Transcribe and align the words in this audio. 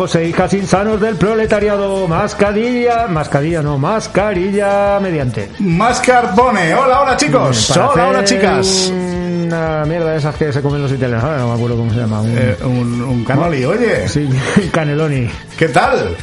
Hijos 0.00 0.14
e 0.14 0.24
hijas 0.28 0.54
insanos 0.54 0.98
del 0.98 1.16
proletariado. 1.16 2.08
Mascarilla, 2.08 3.06
mascarilla 3.06 3.60
no, 3.60 3.76
mascarilla 3.76 4.98
mediante. 4.98 5.50
Mascarbone. 5.58 6.74
Hola, 6.74 7.02
hola 7.02 7.16
chicos. 7.18 7.66
Para 7.68 7.90
Hola, 7.90 8.08
hola 8.08 8.24
chicas. 8.24 8.90
Una 8.90 9.84
mierda 9.84 10.12
de 10.12 10.16
esas 10.16 10.34
que 10.36 10.54
se 10.54 10.62
comen 10.62 10.80
los 10.80 10.90
italianos. 10.90 11.22
Ahora 11.24 11.36
no 11.40 11.48
me 11.48 11.54
acuerdo 11.54 11.76
cómo 11.76 11.92
se 11.92 12.00
llama. 12.00 12.22
Un, 12.22 12.30
Eh, 12.34 12.56
un, 12.64 13.02
un 13.02 13.24
canoli, 13.26 13.62
oye. 13.66 14.08
Sí, 14.08 14.26
caneloni. 14.72 15.28
¿Qué 15.58 15.68
tal? 15.68 16.16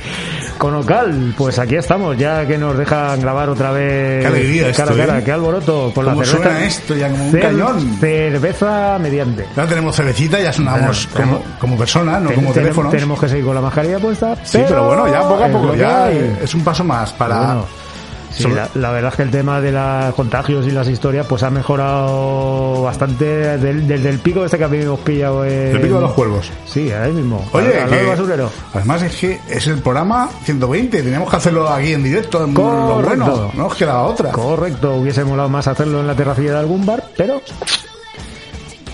Con 0.58 0.74
Ocal, 0.76 1.34
pues 1.38 1.60
aquí 1.60 1.76
estamos, 1.76 2.18
ya 2.18 2.46
que 2.48 2.58
nos 2.58 2.76
dejan 2.78 3.22
grabar 3.22 3.48
otra 3.50 3.72
vez. 3.72 4.22
Qué 4.22 4.28
alegría 4.28 4.72
cara 4.72 4.90
a 4.92 4.94
esto, 4.94 5.06
cara, 5.08 5.20
¿eh? 5.20 5.24
qué 5.24 5.32
alboroto. 5.32 5.92
Con 5.94 6.06
la 6.06 6.14
¿Cómo 6.14 6.26
cerveza. 6.26 6.44
suena 6.50 6.66
esto 6.66 6.96
ya 6.96 7.10
como 7.10 7.26
un 7.26 7.32
Cer- 7.34 7.42
cañón? 7.42 7.98
Cerveza 8.00 8.98
mediante. 9.00 9.46
Ya 9.56 9.68
tenemos 9.68 9.96
cervecita, 9.96 10.40
ya 10.40 10.52
sonamos 10.52 11.08
Tenemos- 11.14 11.40
como, 11.42 11.60
como 11.60 11.78
personas, 11.78 12.22
no 12.24 12.30
Ten- 12.30 12.36
como 12.38 12.54
ten- 12.54 12.64
teléfonos. 12.64 12.92
Tenemos 12.92 13.20
que 13.20 13.30
seguir 13.30 13.46
con 13.46 13.56
la 13.56 13.62
mascarilla 13.62 14.00
puesta. 14.00 14.36
Sí, 14.44 14.60
pero 14.68 14.86
bueno, 14.88 15.08
ya 15.08 15.22
poco 15.22 15.44
a 15.44 15.48
poco, 15.48 15.76
ya 15.76 16.12
es 16.12 16.54
un 16.56 16.64
paso 16.64 16.84
más 16.84 17.14
para... 17.14 17.38
Bueno, 17.38 17.66
sí, 18.44 18.48
la, 18.50 18.70
la 18.76 18.92
verdad 18.92 19.12
es 19.12 19.18
que 19.18 19.24
el 19.24 19.32
tema 19.32 19.60
de 19.62 19.72
los 19.72 20.14
contagios 20.16 20.66
y 20.68 20.72
las 20.72 20.88
historias 20.88 21.26
pues 21.28 21.44
ha 21.44 21.50
mejorado 21.50 22.82
bastante 22.84 23.58
del- 23.58 23.88
desde 23.88 24.10
el 24.10 24.20
pico 24.20 24.44
este 24.46 24.58
que 24.58 24.64
habíamos 24.64 25.00
pillado 25.00 25.46
en... 25.46 25.76
El 25.76 25.82
pico 25.82 25.96
de 25.96 26.02
los 26.02 26.14
cuervos. 26.14 26.52
Sí, 26.66 26.92
ahí 26.92 27.12
mismo. 27.12 27.44
Oye, 27.54 27.68
al, 27.68 27.74
al 27.74 27.90
lado 27.90 27.92
del 27.92 28.00
que- 28.06 28.10
basurero. 28.12 28.50
además 28.74 29.02
es 29.04 29.16
que 29.16 29.40
es 29.50 29.68
el 29.68 29.80
programa 29.82 30.30
120, 30.44 31.04
teníamos 31.04 31.30
que 31.30 31.36
hacerlo 31.36 31.68
aquí 31.70 31.94
en 31.94 32.04
directo, 32.04 32.44
en 32.44 32.54
lo 32.54 32.62
Correcto. 32.62 33.26
bueno, 33.26 33.52
no 33.54 33.64
nos 33.64 33.76
quedaba 33.76 34.04
otra. 34.04 34.32
Correcto, 34.32 34.96
hubiese 34.96 35.24
molado 35.24 35.50
más 35.50 35.68
hacerlo 35.68 36.00
en 36.02 36.08
la 36.08 36.16
terracilla 36.16 36.54
de 36.54 36.60
algún 36.60 36.86
bar, 36.86 37.04
pero 37.16 37.42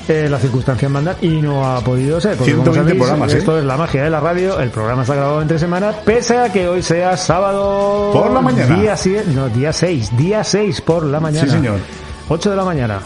eh, 0.07 0.27
las 0.29 0.41
circunstancias 0.41 0.91
mandan 0.91 1.15
y 1.21 1.41
no 1.41 1.65
ha 1.65 1.81
podido 1.81 2.19
ser. 2.19 2.35
porque, 2.35 2.51
como 2.53 2.63
120 2.63 2.79
sabéis, 2.79 3.01
programas, 3.01 3.33
¿eh? 3.33 3.37
Esto 3.37 3.59
es 3.59 3.65
la 3.65 3.77
magia 3.77 4.03
de 4.03 4.09
la 4.09 4.19
radio. 4.19 4.59
El 4.59 4.69
programa 4.69 5.03
está 5.03 5.15
grabado 5.15 5.41
entre 5.41 5.59
semana, 5.59 5.91
pese 6.05 6.37
a 6.37 6.51
que 6.51 6.67
hoy 6.67 6.81
sea 6.81 7.15
sábado. 7.17 8.11
Por 8.11 8.31
la 8.31 8.41
mañana. 8.41 8.75
Día 8.75 8.97
7, 8.97 9.31
no, 9.33 9.49
día 9.49 9.71
6. 9.71 10.17
Día 10.17 10.43
6 10.43 10.81
por 10.81 11.05
la 11.05 11.19
mañana. 11.19 11.45
Sí, 11.45 11.51
señor. 11.51 11.79
8 12.29 12.49
de 12.49 12.55
la 12.55 12.65
mañana. 12.65 12.99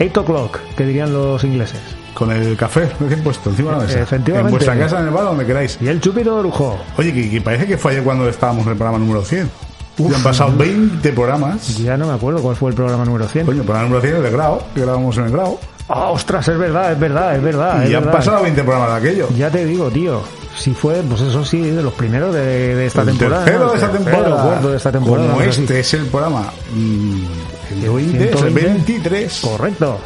8 0.00 0.20
o'clock, 0.20 0.58
que 0.76 0.84
dirían 0.84 1.12
los 1.12 1.42
ingleses. 1.44 1.80
Con 2.14 2.30
el 2.30 2.56
café 2.56 2.90
recién 3.00 3.22
puesto 3.22 3.50
encima 3.50 3.72
de 3.72 3.76
la 3.78 3.82
mesa. 3.84 4.00
Efectivamente. 4.00 4.48
En 4.48 4.52
vuestra 4.52 4.78
casa, 4.78 5.00
en 5.00 5.06
el 5.06 5.12
bar, 5.12 5.24
donde 5.24 5.46
queráis. 5.46 5.78
Y 5.80 5.88
el 5.88 6.00
chupito 6.00 6.36
de 6.36 6.42
lujo. 6.42 6.78
Oye, 6.98 7.12
que, 7.12 7.30
que 7.30 7.40
parece 7.40 7.66
que 7.66 7.78
fue 7.78 7.92
ayer 7.92 8.04
cuando 8.04 8.28
estábamos 8.28 8.64
en 8.66 8.72
el 8.72 8.76
programa 8.78 8.98
número 8.98 9.24
100. 9.24 9.50
Ya 9.98 10.16
han 10.16 10.22
pasado 10.22 10.56
20 10.56 11.12
programas. 11.12 11.78
Ya 11.78 11.96
no 11.96 12.06
me 12.06 12.14
acuerdo 12.14 12.40
cuál 12.40 12.56
fue 12.56 12.70
el 12.70 12.76
programa 12.76 13.04
número 13.04 13.28
100. 13.28 13.46
Coño, 13.46 13.60
el 13.60 13.64
programa 13.64 13.88
número 13.88 14.02
100 14.02 14.16
es 14.16 14.22
de 14.22 14.30
grado, 14.30 14.64
que 14.74 14.80
grabamos 14.80 15.16
en 15.18 15.24
el 15.24 15.32
grado. 15.32 15.58
Ah, 15.94 16.10
ostras, 16.10 16.46
es 16.48 16.56
verdad, 16.58 16.92
es 16.92 16.98
verdad, 16.98 17.36
es 17.36 17.42
verdad. 17.42 17.84
y 17.86 17.90
ya 17.90 17.98
han 17.98 18.04
verdad. 18.04 18.18
pasado 18.18 18.42
20 18.42 18.62
programas 18.64 19.02
de 19.02 19.08
aquello. 19.08 19.28
Ya 19.36 19.50
te 19.50 19.64
digo, 19.66 19.90
tío. 19.90 20.22
Si 20.56 20.72
fue, 20.74 21.02
pues 21.08 21.20
eso 21.22 21.44
sí, 21.44 21.60
de 21.60 21.82
los 21.82 21.92
primeros 21.94 22.34
de, 22.34 22.74
de 22.74 22.86
esta 22.86 23.02
el 23.02 23.08
temporada. 23.08 23.44
tercero 23.44 23.64
¿no? 23.66 23.70
de 23.72 23.76
esta 23.76 23.90
temporada. 23.92 24.24
tercero, 24.24 24.42
cuarto 24.46 24.70
de 24.70 24.76
esta 24.76 24.92
temporada. 24.92 25.28
Como 25.32 25.40
no 25.44 25.52
sé 25.52 25.60
este 25.62 25.80
es 25.80 25.94
el 25.94 26.06
programa 26.06 26.52
mm, 26.74 27.22
120, 27.68 28.16
es 28.24 28.30
el 28.32 28.38
120. 28.38 28.68
23. 28.68 29.32
si- 29.32 29.46
Correcto. 29.46 29.98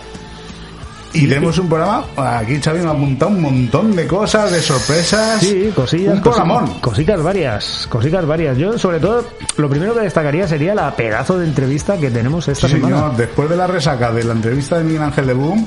Y 1.17 1.27
tenemos 1.29 1.59
un 1.59 1.69
programa, 1.69 2.05
aquí 2.17 2.61
Xavi 2.61 2.81
me 2.81 2.87
ha 2.89 2.91
apuntado 2.91 3.31
un 3.31 3.41
montón 3.41 3.97
de 3.97 4.07
cosas, 4.07 4.51
de 4.53 4.61
sorpresas. 4.61 5.41
Sí, 5.41 5.71
cosillas. 5.75 6.15
Un 6.15 6.21
cosi- 6.21 6.23
programón. 6.23 6.75
Cositas 6.81 7.23
varias, 7.23 7.87
cositas 7.89 8.27
varias. 8.27 8.57
Yo, 8.59 8.79
sobre 8.79 9.01
todo, 9.01 9.25
lo 9.57 9.69
primero 9.69 9.95
que 9.95 10.01
destacaría 10.01 10.47
sería 10.47 10.75
la 10.75 10.95
pedazo 10.95 11.39
de 11.39 11.47
entrevista 11.47 11.97
que 11.97 12.11
tenemos 12.11 12.47
esta 12.49 12.67
Sí, 12.69 12.75
semana. 12.75 12.97
señor. 12.97 13.17
Después 13.17 13.49
de 13.49 13.57
la 13.57 13.67
resaca 13.67 14.13
de 14.13 14.25
la 14.25 14.33
entrevista 14.33 14.79
de 14.79 14.85
Miguel 14.85 15.03
Ángel 15.03 15.27
de 15.27 15.35
Boom, 15.35 15.67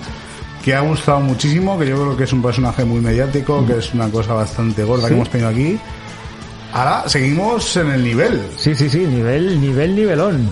que 0.64 0.76
ha 0.76 0.82
gustado 0.82 1.20
muchísimo, 1.22 1.80
que 1.80 1.88
yo 1.88 1.96
creo 1.96 2.18
que 2.18 2.26
es 2.26 2.34
un 2.34 2.42
personaje 2.42 2.84
muy 2.86 3.00
mediático, 3.02 3.66
que 3.66 3.78
es 3.78 3.94
una 3.94 4.10
cosa 4.10 4.34
bastante 4.34 4.84
gorda 4.84 5.04
Sí. 5.04 5.10
que 5.10 5.14
hemos 5.16 5.30
tenido 5.30 5.50
aquí. 5.50 5.80
Ahora 6.74 7.04
seguimos 7.08 7.76
en 7.78 7.90
el 7.92 8.04
nivel. 8.04 8.42
Sí, 8.58 8.76
sí, 8.76 8.90
sí, 8.90 9.00
nivel, 9.00 9.60
nivel, 9.60 9.96
nivelón. 9.96 10.50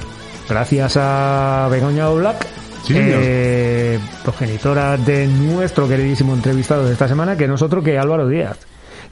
Gracias 0.49 0.97
a 0.97 1.67
Begoña 1.69 2.09
Black, 2.09 2.47
Sí, 2.87 2.93
eh, 2.97 3.99
progenitora 4.23 4.97
de 4.97 5.27
nuestro 5.27 5.87
queridísimo 5.87 6.33
entrevistado 6.33 6.85
de 6.85 6.93
esta 6.93 7.07
semana, 7.07 7.35
que 7.35 7.47
nosotros 7.47 7.83
que 7.83 7.97
Álvaro 7.97 8.27
Díaz. 8.27 8.57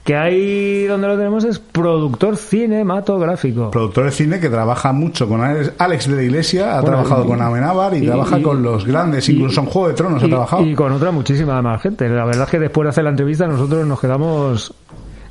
Que 0.03 0.15
ahí 0.15 0.85
donde 0.85 1.07
lo 1.07 1.17
tenemos 1.17 1.43
es 1.45 1.57
productor 1.57 2.37
cinematográfico. 2.37 3.71
Productor 3.71 4.05
de 4.05 4.11
cine 4.11 4.39
que 4.39 4.49
trabaja 4.49 4.93
mucho 4.93 5.27
con 5.27 5.41
Alex 5.41 6.07
de 6.07 6.15
la 6.15 6.21
Iglesia, 6.21 6.77
ha 6.77 6.81
Bueno, 6.81 6.97
trabajado 6.97 7.25
y- 7.25 7.27
con 7.27 7.41
Amenábar 7.41 7.93
y, 7.95 7.97
y- 7.97 8.05
trabaja 8.05 8.37
y- 8.39 8.43
con 8.43 8.61
los 8.61 8.85
grandes, 8.85 9.27
incluso 9.29 9.61
en 9.61 9.65
Juego 9.65 9.87
de 9.87 9.93
Tronos 9.95 10.23
ha 10.23 10.27
trabajado. 10.27 10.63
y 10.63 10.75
con 10.75 10.91
otra 10.91 11.09
muchísima 11.11 11.59
más 11.63 11.81
gente. 11.81 12.07
La 12.07 12.23
verdad 12.23 12.43
es 12.43 12.49
que 12.51 12.59
después 12.59 12.85
de 12.85 12.89
hacer 12.91 13.03
la 13.03 13.09
entrevista 13.09 13.47
nosotros 13.47 13.85
nos 13.87 13.99
quedamos 13.99 14.73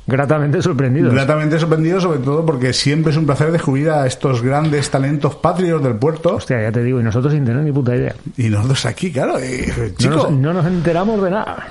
gratamente 0.07 0.61
sorprendidos. 0.61 1.13
Gratamente 1.13 1.59
sorprendido, 1.59 1.99
sobre 1.99 2.19
todo 2.19 2.45
porque 2.45 2.73
siempre 2.73 3.11
es 3.11 3.17
un 3.17 3.25
placer 3.25 3.51
descubrir 3.51 3.89
a 3.89 4.05
estos 4.05 4.41
grandes 4.41 4.89
talentos 4.89 5.35
patrios 5.35 5.83
del 5.83 5.95
puerto. 5.95 6.35
Hostia, 6.35 6.61
ya 6.61 6.71
te 6.71 6.83
digo, 6.83 6.99
y 6.99 7.03
nosotros 7.03 7.33
sin 7.33 7.45
tener 7.45 7.63
ni 7.63 7.71
puta 7.71 7.95
idea. 7.95 8.15
Y 8.37 8.49
nosotros 8.49 8.85
aquí, 8.85 9.11
claro, 9.11 9.39
eh, 9.39 9.71
No 9.77 9.95
chico, 9.97 10.15
nos, 10.15 10.31
no 10.31 10.53
nos 10.53 10.65
enteramos 10.65 11.21
de 11.21 11.31
nada. 11.31 11.67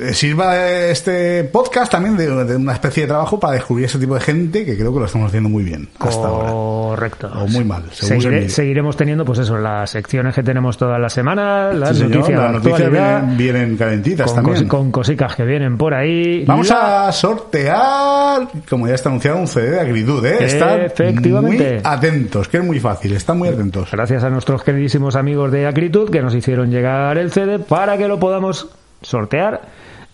Eh, 0.00 0.14
sirva 0.14 0.68
este 0.70 1.44
podcast 1.44 1.92
también 1.92 2.16
de, 2.16 2.26
de 2.44 2.56
una 2.56 2.72
especie 2.72 3.02
de 3.02 3.08
trabajo 3.08 3.38
para 3.38 3.54
descubrir 3.54 3.86
ese 3.86 3.98
tipo 3.98 4.14
de 4.14 4.20
gente 4.20 4.64
que 4.64 4.76
creo 4.76 4.92
que 4.92 5.00
lo 5.00 5.06
estamos 5.06 5.28
haciendo 5.28 5.48
muy 5.48 5.62
bien 5.64 5.88
hasta 5.98 6.26
ahora. 6.28 6.50
Correcto. 6.50 7.30
O 7.34 7.46
muy 7.48 7.64
mal, 7.64 7.84
seguiremos 7.92 8.96
teniendo, 8.96 9.24
pues 9.24 9.38
eso, 9.40 9.56
las 9.58 9.90
secciones 9.90 10.34
que 10.34 10.42
tenemos 10.42 10.76
todas 10.76 11.00
las 11.00 11.12
semanas, 11.12 11.74
las 11.74 11.96
Sí, 11.96 12.04
noticias 12.04 12.38
las 12.40 12.52
noticias 12.52 12.90
vienen, 12.90 13.36
vienen 13.36 13.76
calentitas 13.76 14.26
con, 14.26 14.34
también. 14.36 14.64
cos- 14.64 14.68
con 14.68 14.90
cositas 14.92 15.34
que 15.36 15.44
vienen 15.44 15.76
por 15.78 15.94
ahí. 15.94 16.44
Vamos 16.44 16.68
La- 16.68 17.08
a 17.08 17.12
sortear, 17.12 18.48
como 18.68 18.86
ya 18.88 18.94
está 18.94 19.08
anunciado, 19.08 19.38
un 19.38 19.46
CD 19.48 19.70
de 19.70 19.80
Agritud, 19.80 20.24
¿eh? 20.24 20.36
Están 20.44 20.80
Efectivamente. 20.82 21.72
muy 21.74 21.80
atentos, 21.84 22.48
que 22.48 22.58
es 22.58 22.64
muy 22.64 22.80
fácil, 22.80 23.12
están 23.14 23.38
muy 23.38 23.48
atentos. 23.48 23.90
Gracias 23.92 24.24
a 24.24 24.30
nuestros 24.30 24.62
queridísimos 24.62 25.16
amigos 25.16 25.50
de 25.52 25.66
Acritud 25.66 26.10
que 26.10 26.20
nos 26.22 26.34
hicieron 26.34 26.70
llegar 26.70 27.18
el 27.18 27.30
CD 27.30 27.58
para 27.58 27.96
que 27.98 28.08
lo 28.08 28.18
podamos 28.18 28.68
sortear 29.02 29.62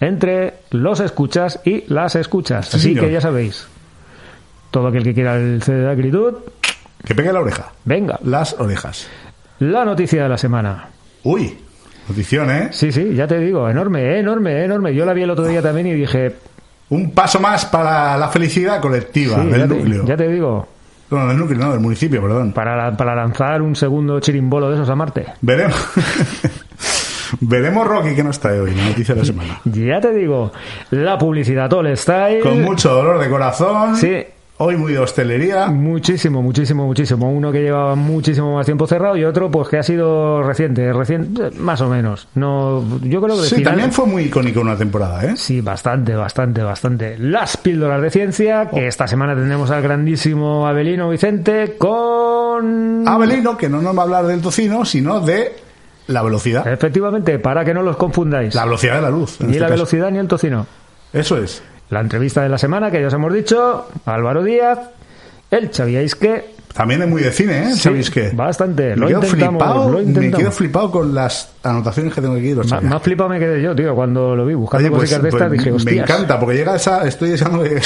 entre 0.01 0.55
los 0.71 1.01
escuchas 1.01 1.61
y 1.65 1.85
las 1.93 2.15
escuchas. 2.17 2.69
Sí, 2.69 2.77
Así 2.77 2.89
señor. 2.91 3.05
que 3.07 3.13
ya 3.13 3.21
sabéis, 3.21 3.67
todo 4.71 4.89
aquel 4.89 5.03
que 5.03 5.15
quiera 5.15 5.37
el 5.37 5.63
CD 5.63 5.81
de 5.83 5.91
Acritud, 5.93 6.35
Que 7.05 7.15
pegue 7.15 7.33
la 7.33 7.41
oreja, 7.41 7.73
venga. 7.85 8.19
las 8.25 8.55
orejas. 8.59 9.09
La 9.61 9.85
noticia 9.85 10.23
de 10.23 10.29
la 10.29 10.39
semana. 10.39 10.89
Uy, 11.25 11.59
notición, 12.09 12.51
¿eh? 12.51 12.69
Sí, 12.71 12.93
sí, 12.93 13.15
ya 13.15 13.27
te 13.27 13.39
digo, 13.39 13.69
enorme, 13.69 14.19
enorme, 14.21 14.65
enorme. 14.65 14.95
Yo 14.95 15.05
la 15.05 15.13
vi 15.13 15.23
el 15.23 15.31
otro 15.31 15.47
día 15.47 15.61
también 15.63 15.89
y 15.89 15.95
dije, 15.95 16.37
Un 16.91 17.11
paso 17.11 17.41
más 17.41 17.67
para 17.67 18.17
la 18.17 18.29
felicidad 18.29 18.81
colectiva 18.81 19.43
sí, 19.43 19.49
del 19.49 19.61
ya, 19.61 19.67
núcleo. 19.67 20.05
ya 20.07 20.17
te 20.17 20.29
digo, 20.29 20.69
No, 21.11 21.27
del 21.27 21.37
núcleo, 21.39 21.59
no, 21.59 21.73
del 21.73 21.81
municipio, 21.81 22.23
perdón. 22.23 22.53
para, 22.53 22.97
para 22.97 23.17
lanzar 23.17 23.63
un 23.63 23.75
segundo 23.75 24.21
chirimbolo 24.21 24.69
de 24.69 24.75
esos 24.77 24.89
a 24.89 24.95
Marte. 24.95 25.27
Veremos. 25.41 25.77
Veremos 27.41 27.87
Rocky 27.87 28.15
que 28.15 28.25
nos 28.25 28.39
trae 28.41 28.61
hoy, 28.61 28.75
la 28.75 28.85
noticia 28.87 29.15
de 29.15 29.21
la 29.21 29.27
semana. 29.27 29.61
Ya 29.65 30.01
te 30.01 30.13
digo, 30.13 30.53
la 30.91 31.17
publicidad 31.19 31.73
All 31.73 31.97
Style. 31.97 32.41
Con 32.41 32.63
mucho 32.63 32.93
dolor 32.93 33.19
de 33.19 33.29
corazón. 33.29 33.97
Sí. 33.97 34.25
Hoy 34.61 34.77
muy 34.77 34.93
de 34.93 34.99
hostelería. 34.99 35.69
Muchísimo, 35.69 36.43
muchísimo, 36.43 36.85
muchísimo. 36.85 37.31
Uno 37.31 37.53
que 37.53 37.61
llevaba 37.63 37.95
muchísimo 37.95 38.57
más 38.57 38.67
tiempo 38.67 38.89
cerrado 38.89 39.17
y 39.17 39.23
otro 39.23 39.49
pues 39.53 39.69
que 39.69 39.79
ha 39.79 39.85
sido 39.85 40.43
reciente, 40.43 40.93
reciente, 40.93 41.53
más 41.61 41.81
o 41.81 41.89
menos. 41.89 42.27
No, 42.35 42.83
yo 43.05 43.23
creo 43.23 43.37
que 43.37 43.43
Sí, 43.45 43.55
final- 43.55 43.75
también 43.75 43.93
fue 43.93 44.07
muy 44.07 44.25
icónico 44.25 44.61
una 44.61 44.77
temporada, 44.77 45.25
¿eh? 45.27 45.37
Sí, 45.37 45.61
bastante, 45.61 46.17
bastante, 46.17 46.61
bastante. 46.65 47.17
Las 47.19 47.57
píldoras 47.57 48.03
de 48.03 48.11
ciencia, 48.11 48.69
que 48.69 48.89
esta 48.89 49.07
semana 49.07 49.37
tendremos 49.37 49.71
al 49.71 49.81
grandísimo 49.81 50.67
Abelino 50.67 51.09
Vicente 51.09 51.77
con... 51.79 53.07
Abelino, 53.07 53.57
que 53.57 53.69
no 53.69 53.81
nos 53.81 53.97
va 53.97 54.01
a 54.01 54.05
hablar 54.07 54.27
del 54.27 54.41
tocino, 54.41 54.85
sino 54.85 55.21
de 55.21 55.53
la 56.09 56.23
velocidad. 56.23 56.67
Efectivamente, 56.67 57.39
para 57.39 57.65
que 57.65 57.73
no 57.73 57.83
los 57.83 57.97
confundáis. 57.97 58.55
La 58.55 58.65
velocidad 58.65 58.97
de 58.97 59.03
la 59.03 59.11
luz. 59.11 59.41
Ni 59.41 59.49
este 59.49 59.61
la 59.61 59.67
caso. 59.67 59.75
velocidad 59.75 60.11
ni 60.11 60.19
el 60.19 60.27
tocino. 60.27 60.67
Eso 61.13 61.39
es. 61.39 61.63
La 61.91 62.01
entrevista 62.01 62.43
de 62.43 62.49
la 62.49 62.59
semana, 62.59 62.91
que 62.91 63.01
ya 63.01 63.07
os 63.07 63.15
hemos 63.15 63.33
dicho, 63.33 63.87
Álvaro 64.05 64.43
Díaz, 64.43 64.79
el 65.51 65.73
¿sabíais 65.73 66.15
que? 66.15 66.59
También 66.75 67.03
es 67.03 67.09
muy 67.09 67.23
de 67.23 67.33
cine, 67.33 67.63
¿eh? 67.63 67.71
Sí, 67.73 67.81
¿Sabéis 67.81 68.09
qué? 68.11 68.31
bastante. 68.35 68.91
Me 68.91 68.97
Lo 68.97 69.07
quedo, 69.09 69.23
intentamos, 69.25 69.63
flipado, 69.65 69.91
lo 69.91 69.99
me 70.21 70.31
quedo 70.31 70.53
flipado 70.53 70.91
con 70.93 71.13
las 71.15 71.51
anotaciones 71.65 72.15
que 72.15 72.21
tengo 72.21 72.37
aquí. 72.37 72.55
Ma- 72.55 72.81
Más 72.83 73.03
flipado 73.03 73.31
me 73.31 73.41
quedé 73.41 73.61
yo, 73.63 73.75
tío, 73.75 73.95
cuando 73.97 74.37
lo 74.37 74.47
vi 74.47 74.55
buscando 74.55 74.87
Oye, 74.87 74.91
pues, 74.95 75.11
cositas 75.11 75.23
de 75.23 75.29
estas, 75.31 75.49
pues, 75.49 75.85
dije, 75.85 75.97
me 75.97 76.03
encanta, 76.03 76.39
porque 76.39 76.55
llega 76.57 76.77
esa, 76.77 77.05
estoy 77.09 77.31
deseando 77.31 77.65
que 77.65 77.81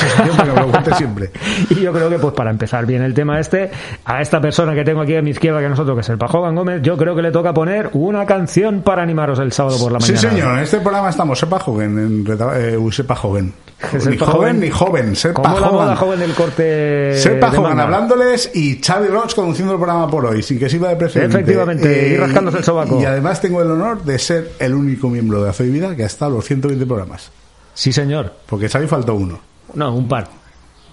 me 0.45 0.61
lo 0.61 0.71
cuente 0.71 0.95
siempre. 0.97 1.31
Y 1.71 1.77
yo 1.81 1.93
creo 1.93 2.11
que, 2.11 2.19
pues 2.19 2.35
para 2.35 2.51
empezar 2.51 2.85
bien 2.85 3.03
el 3.03 3.15
tema 3.15 3.41
este, 3.41 3.71
a 4.05 4.21
esta 4.21 4.41
persona 4.43 4.75
que 4.75 4.85
tengo 4.85 5.01
aquí 5.01 5.15
a 5.17 5.23
mi 5.23 5.31
izquierda, 5.31 5.61
que 5.61 5.69
nosotros, 5.71 5.97
que 5.97 6.01
es 6.03 6.09
el 6.11 6.19
Pajogan 6.19 6.55
Gómez, 6.55 6.83
yo 6.83 6.97
creo 6.99 7.15
que 7.17 7.23
le 7.23 7.31
toca 7.31 7.55
poner 7.55 7.89
una 7.95 8.27
canción 8.27 8.83
para 8.83 9.03
animaros 9.03 9.39
el 9.39 9.53
sábado 9.53 9.79
por 9.79 9.93
la 9.93 10.01
Sí, 10.01 10.13
mañana. 10.13 10.31
señor, 10.31 10.59
en 10.59 10.65
este 10.65 10.81
programa 10.81 11.09
estamos 11.09 11.39
Sepa 11.39 11.61
Joven, 11.61 11.99
en 11.99 12.27
reta- 12.27 12.59
eh, 12.59 12.77
Sepa 12.91 13.15
Joven. 13.15 13.55
Ni 13.93 14.17
Joven. 14.17 14.19
joven 14.19 14.61
ni 14.61 14.71
joven, 14.71 15.17
Sepa 15.17 15.43
Como 15.43 15.59
la 15.61 15.67
Joven. 15.69 15.85
moda 15.85 15.97
joven 15.97 16.21
del 16.21 16.35
corte. 16.35 17.19
Sepa 17.19 17.51
de 17.51 17.57
Joven 17.57 17.71
manga. 17.71 17.83
hablándoles 17.85 18.51
y 18.55 18.81
Xavi 18.81 19.09
Roch 19.09 19.35
conduciendo 19.35 19.73
el 19.75 19.79
programa 19.81 20.09
por 20.09 20.25
hoy, 20.27 20.43
sin 20.43 20.59
que 20.59 20.69
sirva 20.69 20.89
de 20.91 20.97
precedente. 20.97 21.37
Efectivamente, 21.37 22.09
y 22.09 22.17
rascándose 22.17 22.59
el 22.59 22.65
sobaco. 22.65 23.01
Y 23.01 23.05
además 23.05 23.41
tengo 23.41 23.61
el 23.61 23.71
honor 23.71 24.03
de 24.05 24.19
ser 24.19 24.53
el 24.59 24.75
único 24.75 25.09
miembro 25.09 25.43
de 25.43 25.51
Hace 25.51 25.65
Vida 25.65 25.95
que 25.97 26.05
ha 26.05 26.07
estado 26.07 26.31
los 26.37 26.45
120 26.45 26.87
programas. 26.87 27.31
Sí, 27.75 27.93
señor. 27.93 28.33
Porque 28.47 28.69
Xavi 28.69 28.87
faltó 28.87 29.15
uno. 29.15 29.41
No, 29.75 29.95
un 29.95 30.07
par. 30.09 30.29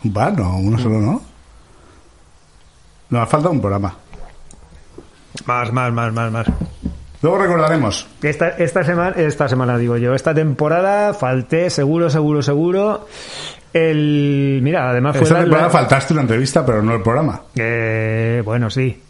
Un 0.03 0.13
par, 0.13 0.37
no, 0.37 0.57
uno 0.57 0.77
solo 0.79 0.99
no. 0.99 1.21
Nos 3.09 3.27
falta 3.29 3.49
un 3.49 3.59
programa. 3.59 3.95
Más, 5.45 5.71
más, 5.73 5.91
más, 5.93 6.13
más, 6.13 6.31
más. 6.31 6.47
Luego 7.21 7.37
recordaremos. 7.37 8.07
Esta, 8.23 8.49
esta 8.49 8.83
semana, 8.83 9.15
esta 9.17 9.47
semana 9.49 9.77
digo 9.77 9.97
yo, 9.97 10.13
esta 10.15 10.33
temporada 10.33 11.13
falté 11.13 11.69
seguro, 11.69 12.09
seguro, 12.09 12.41
seguro. 12.41 13.07
El, 13.73 14.59
mira, 14.63 14.89
además 14.89 15.15
fue 15.17 15.23
Esta 15.23 15.35
la- 15.35 15.41
temporada 15.41 15.67
la- 15.67 15.73
faltaste 15.73 16.13
una 16.13 16.21
entrevista, 16.23 16.65
pero 16.65 16.81
no 16.81 16.95
el 16.95 17.01
programa. 17.01 17.41
Eh, 17.55 18.41
bueno, 18.45 18.69
sí. 18.69 19.01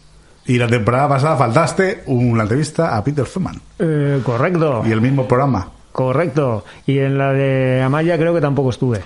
Y 0.46 0.58
la 0.58 0.66
temporada 0.66 1.08
pasada 1.08 1.36
faltaste 1.36 2.02
una 2.06 2.42
entrevista 2.42 2.96
a 2.96 3.04
Peter 3.04 3.24
Feman. 3.24 3.60
Eh, 3.78 4.20
correcto, 4.24 4.82
Y 4.86 4.90
el 4.92 5.00
mismo 5.00 5.26
programa. 5.28 5.68
correcto. 5.92 6.64
Y 6.86 6.98
en 6.98 7.16
la 7.16 7.32
de 7.32 7.80
Amaya 7.82 8.18
creo 8.18 8.34
que 8.34 8.40
tampoco 8.40 8.70
estuve. 8.70 9.00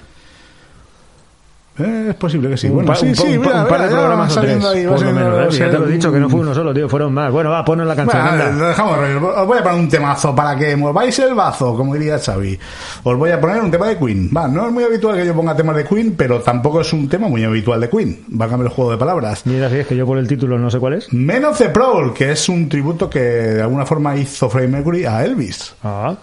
Eh, 1.77 2.07
es 2.11 2.15
posible 2.15 2.51
que 2.51 2.57
sí. 2.57 2.69
Un 2.69 2.75
bueno, 2.75 2.87
par- 2.89 2.97
sí, 2.99 3.07
un, 3.07 3.17
sí, 3.17 3.23
un- 3.37 3.41
mira, 3.41 3.63
un 3.63 3.69
par 3.69 3.81
de 3.81 3.87
mira, 3.89 3.99
programas 3.99 4.37
o 4.37 4.41
tres, 4.41 4.65
ahí, 4.65 4.87
por 4.87 5.03
lo 5.03 5.13
menos. 5.13 5.55
¿eh? 5.55 5.59
Ya 5.59 5.71
te 5.71 5.79
lo 5.81 5.89
he 5.89 5.91
dicho 5.93 6.13
que 6.13 6.21
no 6.21 6.29
fue 6.31 6.41
uno 6.41 6.55
solo, 6.55 6.73
tío, 6.73 6.89
fueron 6.89 7.13
más. 7.13 7.33
Bueno, 7.33 7.51
va, 7.51 7.65
ponen 7.65 7.89
la 7.89 7.97
canción. 7.97 8.23
Bueno, 8.23 8.43
anda. 8.45 8.59
lo 8.63 8.69
dejamos. 8.69 8.99
Os 9.39 9.47
voy 9.49 9.59
a 9.59 9.63
poner 9.65 9.79
un 9.81 9.89
temazo 9.89 10.35
para 10.37 10.57
que 10.57 10.77
mováis 10.77 11.19
el 11.19 11.35
bazo, 11.35 11.75
como 11.77 11.95
diría 11.95 12.17
Xavi. 12.19 12.57
Os 13.03 13.17
voy 13.19 13.31
a 13.33 13.41
poner 13.41 13.61
un 13.61 13.73
tema 13.73 13.89
de 13.89 13.99
Queen. 13.99 14.31
Va, 14.37 14.47
no 14.47 14.67
es 14.67 14.73
muy 14.73 14.85
habitual 14.85 15.17
que 15.17 15.27
yo 15.27 15.35
ponga 15.35 15.57
temas 15.57 15.75
de 15.75 15.85
Queen, 15.85 16.15
pero 16.17 16.41
tampoco 16.41 16.81
es 16.81 16.93
un 16.93 17.09
tema 17.09 17.27
muy 17.27 17.43
habitual 17.43 17.81
de 17.81 17.89
Queen. 17.91 18.25
Va 18.41 18.45
a 18.45 18.49
cambiar 18.49 18.69
el 18.71 18.75
juego 18.77 18.93
de 18.93 18.97
palabras. 18.99 19.45
Mira, 19.45 19.69
si 19.69 19.77
es 19.79 19.87
que 19.89 19.97
yo 19.97 20.07
por 20.07 20.19
el 20.19 20.29
título 20.29 20.57
no 20.57 20.71
sé 20.71 20.79
cuál 20.79 20.93
es. 20.95 21.13
Men 21.13 21.45
of 21.45 21.59
the 21.59 21.71
Prowl, 21.71 22.15
que 22.15 22.31
es 22.31 22.49
un 22.49 22.69
tributo 22.69 23.11
que 23.11 23.19
de 23.21 23.63
alguna 23.63 23.85
forma 23.85 24.15
hizo 24.17 24.49
Freddie 24.49 24.69
Mercury 24.69 25.05
a 25.07 25.25
Elvis. 25.25 25.75
Ah, 25.83 26.15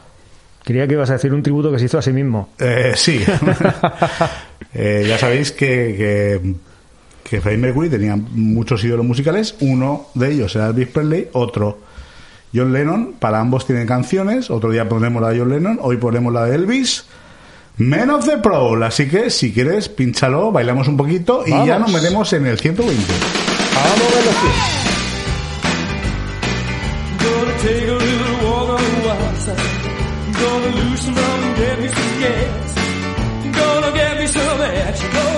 creía 0.63 0.87
que 0.87 0.93
ibas 0.93 1.09
a 1.09 1.13
decir 1.13 1.33
un 1.33 1.43
tributo 1.43 1.69
que 1.73 1.77
se 1.79 1.85
hizo 1.85 1.97
a 1.97 2.01
sí 2.01 2.13
mismo. 2.13 2.49
Eh, 2.57 2.93
sí. 2.95 3.21
Eh, 4.73 5.05
ya 5.07 5.17
sabéis 5.17 5.51
que, 5.51 5.95
que, 5.97 6.53
que 7.23 7.41
Freddie 7.41 7.57
Mercury 7.57 7.89
tenía 7.89 8.15
muchos 8.15 8.83
ídolos 8.83 9.05
musicales. 9.05 9.55
Uno 9.59 10.07
de 10.13 10.31
ellos 10.31 10.55
era 10.55 10.67
Elvis 10.67 10.87
Presley, 10.87 11.29
otro 11.33 11.79
John 12.53 12.73
Lennon. 12.73 13.13
Para 13.19 13.39
ambos 13.39 13.65
tienen 13.65 13.87
canciones. 13.87 14.49
Otro 14.49 14.71
día 14.71 14.87
pondremos 14.87 15.21
la 15.21 15.29
de 15.29 15.39
John 15.39 15.49
Lennon, 15.49 15.79
hoy 15.81 15.97
ponemos 15.97 16.33
la 16.33 16.45
de 16.45 16.55
Elvis. 16.55 17.05
Men 17.77 18.09
of 18.09 18.25
the 18.25 18.37
Prowl. 18.37 18.83
Así 18.83 19.07
que 19.07 19.29
si 19.29 19.51
quieres, 19.53 19.89
pínchalo, 19.89 20.51
bailamos 20.51 20.87
un 20.87 20.97
poquito 20.97 21.43
y 21.45 21.51
ya 21.51 21.79
nos 21.79 21.91
metemos 21.91 22.31
en 22.33 22.45
el 22.45 22.59
120. 22.59 23.03
Vamos 23.73 23.89
a 23.89 24.15
ver 24.15 24.25
los 24.25 24.35
pies. 24.35 24.91
Gonna 27.23 27.53
take 27.57 27.87
a 27.87 27.93
little 27.93 28.35
walk 28.45 28.69
on 28.69 28.77
the 28.77 29.07
wild 29.07 29.37
side. 29.37 29.55
Gonna 30.33 30.75
loosen 30.75 31.13
up 31.13 31.19
and 31.19 31.55
get 31.57 31.79
me 31.79 31.87
some 31.87 32.19
gas. 32.19 32.31
Gonna 32.31 32.39
get 32.45 32.61
me 32.61 32.70
you 34.99 35.09
go. 35.09 35.30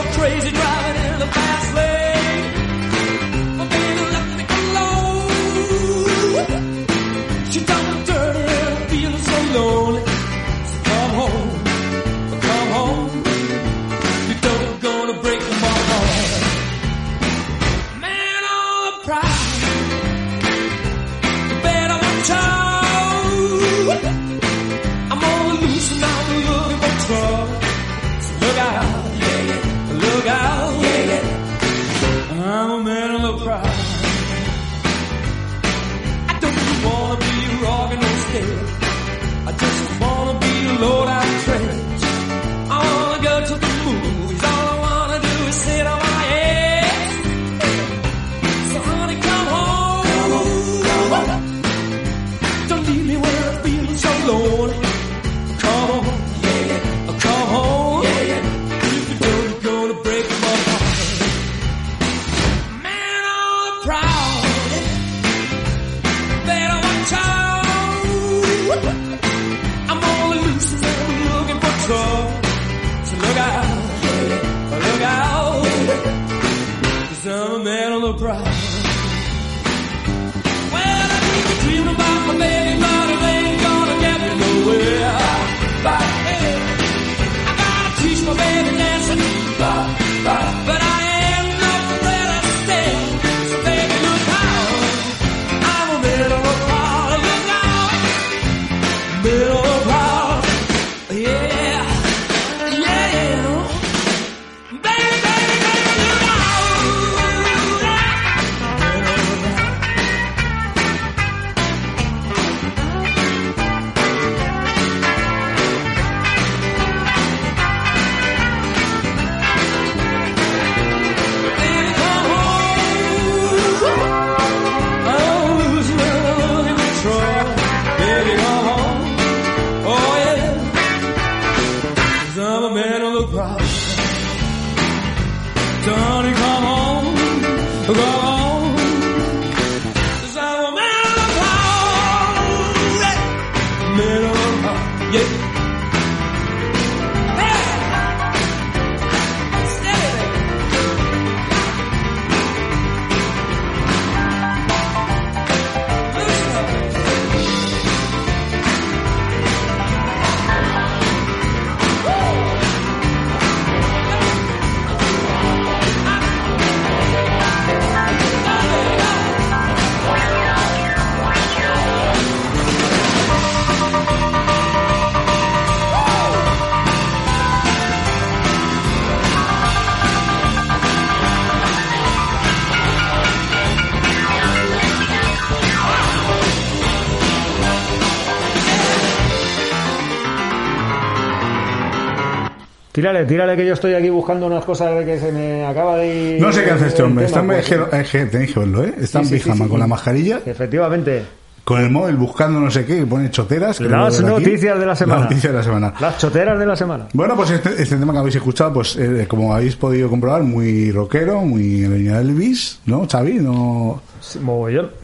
Tírale, 193.04 193.26
tírale 193.26 193.58
que 193.58 193.66
yo 193.66 193.74
estoy 193.74 193.96
aquí 193.96 194.10
buscando 194.10 194.48
unas 194.48 194.64
cosas 194.64 195.04
que 195.04 195.20
se 195.20 195.30
me 195.30 195.66
acaba 195.66 195.98
de 195.98 196.36
ir. 196.36 196.42
No 196.42 196.54
sé 196.54 196.64
qué 196.64 196.72
hace 196.72 196.88
este 196.88 197.04
hombre. 197.04 197.26
Está 197.26 197.42
en, 197.42 197.50
tema, 197.50 197.88
pues, 197.90 198.10
tenéis 198.32 198.54
que 198.54 198.60
verlo, 198.62 198.86
¿eh? 198.86 198.96
Está 198.98 199.20
en 199.20 199.30
pijama 199.30 199.68
con 199.68 199.78
la 199.78 199.88
mascarilla. 199.88 200.40
Efectivamente. 200.46 201.26
con 201.66 201.82
el 201.82 201.90
móvil 201.90 202.16
buscando 202.16 202.62
no 202.62 202.72
sé 202.72 202.86
qué 202.86 203.00
y 203.00 203.04
pone 203.04 203.30
choteras. 203.30 203.82
Las 203.82 204.22
noticias 204.22 204.80
de 204.80 204.86
la 204.86 204.96
semana. 204.96 205.20
Las 205.20 205.30
noticias 205.30 205.52
de 205.52 205.58
la 205.58 205.64
semana. 205.66 205.94
Las 206.00 206.18
choteras 206.18 206.58
de 206.58 206.66
la 206.66 206.78
semana. 206.78 207.08
Bueno, 207.12 207.36
pues 207.36 207.52
este, 207.52 207.72
este 207.72 207.98
tema 207.98 208.14
que 208.14 208.20
habéis 208.20 208.38
escuchado, 208.38 208.72
pues 208.72 208.96
eh, 208.96 209.26
como 209.28 209.54
habéis 209.54 209.76
podido 209.76 210.10
comprobar, 210.10 210.44
muy 210.44 210.90
rockero, 210.94 211.42
muy 211.42 211.84
en 211.84 212.08
Elvis, 212.08 212.80
¿no, 212.86 213.06
Xavi? 213.06 213.34
No, 213.34 214.02
Sí, 214.22 214.40
mogollón. 214.40 215.03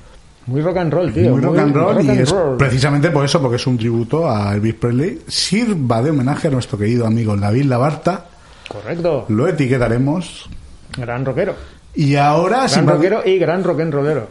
Muy 0.49 0.61
rock 0.61 0.77
and 0.77 0.91
roll, 0.93 1.13
tío. 1.13 1.31
muy 1.31 1.41
rock 1.41 1.57
and 1.59 1.75
roll 1.75 1.93
rock 1.95 2.03
y 2.03 2.09
and 2.09 2.19
es 2.21 2.31
roll. 2.31 2.57
precisamente 2.57 3.11
por 3.11 3.23
eso, 3.25 3.39
porque 3.41 3.57
es 3.57 3.67
un 3.67 3.77
tributo 3.77 4.29
a 4.29 4.53
Elvis 4.53 4.73
Presley. 4.73 5.21
Sirva 5.27 6.01
de 6.01 6.09
homenaje 6.09 6.47
a 6.47 6.51
nuestro 6.51 6.77
querido 6.77 7.05
amigo 7.05 7.35
David 7.37 7.65
Labarta. 7.65 8.25
Correcto. 8.67 9.25
Lo 9.29 9.47
etiquetaremos. 9.47 10.49
Gran 10.97 11.23
rockero. 11.25 11.53
Y 11.95 12.15
ahora, 12.15 12.65
Gran 12.67 12.87
rockero 12.87 13.21
y 13.25 13.37
gran 13.37 13.63
rock 13.63 13.81
and 13.81 13.93
rollero. 13.93 14.27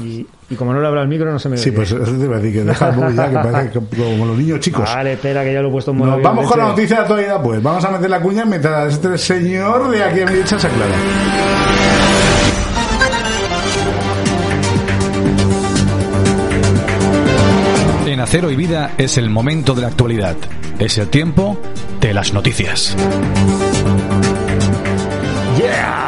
Y, 0.00 0.24
y 0.50 0.54
como 0.54 0.72
no 0.72 0.80
le 0.80 0.86
habla 0.86 1.00
al 1.00 1.08
micro, 1.08 1.30
no 1.32 1.38
se 1.40 1.48
me 1.48 1.56
Sí, 1.56 1.70
oye. 1.70 1.76
pues 1.76 1.90
eso 1.90 2.04
te 2.12 2.24
iba 2.24 2.36
a 2.36 2.38
decir 2.38 2.52
que 2.60 2.64
deja 2.64 2.88
el 2.90 3.16
ya, 3.16 3.28
que 3.30 3.34
parece 3.34 3.70
que- 3.80 3.96
como 3.96 4.26
los 4.26 4.38
niños 4.38 4.60
chicos. 4.60 4.84
Vale, 4.84 5.14
espera, 5.14 5.42
que 5.42 5.52
ya 5.52 5.60
lo 5.60 5.68
he 5.68 5.72
puesto 5.72 5.90
en 5.90 5.96
modo 5.98 6.10
Nos 6.12 6.22
vamos 6.22 6.46
con 6.48 6.58
la 6.58 6.68
noticia 6.68 6.96
de 6.96 7.00
la 7.00 7.02
actualidad, 7.02 7.42
pues. 7.42 7.62
Vamos 7.62 7.84
a 7.84 7.90
meter 7.90 8.08
la 8.10 8.20
cuña 8.20 8.44
mientras 8.44 8.92
este 8.94 9.18
señor 9.18 9.90
de 9.90 10.04
aquí 10.04 10.20
a 10.20 10.26
mi 10.26 10.32
derecha 10.34 10.58
se 10.58 10.66
aclara. 10.68 10.94
En 18.18 18.22
Acero 18.22 18.50
y 18.50 18.56
Vida 18.56 18.94
es 18.98 19.16
el 19.16 19.30
momento 19.30 19.76
de 19.76 19.82
la 19.82 19.86
actualidad. 19.86 20.36
Es 20.80 20.98
el 20.98 21.06
tiempo 21.06 21.56
de 22.00 22.12
las 22.12 22.32
noticias. 22.32 22.96
¡Yeah! 25.56 26.07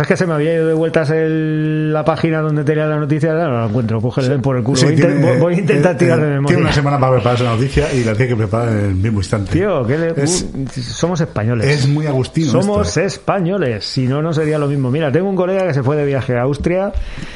Pues 0.00 0.08
es 0.10 0.14
que 0.14 0.16
se 0.16 0.26
me 0.26 0.32
había 0.32 0.54
ido 0.54 0.66
de 0.66 0.72
vueltas 0.72 1.10
el- 1.10 1.92
la 1.92 2.02
página 2.06 2.40
donde 2.40 2.64
tenía 2.64 2.86
la 2.86 2.96
noticia, 2.96 3.34
no 3.34 3.50
la 3.60 3.66
encuentro, 3.66 4.00
cógele 4.00 4.38
por 4.38 4.56
el 4.56 4.62
culo. 4.62 4.78
Sí, 4.78 4.86
voy, 4.86 4.96
tiene- 4.96 5.14
voy- 5.30 5.38
voy 5.38 5.54
a 5.54 5.58
intentar 5.58 5.92
eh, 5.94 5.98
tirar 5.98 6.18
eh, 6.18 6.22
de 6.22 6.28
memoria. 6.28 6.46
Tiene 6.48 6.62
una 6.62 6.72
semana 6.72 6.98
para 6.98 7.12
preparar 7.16 7.38
esa 7.38 7.50
noticia 7.50 7.92
y 7.92 8.02
la 8.04 8.14
tiene 8.14 8.28
que 8.28 8.36
preparar 8.36 8.68
en 8.70 8.78
el 8.86 8.94
mismo 8.94 9.18
instante. 9.20 9.52
Tío, 9.52 9.86
¿qué 9.86 9.98
le- 9.98 10.14
es, 10.22 10.48
uh, 10.54 10.80
somos 10.80 11.20
españoles. 11.20 11.66
es 11.66 11.86
muy 11.86 12.06
agustino. 12.06 12.50
Somos 12.50 12.88
esto, 12.88 13.00
¿eh? 13.00 13.04
españoles, 13.04 13.84
si 13.84 14.06
no, 14.06 14.22
no 14.22 14.32
sería 14.32 14.58
lo 14.58 14.68
mismo. 14.68 14.90
Mira, 14.90 15.12
tengo 15.12 15.28
un 15.28 15.36
colega 15.36 15.66
que 15.66 15.74
se 15.74 15.82
fue 15.82 15.96
de 15.96 16.06
viaje 16.06 16.34
a 16.34 16.42
Austria 16.42 16.92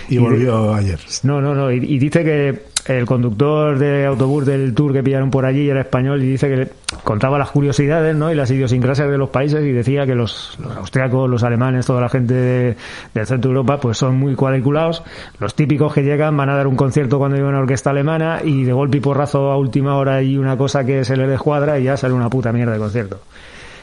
Y 0.09 0.15
de- 0.15 0.21
volvió 0.23 0.73
ayer. 0.75 0.99
No, 1.23 1.43
no, 1.43 1.55
no. 1.55 1.71
Y, 1.71 1.77
y 1.85 1.99
dice 1.99 2.25
que 2.25 2.73
el 2.87 3.07
conductor 3.07 3.79
de 3.79 4.05
autobús 4.05 4.45
del 4.45 4.75
tour 4.75 4.93
que 4.93 5.03
pillaron 5.03 5.31
por 5.31 5.47
allí 5.47 5.71
era 5.71 5.81
español 5.81 6.23
y 6.23 6.29
dice 6.33 6.49
que 6.51 6.57
le 6.57 6.69
contaba 7.03 7.39
las 7.39 7.49
curiosidades 7.51 8.15
¿no? 8.15 8.31
y 8.31 8.35
las 8.35 8.51
idiosincrasias 8.51 9.09
de 9.11 9.17
los 9.17 9.31
países 9.31 9.63
y 9.65 9.73
decía 9.73 10.05
que 10.05 10.15
los, 10.15 10.59
los 10.63 10.77
austriacos, 10.77 11.29
los 11.31 11.43
alemanes, 11.45 11.87
toda 11.87 12.03
la 12.03 12.11
gente 12.11 12.35
de- 12.35 12.54
del 12.55 13.27
centro 13.27 13.51
de 13.51 13.57
Europa 13.57 13.79
pues 13.81 13.99
son 13.99 14.17
muy 14.17 14.35
cuadriculados. 14.35 15.03
Los 15.41 15.55
típicos 15.55 15.93
que 15.93 16.03
llegan 16.03 16.37
van 16.37 16.49
a 16.51 16.57
dar 16.57 16.67
un 16.67 16.77
concierto 16.77 17.19
cuando 17.19 17.37
hay 17.37 17.43
una 17.43 17.59
orquesta 17.61 17.91
alemana 17.91 18.41
y 18.45 18.65
de 18.65 18.73
golpe 18.73 18.99
y 18.99 19.01
porrazo 19.01 19.51
a 19.51 19.57
última 19.57 19.97
hora 19.97 20.17
hay 20.17 20.37
una 20.37 20.57
cosa 20.57 20.85
que 20.85 21.05
se 21.05 21.17
les 21.17 21.29
descuadra 21.29 21.79
y 21.79 21.85
ya 21.85 21.97
sale 21.97 22.15
una 22.15 22.29
puta 22.31 22.53
mierda 22.53 22.73
de 22.73 22.79
concierto 22.79 23.21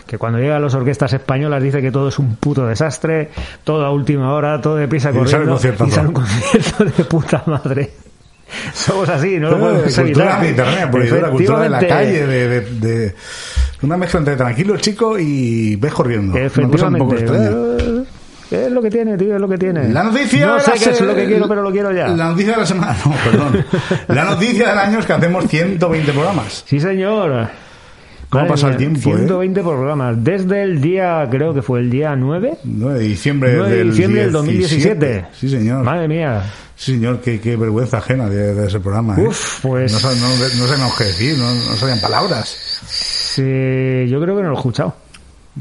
que 0.07 0.17
cuando 0.17 0.39
llegan 0.39 0.61
las 0.61 0.73
orquestas 0.73 1.13
españolas 1.13 1.63
dice 1.63 1.81
que 1.81 1.89
todo 1.89 2.09
es 2.09 2.19
un 2.19 2.35
puto 2.35 2.65
desastre, 2.65 3.29
todo 3.63 3.85
a 3.85 3.91
última 3.91 4.33
hora, 4.33 4.59
todo 4.59 4.75
deprisa 4.75 5.11
corriendo 5.13 5.55
y 5.55 5.91
sale 5.91 6.07
un 6.09 6.13
concierto 6.13 6.83
de 6.83 7.03
puta 7.05 7.43
madre. 7.47 7.91
Somos 8.73 9.07
así, 9.07 9.39
no 9.39 9.51
lo 9.51 9.55
Eh, 9.55 9.59
podemos 9.59 9.83
cultura 9.95 10.03
evitar. 10.03 10.41
mediterránea, 10.41 10.91
cultura 11.31 11.59
de 11.61 11.69
la 11.69 11.79
calle, 11.87 12.27
de, 12.27 12.47
de- 12.49 12.61
de- 12.61 13.15
una 13.83 13.95
mezcla 13.95 14.19
entre 14.19 14.35
tranquilo 14.35 14.75
chico 14.77 15.17
y 15.17 15.77
ves 15.77 15.93
corriendo. 15.93 16.33
Una 16.33 16.49
cosa 16.69 16.87
un 16.87 16.95
poco 16.97 17.13
Efectivamente. 17.15 17.83
extraña. 17.85 18.03
Eh, 18.51 18.65
Es 18.65 18.71
lo 18.71 18.81
que 18.81 18.89
tiene, 18.89 19.17
tío, 19.17 19.35
es 19.35 19.41
lo 19.41 19.47
que 19.47 19.57
tiene. 19.57 19.87
La 19.89 20.03
noticia 20.03 20.45
No 20.45 20.55
de 20.55 20.61
sé 20.61 20.71
la 20.71 20.77
qué 20.77 20.89
es 20.91 21.01
lo 21.01 21.15
que 21.15 21.25
quiero, 21.25 21.47
pero 21.47 21.61
lo 21.61 21.71
quiero 21.71 21.91
ya. 21.91 22.07
La 22.09 22.29
noticia 22.29 22.53
de 22.53 22.59
la 22.59 22.65
semana, 22.65 22.97
no, 23.05 23.13
perdón. 23.23 23.65
La 24.09 24.25
noticia 24.25 24.69
del 24.69 24.77
año 24.77 24.99
es 24.99 25.05
que 25.05 25.13
hacemos 25.13 25.45
120 25.47 26.11
programas. 26.11 26.63
Sí, 26.67 26.79
señor. 26.79 27.49
¿Cómo 28.29 28.47
pasa 28.47 28.69
el 28.69 28.77
tiempo, 28.77 29.09
eh? 29.09 29.17
120 29.17 29.61
programas. 29.61 30.23
Desde 30.23 30.63
el 30.63 30.79
día, 30.79 31.27
creo 31.29 31.53
que 31.53 31.61
fue 31.61 31.79
el 31.81 31.89
día 31.89 32.15
9, 32.15 32.59
9 32.63 32.99
de 32.99 33.05
diciembre, 33.05 33.53
9 33.57 33.69
de 33.71 33.77
del 33.77 33.89
diciembre 33.91 34.21
del 34.21 34.31
2017. 34.31 35.25
Sí, 35.33 35.49
señor. 35.49 35.83
Madre 35.83 36.07
mía. 36.07 36.41
Sí, 36.77 36.93
señor, 36.93 37.19
qué, 37.21 37.39
qué 37.41 37.57
vergüenza 37.57 37.97
ajena 37.97 38.29
de, 38.29 38.53
de 38.55 38.67
ese 38.67 38.79
programa. 38.79 39.15
¿eh? 39.19 39.27
Uf, 39.27 39.59
pues- 39.61 39.91
No, 39.91 39.99
no, 40.15 40.29
no 40.29 40.67
sabíamos 40.67 40.97
qué 40.97 41.03
decir, 41.03 41.37
no, 41.37 41.53
no 41.53 41.75
sabían 41.75 41.99
palabras. 41.99 42.57
Sí, 42.87 44.07
yo 44.09 44.19
creo 44.21 44.35
que 44.37 44.43
no 44.43 44.49
lo 44.49 44.55
he 44.55 44.57
escuchado. 44.57 44.95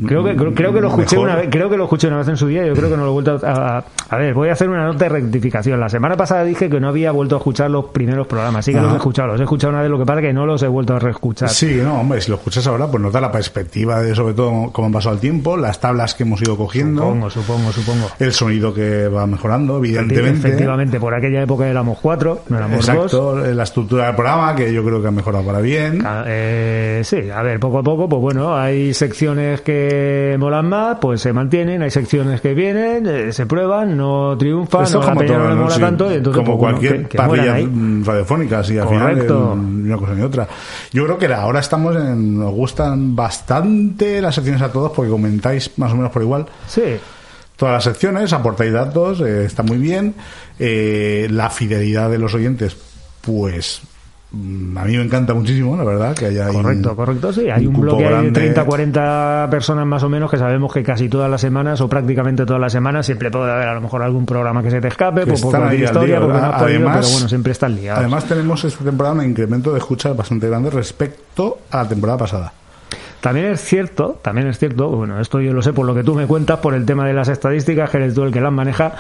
Creo 0.06 0.22
que, 0.22 0.36
creo, 0.36 0.54
creo 0.54 0.72
que 0.72 0.80
lo 0.80 0.86
escuché 0.88 1.16
Mejor. 1.16 1.28
una 1.30 1.36
vez, 1.36 1.48
creo 1.50 1.68
que 1.68 1.76
lo 1.76 1.82
escuché 1.84 2.06
una 2.06 2.18
vez 2.18 2.28
en 2.28 2.36
su 2.36 2.46
día, 2.46 2.64
yo 2.64 2.74
creo 2.74 2.88
que 2.88 2.96
no 2.96 3.02
lo 3.02 3.08
he 3.08 3.12
vuelto 3.12 3.40
a, 3.44 3.78
a, 3.78 3.84
a 4.08 4.16
ver, 4.18 4.34
voy 4.34 4.48
a 4.48 4.52
hacer 4.52 4.68
una 4.68 4.84
nota 4.84 5.06
de 5.06 5.08
rectificación. 5.08 5.80
La 5.80 5.88
semana 5.88 6.16
pasada 6.16 6.44
dije 6.44 6.70
que 6.70 6.78
no 6.78 6.88
había 6.88 7.10
vuelto 7.10 7.34
a 7.34 7.38
escuchar 7.38 7.70
los 7.72 7.86
primeros 7.86 8.28
programas, 8.28 8.64
sí 8.64 8.70
que 8.70 8.76
los 8.78 8.86
Ajá. 8.86 8.94
he 8.94 8.98
escuchado, 8.98 9.28
los 9.28 9.40
he 9.40 9.42
escuchado 9.42 9.72
una 9.72 9.82
vez, 9.82 9.90
lo 9.90 9.98
que 9.98 10.06
pasa 10.06 10.20
que 10.20 10.32
no 10.32 10.46
los 10.46 10.62
he 10.62 10.68
vuelto 10.68 10.94
a 10.94 11.00
reescuchar. 11.00 11.48
Sí, 11.48 11.80
no, 11.82 12.00
hombre, 12.02 12.20
si 12.20 12.30
lo 12.30 12.36
escuchas 12.36 12.64
ahora, 12.68 12.86
pues 12.86 13.02
nos 13.02 13.12
da 13.12 13.20
la 13.20 13.32
perspectiva 13.32 14.00
de 14.00 14.14
sobre 14.14 14.34
todo 14.34 14.70
cómo 14.72 14.86
han 14.86 14.92
pasado 14.92 15.16
el 15.16 15.20
tiempo, 15.20 15.56
las 15.56 15.80
tablas 15.80 16.14
que 16.14 16.22
hemos 16.22 16.40
ido 16.40 16.56
cogiendo, 16.56 17.02
Supongo, 17.02 17.30
supongo, 17.30 17.72
supongo. 17.72 18.06
el 18.20 18.32
sonido 18.32 18.72
que 18.72 19.08
va 19.08 19.26
mejorando, 19.26 19.78
evidentemente. 19.78 20.38
Efectivamente, 20.48 21.00
por 21.00 21.14
aquella 21.14 21.42
época 21.42 21.66
éramos 21.66 21.98
cuatro, 22.00 22.42
no 22.48 22.58
éramos 22.58 22.86
dos. 22.86 22.88
Exacto, 22.88 23.36
la 23.38 23.62
estructura 23.64 24.06
del 24.06 24.14
programa, 24.14 24.54
que 24.54 24.72
yo 24.72 24.84
creo 24.84 25.02
que 25.02 25.08
ha 25.08 25.10
mejorado 25.10 25.44
para 25.44 25.58
bien. 25.60 26.00
Eh, 26.26 27.00
sí, 27.04 27.28
a 27.28 27.42
ver, 27.42 27.58
poco 27.58 27.78
a 27.78 27.82
poco, 27.82 28.08
pues 28.08 28.22
bueno, 28.22 28.56
hay 28.56 28.94
secciones 28.94 29.60
que 29.62 29.79
molan 30.38 30.68
más, 30.68 30.98
pues 31.00 31.20
se 31.20 31.32
mantienen, 31.32 31.82
hay 31.82 31.90
secciones 31.90 32.40
que 32.40 32.54
vienen, 32.54 33.06
eh, 33.06 33.32
se 33.32 33.46
prueban, 33.46 33.96
no 33.96 34.36
triunfan, 34.38 34.82
Esto 34.84 34.98
no 35.00 35.04
la 35.04 35.08
como 35.10 35.20
peña 35.20 35.34
todo, 35.34 35.42
no 35.44 35.48
le 35.50 35.54
¿no? 35.56 35.62
mola 35.62 35.74
Sí, 35.74 35.80
tanto, 35.80 36.10
y 36.10 36.14
entonces 36.16 36.42
como 36.44 36.58
pues, 36.58 36.72
bueno, 36.72 36.78
cualquier 36.78 37.02
que- 37.08 37.16
que 37.18 37.22
mueran 37.26 37.46
parrilla 37.46 37.66
mm, 37.70 38.04
radiofónica, 38.04 38.64
sí, 38.64 38.78
al 38.78 38.86
Correcto. 38.86 39.52
final 39.52 39.58
eh, 39.58 39.86
una 39.86 39.96
cosa 39.96 40.14
ni 40.14 40.22
otra. 40.22 40.48
Yo 40.92 41.04
creo 41.04 41.18
que 41.18 41.26
ahora 41.32 41.60
estamos 41.60 41.96
en, 41.96 42.38
nos 42.38 42.52
gustan 42.52 43.14
bastante 43.16 44.20
las 44.20 44.34
secciones 44.34 44.62
a 44.62 44.70
todos 44.72 44.92
porque 44.92 45.10
comentáis 45.10 45.70
más 45.78 45.92
o 45.92 45.96
menos 45.96 46.10
por 46.10 46.22
igual 46.22 46.46
Sí, 46.66 46.82
todas 47.56 47.74
las 47.74 47.84
secciones, 47.84 48.32
aportáis 48.32 48.72
datos, 48.72 49.20
eh, 49.20 49.44
está 49.44 49.62
muy 49.62 49.78
bien. 49.78 50.14
Eh, 50.58 51.26
la 51.30 51.50
fidelidad 51.50 52.10
de 52.10 52.18
los 52.18 52.34
oyentes, 52.34 52.76
pues 53.20 53.82
a 54.32 54.84
mí 54.84 54.96
me 54.96 55.02
encanta 55.02 55.34
muchísimo, 55.34 55.76
la 55.76 55.82
verdad, 55.82 56.14
que 56.14 56.26
haya 56.26 56.46
correcto, 56.48 56.90
un- 56.90 56.96
correcto, 56.96 57.32
sí. 57.32 57.50
Hay 57.50 57.66
un, 57.66 57.74
cupo 57.74 57.86
bloque 57.86 58.04
de 58.04 58.10
grande. 58.10 58.30
30, 58.30 58.64
40 58.64 59.48
personas 59.50 59.86
más 59.86 60.02
o 60.04 60.08
menos 60.08 60.30
que 60.30 60.38
sabemos 60.38 60.72
que 60.72 60.84
casi 60.84 61.08
todas 61.08 61.28
las 61.28 61.40
semanas 61.40 61.80
o 61.80 61.88
prácticamente 61.88 62.46
todas 62.46 62.60
las 62.60 62.72
semanas 62.72 63.06
siempre 63.06 63.30
puede 63.30 63.50
haber 63.50 63.66
a 63.68 63.74
lo 63.74 63.80
mejor 63.80 64.02
algún 64.02 64.26
programa 64.26 64.62
que 64.62 64.70
se 64.70 64.80
te 64.80 64.88
escape, 64.88 65.26
pues 65.26 65.40
por 65.40 65.48
están 65.48 65.62
cualquier 65.62 65.88
al 65.88 65.94
historia, 65.94 66.16
día. 66.18 66.26
porque 66.26 66.40
no 66.40 66.46
has 66.46 66.62
podido, 66.62 66.78
pero 66.92 67.08
bueno, 67.10 67.28
siempre 67.28 67.52
están 67.52 67.74
liados. 67.74 67.98
Además 67.98 68.24
tenemos 68.26 68.64
esta 68.64 68.84
temporada 68.84 69.16
un 69.16 69.24
incremento 69.24 69.72
de 69.72 69.78
escuchas 69.78 70.16
bastante 70.16 70.48
grande 70.48 70.70
respecto 70.70 71.58
a 71.72 71.78
la 71.78 71.88
temporada 71.88 72.18
pasada. 72.18 72.52
También 73.20 73.46
es 73.46 73.60
cierto, 73.60 74.20
también 74.22 74.46
es 74.46 74.58
cierto, 74.58 74.88
bueno, 74.90 75.20
esto 75.20 75.40
yo 75.40 75.52
lo 75.52 75.60
sé 75.60 75.72
por 75.72 75.86
lo 75.86 75.94
que 75.94 76.04
tú 76.04 76.14
me 76.14 76.26
cuentas, 76.26 76.60
por 76.60 76.72
el 76.74 76.86
tema 76.86 77.06
de 77.06 77.12
las 77.14 77.28
estadísticas, 77.28 77.90
que 77.90 77.96
eres 77.98 78.14
tú 78.14 78.22
el 78.22 78.32
que 78.32 78.40
las 78.40 78.52
maneja, 78.52 78.92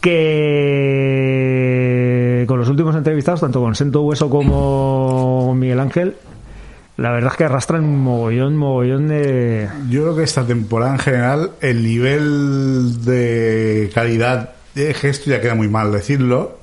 que 0.00 1.99
con 2.46 2.58
los 2.58 2.68
últimos 2.68 2.94
entrevistados, 2.96 3.40
tanto 3.40 3.60
con 3.60 3.74
Sento 3.74 4.02
Hueso 4.02 4.28
como 4.30 5.54
Miguel 5.54 5.80
Ángel, 5.80 6.16
la 6.96 7.10
verdad 7.12 7.32
es 7.32 7.38
que 7.38 7.44
arrastran 7.44 7.84
un 7.84 7.98
mogollón, 8.00 8.56
mogollón 8.56 9.08
de... 9.08 9.68
Yo 9.88 10.02
creo 10.02 10.16
que 10.16 10.22
esta 10.24 10.44
temporada 10.46 10.92
en 10.92 10.98
general 10.98 11.50
el 11.60 11.82
nivel 11.82 13.04
de 13.04 13.90
calidad 13.94 14.50
de 14.74 14.92
gesto 14.94 15.30
ya 15.30 15.40
queda 15.40 15.54
muy 15.54 15.68
mal 15.68 15.90
decirlo. 15.92 16.58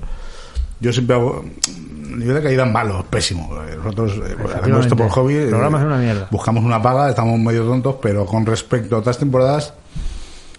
Yo 0.80 0.92
siempre 0.92 1.16
hago 1.16 1.44
el 1.66 2.18
nivel 2.20 2.36
de 2.36 2.42
calidad 2.42 2.66
malo, 2.70 3.04
pésimo. 3.10 3.52
Nosotros 3.78 4.12
eh, 4.24 4.36
hacemos 4.60 4.80
esto 4.84 4.96
por 4.96 5.08
hobby. 5.08 5.34
El 5.34 5.48
programa 5.48 5.78
eh, 5.78 5.80
es 5.82 5.86
una 5.86 5.98
mierda. 5.98 6.28
Buscamos 6.30 6.64
una 6.64 6.80
paga, 6.80 7.08
estamos 7.10 7.38
medio 7.38 7.64
tontos, 7.64 7.96
pero 8.00 8.24
con 8.24 8.46
respecto 8.46 8.94
a 8.96 9.00
otras 9.00 9.18
temporadas 9.18 9.74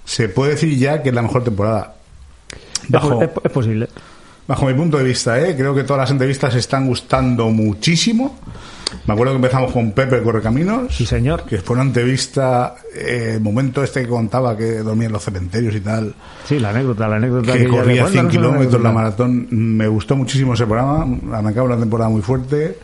se 0.03 0.27
puede 0.27 0.51
decir 0.51 0.77
ya 0.77 1.01
que 1.01 1.09
es 1.09 1.15
la 1.15 1.21
mejor 1.21 1.43
temporada. 1.45 1.93
Es, 2.83 2.89
Bajo, 2.89 3.21
es- 3.23 3.29
es 3.43 3.51
posible. 3.51 3.87
Bajo 4.49 4.65
mi 4.65 4.73
punto 4.73 4.97
de 4.97 5.03
vista, 5.03 5.39
¿eh? 5.39 5.55
creo 5.55 5.75
que 5.75 5.83
todas 5.83 6.01
las 6.01 6.11
entrevistas 6.11 6.55
están 6.55 6.87
gustando 6.87 7.51
muchísimo. 7.51 8.39
Me 9.05 9.13
acuerdo 9.13 9.33
que 9.33 9.35
empezamos 9.35 9.71
con 9.71 9.91
Pepe 9.91 10.23
Correcaminos. 10.23 10.95
Sí, 10.95 11.05
señor. 11.05 11.43
Que 11.43 11.59
fue 11.59 11.75
una 11.75 11.83
entrevista, 11.83 12.73
eh, 12.95 13.33
el 13.35 13.41
momento 13.41 13.83
este 13.83 14.01
que 14.01 14.07
contaba 14.07 14.57
que 14.57 14.79
dormía 14.79 15.05
en 15.05 15.11
los 15.11 15.23
cementerios 15.23 15.75
y 15.75 15.81
tal, 15.81 16.15
Sí, 16.45 16.57
la 16.57 16.71
anécdota, 16.71 17.07
la 17.07 17.17
anécdota 17.17 17.53
que 17.53 17.59
que 17.59 17.67
corría 17.67 18.05
de 18.05 18.09
100 18.09 18.11
cuándo, 18.11 18.23
no 18.23 18.31
sé 18.31 18.37
kilómetros 18.37 18.81
la 18.81 18.91
maratón. 18.91 19.47
Me 19.51 19.87
gustó 19.87 20.15
muchísimo 20.15 20.55
ese 20.55 20.65
programa, 20.65 21.05
arrancaba 21.31 21.67
una 21.67 21.77
temporada 21.77 22.09
muy 22.09 22.23
fuerte. 22.23 22.75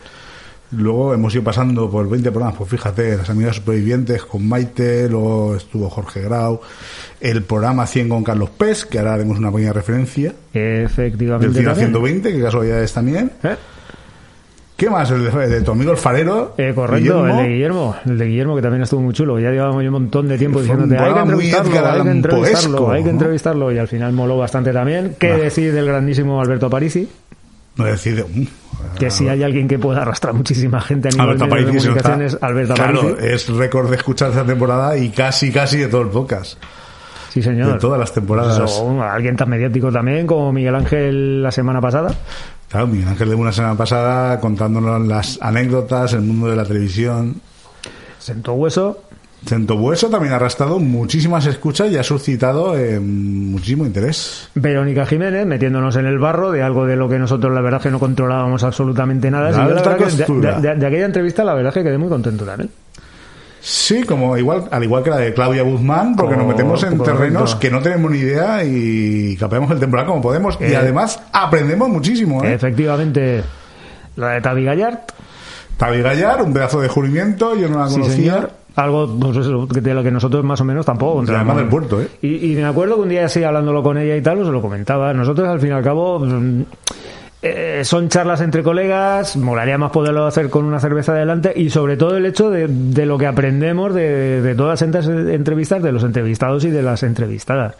Luego 0.72 1.14
hemos 1.14 1.32
ido 1.34 1.44
pasando 1.44 1.88
por 1.88 2.08
20 2.08 2.30
programas, 2.32 2.58
pues 2.58 2.70
fíjate, 2.70 3.16
Las 3.16 3.30
Amigas 3.30 3.56
Supervivientes 3.56 4.24
con 4.24 4.46
Maite, 4.48 5.08
luego 5.08 5.54
estuvo 5.56 5.88
Jorge 5.88 6.22
Grau, 6.22 6.60
el 7.20 7.42
programa 7.44 7.86
100 7.86 8.08
con 8.08 8.24
Carlos 8.24 8.50
Pes, 8.50 8.84
que 8.84 8.98
ahora 8.98 9.14
haremos 9.14 9.38
una 9.38 9.52
pequeña 9.52 9.72
referencia, 9.72 10.32
del 10.52 10.82
Efectivamente. 10.84 11.52
100 11.54 11.66
a 11.68 11.70
también. 11.70 11.90
120, 11.92 12.32
que 12.32 12.42
casualidades 12.42 12.92
también. 12.92 13.30
¿Eh? 13.44 13.54
¿Qué 14.76 14.90
más? 14.90 15.10
El 15.10 15.24
de, 15.32 15.48
de 15.48 15.60
tu 15.62 15.70
amigo 15.70 15.92
el 15.92 15.96
farero. 15.96 16.54
Eh, 16.58 16.72
correcto, 16.74 17.22
Guillermo. 17.22 17.30
el 17.40 17.46
de 17.46 17.48
Guillermo, 17.54 17.96
el 18.04 18.18
de 18.18 18.24
Guillermo 18.26 18.56
que 18.56 18.62
también 18.62 18.82
estuvo 18.82 19.00
muy 19.00 19.14
chulo. 19.14 19.38
Ya 19.38 19.50
llevábamos 19.50 19.82
un 19.82 19.88
montón 19.90 20.28
de 20.28 20.36
tiempo 20.36 20.60
diciéndote, 20.60 20.98
hay 20.98 21.14
que 21.14 21.20
entrevistarlo, 21.20 21.86
hay 21.86 22.02
que 22.02 22.10
entrevistarlo, 22.10 22.76
Poesco, 22.78 22.90
hay 22.92 23.00
que 23.02 23.06
¿no? 23.06 23.10
entrevistarlo. 23.12 23.72
Y 23.72 23.78
al 23.78 23.88
final 23.88 24.12
moló 24.12 24.36
bastante 24.36 24.72
también. 24.72 25.14
¿Qué 25.18 25.32
Ah. 25.32 25.36
decir 25.38 25.72
del 25.72 25.86
grandísimo 25.86 26.40
Alberto 26.42 26.66
Aparici? 26.66 27.08
No 27.76 27.84
decide, 27.84 28.24
"Mm, 28.24 28.46
Que 28.98 29.10
si 29.10 29.28
hay 29.28 29.42
alguien 29.42 29.68
que 29.68 29.78
pueda 29.78 30.02
arrastrar 30.02 30.32
muchísima 30.34 30.80
gente 30.80 31.08
a 31.08 31.10
nivel 31.10 31.26
Alberto 31.42 31.44
de 31.44 31.50
nos 31.50 31.74
está- 31.74 31.88
comunicaciones, 31.88 32.38
Alberto 32.40 32.74
Claro, 32.74 33.18
es 33.18 33.48
récord 33.48 33.90
de 33.90 33.96
escuchar 33.96 34.30
esta 34.30 34.44
temporada 34.44 34.96
y 34.96 35.10
casi, 35.10 35.50
casi 35.50 35.78
de 35.78 35.88
todo 35.88 36.02
el 36.02 36.08
podcast. 36.08 36.58
Sí, 37.30 37.42
señor. 37.42 37.74
De 37.74 37.78
todas 37.78 37.98
las 37.98 38.12
temporadas. 38.14 38.58
Eso, 38.70 39.02
alguien 39.02 39.36
tan 39.36 39.50
mediático 39.50 39.92
también 39.92 40.26
como 40.26 40.52
Miguel 40.52 40.74
Ángel 40.74 41.42
la 41.42 41.50
semana 41.50 41.80
pasada. 41.80 42.14
Claro, 42.70 42.86
Miguel 42.86 43.08
Ángel 43.08 43.28
de 43.28 43.34
una 43.34 43.52
semana 43.52 43.74
pasada 43.76 44.40
contándonos 44.40 45.06
las 45.06 45.38
anécdotas, 45.42 46.14
el 46.14 46.22
mundo 46.22 46.48
de 46.48 46.56
la 46.56 46.64
televisión. 46.64 47.40
Sentó 48.18 48.54
hueso. 48.54 49.02
Cento 49.44 49.76
Bueso 49.76 50.08
también 50.08 50.32
ha 50.32 50.36
arrastrado 50.36 50.78
muchísimas 50.80 51.46
escuchas 51.46 51.90
y 51.92 51.96
ha 51.98 52.02
suscitado 52.02 52.76
eh, 52.76 52.98
muchísimo 52.98 53.86
interés. 53.86 54.48
Verónica 54.54 55.06
Jiménez 55.06 55.46
metiéndonos 55.46 55.94
en 55.96 56.06
el 56.06 56.18
barro 56.18 56.50
de 56.50 56.62
algo 56.62 56.84
de 56.86 56.96
lo 56.96 57.08
que 57.08 57.18
nosotros 57.18 57.52
la 57.54 57.60
verdad 57.60 57.80
que 57.80 57.90
no 57.90 58.00
controlábamos 58.00 58.64
absolutamente 58.64 59.30
nada. 59.30 59.50
La 59.52 59.66
verdad 59.66 59.96
que 59.96 60.04
de, 60.06 60.10
costura. 60.24 60.60
de- 60.60 60.74
de 60.74 60.86
aquella 60.86 61.04
entrevista 61.06 61.44
la 61.44 61.54
verdad 61.54 61.72
que 61.72 61.82
quedé 61.84 61.98
muy 61.98 62.08
contento 62.08 62.44
también. 62.44 62.70
Sí, 63.60 64.04
como 64.04 64.36
igual, 64.36 64.64
al 64.70 64.84
igual 64.84 65.02
que 65.02 65.10
la 65.10 65.16
de 65.18 65.34
Claudia 65.34 65.62
Guzmán, 65.62 66.14
porque 66.16 66.36
nos 66.36 66.46
metemos 66.46 66.82
en 66.84 66.98
terrenos 67.02 67.56
que 67.56 67.68
no 67.70 67.80
tenemos 67.80 68.10
ni 68.12 68.18
idea 68.18 68.62
y 68.64 69.36
capeamos 69.36 69.70
el 69.72 69.80
temporal 69.80 70.06
como 70.06 70.22
podemos. 70.22 70.56
y 70.60 70.64
Eh. 70.64 70.76
además 70.76 71.20
aprendemos 71.32 71.88
muchísimo. 71.88 72.44
¿eh? 72.44 72.54
Efectivamente, 72.54 73.42
la 74.16 74.30
de 74.30 74.40
Tavi 74.40 74.64
Gallard, 74.64 74.98
Tavi 75.76 76.00
Gallar, 76.00 76.42
un 76.42 76.52
pedazo 76.52 76.78
de 76.78 76.84
descubrimiento, 76.84 77.54
yo 77.56 77.68
no 77.68 77.78
la 77.80 77.88
sí 77.88 77.94
conocía. 78.00 78.14
señor. 78.16 78.50
Algo 78.76 79.08
pues 79.18 79.38
eso, 79.38 79.66
de 79.66 79.94
lo 79.94 80.02
que 80.02 80.10
nosotros 80.10 80.44
más 80.44 80.60
o 80.60 80.64
menos 80.64 80.84
tampoco 80.84 81.24
además 81.26 81.56
del 81.56 81.66
puerto, 81.66 82.00
¿eh? 82.00 82.08
Y, 82.20 82.52
y 82.52 82.56
me 82.56 82.64
acuerdo 82.66 82.96
que 82.96 83.00
un 83.02 83.08
día 83.08 83.24
así 83.24 83.42
hablándolo 83.42 83.82
con 83.82 83.96
ella 83.96 84.14
y 84.16 84.20
tal, 84.20 84.40
os 84.40 84.48
lo 84.48 84.60
comentaba. 84.60 85.14
Nosotros 85.14 85.48
al 85.48 85.60
fin 85.60 85.70
y 85.70 85.72
al 85.72 85.82
cabo 85.82 86.18
mm, 86.18 86.62
eh, 87.40 87.80
son 87.84 88.08
charlas 88.10 88.42
entre 88.42 88.62
colegas, 88.62 89.36
molaría 89.36 89.78
más 89.78 89.90
poderlo 89.92 90.26
hacer 90.26 90.50
con 90.50 90.64
una 90.66 90.78
cerveza 90.78 91.12
adelante 91.12 91.54
y 91.56 91.70
sobre 91.70 91.96
todo 91.96 92.16
el 92.18 92.26
hecho 92.26 92.50
de, 92.50 92.66
de 92.68 93.06
lo 93.06 93.16
que 93.16 93.26
aprendemos 93.26 93.94
de, 93.94 94.42
de 94.42 94.54
todas 94.54 94.82
estas 94.82 95.08
entrevistas, 95.08 95.82
de 95.82 95.92
los 95.92 96.04
entrevistados 96.04 96.64
y 96.64 96.70
de 96.70 96.82
las 96.82 97.02
entrevistadas. 97.02 97.76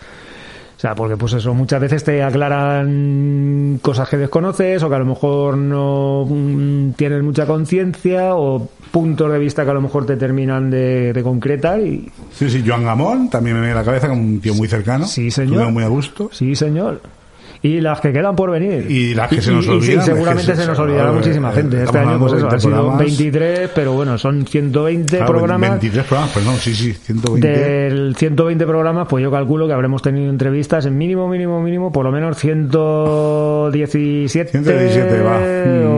O 0.76 0.78
sea, 0.78 0.94
porque 0.94 1.16
pues 1.16 1.32
eso, 1.32 1.54
muchas 1.54 1.80
veces 1.80 2.04
te 2.04 2.22
aclaran 2.22 3.78
cosas 3.80 4.08
que 4.10 4.18
desconoces 4.18 4.82
o 4.82 4.90
que 4.90 4.94
a 4.94 4.98
lo 4.98 5.06
mejor 5.06 5.56
no 5.56 6.26
mm, 6.28 6.90
tienes 6.90 7.22
mucha 7.22 7.46
conciencia 7.46 8.34
o 8.34 8.68
puntos 8.90 9.32
de 9.32 9.38
vista 9.38 9.64
que 9.64 9.70
a 9.70 9.74
lo 9.74 9.80
mejor 9.80 10.04
te 10.04 10.16
terminan 10.16 10.70
de, 10.70 11.14
de 11.14 11.22
concretar 11.22 11.80
y 11.80 12.10
Sí, 12.30 12.50
sí, 12.50 12.62
Joan 12.66 12.84
Gamón 12.84 13.30
también 13.30 13.56
me 13.56 13.62
viene 13.62 13.72
a 13.72 13.80
la 13.80 13.84
cabeza 13.84 14.08
como 14.08 14.20
un 14.20 14.38
tío 14.40 14.54
muy 14.54 14.68
cercano. 14.68 15.06
Sí, 15.06 15.30
señor. 15.30 15.70
Muy 15.72 15.82
a 15.82 15.88
gusto. 15.88 16.28
Sí, 16.32 16.54
señor. 16.54 17.00
Y 17.66 17.80
las 17.80 18.00
que 18.00 18.12
quedan 18.12 18.36
por 18.36 18.50
venir. 18.50 18.86
Y 18.90 19.14
las 19.14 19.28
que 19.28 19.40
se 19.42 19.50
nos 19.52 19.64
y- 19.64 19.68
y 19.68 19.70
olvidan, 19.72 19.86
sí, 19.86 19.92
es 19.98 20.04
seguramente 20.04 20.54
se 20.54 20.62
se- 20.62 20.66
nos 20.68 20.78
olvidará 20.78 21.12
muchísima 21.12 21.52
gente. 21.52 21.82
Este 21.82 21.98
año, 21.98 22.18
pues 22.18 22.32
eso, 22.34 22.48
han 22.48 22.60
sido 22.60 22.70
20 22.70 22.82
programas. 22.82 22.98
23, 22.98 23.70
pero 23.74 23.92
bueno, 23.92 24.18
son 24.18 24.46
120 24.46 25.16
Claro, 25.16 25.32
programas. 25.32 25.70
23 25.70 26.04
programas, 26.06 26.34
perdón, 26.34 26.54
sí, 26.56 26.74
sí, 26.74 26.92
120. 26.92 27.48
Del 27.48 28.14
120 28.16 28.66
programas, 28.66 29.08
pues 29.08 29.22
yo 29.22 29.30
calculo 29.30 29.66
que 29.66 29.72
habremos 29.72 30.02
tenido 30.02 30.30
entrevistas 30.30 30.86
en 30.86 30.96
mínimo, 30.96 31.28
mínimo, 31.28 31.60
mínimo, 31.60 31.90
por 31.90 32.04
lo 32.04 32.12
menos 32.12 32.36
117, 32.38 34.50
117, 34.52 35.20
va. 35.22 35.40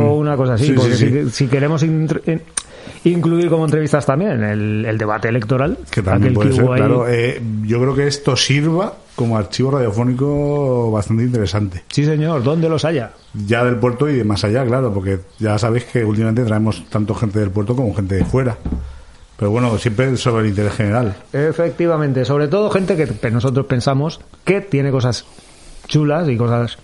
o 0.09 0.15
una 0.17 0.37
cosa 0.37 0.55
así. 0.55 0.67
Sí, 0.67 0.73
porque 0.73 0.95
sí, 0.95 1.09
si, 1.25 1.31
si 1.31 1.47
queremos 1.49 1.83
incluir 3.05 3.49
como 3.49 3.65
entrevistas 3.65 4.07
también 4.07 4.43
el, 4.43 4.85
el 4.85 4.99
debate 4.99 5.29
electoral, 5.29 5.79
Que 5.91 6.03
también 6.03 6.35
puede 6.35 6.51
que 6.51 6.57
ser, 6.57 6.67
claro. 6.67 7.09
Eh, 7.09 7.41
yo 7.63 7.81
creo 7.81 7.95
que 7.95 8.07
esto 8.07 8.37
sirva 8.37 8.95
como 9.15 9.37
archivo 9.37 9.73
radiofónico 9.73 10.91
bastante 10.91 11.25
interesante. 11.25 11.85
Sí, 11.89 12.05
señor, 12.05 12.43
¿dónde 12.43 12.69
los 12.69 12.85
haya? 12.85 13.13
Ya 13.47 13.65
del 13.65 13.77
puerto 13.77 14.09
y 14.09 14.17
de 14.17 14.25
más 14.25 14.45
allá, 14.45 14.65
claro, 14.65 14.93
porque 14.93 15.21
ya 15.39 15.59
sabéis 15.59 15.85
que 15.85 16.05
últimamente 16.05 16.45
traemos 16.45 16.89
tanto 16.89 17.15
gente 17.15 17.41
del 17.41 17.51
puerto 17.51 17.75
como 17.75 17.95
gente 17.95 18.17
de 18.17 18.25
fuera. 18.25 18.57
Pero 19.37 19.51
bueno, 19.51 19.77
siempre 19.79 20.17
sobre 20.17 20.45
el 20.45 20.49
interés 20.51 20.73
general. 20.75 21.17
Efectivamente, 21.33 22.25
sobre 22.25 22.49
todo 22.49 22.71
gente 22.71 22.97
que 22.97 23.31
nosotros 23.31 23.67
pensamos 23.67 24.21
que 24.45 24.61
tiene 24.61 24.91
cosas 24.91 25.27
chulas 25.87 26.29
y 26.29 26.37
cosas 26.37 26.79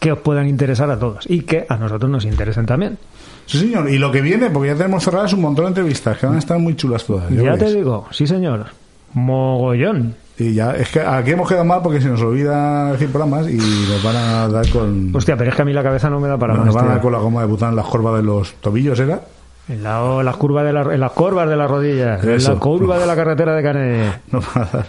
que 0.00 0.12
os 0.12 0.18
puedan 0.18 0.48
interesar 0.48 0.90
a 0.90 0.98
todos 0.98 1.24
y 1.28 1.40
que 1.42 1.66
a 1.68 1.76
nosotros 1.76 2.10
nos 2.10 2.24
interesen 2.24 2.66
también. 2.66 2.98
Sí, 3.46 3.58
señor. 3.58 3.90
Y 3.90 3.98
lo 3.98 4.10
que 4.10 4.20
viene, 4.20 4.50
porque 4.50 4.68
ya 4.70 4.74
tenemos 4.76 5.04
cerradas 5.04 5.32
un 5.32 5.40
montón 5.42 5.64
de 5.66 5.68
entrevistas 5.70 6.18
que 6.18 6.26
van 6.26 6.36
a 6.36 6.38
estar 6.38 6.58
muy 6.58 6.74
chulas 6.76 7.04
todas. 7.04 7.30
ya 7.30 7.42
Ya 7.42 7.56
te 7.58 7.72
digo, 7.74 8.06
sí 8.10 8.26
señor, 8.26 8.66
mogollón. 9.12 10.14
Y 10.36 10.52
ya, 10.54 10.72
es 10.72 10.88
que 10.88 11.00
aquí 11.00 11.30
hemos 11.30 11.48
quedado 11.48 11.64
mal 11.64 11.80
porque 11.82 12.00
se 12.00 12.08
nos 12.08 12.20
olvida 12.20 12.90
decir 12.92 13.08
programas 13.08 13.48
y 13.48 13.56
nos 13.56 14.02
van 14.02 14.16
a 14.16 14.48
dar 14.48 14.68
con. 14.70 15.14
Hostia, 15.14 15.36
pero 15.36 15.50
es 15.50 15.56
que 15.56 15.62
a 15.62 15.64
mí 15.64 15.72
la 15.72 15.82
cabeza 15.84 16.10
no 16.10 16.18
me 16.18 16.26
da 16.26 16.36
para 16.36 16.54
nos 16.54 16.66
más. 16.66 16.74
van 16.74 16.86
a 16.86 16.88
dar 16.94 17.00
con 17.00 17.12
la 17.12 17.18
goma 17.18 17.40
de 17.42 17.46
bután 17.46 17.70
en 17.70 17.76
las 17.76 17.86
curvas 17.86 18.16
de 18.16 18.22
los 18.24 18.54
tobillos, 18.54 18.98
¿era? 18.98 19.20
En, 19.68 19.82
la- 19.82 20.22
las 20.22 20.36
curvas 20.36 20.64
de 20.64 20.72
la- 20.72 20.94
en 20.94 21.00
las 21.00 21.12
curvas 21.12 21.48
de 21.48 21.56
las 21.56 21.70
rodillas, 21.70 22.22
en 22.22 22.44
la 22.44 22.54
curva 22.56 22.98
de 22.98 23.06
la 23.06 23.16
carretera 23.16 23.54
de 23.54 23.62
Canet. 23.62 24.20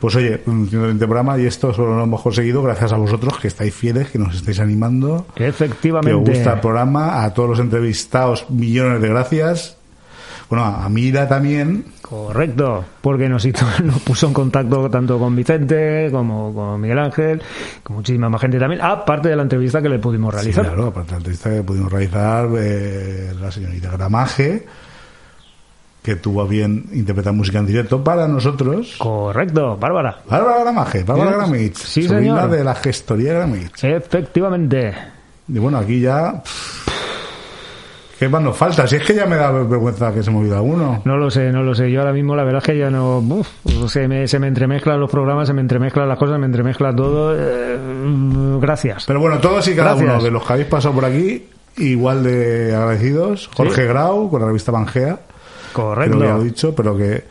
Pues 0.00 0.16
oye, 0.16 0.42
un 0.46 0.68
120 0.68 1.06
programa 1.06 1.38
y 1.38 1.46
esto 1.46 1.72
solo 1.72 1.96
lo 1.96 2.02
hemos 2.04 2.20
conseguido 2.20 2.62
gracias 2.62 2.92
a 2.92 2.96
vosotros 2.98 3.38
que 3.38 3.48
estáis 3.48 3.72
fieles, 3.74 4.10
que 4.10 4.18
nos 4.18 4.34
estáis 4.34 4.60
animando, 4.60 5.24
que 5.34 5.44
os 5.44 5.48
Efectivamente. 5.48 6.30
gusta 6.30 6.54
el 6.54 6.60
programa, 6.60 7.24
a 7.24 7.32
todos 7.32 7.48
los 7.50 7.58
entrevistados, 7.58 8.44
millones 8.50 9.00
de 9.00 9.08
gracias. 9.08 9.78
Bueno, 10.48 10.64
a 10.64 10.88
Mira 10.88 11.26
también, 11.26 11.84
Correcto, 12.02 12.84
porque 13.00 13.28
nos, 13.28 13.44
hizo- 13.44 13.66
nos 13.84 13.98
puso 14.00 14.26
en 14.28 14.32
contacto 14.34 14.88
tanto 14.90 15.18
con 15.18 15.34
Vicente 15.34 16.08
como 16.12 16.52
con 16.54 16.80
Miguel 16.80 16.98
Ángel, 16.98 17.42
con 17.82 17.96
muchísima 17.96 18.28
más 18.28 18.40
gente 18.40 18.58
también, 18.58 18.80
aparte 18.82 19.28
de 19.30 19.36
la 19.36 19.42
entrevista 19.42 19.80
que 19.82 19.88
le 19.88 19.98
pudimos 19.98 20.32
Sí, 20.34 20.38
realizar. 20.40 20.64
claro, 20.66 20.86
aparte 20.88 21.08
de 21.08 21.12
la 21.12 21.16
entrevista 21.18 21.50
que 21.50 21.62
pudimos 21.62 21.90
realizar, 21.90 22.48
eh, 22.58 23.32
la 23.40 23.50
señorita 23.50 23.90
Gramaje, 23.90 24.66
que 26.02 26.16
tuvo 26.16 26.42
a 26.42 26.46
bien 26.46 26.84
interpretar 26.92 27.32
música 27.32 27.58
en 27.58 27.66
directo 27.66 28.04
para 28.04 28.28
nosotros. 28.28 28.96
Correcto, 28.98 29.78
Bárbara. 29.78 30.18
Bárbara 30.28 30.60
Gramaje, 30.60 31.02
Bárbara 31.02 31.30
Sí, 31.30 31.36
Gramich, 31.38 31.76
sí, 31.76 32.02
señor. 32.02 32.50
de 32.50 32.62
la 32.62 32.74
gestoría 32.74 33.32
Gramich. 33.32 33.82
Efectivamente. 33.82 34.94
Y 35.48 35.58
bueno, 35.58 35.78
aquí 35.78 36.00
ya. 36.00 36.42
pff, 36.44 36.88
¿Qué 38.24 38.28
más 38.30 38.42
nos 38.42 38.56
falta? 38.56 38.86
Si 38.86 38.96
es 38.96 39.04
que 39.04 39.14
ya 39.14 39.26
me 39.26 39.36
da 39.36 39.50
vergüenza 39.50 40.12
que 40.14 40.22
se 40.22 40.30
me 40.30 40.38
olvida 40.38 40.62
uno. 40.62 41.02
No 41.04 41.16
lo 41.18 41.30
sé, 41.30 41.52
no 41.52 41.62
lo 41.62 41.74
sé. 41.74 41.90
Yo 41.90 42.00
ahora 42.00 42.14
mismo 42.14 42.34
la 42.34 42.42
verdad 42.44 42.62
es 42.62 42.66
que 42.72 42.78
ya 42.78 42.90
no... 42.90 43.18
uf, 43.18 43.46
se, 43.88 44.08
me, 44.08 44.26
se 44.26 44.38
me 44.38 44.48
entremezclan 44.48 44.98
los 44.98 45.10
programas, 45.10 45.46
se 45.48 45.52
me 45.52 45.60
entremezclan 45.60 46.08
las 46.08 46.16
cosas, 46.18 46.36
se 46.36 46.38
me 46.38 46.46
entremezcla 46.46 46.96
todo. 46.96 47.34
eh, 47.36 47.78
gracias. 48.62 49.04
Pero 49.06 49.20
bueno, 49.20 49.38
todos 49.40 49.68
y 49.68 49.74
cada 49.76 49.90
Gracias. 49.90 50.14
uno 50.14 50.22
de 50.24 50.30
los 50.30 50.42
que 50.46 50.52
habéis 50.54 50.68
pasado 50.68 50.94
por 50.94 51.04
aquí, 51.04 51.44
igual 51.76 52.22
de 52.24 52.74
agradecidos. 52.74 53.50
Jorge 53.54 53.84
Grau, 53.84 54.30
con 54.30 54.40
la 54.40 54.46
revista 54.46 54.72
Pangea, 54.72 55.16
que 55.16 55.72
Correcto. 55.74 56.16
no 56.16 56.24
lo 56.24 56.30
había 56.32 56.44
dicho, 56.44 56.74
pero 56.74 56.96
que. 56.96 57.24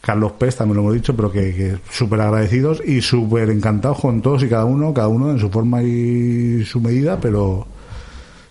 Carlos 0.00 0.32
Pez 0.38 0.54
también 0.56 0.76
lo 0.76 0.82
hemos 0.82 0.94
dicho, 0.94 1.16
pero 1.16 1.32
que, 1.32 1.52
que 1.54 1.78
súper 1.90 2.20
agradecidos 2.20 2.80
y 2.86 3.00
súper 3.02 3.50
encantados 3.50 3.98
con 4.00 4.22
todos 4.22 4.40
y 4.44 4.48
cada 4.48 4.64
uno, 4.64 4.94
cada 4.94 5.08
uno 5.08 5.32
en 5.32 5.38
su 5.40 5.50
forma 5.50 5.82
y 5.82 6.64
su 6.64 6.80
medida, 6.80 7.18
pero 7.20 7.66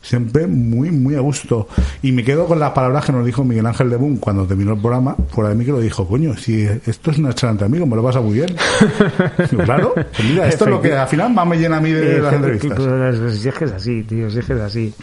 siempre 0.06 0.46
muy, 0.48 0.92
muy 0.92 1.16
a 1.16 1.20
gusto. 1.20 1.68
Y 2.02 2.12
me 2.12 2.24
quedo 2.24 2.46
con 2.46 2.60
las 2.60 2.72
palabras 2.72 3.06
que 3.06 3.12
nos 3.12 3.26
dijo 3.26 3.44
Miguel 3.44 3.66
Ángel 3.66 3.90
de 3.90 3.96
Boom 3.96 4.18
cuando 4.18 4.46
terminó 4.46 4.74
el 4.74 4.80
programa, 4.80 5.16
fuera 5.30 5.50
de 5.50 5.56
mí 5.56 5.66
que 5.66 5.72
lo 5.72 5.80
dijo, 5.80 6.08
coño, 6.08 6.38
si 6.38 6.64
esto 6.64 7.12
es 7.12 7.18
una 7.18 7.34
charla 7.34 7.52
entre 7.54 7.66
amigos, 7.66 7.88
me 7.88 7.96
lo 7.96 8.04
pasa 8.04 8.22
muy 8.22 8.36
bien. 8.36 8.56
Digo, 9.52 9.64
claro, 9.64 9.94
pues 9.96 10.30
mira, 10.30 10.48
esto 10.48 10.66
es 10.66 10.70
lo 10.70 10.82
que 10.82 10.94
al 10.94 11.08
final 11.08 11.34
más 11.34 11.48
me 11.48 11.58
llena 11.58 11.78
a 11.78 11.82
mí 11.82 11.92
de 11.92 12.20
las 12.20 12.34
entrevistas. 12.34 12.80
Pues, 12.80 13.40
si 13.40 13.50
es 13.50 13.56
que 13.56 13.66
es 13.66 13.72
así, 13.72 14.04
tío, 14.04 14.30
si 14.30 14.40
es 14.40 14.46
que 14.46 14.54
es 14.54 14.62
así. 14.62 14.94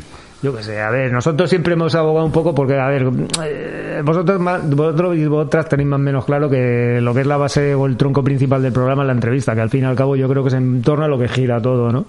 Yo 0.42 0.52
qué 0.56 0.62
sé, 0.64 0.80
a 0.80 0.90
ver, 0.90 1.12
nosotros 1.12 1.48
siempre 1.48 1.74
hemos 1.74 1.94
abogado 1.94 2.26
un 2.26 2.32
poco 2.32 2.52
porque, 2.52 2.76
a 2.76 2.88
ver, 2.88 3.06
eh, 3.44 4.02
vosotros, 4.04 4.40
más- 4.40 4.68
vosotros 4.68 5.16
y 5.16 5.24
vosotras 5.26 5.68
tenéis 5.68 5.88
más 5.88 6.00
o 6.00 6.02
menos 6.02 6.24
claro 6.24 6.50
que 6.50 6.98
lo 7.00 7.14
que 7.14 7.20
es 7.20 7.26
la 7.28 7.36
base 7.36 7.76
o 7.76 7.86
el 7.86 7.96
tronco 7.96 8.24
principal 8.24 8.60
del 8.60 8.72
programa 8.72 9.02
es 9.02 9.06
la 9.06 9.12
entrevista, 9.12 9.54
que 9.54 9.60
al 9.60 9.70
fin 9.70 9.82
y 9.82 9.84
al 9.84 9.94
cabo 9.94 10.16
yo 10.16 10.28
creo 10.28 10.42
que 10.42 10.48
es 10.48 10.54
en 10.54 10.82
torno 10.82 11.04
a 11.04 11.08
lo 11.08 11.16
que 11.16 11.28
gira 11.28 11.62
todo, 11.62 11.92
¿no? 11.92 12.06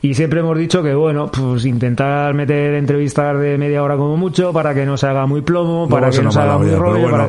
Y 0.00 0.14
siempre 0.14 0.38
hemos 0.40 0.56
dicho 0.56 0.80
que, 0.80 0.94
bueno, 0.94 1.28
pues 1.32 1.64
intentar 1.64 2.32
meter 2.34 2.74
entrevistas 2.74 3.36
de 3.40 3.58
media 3.58 3.82
hora 3.82 3.96
como 3.96 4.16
mucho 4.16 4.52
para 4.52 4.72
que 4.74 4.86
no 4.86 4.96
se 4.96 5.08
haga 5.08 5.26
muy 5.26 5.40
plomo, 5.40 5.88
para 5.88 6.10
que 6.10 6.22
no 6.22 6.30
se 6.30 6.38
haga 6.38 6.58
muy 6.58 6.70
rollo, 6.78 7.00
bueno. 7.02 7.16
para- 7.16 7.28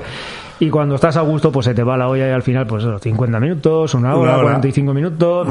Y 0.63 0.69
cuando 0.69 0.95
estás 0.95 1.17
a 1.17 1.21
gusto, 1.21 1.51
pues 1.51 1.65
se 1.65 1.73
te 1.73 1.83
va 1.83 1.97
la 1.97 2.07
olla 2.07 2.25
y 2.25 2.31
al 2.31 2.41
final, 2.41 2.65
pues 2.65 2.83
eso, 2.83 2.97
50 2.97 3.37
minutos, 3.41 3.93
una 3.95 4.15
Una 4.15 4.17
hora, 4.17 4.33
hora. 4.37 4.43
45 4.43 4.93
minutos, 4.93 5.47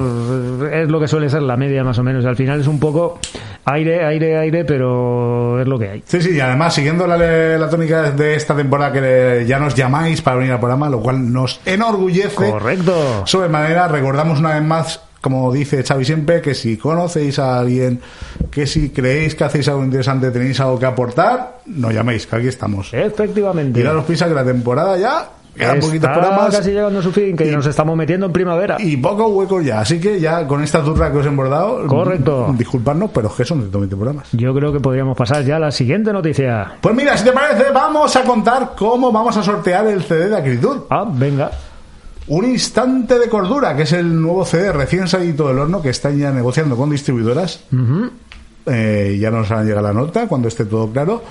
es 0.73 0.89
lo 0.89 0.99
que 0.99 1.07
suele 1.07 1.29
ser 1.29 1.43
la 1.43 1.57
media 1.59 1.85
más 1.85 1.99
o 1.99 2.03
menos. 2.03 2.25
Al 2.25 2.35
final 2.35 2.61
es 2.61 2.67
un 2.67 2.81
poco 2.81 3.19
aire, 3.67 4.07
aire, 4.07 4.39
aire, 4.39 4.65
pero 4.65 5.61
es 5.61 5.69
lo 5.69 5.79
que 5.79 5.89
hay. 5.91 6.03
Sí, 6.07 6.23
sí, 6.23 6.31
y 6.35 6.41
además 6.41 6.73
siguiendo 6.75 7.07
la, 7.07 7.19
la 7.19 7.69
tónica 7.69 8.11
de 8.11 8.35
esta 8.37 8.57
temporada 8.57 8.91
que 8.93 9.45
ya 9.47 9.59
nos 9.59 9.75
llamáis 9.75 10.23
para 10.23 10.37
venir 10.39 10.53
al 10.53 10.61
programa, 10.61 10.89
lo 10.89 11.01
cual 11.01 11.31
nos 11.31 11.61
enorgullece. 11.67 12.51
Correcto. 12.51 13.27
Sobremanera, 13.27 13.89
recordamos 13.89 14.39
una 14.41 14.55
vez 14.55 14.63
más, 14.63 15.03
como 15.23 15.51
dice 15.51 15.83
Xavi 15.83 16.05
siempre, 16.05 16.43
que 16.43 16.53
si 16.55 16.77
conocéis 16.77 17.39
a 17.39 17.59
alguien, 17.61 18.01
que 18.51 18.67
si 18.67 18.91
creéis 18.91 19.35
que 19.35 19.45
hacéis 19.45 19.69
algo 19.69 19.83
interesante, 19.85 20.31
tenéis 20.31 20.61
algo 20.61 20.79
que 20.79 20.85
aportar, 20.87 21.61
nos 21.67 21.95
llaméis, 21.95 22.27
que 22.27 22.37
aquí 22.37 22.49
estamos. 22.49 22.93
Efectivamente. 22.93 23.81
Y 23.81 23.83
daros 23.83 24.05
prisa 24.05 24.29
que 24.29 24.35
la 24.35 24.45
temporada 24.45 24.99
ya 24.99 25.31
Quedan 25.55 25.81
poquitos 25.81 26.09
Está 26.09 26.13
programas. 26.15 26.57
casi 26.57 26.71
llegando 26.71 26.99
a 27.01 27.03
su 27.03 27.13
fin, 27.13 27.37
que 27.37 27.47
Y- 27.47 27.51
nos 27.55 27.67
estamos 27.67 27.95
metiendo 27.95 28.25
en 28.25 28.33
primavera. 28.33 28.79
Y 28.81 28.97
poco 28.97 29.27
hueco 29.29 29.61
ya, 29.61 29.81
así 29.81 30.01
que 30.01 30.19
ya 30.19 30.47
con 30.47 30.63
esta 30.63 30.83
turra 30.83 31.13
que 31.13 31.19
os 31.19 31.27
he 31.27 31.29
embordado, 31.29 31.87
Correcto. 31.87 32.55
disculpadnos, 32.57 33.11
pero 33.13 33.29
es 33.29 33.35
que 33.35 33.45
son 33.45 33.59
120 33.61 33.95
programas. 33.95 34.29
Yo 34.33 34.55
creo 34.55 34.73
que 34.73 34.81
podríamos 34.81 35.15
pasar 35.15 35.45
ya 35.45 35.57
a 35.57 35.59
la 35.59 35.71
siguiente 35.71 36.11
noticia. 36.11 36.73
Pues 36.81 36.95
mira, 36.97 37.19
si 37.19 37.25
te 37.27 37.33
parece, 37.33 37.71
vamos 37.71 38.17
a 38.17 38.23
contar 38.25 38.73
cómo 38.79 39.13
vamos 39.13 39.37
a 39.37 39.43
sortear 39.43 39.87
el 39.89 40.03
CD 40.05 40.31
de 40.31 40.37
Acritud. 40.39 40.85
Ah, 40.89 41.05
venga. 41.07 41.51
Un 42.29 42.45
instante 42.45 43.19
de 43.19 43.29
cordura, 43.29 43.77
que 43.77 43.83
es 43.83 43.93
el 43.93 44.21
nuevo 44.21 44.45
CD 44.45 44.73
recién 44.73 45.09
salido 45.09 45.49
del 45.49 45.59
horno 45.59 45.83
que 45.83 45.91
están 45.91 46.17
ya 46.19 46.31
negociando 46.31 46.77
con 46.77 46.91
distribuidoras. 46.91 47.65
Eh, 48.67 49.19
ya 49.21 49.31
nos 49.31 49.51
han 49.51 49.67
llegado 49.67 49.87
la 49.89 49.93
nota 49.93 50.29
cuando 50.29 50.47
esté 50.49 50.65
todo 50.65 50.89
claro 50.91 51.23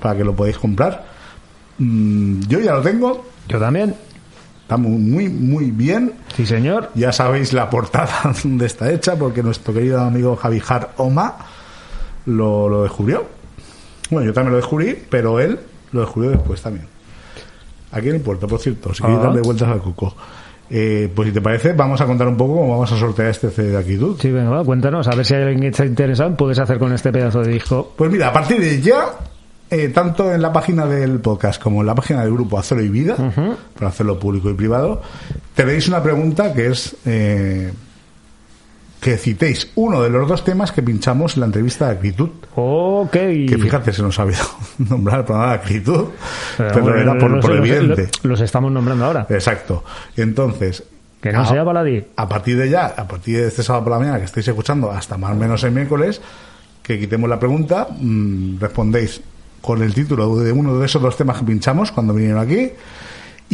para 0.00 0.16
que 0.16 0.24
lo 0.24 0.34
podáis 0.36 0.58
comprar. 0.58 1.06
Mm, 1.78 2.40
yo 2.46 2.60
ya 2.60 2.74
lo 2.74 2.82
tengo, 2.82 3.24
Yo 3.48 3.58
también. 3.58 3.94
está 4.62 4.76
muy, 4.76 4.98
muy, 4.98 5.28
muy 5.30 5.70
bien. 5.70 6.12
Sí, 6.36 6.44
señor. 6.44 6.90
Ya 6.94 7.10
sabéis 7.12 7.52
la 7.54 7.70
portada 7.70 8.32
donde 8.42 8.66
está 8.66 8.90
hecha, 8.92 9.16
porque 9.16 9.42
nuestro 9.42 9.72
querido 9.72 10.00
amigo 10.02 10.36
Javijar 10.36 10.92
Oma 10.98 11.36
lo, 12.26 12.68
lo 12.68 12.82
descubrió. 12.82 13.24
Bueno, 14.10 14.26
yo 14.26 14.32
también 14.34 14.52
lo 14.52 14.58
descubrí, 14.58 15.02
pero 15.08 15.40
él 15.40 15.58
lo 15.92 16.00
descubrió 16.02 16.32
después 16.32 16.60
también. 16.60 16.86
Aquí 17.94 18.08
en 18.08 18.16
el 18.16 18.20
puerto, 18.20 18.46
por 18.46 18.58
cierto, 18.60 18.92
si 18.92 19.02
queréis 19.02 19.20
Ah. 19.20 19.24
darle 19.24 19.40
vueltas 19.40 19.68
al 19.68 19.80
coco. 19.80 20.14
Eh, 20.70 21.10
pues 21.14 21.28
si 21.28 21.34
te 21.34 21.40
parece, 21.40 21.72
vamos 21.74 22.00
a 22.00 22.06
contar 22.06 22.26
un 22.26 22.36
poco 22.36 22.54
cómo 22.56 22.70
vamos 22.70 22.90
a 22.90 22.96
sortear 22.98 23.28
este 23.28 23.50
CD 23.50 23.68
de 23.70 23.78
Aquitud. 23.78 24.16
Sí, 24.20 24.30
venga, 24.30 24.50
va, 24.50 24.64
cuéntanos. 24.64 25.06
A 25.08 25.14
ver 25.14 25.24
si 25.26 25.34
hay 25.34 25.42
alguien 25.42 25.60
que 25.60 25.68
está 25.68 25.84
interesado. 25.84 26.34
Puedes 26.36 26.58
hacer 26.58 26.78
con 26.78 26.92
este 26.92 27.12
pedazo 27.12 27.42
de 27.42 27.52
disco. 27.52 27.92
Pues 27.96 28.10
mira, 28.10 28.28
a 28.28 28.32
partir 28.32 28.58
de 28.60 28.80
ya, 28.80 29.10
eh, 29.70 29.88
tanto 29.88 30.32
en 30.32 30.40
la 30.40 30.52
página 30.52 30.86
del 30.86 31.20
podcast 31.20 31.62
como 31.62 31.80
en 31.82 31.86
la 31.86 31.94
página 31.94 32.22
del 32.22 32.32
grupo 32.32 32.58
Acero 32.58 32.82
y 32.82 32.88
Vida, 32.88 33.14
para 33.78 33.88
hacerlo 33.90 34.18
público 34.18 34.50
y 34.50 34.54
privado, 34.54 35.02
tenéis 35.54 35.86
una 35.88 36.02
pregunta 36.02 36.52
que 36.54 36.68
es 36.68 36.96
eh, 37.04 37.72
que 39.04 39.18
citéis 39.18 39.70
uno 39.74 40.00
de 40.02 40.08
los 40.08 40.26
dos 40.26 40.44
temas 40.44 40.72
que 40.72 40.82
pinchamos 40.82 41.34
en 41.34 41.40
la 41.40 41.46
entrevista 41.46 41.88
de 41.88 41.96
Acritud. 41.98 42.30
Ok. 42.54 43.12
Que 43.12 43.58
fíjate, 43.60 43.92
se 43.92 44.00
nos 44.02 44.18
ha 44.18 44.22
olvidado 44.24 44.48
nombrar 44.78 45.18
el 45.20 45.24
programa 45.26 45.52
de 45.52 45.58
Acritud, 45.58 46.04
pero, 46.56 46.80
bueno, 46.80 46.96
era 46.96 47.18
por, 47.18 47.30
los- 47.30 47.44
por 47.44 47.54
evidente. 47.54 48.08
Los 48.22 48.40
estamos 48.40 48.72
nombrando 48.72 49.04
ahora. 49.04 49.26
Exacto. 49.28 49.84
Entonces, 50.16 50.82
Que 51.20 51.32
no 51.32 51.42
a- 51.42 51.46
sea 51.46 51.62
baladí. 51.64 52.02
a 52.16 52.26
partir 52.26 52.56
de 52.56 52.70
ya, 52.70 52.86
a 52.86 53.06
partir 53.06 53.36
de 53.42 53.48
este 53.48 53.62
sábado 53.62 53.84
por 53.84 53.92
la 53.92 53.98
mañana 53.98 54.18
que 54.18 54.24
estáis 54.24 54.48
escuchando, 54.48 54.90
hasta 54.90 55.18
más 55.18 55.32
o 55.32 55.34
menos 55.34 55.62
el 55.64 55.72
miércoles, 55.72 56.22
que 56.82 56.98
quitemos 56.98 57.28
la 57.28 57.38
pregunta, 57.38 57.88
mm, 58.00 58.58
respondéis 58.58 59.20
con 59.60 59.82
el 59.82 59.92
título 59.92 60.36
de 60.36 60.50
uno 60.50 60.78
de 60.78 60.86
esos 60.86 61.02
dos 61.02 61.14
temas 61.16 61.38
que 61.38 61.44
pinchamos 61.44 61.92
cuando 61.92 62.14
vinieron 62.14 62.40
aquí. 62.40 62.70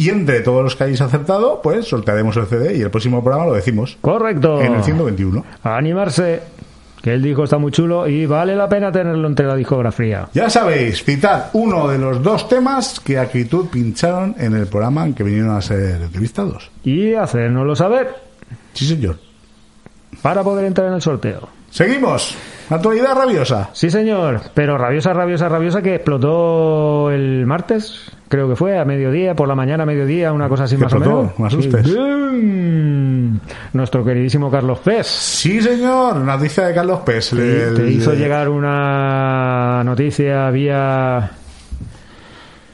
Y 0.01 0.09
entre 0.09 0.39
todos 0.41 0.63
los 0.63 0.75
que 0.75 0.85
hayáis 0.85 1.01
acertado, 1.01 1.59
pues 1.61 1.87
sortearemos 1.87 2.35
el 2.37 2.47
CD 2.47 2.75
y 2.77 2.81
el 2.81 2.89
próximo 2.89 3.23
programa 3.23 3.45
lo 3.45 3.53
decimos 3.53 3.97
Correcto. 4.01 4.59
en 4.59 4.73
el 4.73 4.83
121. 4.83 5.45
A 5.63 5.77
animarse. 5.77 6.41
Que 7.03 7.13
el 7.13 7.21
disco 7.23 7.43
está 7.43 7.57
muy 7.57 7.71
chulo 7.71 8.07
y 8.07 8.25
vale 8.27 8.55
la 8.55 8.69
pena 8.69 8.91
tenerlo 8.91 9.27
entre 9.27 9.47
la 9.47 9.55
discografía. 9.55 10.27
Ya 10.33 10.49
sabéis, 10.51 11.03
citad 11.03 11.45
uno 11.53 11.87
de 11.87 11.97
los 11.97 12.21
dos 12.21 12.47
temas 12.47 12.99
que 12.99 13.17
Acritud 13.17 13.67
pincharon 13.69 14.35
en 14.37 14.55
el 14.55 14.67
programa 14.67 15.05
en 15.05 15.13
que 15.15 15.23
vinieron 15.23 15.49
a 15.55 15.61
ser 15.61 15.99
entrevistados. 16.01 16.69
Y 16.83 17.13
hacérnoslo 17.15 17.75
saber 17.75 18.09
Sí, 18.73 18.85
señor. 18.87 19.17
para 20.21 20.43
poder 20.43 20.65
entrar 20.65 20.87
en 20.87 20.93
el 20.93 21.01
sorteo. 21.01 21.47
Seguimos. 21.71 22.35
Actualidad 22.69 23.15
rabiosa. 23.15 23.69
Sí, 23.73 23.89
señor. 23.89 24.41
Pero 24.53 24.77
rabiosa, 24.77 25.11
rabiosa, 25.13 25.49
rabiosa 25.49 25.81
que 25.81 25.95
explotó 25.95 27.11
el 27.11 27.45
martes, 27.45 28.11
creo 28.29 28.47
que 28.47 28.55
fue, 28.55 28.77
a 28.79 28.85
mediodía, 28.85 29.35
por 29.35 29.47
la 29.47 29.55
mañana 29.55 29.83
a 29.83 29.85
mediodía, 29.85 30.31
una 30.31 30.47
cosa 30.47 30.65
así 30.65 30.75
Que 30.77 30.83
más 30.83 30.93
explotó, 30.93 31.17
o 31.19 31.21
menos. 31.23 31.39
me 31.39 31.47
asustes. 31.47 31.87
Sí. 31.87 31.95
¡Bum! 31.95 33.39
Nuestro 33.73 34.03
queridísimo 34.05 34.49
Carlos 34.51 34.79
Pes 34.79 35.07
Sí, 35.07 35.61
señor. 35.61 36.15
Noticia 36.17 36.65
de 36.67 36.73
Carlos 36.73 36.99
Pes. 37.01 37.33
el- 37.33 37.73
te 37.75 37.89
hizo 37.89 38.13
llegar 38.13 38.47
una 38.49 39.81
noticia 39.83 40.49
vía... 40.49 41.31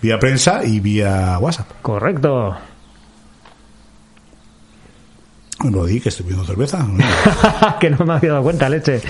Vía 0.02 0.20
prensa 0.20 0.64
y 0.64 0.80
vía 0.80 1.38
WhatsApp. 1.40 1.68
Correcto. 1.82 2.56
Lo 5.72 5.86
di 5.86 6.00
que 6.00 6.10
estoy 6.10 6.24
pidiendo 6.26 6.46
cerveza. 6.46 6.86
que 7.80 7.90
no 7.90 8.06
me 8.06 8.14
había 8.14 8.32
dado 8.34 8.44
cuenta, 8.44 8.70
leche. 8.70 9.02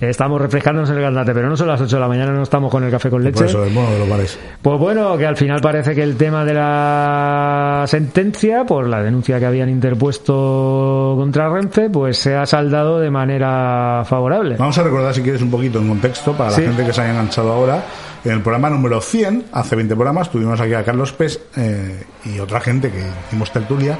Estamos 0.00 0.40
refrescándonos 0.40 0.90
el 0.90 1.00
gandate, 1.00 1.32
pero 1.32 1.48
no 1.48 1.56
son 1.56 1.68
las 1.68 1.80
8 1.80 1.94
de 1.94 2.00
la 2.00 2.08
mañana, 2.08 2.32
no 2.32 2.42
estamos 2.42 2.72
con 2.72 2.82
el 2.82 2.90
café 2.90 3.08
con 3.08 3.22
leche. 3.22 3.38
Por 3.38 3.46
eso, 3.46 3.64
el 3.64 3.72
mono 3.72 3.88
de 3.92 3.98
los 4.00 4.08
bares. 4.08 4.36
Pues 4.60 4.78
bueno, 4.80 5.16
que 5.16 5.26
al 5.26 5.36
final 5.36 5.60
parece 5.60 5.94
que 5.94 6.02
el 6.02 6.16
tema 6.16 6.44
de 6.44 6.54
la 6.54 7.84
sentencia, 7.86 8.64
por 8.64 8.88
la 8.88 9.00
denuncia 9.00 9.38
que 9.38 9.46
habían 9.46 9.68
interpuesto 9.68 11.14
contra 11.16 11.48
Renfe, 11.48 11.88
pues 11.88 12.18
se 12.18 12.34
ha 12.34 12.46
saldado 12.46 12.98
de 12.98 13.10
manera 13.10 14.02
favorable. 14.04 14.56
Vamos 14.58 14.76
a 14.78 14.82
recordar, 14.82 15.14
si 15.14 15.22
quieres, 15.22 15.40
un 15.42 15.50
poquito 15.52 15.78
en 15.78 15.88
contexto 15.88 16.32
para 16.32 16.50
Sí. 16.50 16.62
la 16.62 16.68
gente 16.68 16.84
que 16.84 16.92
se 16.92 17.00
haya 17.00 17.10
enganchado 17.12 17.52
ahora. 17.52 17.84
En 18.24 18.32
el 18.32 18.40
programa 18.40 18.70
número 18.70 19.00
100, 19.00 19.46
hace 19.52 19.76
20 19.76 19.94
programas, 19.94 20.30
tuvimos 20.30 20.60
aquí 20.60 20.74
a 20.74 20.84
Carlos 20.84 21.12
Pes 21.12 21.40
eh, 21.56 22.02
y 22.24 22.38
otra 22.38 22.60
gente 22.60 22.90
que 22.90 23.02
hicimos 23.26 23.50
tertulia. 23.52 23.98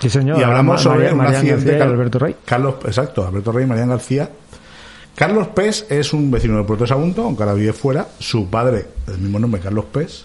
Sí, 0.00 0.10
señor. 0.10 0.38
y 0.38 0.42
hablamos 0.42 0.80
sobre 0.82 1.10
un 1.12 1.18
Marian 1.18 1.36
accidente. 1.36 1.64
García 1.64 1.76
y 1.76 1.78
Car- 1.78 1.88
Alberto 1.88 2.18
Rey. 2.18 2.36
Carlos, 2.44 2.74
exacto, 2.84 3.26
Alberto 3.26 3.52
Rey 3.52 3.64
y 3.64 3.68
Marian 3.68 3.88
García. 3.90 4.28
Carlos 5.14 5.48
Pes 5.48 5.86
es 5.90 6.12
un 6.12 6.30
vecino 6.30 6.56
del 6.56 6.64
Puerto 6.64 6.84
de 6.84 6.88
Sagunto, 6.88 7.22
aunque 7.24 7.42
ahora 7.42 7.54
vive 7.54 7.72
fuera. 7.72 8.06
Su 8.18 8.48
padre, 8.48 8.86
del 9.06 9.18
mismo 9.18 9.38
nombre, 9.38 9.60
Carlos 9.60 9.84
Pes. 9.92 10.24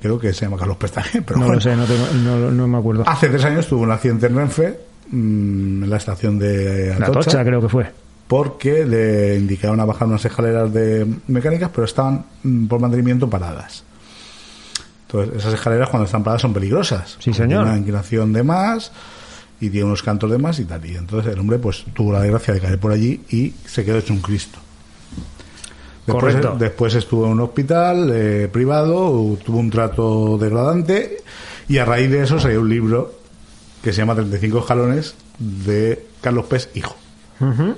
Creo 0.00 0.18
que 0.18 0.32
se 0.34 0.44
llama 0.44 0.56
Carlos 0.58 0.76
Pes 0.76 0.92
también, 0.92 1.24
pero 1.24 1.38
No 1.40 1.46
bueno. 1.46 1.54
lo 1.56 1.60
sé, 1.62 1.74
no, 1.76 1.84
tengo- 1.84 2.06
no- 2.22 2.50
no 2.50 2.68
me 2.68 2.78
acuerdo. 2.78 3.04
Hace 3.06 3.28
tres 3.28 3.44
años 3.44 3.66
tuvo 3.66 3.82
un 3.82 3.90
accidente 3.90 4.26
en 4.26 4.36
Renfe, 4.36 4.78
mm, 5.10 5.84
en 5.84 5.90
la 5.90 5.96
estación 5.96 6.38
de 6.38 6.94
La 6.98 7.06
Atocha, 7.06 7.30
tocha 7.30 7.44
creo 7.44 7.60
que 7.62 7.68
fue. 7.68 7.86
porque 8.28 8.84
le 8.84 9.36
indicaron 9.36 9.80
a 9.80 9.84
bajar 9.86 10.06
unas 10.08 10.24
escaleras 10.24 10.72
de 10.72 11.06
mecánicas, 11.28 11.70
pero 11.74 11.84
estaban 11.86 12.24
mm, 12.42 12.66
por 12.66 12.80
mantenimiento 12.80 13.28
paradas. 13.30 13.84
Entonces, 15.12 15.38
esas 15.38 15.54
escaleras 15.54 15.88
cuando 15.88 16.06
están 16.06 16.22
paradas 16.22 16.42
son 16.42 16.52
peligrosas. 16.52 17.16
Sí, 17.18 17.32
señor. 17.32 17.48
Tiene 17.48 17.62
una 17.62 17.78
inclinación 17.78 18.32
de 18.32 18.44
más 18.44 18.92
y 19.60 19.68
tiene 19.68 19.86
unos 19.86 20.02
cantos 20.04 20.30
de 20.30 20.38
más 20.38 20.60
y 20.60 20.64
tal. 20.66 20.86
Y 20.86 20.96
entonces 20.96 21.32
el 21.32 21.40
hombre 21.40 21.58
pues 21.58 21.84
tuvo 21.92 22.12
la 22.12 22.20
desgracia 22.20 22.54
de 22.54 22.60
caer 22.60 22.78
por 22.78 22.92
allí 22.92 23.20
y 23.30 23.52
se 23.66 23.84
quedó 23.84 23.98
hecho 23.98 24.12
un 24.12 24.20
Cristo. 24.20 24.58
Después, 26.06 26.34
Correcto. 26.34 26.56
después 26.58 26.94
estuvo 26.94 27.26
en 27.26 27.32
un 27.32 27.40
hospital 27.40 28.10
eh, 28.12 28.48
privado, 28.52 29.36
tuvo 29.44 29.58
un 29.58 29.70
trato 29.70 30.38
degradante 30.38 31.18
y 31.68 31.78
a 31.78 31.84
raíz 31.84 32.10
de 32.10 32.22
eso 32.22 32.38
salió 32.38 32.60
un 32.60 32.68
libro 32.68 33.14
que 33.82 33.92
se 33.92 33.98
llama 33.98 34.14
35 34.14 34.60
escalones 34.60 35.14
de 35.38 36.06
Carlos 36.20 36.46
Pes, 36.46 36.70
hijo. 36.74 36.94
Ujú. 37.40 37.62
En 37.62 37.76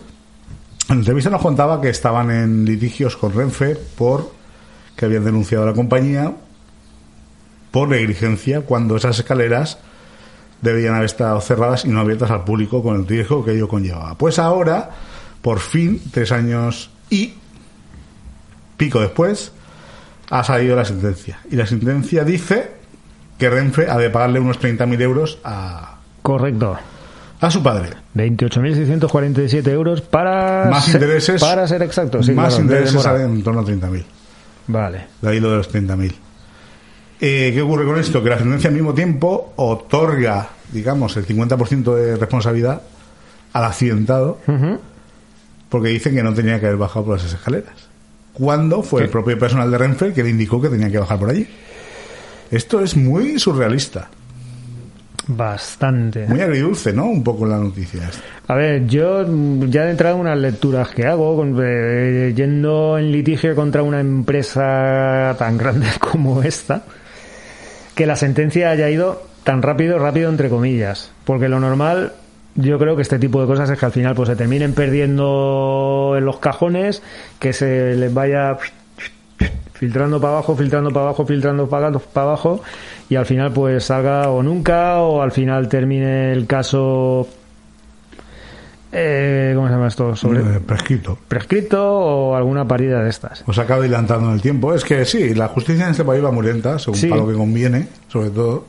la 0.89 0.95
entrevista 0.97 1.31
nos 1.31 1.41
contaba 1.41 1.81
que 1.81 1.89
estaban 1.89 2.31
en 2.31 2.65
litigios 2.65 3.17
con 3.17 3.33
Renfe 3.33 3.77
por 3.97 4.33
que 4.97 5.07
habían 5.07 5.25
denunciado 5.25 5.65
a 5.65 5.69
la 5.69 5.73
compañía 5.73 6.33
por 7.73 7.89
negligencia 7.89 8.61
cuando 8.61 8.97
esas 8.97 9.19
escaleras 9.19 9.79
debían 10.61 10.95
haber 10.95 11.07
estado 11.07 11.41
cerradas 11.41 11.85
y 11.85 11.89
no 11.89 11.99
abiertas 12.01 12.31
al 12.31 12.45
público 12.45 12.83
con 12.85 12.95
el 12.95 13.07
riesgo 13.09 13.45
que 13.45 13.51
ello 13.53 13.67
conllevaba. 13.67 14.15
Pues 14.17 14.39
ahora, 14.39 14.91
por 15.41 15.59
fin, 15.59 16.01
tres 16.13 16.31
años 16.31 16.91
y 17.11 17.35
pico 18.77 19.01
después, 19.01 19.51
ha 20.31 20.45
salido 20.45 20.77
la 20.77 20.85
sentencia. 20.85 21.41
Y 21.51 21.57
la 21.57 21.67
sentencia 21.67 22.23
dice 22.25 22.71
que 23.39 23.51
Renfe 23.51 23.91
ha 23.91 23.99
de 23.99 24.09
pagarle 24.11 24.39
unos 24.39 24.61
30.000 24.61 25.01
euros 25.01 25.39
a, 25.45 25.99
Correcto. 26.23 26.77
a 27.41 27.51
su 27.51 27.63
padre. 27.63 27.91
28.647 28.15 29.67
euros 29.69 30.01
para 30.01 30.67
Más 30.71 30.85
ser, 30.85 30.95
intereses. 31.03 31.41
para 31.41 31.67
ser 31.67 31.83
exacto. 31.83 32.23
Sí, 32.23 32.33
más 32.33 32.55
claro, 32.55 32.63
intereses 32.63 33.05
en 33.05 33.43
torno 33.43 33.61
a 33.61 33.65
30.000. 33.65 34.05
Vale. 34.69 35.07
De 35.21 35.29
ahí 35.29 35.41
lo 35.41 35.51
de 35.51 35.57
los 35.57 35.73
30.000. 35.73 36.13
Eh, 37.25 37.53
¿Qué 37.55 37.63
ocurre 37.63 37.85
con 37.85 37.99
esto? 38.01 38.21
Que 38.21 38.31
la 38.31 38.39
sentencia 38.39 38.67
al 38.69 38.75
mismo 38.75 38.93
tiempo 38.95 39.53
otorga, 39.55 40.49
digamos, 40.73 41.17
el 41.17 41.25
50% 41.25 41.95
de 41.95 42.17
responsabilidad 42.17 42.83
al 43.53 43.65
accidentado 43.65 44.39
porque 45.69 45.89
dicen 45.91 46.15
que 46.17 46.23
no 46.25 46.35
tenía 46.35 46.59
que 46.59 46.67
haber 46.67 46.79
bajado 46.79 47.05
por 47.07 47.19
esas 47.19 47.33
escaleras. 47.35 47.75
Cuando 48.33 48.83
fue 48.83 49.03
el 49.03 49.09
propio 49.09 49.39
personal 49.39 49.71
de 49.71 49.79
Renfe 49.79 50.13
que 50.13 50.23
le 50.25 50.31
indicó 50.31 50.61
que 50.61 50.69
tenía 50.69 50.91
que 50.91 50.99
bajar 50.99 51.19
por 51.19 51.31
allí. 51.31 51.47
Esto 52.51 52.81
es 52.81 52.97
muy 52.97 53.39
surrealista, 53.39 54.09
Bastante. 55.29 56.27
muy 56.27 56.41
agridulce, 56.41 56.93
¿no? 56.93 57.07
Un 57.07 57.23
poco 57.23 57.47
la 57.47 57.57
noticia. 57.59 58.11
A 58.49 58.55
ver, 58.55 58.87
yo 58.87 59.25
ya 59.69 59.85
de 59.85 59.93
entrada 59.93 60.17
unas 60.17 60.37
lecturas 60.39 60.89
que 60.89 61.07
hago, 61.07 61.37
con- 61.37 61.57
eh, 61.63 62.33
yendo 62.35 62.99
en 62.99 63.13
litigio 63.13 63.55
contra 63.55 63.83
una 63.85 64.01
empresa 64.01 65.37
tan 65.39 65.57
grande 65.57 65.87
como 66.01 66.43
esta, 66.43 66.83
que 67.95 68.07
la 68.07 68.17
sentencia 68.17 68.71
haya 68.71 68.89
ido 68.91 69.23
tan 69.45 69.63
rápido, 69.63 69.99
rápido 69.99 70.31
entre 70.31 70.49
comillas, 70.49 71.13
porque 71.25 71.49
lo 71.49 71.61
normal, 71.61 72.13
yo 72.55 72.79
creo 72.79 72.97
que 72.97 73.03
este 73.03 73.19
tipo 73.19 73.41
de 73.41 73.47
cosas 73.47 73.71
es 73.71 73.79
que 73.79 73.87
al 73.87 73.93
final 73.93 74.15
pues 74.15 74.29
se 74.29 74.37
terminen 74.37 74.75
perdiendo 74.75 76.15
en 76.17 76.25
los 76.25 76.39
cajones, 76.39 77.03
que 77.39 77.53
se 77.53 77.97
les 77.97 78.13
vaya 78.13 78.57
filtrando 79.75 80.21
para 80.21 80.35
abajo, 80.35 80.57
filtrando 80.57 80.91
para 80.91 81.07
abajo, 81.07 81.27
filtrando 81.27 81.69
para 81.69 81.91
para 81.91 82.27
abajo, 82.27 82.63
y 83.09 83.17
al 83.17 83.27
final 83.27 83.53
pues 83.53 83.85
salga 83.85 84.31
o 84.31 84.43
nunca 84.43 85.01
o 85.01 85.23
al 85.23 85.33
final 85.33 85.69
termine 85.69 86.33
el 86.33 86.47
caso 86.47 87.27
eh, 88.93 89.53
¿cómo 89.55 89.67
se 89.69 89.73
llama 89.75 89.89
esto? 89.89 90.15
sobre 90.15 90.41
Eh, 90.41 90.61
prescrito. 90.67 91.19
prescrito 91.29 91.83
o 91.83 92.37
alguna 92.37 92.67
parida 92.69 93.03
de 93.03 93.09
estas 93.11 93.43
Os 93.47 93.59
acaba 93.59 93.81
adelantando 93.81 94.29
en 94.29 94.35
el 94.35 94.43
tiempo. 94.43 94.75
Es 94.75 94.85
que 94.85 95.05
sí, 95.05 95.35
la 95.35 95.49
justicia 95.49 95.85
en 95.87 95.93
este 95.93 96.05
país 96.05 96.23
va 96.25 96.31
muy 96.31 96.45
lenta, 96.47 96.79
según 96.79 96.99
Sí. 96.99 97.09
para 97.09 97.23
lo 97.23 97.29
que 97.29 97.35
conviene, 97.35 97.89
sobre 98.09 98.31
todo. 98.31 98.65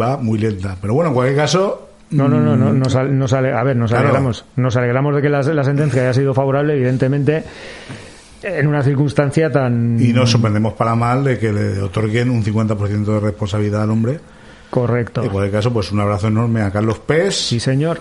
Va 0.00 0.16
muy 0.16 0.38
lenta. 0.38 0.76
Pero 0.80 0.94
bueno, 0.94 1.08
en 1.10 1.14
cualquier 1.14 1.36
caso. 1.38 1.88
no 2.10 2.28
no 2.28 2.40
no 2.40 2.56
no 2.56 2.72
nos, 2.72 2.94
al- 2.96 3.16
nos 3.18 3.32
ale- 3.32 3.52
a 3.52 3.62
ver 3.62 3.76
nos 3.76 3.90
Claro. 3.90 4.04
alegramos 4.08 4.44
nos 4.56 4.76
alegramos 4.76 5.14
de 5.16 5.22
que 5.22 5.28
la, 5.28 5.42
la 5.42 5.64
sentencia 5.64 6.02
haya 6.02 6.12
sido 6.12 6.32
favorable 6.34 6.74
evidentemente 6.74 7.42
en 8.42 8.66
una 8.66 8.82
circunstancia 8.82 9.50
tan 9.50 9.96
Y 10.00 10.12
nos 10.12 10.30
sorprendemos 10.30 10.74
para 10.74 10.94
mal 10.94 11.24
de 11.24 11.38
que 11.38 11.50
le 11.52 11.80
otorguen 11.80 12.28
un 12.30 12.44
50% 12.44 13.04
de 13.14 13.20
responsabilidad 13.20 13.82
al 13.82 13.90
hombre. 13.90 14.20
correcto 14.70 15.22
En 15.22 15.30
cualquier 15.30 15.52
caso, 15.52 15.72
pues 15.72 15.90
un 15.92 16.00
abrazo 16.00 16.28
enorme 16.28 16.60
a 16.62 16.70
Carlos 16.70 16.98
Pes. 17.00 17.34
sí 17.48 17.58
señor 17.58 18.00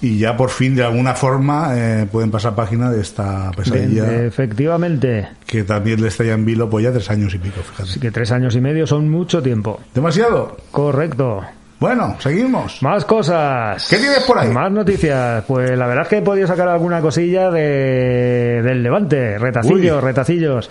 Y 0.00 0.18
ya 0.18 0.36
por 0.36 0.50
fin, 0.50 0.76
de 0.76 0.84
alguna 0.84 1.14
forma, 1.14 1.70
eh, 1.74 2.06
pueden 2.10 2.30
pasar 2.30 2.54
página 2.54 2.90
de 2.90 3.00
esta 3.00 3.50
pesadilla. 3.56 4.04
Bien, 4.04 4.26
efectivamente 4.26 5.28
que 5.46 5.64
también 5.64 6.00
le 6.00 6.08
está 6.08 6.24
ya 6.24 6.34
en 6.34 6.44
vilo 6.44 6.68
pues 6.70 6.84
ya 6.84 6.92
tres 6.92 7.10
años 7.10 7.34
y 7.34 7.38
pico, 7.38 7.60
fíjate. 7.62 7.82
así 7.90 8.00
que 8.00 8.10
tres 8.10 8.30
años 8.30 8.54
y 8.54 8.60
medio 8.60 8.86
son 8.86 9.08
mucho 9.08 9.42
tiempo 9.42 9.80
¿Demasiado? 9.94 10.56
correcto 10.70 11.42
Bueno, 11.80 12.16
seguimos. 12.20 12.82
Más 12.82 13.04
cosas. 13.04 13.86
¿Qué 13.88 13.96
tienes 13.98 14.22
por 14.24 14.38
ahí? 14.38 14.50
Más 14.50 14.70
noticias. 14.70 15.44
Pues 15.46 15.70
la 15.78 15.86
verdad 15.86 16.02
es 16.02 16.08
que 16.08 16.16
he 16.18 16.22
podido 16.22 16.46
sacar 16.46 16.68
alguna 16.68 17.00
cosilla 17.00 17.50
de, 17.50 18.60
del 18.64 18.82
Levante. 18.82 19.38
Retacillos, 19.38 19.96
Uy. 20.02 20.08
retacillos. 20.08 20.70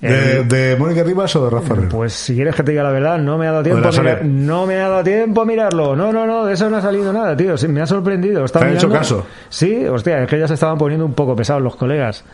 ¿De, 0.00 0.76
Mónica 0.78 1.02
Rivas 1.02 1.34
o 1.36 1.44
de 1.44 1.50
Rafa 1.50 1.74
Herrero? 1.74 1.88
pues 1.88 2.12
si 2.12 2.34
quieres 2.36 2.54
que 2.54 2.62
te 2.62 2.70
diga 2.70 2.84
la 2.84 2.90
verdad, 2.90 3.18
no 3.18 3.36
me 3.36 3.48
ha 3.48 3.50
dado 3.50 3.64
tiempo. 3.64 3.80
mirar- 3.80 3.92
Soler. 3.94 4.24
no 4.24 4.64
me 4.66 4.76
ha 4.80 4.88
dado 4.88 5.02
tiempo 5.02 5.42
a 5.42 5.44
mirarlo. 5.44 5.96
No, 5.96 6.12
no, 6.12 6.26
no, 6.26 6.44
de 6.46 6.54
eso 6.54 6.70
no 6.70 6.76
ha 6.76 6.80
salido 6.82 7.12
nada, 7.12 7.36
tío. 7.36 7.56
Sí, 7.56 7.66
me 7.68 7.80
ha 7.82 7.86
sorprendido. 7.86 8.44
Estaba 8.44 8.64
¿Te 8.66 8.70
han 8.72 8.76
hecho 8.76 8.88
caso? 8.90 9.26
Sí, 9.48 9.84
hostia, 9.86 10.22
es 10.22 10.28
que 10.28 10.38
ya 10.38 10.46
se 10.46 10.54
estaban 10.54 10.78
poniendo 10.78 11.04
un 11.04 11.14
poco 11.14 11.34
pesados 11.34 11.62
los 11.62 11.74
colegas. 11.74 12.24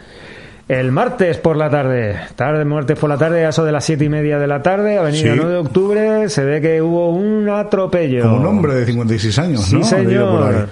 El 0.68 0.92
martes 0.92 1.36
por 1.38 1.56
la 1.56 1.68
tarde, 1.68 2.16
tarde, 2.36 2.64
martes 2.64 2.98
por 2.98 3.08
la 3.10 3.18
tarde, 3.18 3.44
a 3.44 3.50
eso 3.50 3.64
de 3.64 3.72
las 3.72 3.84
siete 3.84 4.04
y 4.04 4.08
media 4.08 4.38
de 4.38 4.46
la 4.46 4.62
tarde, 4.62 4.96
avenida 4.98 5.32
Sí. 5.32 5.36
9 5.36 5.52
de 5.52 5.58
octubre, 5.58 6.28
se 6.30 6.42
ve 6.44 6.60
que 6.62 6.80
hubo 6.80 7.10
un 7.10 7.48
atropello. 7.50 8.22
Como 8.22 8.36
un 8.38 8.46
hombre 8.46 8.74
de 8.74 8.86
56 8.86 9.38
años, 9.38 9.60
Sí, 9.64 9.76
¿no? 9.76 9.84
Señor. 9.84 10.68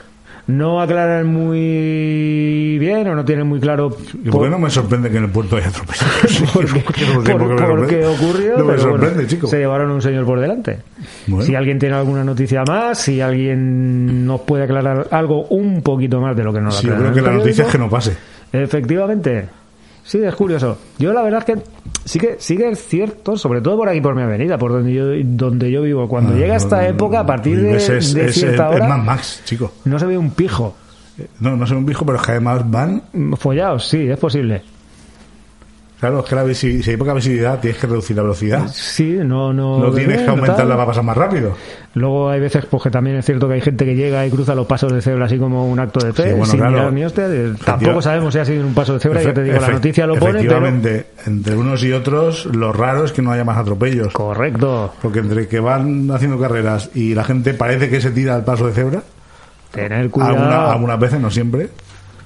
No 0.49 0.81
aclaran 0.81 1.27
muy 1.27 2.77
bien 2.79 3.07
o 3.07 3.15
no 3.15 3.25
tienen 3.25 3.47
muy 3.47 3.61
claro 3.61 3.97
¿Y 4.25 4.29
por 4.29 4.43
qué 4.43 4.51
no 4.51 4.59
me 4.59 4.71
sorprende 4.71 5.09
que 5.09 5.19
en 5.19 5.25
el 5.25 5.31
puerto 5.31 5.57
haya 5.57 5.69
atropellos? 5.69 6.05
porque, 6.53 6.81
¿Por 6.81 6.93
qué 6.95 7.05
no 7.07 7.23
sé 7.25 7.33
por- 7.33 7.39
por 7.39 7.57
qué 7.57 7.63
me 7.63 7.69
por 7.69 7.87
qué 7.87 8.03
sorprende? 8.03 8.07
ocurrió. 8.07 8.59
No 8.59 8.65
me 8.65 8.71
pero 8.73 8.83
sorprende, 8.83 9.15
bueno, 9.15 9.29
chico. 9.29 9.47
Se 9.47 9.59
llevaron 9.59 9.91
un 9.93 10.03
señor 10.03 10.25
por 10.27 10.41
delante. 10.41 10.79
Bueno. 11.29 11.45
Si 11.45 11.55
alguien 11.55 11.79
tiene 11.79 11.95
alguna 11.95 12.25
noticia 12.25 12.65
más, 12.67 12.99
si 12.99 13.21
alguien 13.21 14.27
nos 14.27 14.41
puede 14.41 14.65
aclarar 14.65 15.07
algo 15.13 15.45
un 15.47 15.81
poquito 15.83 16.21
más 16.21 16.37
de 16.37 16.43
lo 16.43 16.53
que 16.53 16.61
nos 16.61 16.77
Sí, 16.77 16.89
yo 16.89 16.97
creo 16.97 17.13
que 17.13 17.21
la 17.23 17.33
noticia 17.33 17.65
es 17.65 17.71
que 17.71 17.79
no 17.79 17.89
pase. 17.89 18.17
Efectivamente. 18.53 19.47
Sí, 20.05 20.19
es 20.23 20.35
curioso. 20.35 20.79
Yo 20.99 21.12
la 21.12 21.23
verdad 21.23 21.45
es 21.49 21.55
que 21.57 21.62
sí 22.05 22.19
que 22.19 22.37
sí 22.38 22.57
que 22.57 22.71
es 22.71 22.85
cierto, 22.87 23.37
sobre 23.37 23.61
todo 23.61 23.77
por 23.77 23.88
aquí 23.88 24.01
por 24.01 24.15
mi 24.17 24.23
avenida, 24.23 24.59
por 24.59 24.73
donde 24.73 24.93
yo 24.93 25.07
donde 25.25 25.71
yo 25.71 25.83
vivo. 25.83 26.09
Cuando 26.09 26.33
Ah, 26.35 26.37
llega 26.37 26.57
esta 26.57 26.87
época, 26.88 27.21
a 27.21 27.27
partir 27.27 27.57
de, 27.61 27.69
Vives 27.69 27.88
es, 27.88 28.15
de 28.15 28.27
es- 28.27 28.35
cierta 28.35 28.69
es 28.71 28.77
hora, 28.77 28.88
Mad 28.88 29.05
Max, 29.05 29.43
chico. 29.45 29.73
no 29.85 29.99
se 29.99 30.07
ve 30.07 30.19
un 30.19 30.31
pijo. 30.33 30.75
No, 31.41 31.57
no 31.57 31.67
soy 31.67 31.77
un 31.77 31.85
viejo, 31.87 32.05
pero 32.07 32.19
es 32.19 32.25
que 32.25 32.33
además 32.33 32.69
van... 32.69 33.03
Follados, 33.38 33.87
sí, 33.87 34.09
es 34.09 34.19
posible. 34.19 34.62
Claro, 36.03 36.19
es 36.19 36.25
que 36.29 36.35
la 36.35 36.53
si 36.53 36.91
hay 36.91 36.97
poca 36.97 37.15
visibilidad 37.15 37.61
tienes 37.61 37.81
que 37.81 37.87
reducir 37.87 38.17
la 38.17 38.23
velocidad. 38.23 38.67
Sí, 38.73 39.19
no, 39.23 39.53
no. 39.53 39.79
No 39.79 39.93
tienes 39.93 40.23
que 40.23 40.29
aumentarla 40.31 40.75
para 40.75 40.87
pasar 40.88 41.05
más 41.05 41.17
rápido. 41.17 41.55
Luego 41.95 42.29
hay 42.29 42.41
veces 42.41 42.65
pues, 42.67 42.83
que 42.83 42.91
también 42.91 43.19
es 43.19 43.25
cierto 43.25 43.47
que 43.47 43.55
hay 43.55 43.61
gente 43.61 43.85
que 43.85 43.95
llega 43.95 44.27
y 44.27 44.31
cruza 44.31 44.53
los 44.57 44.67
pasos 44.67 44.93
de 44.93 45.01
cebra 45.01 45.27
así 45.27 45.38
como 45.38 45.65
un 45.71 45.79
acto 45.79 46.05
de 46.05 46.12
fe, 46.12 46.25
Sí, 46.25 46.29
bueno, 46.31 46.47
sin 46.47 46.57
claro. 46.59 46.73
mirar 46.73 46.93
ni 46.93 47.05
hostia. 47.05 47.29
Tampoco 47.65 48.03
sabemos 48.03 48.35
si 48.35 48.41
ha 48.41 48.45
sido 48.45 48.67
un 48.67 48.75
paso 48.75 48.95
de 48.95 48.99
cebra, 48.99 49.23
ya 49.23 49.33
te 49.33 49.45
digo, 49.45 49.61
la 49.61 49.69
noticia 49.69 50.05
lo 50.09 50.15
pone, 50.17 50.25
pero... 50.33 50.38
Efectivamente, 50.41 51.07
entre 51.25 51.55
unos 51.55 51.85
y 51.85 51.93
otros, 51.93 52.47
lo 52.47 52.73
raro 52.73 53.05
es 53.05 53.12
que 53.12 53.23
no 53.23 53.31
haya 53.31 53.45
más 53.45 53.59
atropellos. 53.59 54.12
Correcto. 54.12 54.93
Porque 55.01 55.21
entre 55.21 55.47
que 55.47 55.61
van 55.61 56.11
haciendo 56.11 56.37
carreras 56.37 56.91
y 56.97 57.15
la 57.15 57.23
gente 57.23 57.55
parece 57.55 57.88
que 57.88 58.01
se 58.01 58.11
tira 58.11 58.35
al 58.35 58.43
paso 58.43 58.67
de 58.67 58.73
cebra, 58.73 59.03
Tener 59.71 60.11
cuidado. 60.11 60.35
alguna- 60.35 60.73
algunas 60.73 60.99
veces, 60.99 61.21
no 61.21 61.31
siempre, 61.31 61.69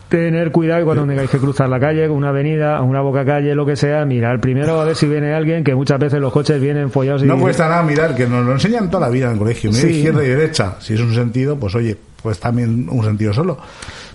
Tener 0.09 0.53
cuidado 0.53 0.83
y 0.83 0.85
cuando 0.85 1.05
tengáis 1.05 1.29
que 1.31 1.39
cruzar 1.39 1.69
la 1.69 1.81
calle, 1.81 2.09
una 2.09 2.29
avenida, 2.29 2.81
una 2.81 3.01
boca 3.01 3.25
calle, 3.25 3.55
lo 3.57 3.67
que 3.67 3.75
sea, 3.75 4.05
mirar 4.05 4.41
primero 4.41 4.81
a 4.81 4.85
ver 4.85 4.95
si 4.95 5.07
viene 5.09 5.35
alguien, 5.35 5.65
que 5.65 5.75
muchas 5.75 5.99
veces 5.99 6.21
los 6.21 6.33
coches 6.33 6.61
vienen 6.61 6.91
follados 6.91 7.25
y... 7.25 7.27
no 7.27 7.37
cuesta 7.41 7.69
nada 7.69 7.83
mirar, 7.83 8.15
que 8.15 8.27
nos 8.27 8.47
lo 8.47 8.53
enseñan 8.53 8.89
toda 8.89 9.07
la 9.09 9.13
vida 9.13 9.27
en 9.27 9.33
el 9.33 9.39
colegio, 9.39 9.71
mira 9.71 9.83
Sí. 9.83 9.89
izquierda 9.89 10.23
y 10.25 10.29
derecha. 10.29 10.77
Si 10.79 10.95
es 10.95 11.01
un 11.01 11.13
sentido, 11.13 11.57
pues 11.57 11.75
oye, 11.75 11.97
pues 12.23 12.39
también 12.39 12.87
un 12.89 13.05
sentido 13.05 13.33
solo. 13.33 13.59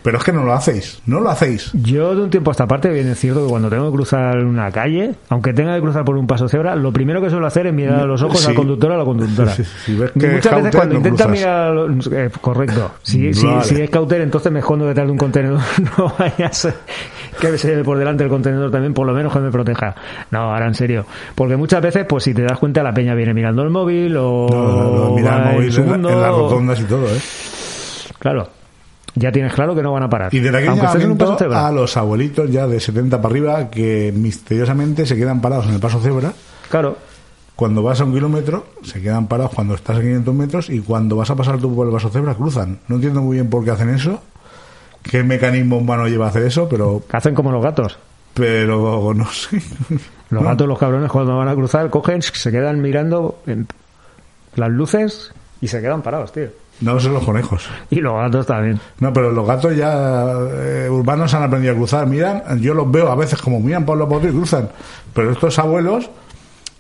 Pero 0.04 0.18
es 0.18 0.24
que 0.24 0.32
no 0.34 0.44
lo 0.44 0.54
hacéis, 0.54 1.00
no 1.06 1.20
lo 1.20 1.30
hacéis. 1.30 1.70
Yo 1.74 2.16
de 2.16 2.24
un 2.24 2.30
tiempo 2.32 2.50
a 2.50 2.54
esta 2.54 2.66
parte 2.68 2.90
bien 2.90 3.08
es 3.08 3.20
cierto 3.20 3.44
que 3.44 3.50
cuando 3.50 3.70
tengo 3.70 3.92
que 3.92 3.96
cruzar 3.98 4.38
una 4.40 4.72
calle, 4.72 5.14
aunque 5.30 5.54
tenga 5.54 5.76
que 5.76 5.82
cruzar 5.82 6.04
por 6.04 6.18
un 6.18 6.26
paso 6.26 6.50
cebra, 6.50 6.76
lo 6.76 6.92
primero 6.92 7.22
que 7.22 7.30
suelo 7.30 7.46
hacer 7.46 7.68
es 7.68 7.74
mirar 7.74 8.00
a 8.00 8.06
los 8.06 8.22
ojos 8.24 8.40
Sí. 8.42 8.50
al 8.50 8.56
conductor 8.56 8.90
o 8.92 8.94
a 8.96 8.98
la 8.98 9.06
conductora. 9.06 9.52
Sí, 9.52 9.64
sí, 9.64 9.72
sí. 9.86 9.96
Ves 9.96 10.12
Y 10.16 10.20
que 10.20 10.28
muchas 10.30 10.56
veces 10.56 10.76
cuando 10.76 10.94
no 10.94 10.98
intenta 11.00 11.26
cruzas. 11.26 11.40
mirar, 11.40 11.74
los- 11.74 12.08
eh, 12.12 12.32
correcto, 12.42 12.92
si, 13.04 13.32
si, 13.34 13.46
Vale. 13.46 13.64
si 13.64 13.80
es 13.82 13.90
cauter 13.92 14.22
entonces 14.22 14.52
me 14.52 14.60
escondo 14.60 14.86
detrás 14.88 15.06
de 15.06 15.12
un 15.12 15.18
contenedor, 15.20 15.60
no 15.98 16.12
vaya 16.18 16.48
a 16.48 16.54
ser 16.54 16.74
que 17.40 17.58
se 17.60 17.68
lleve 17.70 17.84
por 17.84 17.98
delante 18.00 18.24
el 18.24 18.30
contenedor 18.30 18.72
también, 18.72 18.94
por 18.96 19.06
lo 19.06 19.14
menos 19.14 19.32
que 19.32 19.40
me 19.40 19.52
proteja. 19.52 19.96
No, 20.32 20.52
ahora 20.54 20.66
en 20.68 20.74
serio, 20.74 21.06
porque 21.36 21.56
muchas 21.58 21.82
veces 21.82 22.06
pues 22.10 22.24
si 22.24 22.34
te 22.34 22.42
das 22.42 22.58
cuenta 22.58 22.82
la 22.82 22.94
peña 22.94 23.14
viene 23.14 23.34
mirando 23.36 23.62
el 23.62 23.70
móvil 23.70 24.16
o 24.18 24.48
No, 24.50 24.58
no, 24.64 25.06
no, 25.10 25.16
mira 25.16 25.38
el 25.50 25.54
móvil 25.56 25.78
en, 25.78 25.90
la- 26.04 26.12
en 26.12 26.22
las 26.22 26.30
rotondas 26.32 26.80
y 26.80 26.84
todo, 26.86 27.06
¿eh? 27.08 27.20
Claro. 28.20 28.48
Ya 29.16 29.32
tienes 29.32 29.54
claro 29.54 29.76
que 29.76 29.84
no 29.84 29.92
van 29.92 30.04
a 30.04 30.10
parar. 30.10 30.34
Y 30.34 30.40
desde 30.40 30.66
paso 30.66 30.76
llamamiento 30.98 31.38
cebra. 31.38 31.68
a 31.68 31.72
los 31.72 31.98
abuelitos 31.98 32.50
ya 32.50 32.66
de 32.68 32.80
70 32.80 33.22
para 33.22 33.32
arriba 33.32 33.70
que 33.70 34.14
misteriosamente 34.16 35.06
se 35.06 35.16
quedan 35.18 35.42
parados 35.42 35.66
en 35.68 35.74
el 35.74 35.80
paso 35.80 36.00
cebra. 36.00 36.32
Claro. 36.70 36.98
Cuando 37.56 37.84
vas 37.84 38.00
a 38.02 38.06
un 38.06 38.14
kilómetro, 38.14 38.66
se 38.84 39.02
quedan 39.02 39.28
parados 39.28 39.52
cuando 39.54 39.76
estás 39.76 39.98
a 39.98 40.02
500 40.02 40.34
metros 40.34 40.70
y 40.70 40.80
cuando 40.80 41.16
vas 41.18 41.30
a 41.30 41.36
pasar 41.36 41.60
tú 41.60 41.76
por 41.76 41.86
el 41.88 41.94
paso 41.94 42.10
cebra, 42.10 42.34
cruzan. 42.36 42.80
No 42.88 42.96
entiendo 42.96 43.22
muy 43.22 43.36
bien 43.36 43.50
por 43.50 43.64
qué 43.66 43.72
hacen 43.72 43.90
eso, 43.90 44.22
qué 45.04 45.24
mecanismo 45.24 45.78
humano 45.78 46.08
lleva 46.08 46.28
a 46.28 46.30
hacer 46.30 46.44
eso, 46.44 46.68
pero, 46.70 47.04
Hacen 47.12 47.36
como 47.36 47.52
los 47.52 47.62
gatos. 47.62 48.00
pero 48.34 49.14
no 49.14 49.26
sé. 49.32 49.62
Los 50.30 50.42
No. 50.42 50.48
gatos, 50.50 50.66
los 50.68 50.80
cabrones, 50.80 51.12
cuando 51.12 51.36
van 51.38 51.50
a 51.50 51.54
cruzar, 51.54 51.90
cogen, 51.90 52.22
se 52.22 52.50
quedan 52.52 52.82
mirando 52.82 53.42
en 53.46 53.68
las 54.56 54.70
luces 54.70 55.34
y 55.60 55.68
se 55.68 55.82
quedan 55.82 56.02
parados, 56.02 56.32
tío. 56.32 56.48
No 56.82 57.00
son 57.00 57.14
los 57.14 57.24
conejos. 57.24 57.70
Y 57.90 58.02
los 58.02 58.14
gatos 58.14 58.46
también. 58.48 58.80
No, 59.00 59.14
pero 59.14 59.32
los 59.32 59.46
gatos 59.48 59.76
ya 59.76 60.32
eh, 60.52 60.88
urbanos 60.90 61.34
han 61.34 61.44
aprendido 61.44 61.74
a 61.74 61.76
cruzar. 61.78 62.08
Miran, 62.08 62.44
yo 62.60 62.74
los 62.74 62.90
veo 62.92 63.12
a 63.12 63.16
veces 63.16 63.40
como 63.42 63.60
miran 63.60 63.86
por 63.86 63.98
los 63.98 64.08
y 64.24 64.28
cruzan. 64.30 64.70
Pero 65.14 65.32
estos 65.32 65.60
abuelos, 65.60 66.10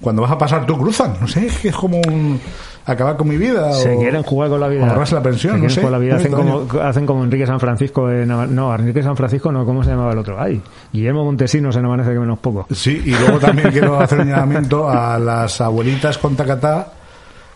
cuando 0.02 0.24
vas 0.24 0.32
a 0.32 0.38
pasar 0.38 0.66
tú 0.66 0.78
cruzan. 0.78 1.14
No 1.22 1.28
sé, 1.28 1.46
es 1.46 1.60
que 1.60 1.68
es 1.70 1.76
como 1.76 1.98
un 1.98 2.40
acabar 2.84 3.16
con 3.16 3.28
mi 3.30 3.38
vida. 3.38 3.72
Se 3.74 3.94
o- 3.96 4.00
quieren 4.00 4.24
jugar 4.24 4.50
con 4.50 4.60
la 4.60 4.68
vida. 4.68 4.88
ahorrarse 4.90 5.14
la 5.14 5.22
pensión, 5.22 5.58
Se 5.58 5.62
no 5.62 5.70
sé. 5.70 5.82
jugar 5.82 5.92
la 5.92 5.98
vida. 6.00 6.16
Hacen 6.16 6.32
como, 6.32 6.68
hacen 6.82 7.06
como 7.06 7.24
Enrique 7.24 7.46
San 7.46 7.60
Francisco 7.60 8.10
en 8.10 8.28
No, 8.28 8.74
Enrique 8.74 9.04
San 9.04 9.16
Francisco 9.16 9.52
no, 9.52 9.66
¿cómo 9.66 9.84
se 9.84 9.92
llamaba 9.92 10.14
el 10.14 10.18
otro? 10.18 10.42
Ay, 10.42 10.60
Guillermo 10.92 11.24
Montesinos 11.24 11.76
en 11.76 11.86
Amanece 11.86 12.12
que 12.14 12.20
menos 12.20 12.40
poco. 12.40 12.66
Sí, 12.72 13.00
y 13.06 13.12
luego 13.12 13.38
también 13.38 13.70
quiero 13.72 14.00
hacer 14.00 14.22
un 14.22 14.30
llamamiento 14.30 14.90
a 14.90 15.20
las 15.20 15.62
abuelitas 15.62 16.18
con 16.18 16.36
tacatá 16.36 16.94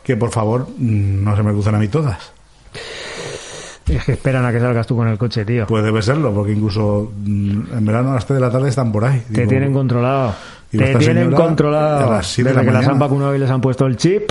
que 0.04 0.16
por 0.16 0.30
favor 0.30 0.68
mm, 0.78 1.24
no 1.24 1.36
se 1.36 1.42
me 1.42 1.52
cruzan 1.52 1.74
a 1.74 1.80
mí 1.80 1.88
todas. 1.88 2.35
Es 3.88 4.04
que 4.04 4.14
esperan 4.14 4.44
a 4.46 4.52
que 4.52 4.60
salgas 4.60 4.88
tú 4.88 4.96
con 4.96 5.08
el 5.08 5.18
coche, 5.18 5.46
tío. 5.46 5.68
Pues 5.68 5.84
debe 5.84 6.02
serlo, 6.02 6.34
porque 6.34 6.54
incluso 6.54 7.12
mm, 7.24 7.78
en 7.78 7.86
verano 7.86 8.12
a 8.12 8.16
las 8.16 8.26
3 8.26 8.40
de 8.40 8.46
la 8.46 8.52
tarde 8.52 8.70
están 8.70 8.92
por 8.92 9.06
ahí. 9.06 9.22
Te 9.32 9.42
Digo, 9.42 9.50
tienen 9.50 9.74
controlado. 9.74 10.34
Te 10.72 10.96
tienen 10.96 11.32
controlado. 11.32 12.08
a 12.12 12.16
las 12.18 12.28
siete 12.28 12.50
de 12.50 12.56
Desde 12.56 12.66
la 12.66 12.72
que 12.72 12.78
las 12.84 12.88
han 12.92 13.00
vacunado 13.00 13.36
y 13.36 13.40
les 13.40 13.50
han 13.50 13.62
puesto 13.62 13.86
el 13.86 13.96
chip, 13.96 14.24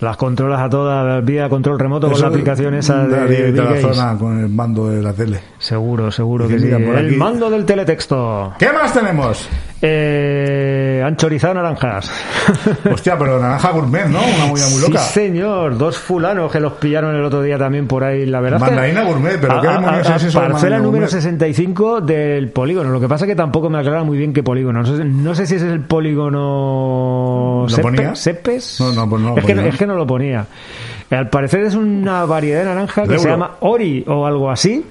las 0.00 0.16
controlas 0.16 0.60
a 0.60 0.68
todas 0.70 1.24
vía 1.24 1.48
control 1.48 1.78
remoto 1.78 2.10
con 2.10 2.20
la 2.20 2.28
aplicación 2.28 2.74
esa 2.74 3.06
de 3.06 3.52
la 3.52 3.80
zona 3.80 4.16
con 4.18 4.38
el 4.38 4.48
mando 4.48 4.88
de 4.88 5.02
la 5.02 5.12
tele. 5.12 5.40
Seguro, 5.58 6.10
seguro 6.12 6.46
que 6.46 6.58
sí. 6.58 6.68
por 6.68 6.96
El 6.96 7.06
aquí- 7.08 7.16
mando 7.16 7.50
del 7.50 7.64
teletexto. 7.64 8.52
¿Qué 8.58 8.70
más 8.72 8.92
tenemos? 8.94 9.48
Eh, 9.82 11.02
han 11.04 11.16
chorizado 11.16 11.54
naranjas. 11.54 12.10
Hostia, 12.92 13.16
pero 13.18 13.40
naranja 13.40 13.70
gourmet, 13.70 14.06
¿no? 14.06 14.18
Una 14.20 14.46
muy 14.46 14.60
muy 14.60 14.80
loca. 14.82 14.98
Sí, 14.98 15.14
señor. 15.20 15.78
Dos 15.78 15.96
fulanos 15.98 16.52
que 16.52 16.60
los 16.60 16.74
pillaron 16.74 17.14
el 17.16 17.24
otro 17.24 17.40
día 17.42 17.56
también 17.58 17.86
por 17.86 18.04
ahí. 18.04 18.26
La 18.26 18.40
verdad 18.40 18.60
Mandarina 18.60 19.02
gourmet, 19.04 19.38
pero 19.40 19.54
A- 19.58 19.60
¿qué 19.62 19.68
a- 19.68 19.72
demonios 19.72 20.08
a- 20.10 20.16
es 20.16 20.22
eso 20.24 20.38
de 20.40 20.46
Parcela 20.48 20.52
mandarina 20.52 20.78
número 20.78 21.06
gourmet? 21.06 21.22
65 21.22 22.00
del 22.02 22.48
polígono. 22.50 22.90
Lo 22.90 23.00
que 23.00 23.08
pasa 23.08 23.24
es 23.24 23.30
que 23.30 23.36
tampoco 23.36 23.70
me 23.70 23.78
aclara 23.78 24.02
muy 24.04 24.18
bien 24.18 24.32
qué 24.34 24.42
polígono. 24.42 24.82
No 24.82 24.96
sé, 24.96 25.04
no 25.04 25.34
sé 25.34 25.46
si 25.46 25.54
ese 25.56 25.66
es 25.66 25.72
el 25.72 25.80
polígono 25.80 27.66
¿Lo 27.68 27.74
Sepe- 27.76 27.82
ponía? 27.82 28.14
Sepes. 28.14 28.80
No, 28.80 28.92
no, 28.92 29.08
pues 29.08 29.22
no 29.22 29.30
lo 29.30 29.36
es, 29.38 29.44
que, 29.44 29.68
es 29.68 29.76
que 29.76 29.86
no 29.86 29.94
lo 29.94 30.06
ponía. 30.06 30.46
Al 31.10 31.28
parecer 31.30 31.62
es 31.64 31.74
una 31.74 32.24
variedad 32.26 32.60
de 32.60 32.64
naranja 32.66 33.02
que 33.04 33.08
De 33.14 33.18
se 33.18 33.28
llama 33.28 33.52
Ori 33.60 34.04
o 34.06 34.26
algo 34.26 34.50
así. 34.50 34.84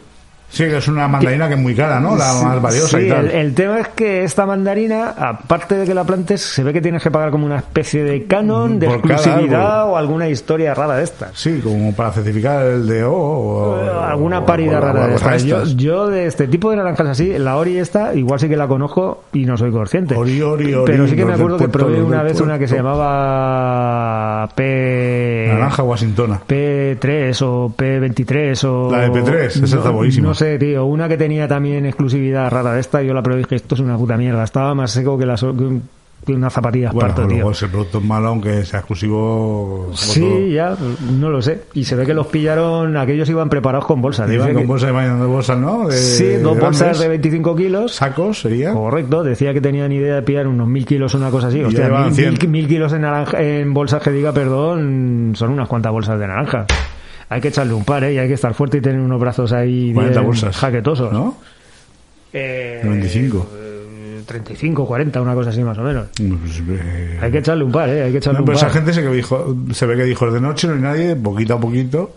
Sí, 0.51 0.63
que 0.65 0.77
es 0.77 0.87
una 0.87 1.07
mandarina 1.07 1.47
que 1.47 1.53
es 1.53 1.59
muy 1.59 1.75
cara, 1.75 1.99
¿no? 1.99 2.15
La 2.17 2.33
más 2.43 2.59
valiosa 2.61 2.97
Sí, 2.97 3.05
y 3.05 3.09
tal. 3.09 3.25
el, 3.27 3.31
el 3.31 3.53
tema 3.53 3.79
es 3.81 3.87
que 3.89 4.23
esta 4.23 4.45
mandarina, 4.47 5.09
aparte 5.09 5.75
de 5.75 5.85
que 5.85 5.93
la 5.93 6.03
plantes, 6.05 6.41
se 6.41 6.63
ve 6.63 6.73
que 6.73 6.81
tienes 6.81 7.03
que 7.03 7.11
pagar 7.11 7.29
como 7.29 7.45
una 7.45 7.57
especie 7.57 8.03
de 8.03 8.25
canon, 8.25 8.79
de 8.79 8.87
Por 8.87 8.95
exclusividad 8.97 9.87
o 9.87 9.95
alguna 9.95 10.27
historia 10.27 10.73
rara 10.73 10.95
de 10.97 11.03
estas. 11.03 11.31
Sí, 11.37 11.59
como 11.63 11.93
para 11.95 12.11
certificar 12.11 12.65
el 12.65 12.87
de 12.87 13.03
O. 13.03 13.13
o- 13.13 13.79
Eh, 13.79 13.89
alguna 14.09 14.43
paridad 14.45 14.79
o- 14.79 14.85
rara 14.87 15.07
de 15.07 15.15
estas. 15.15 15.75
Yo, 15.75 16.07
de 16.07 16.25
este 16.25 16.47
tipo 16.47 16.71
de 16.71 16.77
naranjas 16.77 17.07
así, 17.09 17.37
la 17.37 17.55
Ori 17.57 17.77
esta, 17.77 18.15
igual 18.15 18.39
sí 18.39 18.49
que 18.49 18.57
la 18.57 18.67
conozco 18.67 19.25
y 19.33 19.45
no 19.45 19.55
soy 19.55 19.71
consciente. 19.71 20.15
Ori, 20.15 20.41
Ori, 20.41 20.73
Ori, 20.73 20.83
Pero 20.91 21.07
sí 21.07 21.15
que 21.15 21.25
me 21.25 21.33
acuerdo 21.35 21.57
que 21.57 21.69
probé 21.69 22.01
una 22.01 22.23
vez 22.23 22.41
una 22.41 22.57
que 22.57 22.67
se 22.67 22.75
llamaba 22.77 24.49
P... 24.55 25.45
Naranja 25.49 25.83
Washingtona. 25.83 26.39
P3 26.47 27.41
o 27.43 27.71
P23 27.77 28.63
o... 28.65 28.91
La 28.91 29.01
de 29.01 29.09
P3, 29.11 29.63
esa 29.63 29.77
está 29.77 29.89
buenísima. 29.89 30.29
Sé, 30.39 30.57
tío. 30.57 30.85
Una 30.85 31.09
que 31.09 31.17
tenía 31.17 31.47
también 31.49 31.85
exclusividad 31.85 32.49
rara 32.49 32.73
de 32.73 32.79
esta, 32.79 33.01
yo 33.03 33.13
la 33.13 33.21
probé 33.21 33.39
y 33.41 33.43
dije, 33.43 33.55
esto 33.55 33.75
es 33.75 33.81
una 33.81 33.97
puta 33.97 34.15
mierda. 34.15 34.43
Estaba 34.45 34.73
más 34.73 34.89
seco 34.91 35.17
que, 35.17 35.25
las, 35.25 35.41
que 35.41 35.47
un- 35.47 35.83
que 36.25 36.33
una 36.33 36.49
zapatilla 36.49 36.91
Bueno, 36.91 37.09
esparto, 37.09 37.27
tío. 37.27 37.37
luego 37.37 37.51
ese 37.51 37.67
producto 37.67 37.97
es 37.97 38.03
malo, 38.05 38.27
aunque 38.29 38.63
sea 38.65 38.79
exclusivo. 38.79 39.89
Sí, 39.95 40.19
todo. 40.21 40.47
ya, 40.47 40.75
no 41.17 41.29
lo 41.29 41.41
sé. 41.41 41.63
Y 41.73 41.83
se 41.85 41.95
ve 41.95 42.05
que 42.05 42.13
los 42.13 42.27
pillaron, 42.27 42.95
aquellos 42.97 43.29
iban 43.29 43.49
preparados 43.49 43.85
con 43.85 44.01
bolsas. 44.01 44.29
Iban 44.31 44.53
con 44.53 44.61
que- 44.61 44.67
bolsas 44.67 44.93
de 44.93 45.25
bolsas, 45.25 45.57
¿no? 45.57 45.87
De- 45.87 45.97
Sí, 45.97 46.25
dos 46.35 46.57
grandes. 46.57 46.79
bolsas 46.81 46.99
de 46.99 47.07
25 47.09 47.55
kilos. 47.55 47.95
Sacos 47.95 48.39
sería. 48.41 48.73
Correcto, 48.73 49.23
decía 49.23 49.53
que 49.53 49.61
tenían 49.61 49.91
idea 49.91 50.15
de 50.15 50.21
pillar 50.21 50.47
unos 50.47 50.67
mil 50.67 50.85
kilos 50.85 51.15
o 51.15 51.17
una 51.17 51.31
cosa 51.31 51.47
así. 51.47 51.61
Hostia, 51.63 51.89
mil, 51.89 52.13
100. 52.13 52.29
mil- 52.31 52.47
mil 52.49 52.67
kilos 52.67 52.93
en, 52.93 53.01
naranja, 53.01 53.41
en 53.41 53.73
bolsas 53.73 54.01
que 54.03 54.11
diga, 54.11 54.31
perdón, 54.33 55.33
son 55.35 55.49
unas 55.51 55.67
cuantas 55.67 55.91
bolsas 55.91 56.19
de 56.19 56.27
naranja. 56.27 56.65
Hay 57.29 57.41
que 57.41 57.49
echarle 57.49 57.73
un 57.73 57.85
par, 57.85 58.03
¿eh? 58.03 58.13
Y 58.13 58.17
hay 58.17 58.27
que 58.27 58.33
estar 58.33 58.53
fuerte 58.53 58.77
y 58.77 58.81
tener 58.81 58.99
unos 58.99 59.19
brazos 59.19 59.51
ahí 59.53 59.93
40 59.93 60.19
bien 60.19 60.25
bolsas. 60.27 60.57
jaquetosos. 60.57 61.11
¿No? 61.13 61.37
Eh, 62.33 62.81
95. 62.83 63.49
eh, 63.55 64.21
35, 64.25 64.85
40, 64.85 65.21
una 65.21 65.33
cosa 65.33 65.49
así 65.49 65.63
más 65.63 65.77
o 65.77 65.81
menos. 65.83 66.07
Pues, 66.17 66.61
eh, 66.69 67.17
Hay 67.21 67.31
que 67.31 67.39
echarle 67.39 67.63
un 67.63 67.71
par, 67.71 67.89
¿eh? 67.89 68.03
Hay 68.03 68.11
que 68.11 68.17
echarle 68.19 68.39
No, 68.39 68.43
un 68.43 68.45
pero 68.45 68.59
par. 68.59 68.67
esa 68.69 68.77
gente 68.77 68.93
se, 68.93 69.01
que 69.01 69.09
dijo, 69.09 69.55
se 69.73 69.85
ve 69.85 69.95
que 69.95 70.03
dijo 70.03 70.29
de 70.31 70.39
noche 70.41 70.67
no 70.67 70.73
hay 70.73 70.81
nadie, 70.81 71.15
poquito 71.15 71.55
a 71.55 71.59
poquito. 71.59 72.13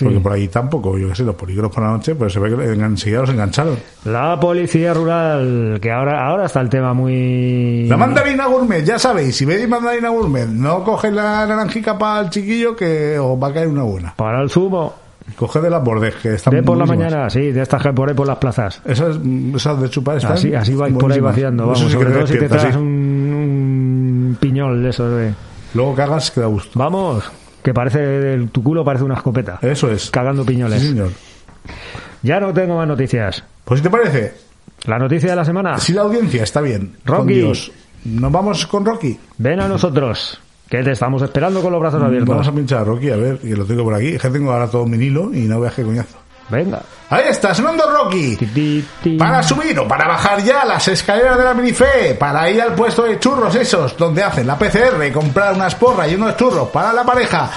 Porque 0.00 0.20
por 0.20 0.32
ahí 0.32 0.48
tampoco, 0.48 0.96
yo 0.98 1.08
qué 1.08 1.14
sé, 1.14 1.24
los 1.24 1.34
polígonos 1.34 1.70
por 1.70 1.82
la 1.82 1.90
noche, 1.90 2.14
pues 2.14 2.32
se 2.32 2.40
ve 2.40 2.54
que 2.54 2.72
enseguida 2.72 3.20
los 3.20 3.30
engancharon. 3.30 3.76
La 4.04 4.38
policía 4.40 4.94
rural, 4.94 5.78
que 5.80 5.90
ahora, 5.90 6.26
ahora 6.26 6.46
está 6.46 6.60
el 6.60 6.68
tema 6.68 6.94
muy... 6.94 7.86
La 7.88 7.96
mandarina 7.96 8.46
gourmet, 8.46 8.84
ya 8.84 8.98
sabéis, 8.98 9.36
si 9.36 9.44
veis 9.44 9.68
mandarina 9.68 10.08
gourmet, 10.08 10.46
no 10.46 10.82
coges 10.84 11.12
la 11.12 11.46
naranjica 11.46 11.98
para 11.98 12.22
el 12.22 12.30
chiquillo 12.30 12.74
que 12.74 13.18
os 13.18 13.40
va 13.42 13.48
a 13.48 13.52
caer 13.52 13.68
una 13.68 13.82
buena. 13.82 14.14
Para 14.16 14.42
el 14.42 14.50
zumo, 14.50 14.94
Coge 15.36 15.60
de 15.60 15.70
las 15.70 15.82
bordes, 15.82 16.14
que 16.16 16.34
están 16.34 16.54
de 16.54 16.62
por 16.62 16.76
la 16.76 16.84
mañana, 16.84 17.30
sí, 17.30 17.52
de 17.52 17.62
estas 17.62 17.82
que 17.82 17.92
por 17.92 18.08
ahí 18.08 18.14
por 18.14 18.26
las 18.26 18.38
plazas. 18.38 18.82
Esas, 18.84 19.18
esas 19.54 19.80
de 19.80 19.88
chupar 19.88 20.16
están 20.16 20.32
Así, 20.32 20.54
así 20.54 20.74
vais 20.74 20.94
por 20.94 21.12
ahí 21.12 21.20
vaciando, 21.20 21.64
vamos, 21.64 21.80
Eso 21.80 21.88
sí 21.88 21.94
sobre 21.94 22.10
todo 22.10 22.26
si 22.26 22.38
te 22.38 22.48
traes 22.48 22.74
sí. 22.74 22.80
un, 22.80 24.28
un 24.28 24.36
piñol 24.40 24.82
de 24.82 24.90
esos 24.90 25.16
de... 25.16 25.32
Luego 25.74 25.94
cagas 25.94 26.30
que 26.30 26.40
da 26.40 26.46
gusto. 26.46 26.78
Vamos, 26.78 27.30
que 27.62 27.72
parece, 27.74 28.34
el- 28.34 28.48
tu 28.50 28.62
culo 28.62 28.84
parece 28.84 29.04
una 29.04 29.14
escopeta. 29.14 29.58
Eso 29.62 29.90
es. 29.90 30.10
Cagando 30.10 30.42
Sí, 30.42 30.48
piñoles. 30.48 30.82
señor. 30.82 31.10
Ya 32.22 32.40
no 32.40 32.52
tengo 32.52 32.76
más 32.76 32.86
noticias. 32.88 33.42
Pues 33.64 33.78
si 33.80 33.84
te 33.84 33.90
parece, 33.90 34.34
La 34.84 34.98
noticia 34.98 35.30
de 35.30 35.36
la 35.36 35.44
semana. 35.44 35.78
si 35.78 35.92
la 35.92 36.02
audiencia 36.02 36.42
está 36.42 36.60
bien, 36.60 36.96
Rocky. 37.04 37.34
Dios, 37.34 37.72
nos 38.04 38.32
vamos 38.32 38.66
con 38.66 38.84
Rocky. 38.84 39.18
Ven 39.38 39.60
a 39.60 39.68
nosotros, 39.68 40.40
que 40.68 40.82
te 40.82 40.92
estamos 40.92 41.22
esperando 41.22 41.62
con 41.62 41.72
los 41.72 41.80
brazos 41.80 42.02
abiertos. 42.02 42.28
Vamos 42.28 42.48
a 42.48 42.52
pinchar 42.52 42.80
a 42.80 42.84
Rocky, 42.84 43.10
a 43.10 43.16
ver, 43.16 43.38
que 43.38 43.54
lo 43.56 43.64
tengo 43.64 43.84
por 43.84 43.94
aquí. 43.94 44.08
Es 44.08 44.22
que 44.22 44.30
tengo 44.30 44.52
ahora 44.52 44.68
todo 44.68 44.86
mi 44.86 44.96
hilo 44.96 45.32
y 45.32 45.42
no 45.42 45.60
veas 45.60 45.74
qué 45.74 45.82
coñazo. 45.84 46.18
Venga. 46.52 46.82
Ahí 47.08 47.24
está, 47.28 47.54
sonando 47.54 47.90
Rocky. 47.90 48.36
Para 49.18 49.42
subir 49.42 49.78
o 49.78 49.88
para 49.88 50.06
bajar 50.06 50.42
ya 50.42 50.66
las 50.66 50.86
escaleras 50.86 51.38
de 51.38 51.44
la 51.44 51.54
Minife, 51.54 52.14
para 52.14 52.50
ir 52.50 52.60
al 52.60 52.74
puesto 52.74 53.04
de 53.04 53.18
churros 53.18 53.54
esos, 53.54 53.96
donde 53.96 54.22
hacen 54.22 54.46
la 54.46 54.58
PCR, 54.58 55.10
comprar 55.14 55.54
unas 55.54 55.74
porras 55.74 56.10
y 56.10 56.14
unos 56.14 56.36
churros 56.36 56.68
para 56.68 56.92
la 56.92 57.04
pareja, 57.04 57.50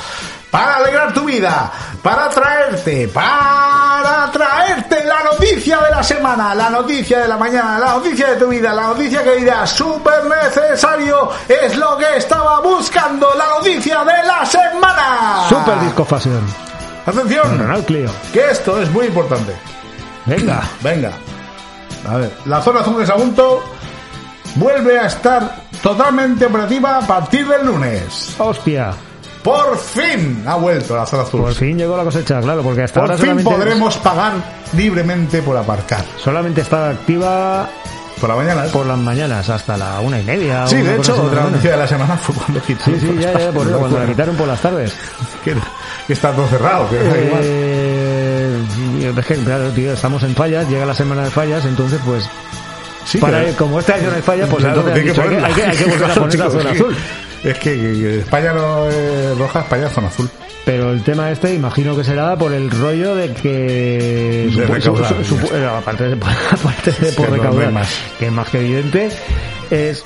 para 0.49 0.77
alegrar 0.77 1.13
tu 1.13 1.25
vida, 1.25 1.69
para 2.01 2.29
traerte, 2.29 3.09
para 3.09 4.29
traerte 4.31 5.03
la 5.03 5.23
noticia 5.23 5.77
de 5.81 5.91
la 5.91 6.01
semana, 6.01 6.55
la 6.55 6.69
noticia 6.69 7.19
de 7.19 7.27
la 7.27 7.35
mañana, 7.35 7.77
la 7.77 7.95
noticia 7.95 8.31
de 8.31 8.35
tu 8.37 8.47
vida, 8.47 8.71
la 8.71 8.83
noticia 8.83 9.25
que 9.25 9.35
dirás, 9.35 9.71
súper 9.71 10.23
necesario, 10.23 11.31
es 11.49 11.75
lo 11.75 11.97
que 11.97 12.15
estaba 12.15 12.61
buscando, 12.61 13.27
la 13.37 13.57
noticia 13.57 14.05
de 14.05 14.23
la 14.25 14.45
semana. 14.45 15.45
Super 15.49 15.81
Disco 15.81 16.05
Fashion. 16.05 16.74
Atención, 17.05 17.59
Ronald 17.59 17.85
Clio. 17.85 18.09
que 18.33 18.49
esto 18.49 18.81
es 18.81 18.89
muy 18.91 19.05
importante. 19.07 19.53
Venga. 20.25 20.63
Venga. 20.81 21.11
A 22.07 22.17
ver, 22.17 22.31
la 22.45 22.61
zona 22.61 22.79
azul 22.81 22.97
de 22.99 23.05
Sagunto 23.05 23.63
vuelve 24.55 24.99
a 24.99 25.07
estar 25.07 25.55
totalmente 25.81 26.45
operativa 26.45 26.97
a 26.97 27.01
partir 27.01 27.47
del 27.47 27.65
lunes. 27.65 28.35
Hostia. 28.39 28.93
Por 29.43 29.77
fin 29.77 30.43
ha 30.47 30.55
vuelto 30.55 30.95
la 30.95 31.05
zona 31.05 31.23
azul. 31.23 31.41
Por 31.41 31.53
fin 31.53 31.77
llegó 31.77 31.95
la 31.95 32.03
cosecha, 32.03 32.41
claro, 32.41 32.63
porque 32.63 32.81
hasta 32.81 32.99
Por 32.99 33.11
ahora 33.11 33.17
fin 33.17 33.25
solamente, 33.27 33.51
podremos 33.51 33.97
pagar 33.97 34.33
libremente 34.73 35.43
por 35.43 35.55
aparcar. 35.55 36.03
solamente 36.17 36.61
está 36.61 36.89
activa 36.89 37.69
Por 38.19 38.29
la 38.29 38.35
mañana. 38.35 38.65
¿eh? 38.65 38.69
por 38.71 38.85
las 38.85 38.97
mañanas 38.97 39.49
hasta 39.49 39.75
la 39.77 39.99
una 39.99 40.19
y 40.19 40.23
media. 40.23 40.65
Sí, 40.67 40.77
de 40.77 40.95
hecho, 40.95 41.21
otra 41.21 41.43
noticia 41.43 41.71
de 41.71 41.77
la 41.77 41.87
semana 41.87 42.15
fue 42.17 42.33
cuando 42.35 42.61
quitaron. 42.61 42.99
Sí, 42.99 43.07
sí, 43.07 43.15
ya, 43.19 43.37
ya, 43.37 43.51
por 43.51 43.67
eso, 43.67 43.77
cuando 43.79 43.99
la 43.99 44.05
quitaron 44.05 44.35
por 44.35 44.47
las 44.47 44.61
tardes. 44.61 44.93
Que, 45.43 45.55
que 46.07 46.13
está 46.13 46.31
todo 46.31 46.47
cerrado. 46.47 46.89
Que 46.89 46.95
igual. 46.95 47.41
Eh, 47.43 48.61
es 49.17 49.25
que, 49.25 49.35
claro, 49.35 49.69
tío, 49.71 49.93
estamos 49.93 50.23
en 50.23 50.33
fallas, 50.35 50.67
llega 50.69 50.85
la 50.85 50.95
semana 50.95 51.23
de 51.23 51.29
fallas, 51.29 51.65
entonces, 51.65 51.99
pues, 52.05 52.27
Sí, 53.05 53.19
para 53.19 53.45
que- 53.45 53.53
como 53.53 53.79
este 53.79 53.93
año 53.93 54.09
no 54.09 54.15
hay 54.15 54.21
fallas, 54.23 54.49
pues 54.49 54.63
Claro, 54.63 54.79
entonces 54.79 55.03
tiene 55.03 55.09
dicho, 55.11 55.21
hay, 55.21 55.29
que, 55.29 55.45
hay 55.45 55.53
que- 55.53 55.63
hay 55.63 55.77
que 55.77 55.83
volver 55.85 56.03
a 56.03 56.07
Claro, 56.13 56.21
poner 56.21 56.39
la 56.39 56.49
zona 56.49 56.63
que- 56.71 56.77
azul. 56.77 56.95
Es 57.45 57.57
que, 57.59 58.19
España 58.19 58.53
no 58.53 58.89
es 58.89 59.37
roja, 59.37 59.59
España 59.61 59.87
es 59.87 59.93
zona 59.93 60.07
azul. 60.07 60.29
Pero 60.65 60.91
el 60.91 61.03
tema 61.03 61.29
este, 61.31 61.53
imagino 61.53 61.95
que 61.95 62.03
será 62.03 62.35
por 62.35 62.51
el 62.51 62.71
rollo 62.71 63.13
de 63.15 63.31
que... 63.33 64.49
De 64.55 64.65
recaudar, 64.65 65.23
su- 65.23 65.37
su- 65.37 65.55
eh, 65.55 65.63
aparte 65.63 66.05
de, 66.09 66.13
aparte 66.51 66.91
de 66.91 67.11
por 67.11 67.29
no 67.29 67.35
recaudar, 67.35 67.71
más. 67.71 67.87
que 68.17 68.25
es 68.25 68.31
más 68.31 68.49
que 68.49 68.57
evidente, 68.59 69.09
es... 69.69 70.03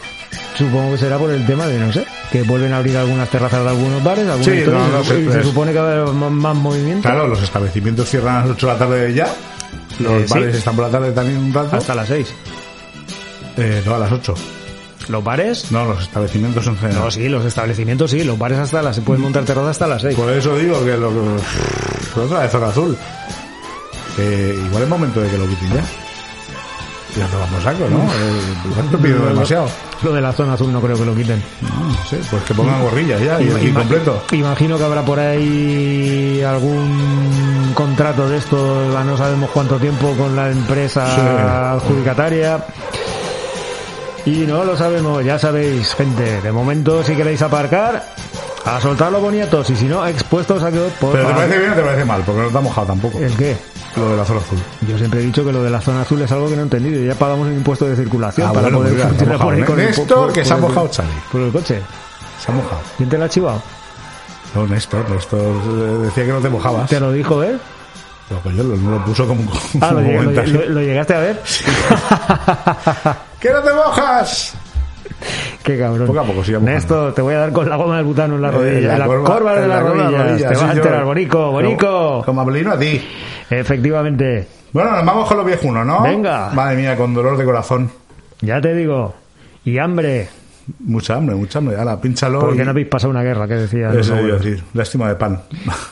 Supongo 0.58 0.92
que 0.92 0.98
será 0.98 1.18
por 1.18 1.32
el 1.32 1.46
tema 1.48 1.66
de, 1.68 1.80
no 1.80 1.94
sé, 1.94 2.06
que 2.32 2.42
vuelven 2.44 2.74
a 2.74 2.78
abrir 2.80 2.98
algunas 2.98 3.30
terrazas 3.30 3.64
de 3.64 3.70
algunos 3.70 4.04
bares, 4.04 4.28
algunas 4.28 4.46
Sí, 4.46 4.64
no, 4.70 4.88
no 4.90 5.04
se- 5.04 5.44
supone 5.44 5.72
que 5.72 5.80
va 5.80 5.90
a 5.90 6.02
haber 6.02 6.14
más, 6.14 6.32
más 6.32 6.56
movimiento. 6.56 7.04
Claro, 7.08 7.26
los 7.28 7.42
establecimientos 7.42 8.10
cierran 8.10 8.36
a 8.36 8.40
las 8.42 8.50
8 8.52 8.68
de 8.68 8.74
la 8.74 8.80
tarde 8.80 9.14
ya. 9.14 9.34
Los 10.00 10.12
Eh, 10.12 10.26
sí. 10.28 10.34
bares 10.34 10.56
están 10.56 10.76
por 10.76 10.86
la 10.86 10.92
tarde 10.92 11.12
también 11.14 11.38
un 11.38 11.54
rato. 11.54 11.78
Hasta 11.78 11.96
las 11.96 12.08
6. 12.10 12.34
Eh, 13.58 13.82
no, 13.86 13.96
a 13.96 14.00
las 14.00 14.12
8. 14.12 14.36
¿Los 15.10 15.24
bares? 15.24 15.72
No, 15.72 15.86
los 15.86 16.04
establecimientos 16.04 16.66
en 16.68 16.78
general. 16.78 17.04
No, 17.06 17.12
sí, 17.12 17.28
los 17.30 17.44
establecimientos 17.44 18.12
sí, 18.12 18.24
los 18.24 18.38
bares 18.38 18.60
hasta 18.60 18.82
las... 18.82 18.96
Se 18.96 19.02
pueden 19.02 19.22
montar 19.24 19.44
terrazas 19.44 19.72
hasta 19.72 19.88
las 19.88 20.02
6. 20.04 20.16
Por 20.16 20.32
eso 20.32 20.56
digo 20.58 20.84
que 20.86 20.96
lo. 20.98 21.12
Pero 22.14 22.26
otra 22.28 22.40
vez 22.40 22.52
zona 22.52 22.68
azul. 22.68 22.96
Eh, 24.20 24.64
igual 24.68 24.84
es 24.84 24.90
momento 24.90 25.20
de 25.22 25.30
que 25.30 25.38
lo 25.38 25.48
quiten 25.48 25.70
ya. 25.74 25.84
Ya 27.18 27.28
no 27.30 27.40
vamos 27.40 27.64
saco, 27.64 27.88
¿no? 27.90 27.98
Eh, 28.04 28.98
pido 29.02 29.26
demasiado. 29.26 29.68
Lo 30.04 30.14
de 30.14 30.22
la 30.22 30.32
zona 30.32 30.54
azul 30.54 30.72
no 30.72 30.80
creo 30.80 30.96
que 30.96 31.06
lo 31.06 31.16
quiten. 31.16 31.42
No 31.62 32.06
sé, 32.08 32.20
pues 32.30 32.44
que 32.44 32.54
pongan 32.54 32.82
gorrillas 32.84 33.20
ya 33.22 33.42
y, 33.42 33.48
y 33.68 33.72
completo. 33.72 34.22
Imagino 34.32 34.78
que 34.78 34.84
habrá 34.84 35.02
por 35.04 35.20
ahí 35.20 36.42
algún 36.48 37.72
contrato 37.74 38.30
de 38.30 38.38
estos, 38.38 38.96
a 38.96 39.04
no 39.04 39.18
sabemos 39.18 39.50
cuánto 39.52 39.78
tiempo, 39.78 40.14
con 40.16 40.36
la 40.36 40.52
empresa 40.52 41.08
Sí. 41.16 41.22
adjudicataria. 41.22 42.64
Y 44.26 44.46
no 44.46 44.64
lo 44.64 44.76
sabemos, 44.78 45.24
ya 45.24 45.40
sabéis, 45.40 45.94
gente. 45.96 46.42
De 46.42 46.52
momento, 46.52 47.04
si 47.04 47.16
queréis 47.16 47.42
aparcar, 47.42 48.04
a 48.66 48.82
soltar 48.82 49.12
los 49.12 49.22
boniatos 49.22 49.70
y 49.70 49.76
si 49.76 49.86
no, 49.86 50.06
expuestos 50.06 50.62
a 50.64 50.72
que 50.72 50.80
por 51.00 51.14
Pero 51.14 51.28
te 51.30 51.34
parece 51.34 51.58
bien 51.60 51.72
o 51.72 51.76
te 51.76 51.82
parece 51.82 52.06
mal, 52.06 52.22
porque 52.26 52.42
no 52.42 52.48
te 52.50 52.58
ha 52.58 52.62
mojado 52.62 52.88
tampoco. 52.88 53.18
¿El 53.20 53.36
qué? 53.36 53.58
Lo 53.96 54.10
de 54.12 54.18
la 54.18 54.26
zona 54.26 54.40
azul. 54.42 54.60
Yo 54.88 54.98
siempre 54.98 55.22
he 55.22 55.24
dicho 55.24 55.44
que 55.44 55.52
lo 55.52 55.64
de 55.64 55.70
la 55.72 55.82
zona 55.82 56.02
azul 56.02 56.22
es 56.22 56.32
algo 56.32 56.48
que 56.48 56.56
no 56.56 56.62
he 56.62 56.64
entendido. 56.64 57.04
Ya 57.04 57.16
pagamos 57.18 57.48
un 57.48 57.54
impuesto 57.54 57.86
de 57.86 57.96
circulación 57.96 58.48
Ah, 58.48 58.54
para 58.54 58.64
bueno, 58.64 58.78
poder 58.80 58.94
mira, 58.94 59.08
funcionar 59.08 59.38
por 59.40 59.54
Néstor, 59.78 60.08
por- 60.26 60.34
que 60.34 60.42
por 60.42 60.48
se 60.48 60.54
ha 60.54 60.58
mojado, 60.58 60.90
Xavi. 60.94 61.10
Por 61.32 61.42
el 61.42 61.52
coche. 61.52 61.82
Se 62.46 62.52
ha 62.52 62.56
mojado. 62.56 62.82
¿Quién 62.98 63.10
te 63.10 63.18
la 63.18 63.26
ha 63.26 63.30
chivado? 63.30 63.62
No, 64.54 64.68
Néstor, 64.68 65.10
Néstor 65.10 65.40
eh, 65.42 65.98
decía 66.06 66.26
que 66.26 66.32
no 66.32 66.40
te 66.40 66.50
mojabas. 66.50 66.90
¿Te 66.90 67.00
lo 67.00 67.12
dijo 67.12 67.42
él? 67.44 67.60
Pero 68.44 68.56
yo 68.56 68.64
lo, 68.64 68.76
lo 68.76 69.06
puso 69.06 69.28
como, 69.28 69.42
como 69.72 69.86
Ah, 69.86 69.92
lo, 69.92 70.02
llegué- 70.02 70.14
lo- 70.14 70.20
comentario. 70.20 70.54
lo- 70.54 70.66
lo 70.70 70.82
llegaste 70.82 71.14
a 71.16 71.20
ver. 71.20 71.42
¡Que 73.40 73.52
no 73.52 73.60
te 73.62 73.74
mojas! 73.74 74.54
Qué 75.64 75.78
cabrón. 75.78 76.08
Poco 76.08 76.20
a 76.20 76.24
poco. 76.24 76.42
Néstor, 76.62 77.14
te 77.14 77.22
voy 77.22 77.34
a 77.34 77.40
dar 77.40 77.52
con 77.52 77.68
la 77.70 77.76
goma 77.76 77.98
del 77.98 78.06
butano 78.06 78.36
en 78.36 78.42
la 78.42 78.48
Eh, 78.50 78.52
rodilla. 78.52 78.94
en 78.94 79.00
la 79.00 79.06
corva, 79.08 79.56
de 79.56 79.64
en 79.64 79.70
la 79.70 79.82
corva 79.82 79.90
de 79.96 80.04
rodillas. 80.04 80.24
rodillas, 80.30 80.50
Te 80.50 80.56
sí, 80.56 80.62
vas 80.62 80.70
a 80.70 80.74
enterar, 80.78 81.04
bonico, 81.06 81.52
bonico. 81.52 81.88
Como, 81.88 82.26
como 82.26 82.42
Abelino 82.42 82.72
a 82.74 82.80
ti. 82.80 83.06
Efectivamente. 83.50 84.48
Bueno, 84.72 84.92
nos 84.92 85.06
vamos 85.06 85.28
con 85.28 85.38
los 85.38 85.46
viejunos, 85.46 85.86
¿no? 85.86 86.04
Venga. 86.04 86.50
Madre 86.54 86.76
mía, 86.78 86.96
con 86.96 87.14
dolor 87.14 87.38
de 87.38 87.44
corazón. 87.46 87.92
Ya 88.42 88.62
te 88.62 88.74
digo. 88.74 89.14
Y 89.66 89.78
hambre. 89.80 90.30
Mucha 90.80 91.16
hambre, 91.16 91.36
mucha 91.36 91.60
hambre. 91.60 91.78
Ahora, 91.78 92.00
pínchalo. 92.00 92.40
Porque 92.40 92.62
y... 92.62 92.66
no 92.66 92.72
habéis 92.72 92.88
pasado 92.88 93.12
una 93.12 93.24
guerra, 93.24 93.48
que 93.48 93.56
decía. 93.56 93.90
Eso 93.94 94.16
decir. 94.16 94.64
Lástima 94.74 95.10
de 95.10 95.16
pan. 95.16 95.42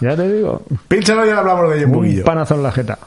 Ya 0.02 0.16
te 0.16 0.32
digo. 0.32 0.62
pínchalo 0.88 1.26
y 1.26 1.30
ahora 1.30 1.42
hablamos 1.42 1.70
de 1.72 1.78
ello 1.78 1.88
un 1.88 1.94
Un 1.96 2.00
poquillo. 2.02 2.24
panazo 2.24 2.56
en 2.56 2.64
la 2.64 2.72
jeta. 2.72 3.00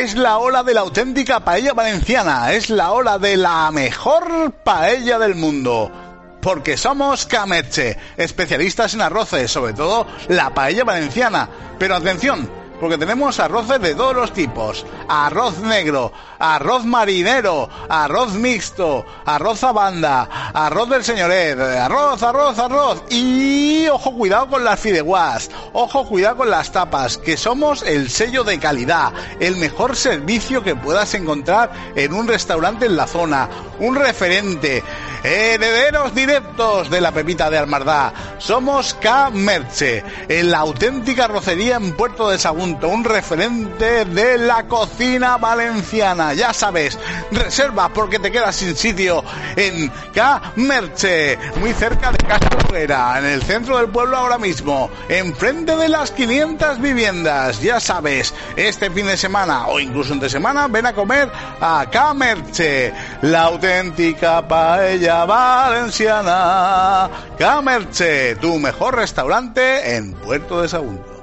Es 0.00 0.14
la 0.14 0.38
hora 0.38 0.62
de 0.62 0.72
la 0.72 0.80
auténtica 0.80 1.40
paella 1.40 1.74
valenciana, 1.74 2.54
es 2.54 2.70
la 2.70 2.92
hora 2.92 3.18
de 3.18 3.36
la 3.36 3.70
mejor 3.70 4.50
paella 4.64 5.18
del 5.18 5.34
mundo. 5.34 5.92
Porque 6.40 6.78
somos 6.78 7.26
Camerche, 7.26 7.98
especialistas 8.16 8.94
en 8.94 9.02
arroces, 9.02 9.50
sobre 9.50 9.74
todo 9.74 10.06
la 10.28 10.54
paella 10.54 10.84
valenciana. 10.84 11.50
Pero 11.78 11.96
atención, 11.96 12.50
porque 12.80 12.98
tenemos 12.98 13.38
arroces 13.38 13.80
de 13.80 13.94
todos 13.94 14.16
los 14.16 14.32
tipos. 14.32 14.86
Arroz 15.08 15.58
negro, 15.58 16.12
arroz 16.38 16.84
marinero, 16.84 17.68
arroz 17.88 18.32
mixto, 18.32 19.04
arroz 19.26 19.62
a 19.62 19.72
banda, 19.72 20.28
arroz 20.54 20.88
del 20.88 21.04
señoret, 21.04 21.60
arroz, 21.60 22.22
arroz, 22.22 22.58
arroz. 22.58 23.02
Y 23.10 23.86
ojo 23.88 24.12
cuidado 24.12 24.48
con 24.48 24.64
las 24.64 24.80
fideuás, 24.80 25.50
ojo 25.72 26.06
cuidado 26.06 26.38
con 26.38 26.50
las 26.50 26.72
tapas, 26.72 27.18
que 27.18 27.36
somos 27.36 27.82
el 27.82 28.10
sello 28.10 28.42
de 28.44 28.58
calidad, 28.58 29.12
el 29.38 29.56
mejor 29.56 29.94
servicio 29.94 30.62
que 30.62 30.74
puedas 30.74 31.12
encontrar 31.14 31.70
en 31.94 32.12
un 32.14 32.26
restaurante 32.26 32.86
en 32.86 32.96
la 32.96 33.06
zona, 33.06 33.48
un 33.78 33.94
referente. 33.94 34.82
Herederos 35.22 36.14
directos 36.14 36.88
de 36.88 37.02
la 37.02 37.12
pepita 37.12 37.50
de 37.50 37.58
Almardá. 37.58 38.14
Somos 38.38 38.94
K 38.94 39.28
Merche, 39.28 40.02
en 40.28 40.50
la 40.50 40.60
auténtica 40.60 41.26
rocería 41.26 41.76
en 41.76 41.94
Puerto 41.94 42.30
de 42.30 42.38
Un 42.70 43.04
referente 43.04 44.04
de 44.04 44.38
la 44.38 44.66
cocina 44.68 45.36
valenciana. 45.38 46.34
Ya 46.34 46.52
sabes, 46.52 46.98
reserva 47.32 47.88
porque 47.88 48.18
te 48.18 48.30
quedas 48.30 48.54
sin 48.56 48.76
sitio 48.76 49.24
en 49.56 49.90
K 50.14 50.52
Merche, 50.56 51.36
muy 51.56 51.72
cerca 51.72 52.12
de 52.12 52.18
Casa 52.18 52.48
Herrera, 52.68 53.18
en 53.18 53.24
el 53.24 53.42
centro 53.42 53.76
del 53.76 53.88
pueblo 53.88 54.16
ahora 54.16 54.38
mismo, 54.38 54.88
enfrente 55.08 55.76
de 55.76 55.88
las 55.88 56.12
500 56.12 56.80
viviendas. 56.80 57.60
Ya 57.60 57.80
sabes, 57.80 58.32
este 58.56 58.88
fin 58.90 59.06
de 59.06 59.16
semana 59.16 59.66
o 59.66 59.80
incluso 59.80 60.12
entre 60.12 60.28
semana, 60.30 60.68
ven 60.68 60.86
a 60.86 60.92
comer 60.92 61.30
a 61.60 61.86
K 61.90 62.14
Merche, 62.14 62.92
la 63.22 63.42
auténtica 63.42 64.46
paella 64.46 65.24
valenciana. 65.24 67.10
Camerche, 67.38 68.36
tu 68.36 68.58
mejor 68.58 68.96
restaurante 68.96 69.96
en 69.96 70.12
Puerto 70.12 70.62
de 70.62 70.68
Sagunto. 70.68 71.19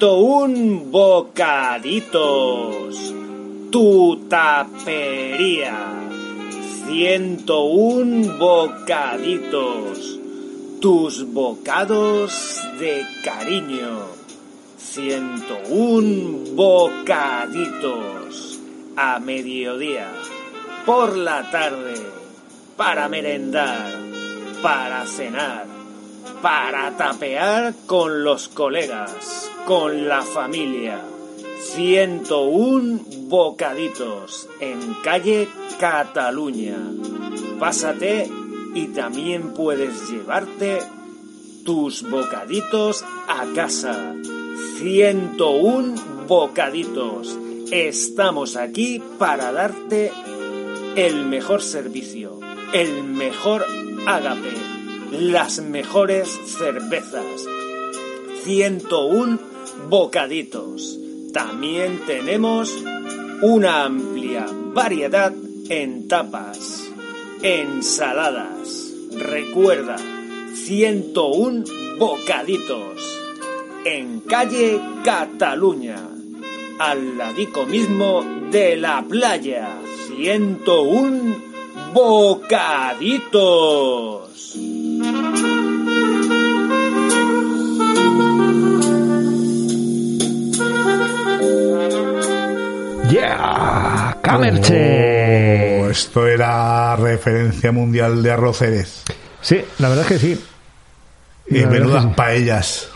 Ciento 0.00 0.16
un 0.20 0.90
bocaditos. 0.90 2.14
Tu 3.70 4.16
tapería. 4.30 5.76
Ciento 6.86 7.64
un 7.64 8.38
bocaditos. 8.38 10.18
Tus 10.80 11.30
bocados 11.34 12.62
de 12.78 13.04
cariño. 13.22 14.06
Ciento 14.78 15.58
un 15.68 16.56
bocaditos. 16.56 18.58
A 18.96 19.18
mediodía. 19.18 20.08
Por 20.86 21.14
la 21.14 21.50
tarde. 21.50 22.00
Para 22.74 23.06
merendar. 23.10 23.92
Para 24.62 25.06
cenar 25.06 25.69
para 26.42 26.96
tapear 26.96 27.74
con 27.86 28.24
los 28.24 28.48
colegas, 28.48 29.50
con 29.66 30.08
la 30.08 30.22
familia. 30.22 31.02
101 31.74 33.00
bocaditos 33.28 34.48
en 34.60 34.94
calle 35.04 35.48
Cataluña. 35.78 36.78
Pásate 37.58 38.30
y 38.74 38.86
también 38.88 39.52
puedes 39.52 40.10
llevarte 40.10 40.78
tus 41.64 42.08
bocaditos 42.08 43.04
a 43.28 43.44
casa. 43.54 44.14
101 44.78 45.94
bocaditos. 46.26 47.38
Estamos 47.70 48.56
aquí 48.56 49.02
para 49.18 49.52
darte 49.52 50.10
el 50.96 51.26
mejor 51.26 51.62
servicio, 51.62 52.40
el 52.72 53.04
mejor 53.04 53.64
ágape 54.06 54.79
las 55.10 55.60
mejores 55.60 56.28
cervezas. 56.46 57.24
101 58.44 59.38
bocaditos. 59.88 60.98
También 61.32 62.00
tenemos 62.06 62.76
una 63.42 63.84
amplia 63.84 64.46
variedad 64.72 65.32
en 65.68 66.08
tapas, 66.08 66.88
ensaladas. 67.42 68.92
Recuerda, 69.12 69.96
101 70.54 71.64
bocaditos. 71.98 73.18
En 73.84 74.20
calle 74.20 74.80
Cataluña, 75.04 76.08
al 76.78 77.18
ladico 77.18 77.66
mismo 77.66 78.24
de 78.50 78.76
la 78.76 79.02
playa. 79.08 79.78
101 80.16 81.36
bocaditos. 81.92 83.40
¡Yeah! 93.10 94.16
¡Camerche! 94.22 95.82
Oh, 95.82 95.90
esto 95.90 96.26
era 96.26 96.96
referencia 96.96 97.72
mundial 97.72 98.22
de 98.22 98.30
arroceres. 98.30 99.02
Sí, 99.40 99.60
la 99.78 99.88
verdad 99.88 100.04
es 100.04 100.08
que 100.08 100.18
sí. 100.18 100.44
Y 101.48 101.66
menudas 101.66 102.04
sí. 102.04 102.10
paellas 102.14 102.88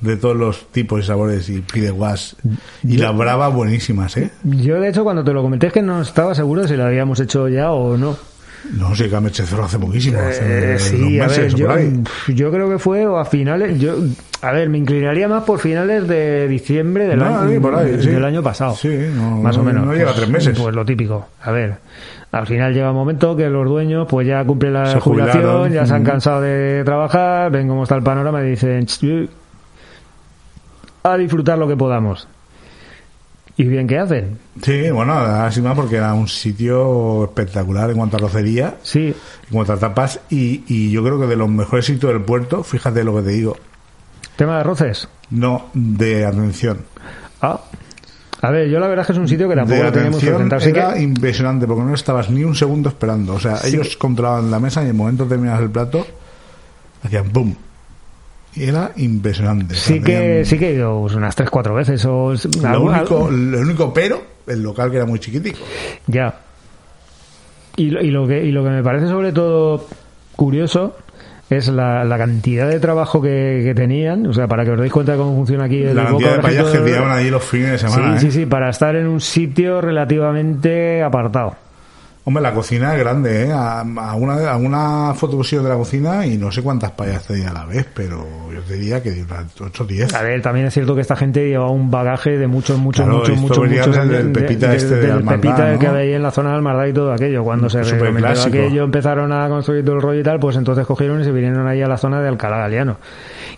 de 0.00 0.16
todos 0.16 0.36
los 0.36 0.66
tipos 0.72 1.00
y 1.00 1.02
sabores 1.06 1.48
y 1.48 1.60
pideguas. 1.60 2.36
Y 2.82 2.96
las 2.96 3.16
bravas 3.16 3.52
buenísimas, 3.54 4.16
¿eh? 4.16 4.30
Yo, 4.44 4.80
de 4.80 4.88
hecho, 4.88 5.04
cuando 5.04 5.24
te 5.24 5.32
lo 5.32 5.42
comenté 5.42 5.68
es 5.68 5.72
que 5.72 5.82
no 5.82 6.00
estaba 6.02 6.34
seguro 6.34 6.66
si 6.66 6.76
lo 6.76 6.84
habíamos 6.84 7.20
hecho 7.20 7.48
ya 7.48 7.70
o 7.70 7.96
no. 7.96 8.16
No 8.74 8.94
sé, 8.94 9.08
Camerche 9.08 9.44
cerró 9.46 9.64
hace 9.64 9.78
poquísimo. 9.78 10.18
Hace 10.20 10.74
Eh, 10.74 10.78
sí, 10.78 11.18
a 11.18 11.26
ver, 11.26 11.38
meses 11.42 11.54
yo, 12.34 12.50
creo 12.50 12.68
que 12.68 12.78
fue 12.78 13.06
o 13.06 13.16
a 13.18 13.24
finales. 13.24 13.78
Yo, 13.80 13.94
a 14.42 14.52
ver, 14.52 14.68
me 14.68 14.78
inclinaría 14.78 15.28
más 15.28 15.44
por 15.44 15.58
finales 15.58 16.06
de 16.06 16.46
diciembre 16.46 17.06
del, 17.06 17.18
No, 17.18 17.24
año, 17.40 17.50
sí, 17.50 17.58
por 17.58 17.74
ahí, 17.74 17.96
sí. 18.00 18.10
del 18.10 18.24
año 18.24 18.42
pasado. 18.42 18.74
Sí, 18.74 18.88
no- 19.14 19.38
más 19.38 19.56
o 19.56 19.60
no- 19.60 19.64
menos. 19.64 19.86
no 19.86 19.94
llega 19.94 20.10
a 20.10 20.14
tres 20.14 20.28
meses. 20.28 20.58
Pues 20.58 20.74
lo 20.74 20.84
típico. 20.84 21.28
A 21.42 21.50
ver, 21.50 21.76
al 22.32 22.46
final 22.46 22.72
llega 22.74 22.90
un 22.90 22.96
momento 22.96 23.34
que 23.34 23.48
los 23.48 23.66
dueños 23.66 24.06
pues 24.08 24.26
ya 24.26 24.44
cumplen 24.44 24.74
la 24.74 24.86
Se 24.86 25.00
jubilación, 25.00 25.42
jubilaron. 25.42 25.72
ya 25.72 25.86
se 25.86 25.94
han 25.94 26.04
cansado 26.04 26.40
de 26.42 26.82
trabajar, 26.84 27.50
ven 27.50 27.66
cómo 27.66 27.82
está 27.84 27.96
el 27.96 28.02
panorama 28.02 28.42
y 28.42 28.50
dicen 28.50 28.84
"Ch, 28.86 29.28
a 31.02 31.16
disfrutar 31.16 31.58
lo 31.58 31.66
que 31.66 31.76
podamos. 31.76 32.28
¿Y 33.60 33.64
bien 33.68 33.86
qué 33.86 33.98
hacen? 33.98 34.38
Sí, 34.62 34.90
bueno, 34.90 35.14
más 35.14 35.58
porque 35.76 35.96
era 35.96 36.14
un 36.14 36.28
sitio 36.28 37.24
espectacular 37.24 37.90
en 37.90 37.96
cuanto 37.98 38.16
a 38.16 38.20
rocería, 38.20 38.76
Sí, 38.82 39.08
en 39.08 39.52
cuanto 39.52 39.74
a 39.74 39.76
tapas, 39.76 40.18
y, 40.30 40.64
y 40.66 40.90
yo 40.90 41.02
creo 41.04 41.20
que 41.20 41.26
de 41.26 41.36
los 41.36 41.48
mejores 41.50 41.84
sitios 41.84 42.10
del 42.10 42.22
puerto, 42.22 42.62
fíjate 42.64 43.04
lo 43.04 43.14
que 43.16 43.22
te 43.22 43.30
digo, 43.32 43.56
tema 44.36 44.54
de 44.54 44.60
arroces. 44.60 45.08
no 45.28 45.66
de 45.74 46.24
atención. 46.24 46.78
Ah. 47.42 47.60
A 48.40 48.50
ver, 48.50 48.70
yo 48.70 48.80
la 48.80 48.88
verdad 48.88 49.02
es 49.02 49.06
que 49.08 49.12
es 49.12 49.18
un 49.18 49.28
sitio 49.28 49.46
que 49.46 49.54
tampoco 49.56 49.82
de 49.82 49.90
tenemos 49.92 50.20
que- 50.20 50.70
era 50.70 50.98
impresionante 50.98 51.66
porque 51.66 51.82
no 51.82 51.92
estabas 51.94 52.30
ni 52.30 52.42
un 52.44 52.54
segundo 52.54 52.88
esperando. 52.88 53.34
O 53.34 53.40
sea, 53.40 53.56
Sí. 53.58 53.76
ellos 53.76 53.94
controlaban 53.98 54.50
la 54.50 54.58
mesa 54.58 54.80
y 54.80 54.84
en 54.84 54.90
el 54.92 54.96
momento 54.96 55.24
de 55.24 55.28
terminar 55.30 55.62
el 55.62 55.68
plato 55.70 56.06
hacían 57.02 57.30
¡boom! 57.30 57.54
Era 58.56 58.90
impresionante. 58.96 59.74
Sí 59.74 60.00
que, 60.00 60.44
sí 60.44 60.58
que 60.58 60.70
he 60.70 60.74
ido 60.74 60.98
unas 61.00 61.36
3-4 61.36 61.74
veces. 61.74 62.04
O, 62.04 62.32
Lo 62.62 62.82
único, 62.82 63.30
lo 63.30 63.60
único 63.60 63.92
pero, 63.94 64.22
el 64.46 64.62
local 64.62 64.90
que 64.90 64.96
era 64.96 65.06
muy 65.06 65.18
chiquitico. 65.20 65.58
Ya. 66.06 66.34
Y, 67.76 67.90
lo- 67.90 68.02
y, 68.02 68.10
lo 68.10 68.26
que, 68.26 68.42
y 68.44 68.50
lo 68.50 68.64
que 68.64 68.70
me 68.70 68.82
parece 68.82 69.06
sobre 69.06 69.32
todo 69.32 69.86
curioso 70.34 70.96
es 71.48 71.68
la, 71.68 72.04
la 72.04 72.18
cantidad 72.18 72.68
de 72.68 72.80
trabajo 72.80 73.22
que, 73.22 73.62
que 73.64 73.74
tenían. 73.74 74.26
O 74.26 74.32
sea, 74.32 74.48
para 74.48 74.64
que 74.64 74.72
os 74.72 74.80
deis 74.80 74.92
cuenta 74.92 75.12
de 75.12 75.18
cómo 75.18 75.34
funciona 75.36 75.64
aquí 75.64 75.82
el 75.82 75.94
La 75.96 76.10
Boca 76.10 76.12
cantidad 76.12 76.36
de 76.36 76.42
payas 76.42 76.66
que 76.72 76.78
tiraban 76.78 77.10
allí 77.16 77.30
los 77.30 77.44
fines 77.44 77.70
de 77.70 77.78
semana. 77.78 78.18
Sí, 78.18 78.26
¿eh? 78.26 78.30
sí, 78.30 78.38
sí, 78.40 78.46
para 78.46 78.70
estar 78.70 78.96
en 78.96 79.06
un 79.06 79.20
sitio 79.20 79.80
relativamente 79.80 81.02
apartado. 81.02 81.54
Hombre, 82.24 82.42
la 82.42 82.52
cocina 82.52 82.94
es 82.94 83.00
grande, 83.00 83.44
¿eh? 83.46 83.52
A, 83.52 83.80
a 83.80 84.14
una, 84.14 84.50
a 84.50 84.56
una 84.56 85.14
de 85.14 85.68
la 85.68 85.74
cocina 85.76 86.26
y 86.26 86.36
no 86.36 86.52
sé 86.52 86.62
cuántas 86.62 86.90
payas 86.92 87.26
tenía 87.26 87.48
a 87.50 87.54
la 87.54 87.64
vez, 87.64 87.86
pero 87.94 88.26
yo 88.52 88.60
te 88.60 88.74
diría 88.74 89.02
que 89.02 89.10
de 89.10 89.22
unas 89.22 89.58
8 89.58 89.82
o 89.82 89.86
10. 89.86 90.14
A 90.14 90.22
ver, 90.22 90.42
también 90.42 90.66
es 90.66 90.74
cierto 90.74 90.94
que 90.94 91.00
esta 91.00 91.16
gente 91.16 91.48
lleva 91.48 91.70
un 91.70 91.90
bagaje 91.90 92.36
de 92.36 92.46
muchos, 92.46 92.78
muchos, 92.78 93.04
Claro, 93.06 93.20
muchos, 93.20 93.38
muchos, 93.38 93.58
muchos 93.68 93.96
del- 93.96 94.08
del 94.10 94.32
Pepita 94.32 94.68
de- 94.68 94.76
este 94.76 94.94
de 94.96 95.00
del 95.00 95.10
Almardá, 95.12 95.40
Pepita 95.40 95.72
¿no? 95.72 95.78
que 95.78 95.86
había 95.86 96.00
ahí 96.00 96.12
en 96.12 96.22
la 96.22 96.30
zona 96.30 96.50
de 96.50 96.56
Almardá 96.56 96.88
y 96.88 96.92
todo 96.92 97.12
aquello. 97.12 97.42
Cuando 97.42 97.70
se 97.70 97.82
recomendó 97.82 98.28
aquello, 98.48 98.84
empezaron 98.84 99.32
a 99.32 99.48
construir 99.48 99.84
todo 99.84 99.96
el 99.96 100.02
rollo 100.02 100.20
y 100.20 100.24
tal, 100.24 100.38
pues 100.38 100.56
entonces 100.56 100.86
cogieron 100.86 101.20
y 101.22 101.24
se 101.24 101.32
vinieron 101.32 101.66
ahí 101.66 101.80
a 101.80 101.88
la 101.88 101.96
zona 101.96 102.20
de 102.20 102.28
Alcalá 102.28 102.58
Galiano. 102.58 102.98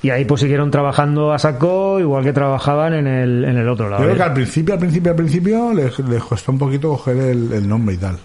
Y 0.02 0.10
ahí 0.10 0.24
pues 0.24 0.40
siguieron 0.40 0.70
trabajando 0.70 1.32
a 1.32 1.38
saco, 1.38 2.00
igual 2.00 2.24
que 2.24 2.32
trabajaban 2.32 2.92
en 2.94 3.06
el, 3.06 3.44
en 3.44 3.56
el 3.56 3.68
otro 3.68 3.88
lado. 3.88 4.02
Yo 4.02 4.06
creo 4.10 4.14
¿eh? 4.14 4.18
que 4.18 4.22
al 4.24 4.32
principio, 4.34 4.74
al 4.74 4.80
principio, 4.80 5.10
al 5.12 5.16
principio 5.16 5.72
les, 5.72 5.98
les 6.00 6.22
costó 6.24 6.50
un 6.50 6.58
poquito 6.58 6.88
coger 6.88 7.16
el, 7.18 7.52
el 7.52 7.68
nombre 7.68 7.94
y 7.94 7.98
tal. 7.98 8.16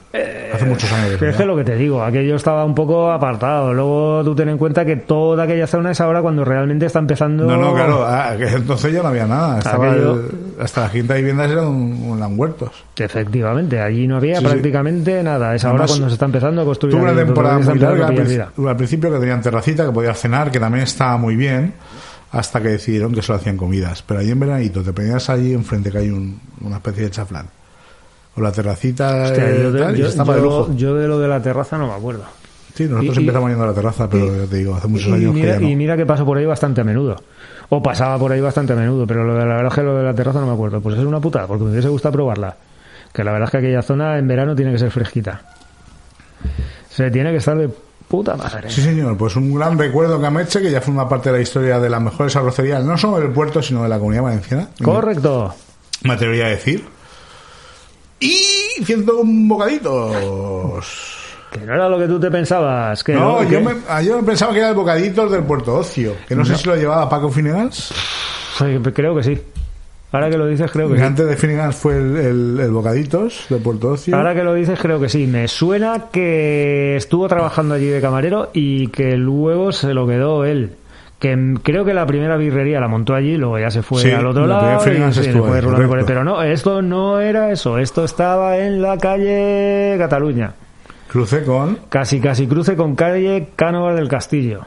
Hace 0.53 0.65
muchos 0.65 0.91
años. 0.91 1.21
Es 1.21 1.35
que 1.35 1.45
lo 1.45 1.55
que 1.55 1.63
te 1.63 1.75
digo, 1.75 2.01
aquello 2.01 2.35
estaba 2.35 2.65
un 2.65 2.73
poco 2.73 3.11
apartado. 3.11 3.73
Luego 3.73 4.21
tú 4.23 4.33
ten 4.33 4.49
en 4.49 4.57
cuenta 4.57 4.85
que 4.85 4.95
toda 4.95 5.43
aquella 5.43 5.67
zona 5.67 5.91
es 5.91 6.01
ahora 6.01 6.21
cuando 6.23 6.43
realmente 6.43 6.87
está 6.87 6.97
empezando. 6.99 7.43
No, 7.45 7.57
no, 7.57 7.73
claro, 7.75 8.03
ah, 8.07 8.33
entonces 8.39 8.91
ya 8.93 9.03
no 9.03 9.09
había 9.09 9.27
nada. 9.27 9.59
Estaba 9.59 9.91
Aquello- 9.91 10.13
el- 10.15 10.46
hasta 10.59 10.81
las 10.81 10.91
quintas 10.91 11.17
viviendas 11.17 11.51
eran, 11.51 11.67
un- 11.67 12.17
eran 12.17 12.39
huertos. 12.39 12.71
Efectivamente, 12.95 13.79
allí 13.79 14.07
no 14.07 14.17
había 14.17 14.35
Sí, 14.39 14.45
sí. 14.45 14.51
prácticamente 14.51 15.21
nada. 15.23 15.55
Es 15.55 15.63
ahora 15.65 15.85
cuando 15.87 16.07
se 16.07 16.13
está 16.13 16.25
empezando 16.25 16.61
a 16.61 16.65
construir. 16.65 16.95
Tuve 16.95 17.03
una 17.11 17.15
temporada 17.15 17.59
muy 17.59 17.77
larga 17.79 18.07
al, 18.07 18.75
principio 18.77 19.11
que 19.11 19.19
tenían 19.19 19.41
terracita, 19.41 19.85
que 19.85 19.91
podías 19.91 20.19
cenar, 20.19 20.51
que 20.51 20.59
también 20.59 20.83
estaba 20.83 21.17
muy 21.17 21.35
bien, 21.35 21.73
hasta 22.31 22.61
que 22.61 22.69
decidieron 22.69 23.13
que 23.13 23.21
solo 23.21 23.39
hacían 23.39 23.57
comidas. 23.57 24.01
Pero 24.01 24.19
ahí 24.19 24.31
en 24.31 24.39
veranito 24.39 24.81
te 24.81 24.93
ponías 24.93 25.29
allí 25.29 25.53
enfrente 25.53 25.91
que 25.91 25.97
hay 25.99 26.09
un- 26.09 26.39
una 26.61 26.77
especie 26.77 27.03
de 27.03 27.11
chaflán. 27.11 27.47
Con 28.35 28.43
la 28.43 28.51
terracita 28.51 29.23
Hostia, 29.23 29.49
yo, 29.57 29.71
de, 29.71 29.79
tal, 29.81 29.95
yo- 29.95 30.09
de 30.11 30.75
yo 30.77 30.93
lo 31.07 31.19
de 31.19 31.27
la 31.27 31.41
terraza 31.41 31.77
no 31.77 31.87
me 31.87 31.93
acuerdo. 31.93 32.23
Sí, 32.75 32.83
nosotros 32.83 33.15
y- 33.15 33.19
y- 33.19 33.23
empezamos 33.23 33.49
yendo 33.49 33.63
a 33.63 33.67
la 33.67 33.73
terraza, 33.73 34.07
pero 34.07 34.27
ya 34.37 34.45
te 34.47 34.57
digo, 34.57 34.75
hace 34.75 34.87
muchos 34.87 35.11
años 35.11 35.33
mira, 35.33 35.47
que 35.47 35.53
ya 35.53 35.59
no. 35.61 35.69
y 35.69 35.75
mira 35.75 35.97
que 35.97 36.05
paso 36.05 36.23
por 36.23 36.37
ahí 36.37 36.45
bastante 36.45 36.81
a 36.81 36.83
menudo. 36.83 37.15
O 37.69 37.83
pasaba 37.83 38.17
por 38.17 38.31
ahí 38.31 38.39
bastante 38.39 38.73
a 38.73 38.75
menudo, 38.75 39.05
pero 39.05 39.25
lo 39.25 39.33
de 39.33 39.41
la 39.41 39.55
verdad 39.55 39.67
es 39.67 39.73
que 39.73 39.83
lo 39.83 39.97
de 39.97 40.03
la 40.03 40.13
terraza 40.13 40.39
no 40.39 40.47
me 40.47 40.53
acuerdo. 40.53 40.79
Pues 40.79 40.97
es 40.97 41.03
una 41.03 41.19
putada, 41.19 41.47
porque 41.47 41.65
me 41.65 41.71
hubiese 41.71 41.89
gustado 41.89 42.13
probarla. 42.13 42.55
Que 43.13 43.23
la 43.23 43.31
verdad 43.31 43.47
es 43.47 43.51
que 43.51 43.57
aquella 43.57 43.81
zona 43.81 44.17
en 44.17 44.27
verano 44.27 44.55
tiene 44.55 44.71
que 44.71 44.79
ser 44.79 44.91
fresquita. 44.91 45.41
Se 46.89 47.11
tiene 47.11 47.31
que 47.31 47.37
estar 47.37 47.57
de 47.57 47.69
puta 48.07 48.35
madre. 48.35 48.69
Sí, 48.69 48.81
señor, 48.81 49.17
pues 49.17 49.35
un 49.35 49.53
gran 49.53 49.77
recuerdo 49.77 50.19
que 50.19 50.25
Ameche, 50.25 50.61
que 50.61 50.71
ya 50.71 50.81
forma 50.81 51.09
parte 51.09 51.29
de 51.29 51.37
la 51.37 51.41
historia 51.41 51.79
de 51.79 51.89
las 51.89 52.01
mejores 52.01 52.35
arrocerías, 52.35 52.83
no 52.83 52.97
solo 52.97 53.19
del 53.19 53.31
puerto, 53.31 53.61
sino 53.61 53.83
de 53.83 53.89
la 53.89 53.99
comunidad 53.99 54.23
valenciana. 54.23 54.69
Correcto. 54.81 55.53
Me 56.03 56.13
atrevería 56.13 56.45
a 56.45 56.49
decir. 56.49 56.85
Y 58.19 58.83
101 58.83 59.47
bocaditos. 59.47 61.16
Que 61.51 61.59
no 61.61 61.73
era 61.73 61.87
lo 61.89 61.97
que 61.97 62.07
tú 62.07 62.19
te 62.19 62.29
pensabas. 62.29 63.03
Que 63.03 63.13
No, 63.13 63.41
yo, 63.43 63.61
me, 63.61 63.73
ah, 63.87 64.01
yo 64.01 64.23
pensaba 64.23 64.51
que 64.53 64.59
era 64.59 64.69
el 64.69 64.75
bocaditos 64.75 65.31
del 65.31 65.43
Puerto 65.43 65.75
Ocio, 65.75 66.13
que 66.27 66.35
no, 66.35 66.43
sé 66.45 66.55
si 66.55 66.67
lo 66.67 66.75
llevaba 66.75 67.09
Paco 67.09 67.29
Finegans, 67.29 67.93
creo 68.93 69.15
que 69.15 69.23
sí. 69.23 69.41
Ahora 70.11 70.29
que 70.29 70.37
lo 70.37 70.47
dices, 70.47 70.71
creo 70.71 70.89
que 70.89 70.97
sí. 70.97 71.03
antes 71.03 71.27
de 71.27 71.35
Finegans 71.35 71.75
fue 71.75 71.97
el, 71.97 72.15
el- 72.15 72.59
el 72.61 72.71
bocaditos 72.71 73.45
del 73.49 73.61
Puerto 73.61 73.89
Ocio. 73.89 74.15
Ahora 74.15 74.33
que 74.33 74.43
lo 74.43 74.53
dices, 74.53 74.79
creo 74.79 74.99
que 75.01 75.09
sí. 75.09 75.27
Me 75.27 75.47
suena 75.49 76.05
que 76.11 76.95
estuvo 76.95 77.27
trabajando 77.27 77.75
allí 77.75 77.87
de 77.87 77.99
camarero 77.99 78.49
y 78.53 78.87
que 78.87 79.17
luego 79.17 79.71
se 79.73 79.93
lo 79.93 80.07
quedó 80.07 80.45
él. 80.45 80.71
Que 81.19 81.55
creo 81.63 81.83
que 81.83 81.93
la 81.93 82.05
primera 82.05 82.37
birrería 82.37 82.79
la 82.79 82.87
montó 82.87 83.15
allí, 83.15 83.37
luego 83.37 83.59
ya 83.59 83.69
se 83.71 83.81
fue 83.81 84.01
Sí, 84.01 84.11
al 84.11 84.27
otro 84.27 84.45
la 84.45 84.61
lado 84.61 84.81
y 84.89 85.13
sí, 85.13 85.19
estuvo 85.21 85.47
fue 85.47 85.61
por. 85.61 86.05
Pero 86.05 86.23
no, 86.23 86.41
esto 86.41 86.81
no 86.81 87.19
era 87.19 87.51
eso. 87.51 87.77
Esto 87.77 88.05
estaba 88.05 88.57
en 88.59 88.81
la 88.81 88.97
calle 88.97 89.95
Cataluña. 89.97 90.53
Crucé 91.07 91.43
con 91.43 91.79
Casi, 91.89 92.19
casi 92.19 92.47
cruce 92.47 92.75
con 92.75 92.95
calle 92.95 93.49
Cánovas 93.55 93.95
del 93.95 94.07
Castillo. 94.09 94.61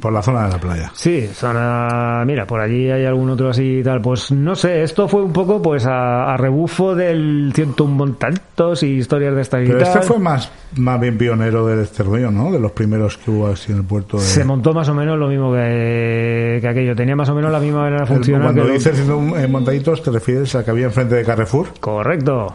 por 0.00 0.12
la 0.12 0.22
zona 0.22 0.44
de 0.44 0.50
la 0.52 0.58
playa. 0.60 0.92
Sí, 0.94 1.26
zona. 1.34 2.22
Mira, 2.24 2.46
por 2.46 2.60
allí 2.60 2.88
hay 2.88 3.04
algún 3.04 3.30
otro 3.30 3.50
así 3.50 3.78
y 3.78 3.82
tal. 3.82 4.00
Pues 4.00 4.30
no 4.30 4.54
sé, 4.54 4.84
esto 4.84 5.08
fue 5.08 5.22
un 5.22 5.32
poco 5.32 5.60
pues 5.60 5.86
a, 5.86 6.32
a 6.32 6.36
rebufo 6.36 6.94
del 6.94 7.50
101 7.52 7.92
montantos 7.92 8.84
y 8.84 8.98
historias 8.98 9.34
de 9.34 9.40
esta 9.42 9.56
Pero 9.58 9.80
este 9.80 10.02
fue 10.02 10.20
más, 10.20 10.52
más 10.76 11.00
bien 11.00 11.18
pionero 11.18 11.66
del 11.66 11.80
este 11.80 12.04
rollo, 12.04 12.30
¿no? 12.30 12.52
De 12.52 12.60
los 12.60 12.70
primeros 12.70 13.16
que 13.18 13.32
hubo 13.32 13.48
así 13.48 13.72
en 13.72 13.78
el 13.78 13.84
puerto 13.84 14.18
de... 14.18 14.22
Se 14.22 14.44
montó 14.44 14.72
más 14.72 14.88
o 14.88 14.94
menos 14.94 15.18
lo 15.18 15.26
mismo 15.26 15.52
que, 15.52 16.58
que 16.60 16.68
aquello. 16.68 16.94
Tenía 16.94 17.16
más 17.16 17.28
o 17.30 17.34
menos 17.34 17.50
la 17.50 17.58
misma 17.58 17.80
manera 17.80 18.02
de 18.02 18.06
funcionar. 18.06 18.42
cuando 18.44 18.66
que 18.66 18.72
dices 18.74 19.00
eh, 19.00 19.48
montaditos, 19.48 20.00
te 20.04 20.12
refieres 20.12 20.54
a 20.54 20.64
que 20.64 20.70
había 20.70 20.84
enfrente 20.86 21.16
de 21.16 21.24
Carrefour. 21.24 21.70
Correcto. 21.80 22.54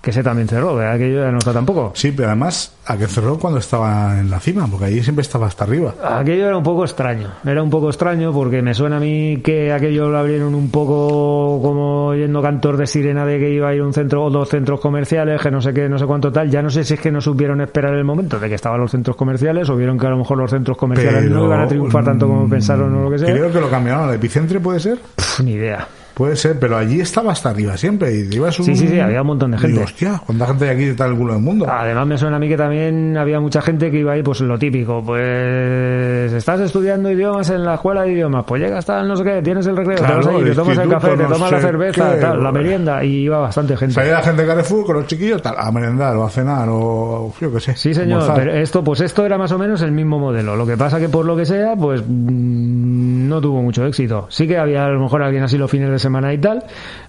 Que 0.00 0.10
ese 0.10 0.22
también 0.22 0.46
cerró, 0.46 0.76
¿verdad? 0.76 0.94
Aquello 0.94 1.24
ya 1.24 1.30
no 1.32 1.38
está 1.38 1.52
tampoco. 1.52 1.92
Sí, 1.94 2.12
pero 2.12 2.28
además 2.28 2.72
a 2.86 2.96
que 2.96 3.06
cerró 3.06 3.38
cuando 3.38 3.58
estaba 3.58 4.18
en 4.18 4.30
la 4.30 4.40
cima, 4.40 4.66
porque 4.66 4.86
allí 4.86 5.02
siempre 5.02 5.22
estaba 5.22 5.46
hasta 5.46 5.64
arriba. 5.64 5.94
Aquello 6.02 6.46
era 6.46 6.56
un 6.56 6.62
poco 6.62 6.84
extraño. 6.84 7.28
Era 7.44 7.62
un 7.62 7.68
poco 7.68 7.88
extraño 7.88 8.32
porque 8.32 8.62
me 8.62 8.74
suena 8.74 8.96
a 8.96 9.00
mí 9.00 9.40
que 9.42 9.72
aquello 9.72 10.08
lo 10.08 10.18
abrieron 10.18 10.54
un 10.54 10.70
poco 10.70 11.60
como 11.60 12.14
yendo 12.14 12.40
cantor 12.40 12.76
de 12.76 12.86
sirena 12.86 13.26
de 13.26 13.38
que 13.38 13.50
iba 13.50 13.68
a 13.68 13.74
ir 13.74 13.82
un 13.82 13.92
centro 13.92 14.24
o 14.24 14.30
dos 14.30 14.48
centros 14.48 14.80
comerciales, 14.80 15.42
que 15.42 15.50
no 15.50 15.60
sé 15.60 15.74
qué, 15.74 15.88
no 15.88 15.98
sé 15.98 16.06
cuánto 16.06 16.30
tal. 16.30 16.48
Ya 16.48 16.62
no 16.62 16.70
sé 16.70 16.84
si 16.84 16.94
es 16.94 17.00
que 17.00 17.10
no 17.10 17.20
supieron 17.20 17.60
esperar 17.60 17.94
el 17.94 18.04
momento 18.04 18.38
de 18.38 18.48
que 18.48 18.54
estaban 18.54 18.80
los 18.80 18.90
centros 18.90 19.16
comerciales 19.16 19.68
o 19.68 19.76
vieron 19.76 19.98
que 19.98 20.06
a 20.06 20.10
lo 20.10 20.18
mejor 20.18 20.38
los 20.38 20.50
centros 20.50 20.76
comerciales 20.76 21.24
Pero, 21.24 21.34
no 21.34 21.46
iban 21.46 21.60
a 21.60 21.66
triunfar 21.66 22.04
tanto 22.04 22.26
como 22.28 22.46
mm, 22.46 22.50
pensaron 22.50 22.94
o 22.94 23.02
lo 23.02 23.10
que 23.10 23.18
sea. 23.18 23.32
Creo 23.32 23.52
que 23.52 23.60
lo 23.60 23.68
cambiaron 23.68 24.08
al 24.08 24.14
epicentre, 24.14 24.60
¿puede 24.60 24.80
ser? 24.80 24.98
Pff, 24.98 25.40
ni 25.40 25.52
idea. 25.52 25.86
Puede 26.18 26.34
ser, 26.34 26.58
pero 26.58 26.76
allí 26.76 27.00
estaba 27.00 27.30
hasta 27.30 27.50
arriba 27.50 27.76
siempre. 27.76 28.12
Y 28.12 28.34
ibas 28.34 28.58
un... 28.58 28.66
Sí, 28.66 28.74
sí, 28.74 28.88
sí, 28.88 28.98
había 28.98 29.20
un 29.20 29.28
montón 29.28 29.52
de 29.52 29.58
gente. 29.58 29.74
Digo, 29.74 29.84
hostia, 29.84 30.20
¿cuánta 30.26 30.48
gente 30.48 30.64
hay 30.64 30.74
aquí 30.74 30.84
de 30.86 30.94
tal 30.94 31.16
culo 31.16 31.34
del 31.34 31.42
mundo? 31.44 31.64
Además 31.70 32.08
me 32.08 32.18
suena 32.18 32.38
a 32.38 32.40
mí 32.40 32.48
que 32.48 32.56
también 32.56 33.16
había 33.16 33.38
mucha 33.38 33.62
gente 33.62 33.88
que 33.88 34.00
iba 34.00 34.14
ahí, 34.14 34.24
pues 34.24 34.40
lo 34.40 34.58
típico, 34.58 35.00
pues 35.00 36.32
estás 36.32 36.58
estudiando 36.58 37.08
idiomas 37.08 37.50
en 37.50 37.64
la 37.64 37.74
escuela 37.74 38.02
de 38.02 38.14
idiomas, 38.14 38.44
pues 38.48 38.60
llegas 38.60 38.84
tal, 38.84 39.06
no 39.06 39.14
sé 39.14 39.22
qué, 39.22 39.42
tienes 39.42 39.64
el 39.68 39.76
recreo, 39.76 39.96
Claro, 39.96 40.18
te 40.18 40.26
vas 40.26 40.34
ahí, 40.34 40.42
te 40.42 40.50
el 40.50 40.56
tomas 40.56 40.78
el 40.78 40.88
café, 40.88 41.16
te 41.16 41.24
tomas 41.24 41.52
la 41.52 41.60
cerveza, 41.60 42.14
qué, 42.14 42.20
tal, 42.20 42.42
la 42.42 42.50
merienda, 42.50 43.04
y 43.04 43.10
iba 43.18 43.38
bastante 43.38 43.76
gente. 43.76 43.94
Salía 43.94 44.14
la 44.14 44.22
gente 44.22 44.42
de 44.42 44.48
Carrefour 44.48 44.86
con 44.86 44.96
los 44.96 45.06
chiquillos 45.06 45.40
tal, 45.40 45.54
a 45.56 45.70
merendar 45.70 46.16
o 46.16 46.24
a 46.24 46.30
cenar 46.30 46.68
o 46.68 47.32
yo 47.40 47.52
qué 47.52 47.60
sé. 47.60 47.76
Sí, 47.76 47.94
señor, 47.94 48.22
almorzar. 48.22 48.44
pero 48.44 48.60
esto, 48.60 48.82
pues 48.82 49.02
esto 49.02 49.24
era 49.24 49.38
más 49.38 49.52
o 49.52 49.58
menos 49.58 49.82
el 49.82 49.92
mismo 49.92 50.18
modelo. 50.18 50.56
Lo 50.56 50.66
que 50.66 50.76
pasa 50.76 50.98
que 50.98 51.08
por 51.08 51.24
lo 51.24 51.36
que 51.36 51.46
sea, 51.46 51.76
pues 51.76 52.02
mm, 52.04 53.28
no 53.28 53.40
tuvo 53.40 53.62
mucho 53.62 53.86
éxito. 53.86 54.26
Sí 54.30 54.48
que 54.48 54.58
había 54.58 54.84
a 54.84 54.88
lo 54.88 54.98
mejor 54.98 55.22
alguien 55.22 55.44
así 55.44 55.56
los 55.56 55.70
fines 55.70 55.88
de 55.90 55.98
semana 56.00 56.07
y 56.32 56.38
tal. 56.38 56.64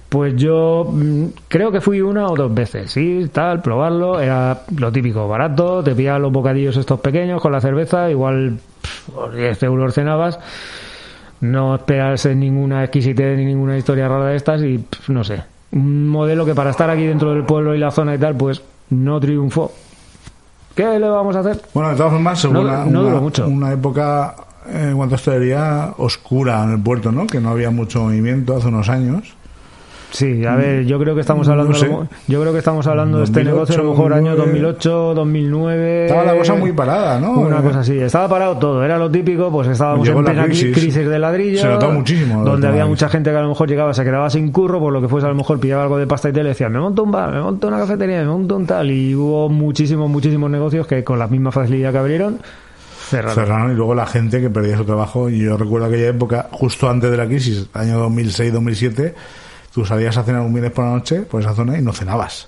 Pues 0.09 0.35
yo 0.35 0.87
mm, 0.91 1.25
creo 1.47 1.71
que 1.71 1.81
fui 1.81 2.01
una 2.01 2.27
o 2.27 2.35
dos 2.35 2.51
veces, 2.53 2.89
sí, 2.91 3.29
tal, 3.31 3.61
probarlo, 3.61 4.19
era 4.19 4.61
lo 4.75 4.91
típico, 4.91 5.27
barato, 5.27 5.83
te 5.83 5.93
pillabas 5.93 6.21
los 6.21 6.31
bocadillos 6.31 6.75
estos 6.77 6.99
pequeños 6.99 7.39
con 7.41 7.51
la 7.51 7.61
cerveza, 7.61 8.09
igual 8.09 8.57
pff, 8.81 9.09
por 9.11 9.35
10 9.35 9.61
euros 9.63 9.93
cenabas, 9.93 10.39
no 11.41 11.75
esperas 11.75 12.25
en 12.25 12.39
ninguna 12.39 12.83
exquisitez 12.83 13.37
ni 13.37 13.45
ninguna 13.45 13.77
historia 13.77 14.07
rara 14.07 14.25
de 14.25 14.35
estas 14.35 14.63
y 14.63 14.79
pff, 14.79 15.09
no 15.09 15.23
sé, 15.23 15.43
un 15.73 16.07
modelo 16.07 16.43
que 16.43 16.55
para 16.55 16.71
estar 16.71 16.89
aquí 16.89 17.05
dentro 17.05 17.31
del 17.31 17.43
pueblo 17.43 17.75
y 17.75 17.77
la 17.77 17.91
zona 17.91 18.15
y 18.15 18.17
tal, 18.17 18.35
pues 18.35 18.63
no 18.89 19.19
triunfó. 19.19 19.71
¿Qué 20.73 20.97
le 20.97 21.07
vamos 21.07 21.35
a 21.35 21.41
hacer? 21.41 21.61
Bueno, 21.73 21.91
de 21.91 21.95
todas 21.97 22.13
formas, 22.13 22.45
No- 22.45 22.61
una, 22.61 22.85
no 22.85 23.01
duró 23.03 23.11
una- 23.13 23.21
mucho. 23.21 23.47
una 23.47 23.73
época 23.73 24.33
en 24.71 24.95
cuanto 24.97 25.15
a 25.15 25.17
hostelería 25.17 25.93
oscura 25.97 26.63
en 26.63 26.71
el 26.73 26.79
puerto, 26.81 27.11
¿no? 27.11 27.27
Que 27.27 27.39
no 27.39 27.49
había 27.49 27.71
mucho 27.71 28.03
movimiento 28.03 28.55
hace 28.55 28.67
unos 28.67 28.89
años. 28.89 29.35
Sí, 30.11 30.43
a 30.43 30.55
ver, 30.55 30.85
yo 30.87 30.97
creo 30.97 31.13
que 31.13 31.21
estamos 31.21 31.45
No 31.45 31.53
hablando, 31.53 31.75
sé. 31.75 31.85
lo 31.85 31.91
mo- 31.91 32.07
yo 32.27 32.41
creo 32.41 32.51
que 32.51 32.57
estamos 32.57 32.87
hablando 32.87 33.19
de 33.19 33.25
este 33.25 33.43
2008, 33.43 33.53
negocio 33.55 33.75
a 33.75 33.83
lo 33.83 33.89
mejor 33.91 34.13
año 34.13 34.35
2009. 34.35 34.61
2008, 34.67 35.13
2009. 35.13 36.05
Estaba 36.07 36.23
la 36.25 36.35
cosa 36.35 36.55
muy 36.55 36.71
parada, 36.71 37.19
¿no? 37.19 37.33
Una 37.33 37.61
cosa 37.61 37.81
así, 37.81 37.95
estaba 37.99 38.27
parado 38.27 38.57
todo, 38.57 38.83
era 38.83 38.97
lo 38.97 39.11
típico, 39.11 39.51
pues 39.51 39.67
estábamos 39.67 40.07
Llegó 40.07 40.21
en 40.21 40.25
plena 40.25 40.45
cri- 40.45 40.47
crisis. 40.47 40.73
crisis. 40.75 41.07
de 41.07 41.19
ladrillo, 41.19 41.79
Se 41.79 41.87
muchísimo 41.91 42.43
donde 42.43 42.67
había 42.67 42.87
mucha 42.87 43.07
gente 43.07 43.29
que 43.29 43.37
a 43.37 43.41
lo 43.41 43.49
mejor 43.49 43.69
llegaba, 43.69 43.93
se 43.93 44.03
quedaba 44.03 44.31
sin 44.31 44.51
curro, 44.51 44.79
por 44.79 44.91
lo 44.91 44.99
que 44.99 45.07
fuese 45.07 45.27
a 45.27 45.29
lo 45.29 45.35
mejor 45.35 45.59
pillaba 45.59 45.83
algo 45.83 45.99
de 45.99 46.07
pasta 46.07 46.29
y 46.29 46.33
te 46.33 46.41
le 46.41 46.49
decía, 46.49 46.69
me 46.69 46.79
monto 46.79 47.03
un 47.03 47.11
bar, 47.11 47.31
me 47.31 47.41
monto 47.41 47.67
una 47.67 47.77
cafetería, 47.77 48.17
me 48.21 48.25
monto 48.29 48.55
un 48.55 48.65
tal, 48.65 48.89
y 48.89 49.13
hubo 49.13 49.47
muchísimos, 49.47 50.09
muchísimos 50.09 50.49
negocios 50.49 50.87
que 50.87 51.03
con 51.03 51.19
la 51.19 51.27
misma 51.27 51.51
facilidad 51.51 51.91
que 51.91 51.97
abrieron, 51.99 52.39
cerraron. 53.09 53.35
Cerraron 53.35 53.71
y 53.71 53.75
luego 53.75 53.93
la 53.95 54.05
gente 54.05 54.39
que 54.41 54.49
perdía 54.49 54.77
su 54.77 54.85
trabajo. 54.85 55.29
Y 55.29 55.39
yo 55.39 55.57
recuerdo 55.57 55.87
aquella 55.87 56.07
época, 56.07 56.47
justo 56.51 56.89
antes 56.89 57.09
de 57.11 57.17
la 57.17 57.25
crisis, 57.27 57.67
año 57.73 57.99
2006-2007, 58.09 59.13
tú 59.73 59.85
salías 59.85 60.17
a 60.17 60.23
cenar 60.23 60.41
un 60.41 60.53
viernes 60.53 60.71
por 60.71 60.85
la 60.85 60.91
noche 60.91 61.21
por 61.21 61.41
esa 61.41 61.53
zona 61.53 61.77
y 61.77 61.81
no 61.81 61.93
cenabas. 61.93 62.47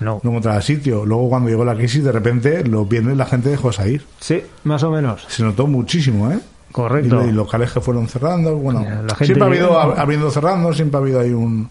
No. 0.00 0.20
No 0.22 0.30
encontrabas 0.30 0.64
sitio. 0.64 1.06
Luego, 1.06 1.28
cuando 1.28 1.48
llegó 1.48 1.64
la 1.64 1.74
crisis, 1.76 2.02
de 2.02 2.10
repente, 2.12 2.64
los 2.64 2.88
viernes 2.88 3.16
la 3.16 3.26
gente 3.26 3.50
dejó 3.50 3.68
de 3.68 3.74
salir. 3.74 4.04
Sí, 4.20 4.42
más 4.64 4.82
o 4.82 4.90
menos. 4.90 5.24
Se 5.28 5.42
notó 5.44 5.66
muchísimo, 5.66 6.30
¿eh? 6.32 6.38
Correcto. 6.72 7.24
Y, 7.26 7.32
locales 7.32 7.70
que 7.70 7.80
fueron 7.80 8.08
cerrando. 8.08 8.56
Bueno, 8.56 8.80
La 8.80 9.14
gente 9.14 9.26
siempre 9.26 9.42
ha 9.44 9.46
habido 9.46 9.78
ab- 9.80 9.94
abriendo 9.98 10.30
cerrando, 10.30 10.72
siempre 10.72 10.96
ha 10.98 11.00
habido 11.02 11.20
ahí 11.20 11.32
un 11.32 11.68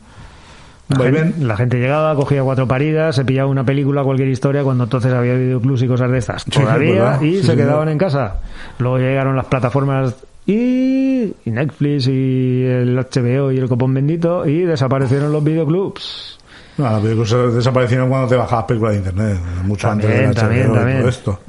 La 0.98 1.04
gente, 1.12 1.44
la 1.46 1.58
gente 1.58 1.80
llegaba, 1.80 2.16
cogía 2.16 2.44
cuatro 2.44 2.68
paridas, 2.68 3.16
se 3.16 3.26
pillaba 3.26 3.50
una 3.50 3.64
película, 3.64 4.04
cualquier 4.04 4.30
historia, 4.30 4.64
cuando 4.64 4.84
entonces 4.86 5.14
había 5.14 5.34
videoclubs 5.36 5.82
y 5.84 5.88
cosas 5.88 6.12
de 6.12 6.18
estas. 6.18 6.46
Todavía, 6.46 7.18
y 7.22 7.38
Sí, 7.38 7.44
se 7.44 7.56
quedaban 7.56 7.90
en 7.90 7.98
casa. 7.98 8.36
Luego 8.80 8.98
llegaron 8.98 9.36
las 9.36 9.46
plataformas 9.46 10.16
y, 10.46 11.34
y 11.46 11.52
Netflix 11.52 12.08
y 12.08 12.64
el 12.66 12.98
HBO 12.98 13.52
y 13.52 13.58
el 13.58 13.68
copón 13.70 13.94
bendito 13.94 14.46
y 14.48 14.62
desaparecieron 14.62 15.32
los 15.32 15.44
videoclubs. 15.44 16.38
No, 16.78 16.86
las 16.86 17.02
películas 17.02 17.54
desaparecieron 17.54 18.10
cuando 18.10 18.28
te 18.28 18.36
bajabas 18.36 18.66
películas 18.66 18.94
de 18.94 19.00
internet, 19.00 19.38
mucho 19.64 19.90
antes 19.90 20.08
También, 20.10 20.32
del 20.32 20.36
HBO 20.36 20.42
también, 20.42 20.72
y 20.72 20.74
también. 20.76 21.00
todo 21.00 21.10
esto. 21.10 21.40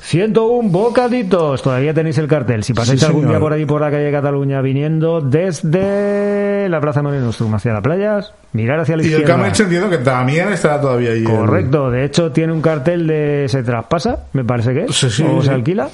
101 0.00 0.68
bocaditos. 0.70 1.62
Todavía 1.62 1.92
tenéis 1.94 2.18
el 2.18 2.26
cartel. 2.26 2.64
Si 2.64 2.72
pasáis 2.74 3.00
Sí, 3.00 3.06
algún 3.06 3.22
señor. 3.22 3.32
día 3.36 3.40
por 3.40 3.52
ahí 3.52 3.64
por 3.66 3.80
la 3.80 3.90
calle 3.90 4.10
Cataluña 4.10 4.60
viniendo 4.60 5.20
desde 5.20 6.68
la 6.68 6.80
Plaza 6.80 7.02
Manuel 7.02 7.22
Nostrum 7.24 7.54
hacia 7.54 7.72
la 7.72 7.82
playa, 7.82 8.20
mirar 8.52 8.80
hacia 8.80 8.96
la 8.96 9.02
Y 9.02 9.06
el 9.06 9.12
izquierda. 9.12 9.36
Camech 9.36 9.60
entiendo 9.60 9.90
que 9.90 9.98
también 9.98 10.52
estará 10.52 10.80
todavía 10.80 11.10
ahí. 11.10 11.18
el- 11.18 11.24
Correcto, 11.24 11.90
de 11.90 12.04
hecho 12.04 12.32
tiene 12.32 12.52
un 12.52 12.60
cartel 12.62 13.06
de 13.06 13.46
se 13.48 13.62
traspasa, 13.62 14.20
me 14.32 14.44
parece 14.44 14.72
que 14.74 14.84
es, 14.84 14.94
Sí, 14.96 15.10
sí, 15.10 15.24
o 15.28 15.42
se 15.42 15.50
alquila. 15.50 15.88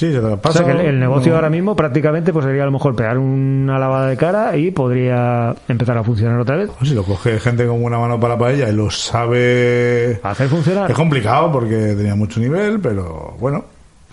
Sí, 0.00 0.10
se 0.12 0.18
te 0.18 0.22
lo 0.22 0.32
O 0.32 0.36
pasa. 0.38 0.64
sea 0.64 0.66
que 0.66 0.72
el, 0.80 0.86
el 0.94 0.98
negocio 0.98 1.30
no. 1.32 1.36
ahora 1.36 1.50
mismo 1.50 1.76
prácticamente 1.76 2.32
pues 2.32 2.46
sería 2.46 2.62
a 2.62 2.64
lo 2.66 2.72
mejor 2.72 2.96
pegar 2.96 3.18
una 3.18 3.78
lavada 3.78 4.08
de 4.08 4.16
cara 4.16 4.56
y 4.56 4.70
podría 4.70 5.54
empezar 5.68 5.98
a 5.98 6.02
funcionar 6.02 6.40
otra 6.40 6.56
vez. 6.56 6.70
Pues 6.78 6.88
si 6.88 6.94
lo 6.96 7.02
coge 7.02 7.38
gente 7.38 7.66
con 7.66 7.82
buena 7.82 7.98
mano 7.98 8.18
para 8.18 8.32
la 8.32 8.40
paella 8.40 8.70
y 8.70 8.72
lo 8.72 8.90
sabe. 8.90 10.18
Hacer 10.22 10.48
funcionar. 10.48 10.90
Es 10.90 10.96
complicado 10.96 11.52
porque 11.52 11.76
tenía 11.94 12.14
mucho 12.14 12.40
nivel, 12.40 12.80
pero 12.80 13.34
bueno. 13.38 13.62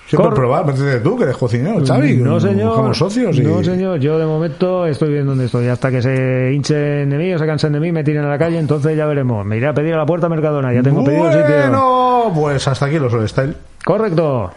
Siempre 0.08 0.28
Cor- 0.30 0.36
probar. 0.36 0.66
Métete 0.66 1.00
tú, 1.00 1.18
que 1.18 1.24
eres 1.24 1.38
cocinero, 1.38 1.86
Xavi. 1.86 2.18
No 2.18 2.38
señor, 2.40 2.94
socios. 2.94 3.38
Y... 3.38 3.42
no 3.44 3.64
señor, 3.64 3.98
yo 4.00 4.20
de 4.20 4.26
momento 4.26 4.86
estoy 4.88 5.14
bien 5.14 5.26
donde 5.26 5.46
estoy. 5.46 5.68
Hasta 5.68 5.90
que 5.90 6.02
se 6.02 6.52
hinchen 6.54 7.10
de 7.10 7.18
mí 7.18 7.34
o 7.34 7.40
se 7.40 7.46
cansen 7.46 7.72
de 7.72 7.80
mí, 7.80 7.94
me 7.94 8.04
tiren 8.04 8.26
a 8.26 8.30
la 8.30 8.38
calle, 8.38 8.60
entonces 8.60 8.96
ya 8.98 9.06
veremos. 9.06 9.46
Me 9.46 9.56
iré 9.56 9.68
a 9.68 9.74
pedir 9.74 9.94
a 9.94 9.98
la 9.98 10.06
puerta 10.06 10.28
Mercadona, 10.28 10.74
ya 10.74 10.82
tengo 10.84 11.04
pedido 11.06 11.28
el 11.28 11.32
sitio. 11.34 11.56
Bueno, 11.62 12.32
pues 12.36 12.68
hasta 12.68 12.88
aquí 12.88 13.00
los 13.00 13.14
All 13.14 13.28
Style. 13.30 13.54
Correcto. 13.86 14.52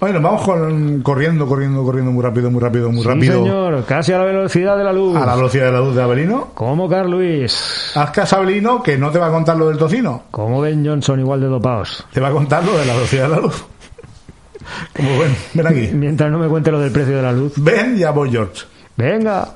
Bueno, 0.00 0.18
vamos 0.22 0.42
con, 0.42 1.02
corriendo, 1.02 1.46
corriendo, 1.46 1.84
corriendo 1.84 2.10
muy 2.10 2.22
rápido, 2.24 2.50
muy 2.50 2.60
rápido, 2.62 2.90
muy 2.90 3.02
Sí, 3.02 3.08
rápido. 3.08 3.34
señor, 3.44 3.84
casi 3.84 4.12
a 4.14 4.18
la 4.18 4.24
velocidad 4.24 4.78
de 4.78 4.84
la 4.84 4.92
luz. 4.94 5.14
A 5.14 5.26
la 5.26 5.36
velocidad 5.36 5.66
de 5.66 5.72
la 5.72 5.80
luz 5.80 5.94
de 5.94 6.02
Abelino. 6.02 6.48
Como 6.54 6.88
Carl 6.88 7.10
Luis. 7.10 7.92
Haz 7.94 8.10
caso 8.10 8.36
a 8.36 8.38
Abelino 8.38 8.82
que 8.82 8.96
no 8.96 9.10
te 9.10 9.18
va 9.18 9.26
a 9.26 9.30
contar 9.30 9.58
lo 9.58 9.68
del 9.68 9.76
tocino. 9.76 10.22
Como 10.30 10.60
Ben 10.62 10.86
Johnson, 10.86 11.20
igual 11.20 11.40
de 11.42 11.48
dopaos. 11.48 12.06
Te 12.14 12.20
va 12.20 12.28
a 12.28 12.32
contar 12.32 12.64
lo 12.64 12.78
de 12.78 12.86
la 12.86 12.94
velocidad 12.94 13.24
de 13.24 13.28
la 13.28 13.40
luz. 13.40 13.62
Como 14.96 15.18
ven, 15.18 15.36
ven 15.54 15.66
aquí. 15.66 15.90
Mientras 15.92 16.30
no 16.30 16.38
me 16.38 16.48
cuente 16.48 16.70
lo 16.70 16.80
del 16.80 16.92
precio 16.92 17.16
de 17.16 17.22
la 17.22 17.32
luz. 17.32 17.52
Ven 17.56 17.98
y 17.98 18.02
a 18.04 18.10
voy 18.10 18.30
George. 18.30 18.64
Venga. 18.96 19.48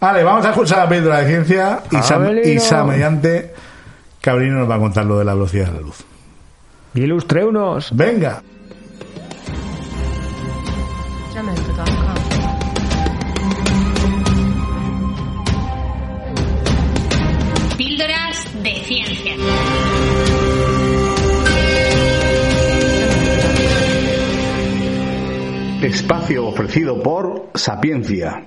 Vale, 0.00 0.22
vamos 0.22 0.46
a 0.46 0.50
escuchar 0.50 0.78
la 0.78 0.88
píldora 0.88 1.20
de 1.22 1.26
ciencia 1.26 1.80
y 1.90 1.96
Sam, 2.02 2.38
y 2.44 2.58
Sam 2.60 2.86
mediante 2.88 3.52
Cabrino 4.20 4.60
nos 4.60 4.70
va 4.70 4.76
a 4.76 4.78
contar 4.78 5.04
lo 5.06 5.18
de 5.18 5.24
la 5.24 5.34
velocidad 5.34 5.66
de 5.66 5.72
la 5.72 5.80
luz. 5.80 6.04
Ilustre 6.94 7.44
unos. 7.44 7.90
Venga. 7.96 8.42
Espacio 25.82 26.46
ofrecido 26.46 27.02
por 27.02 27.50
Sapiencia. 27.54 28.46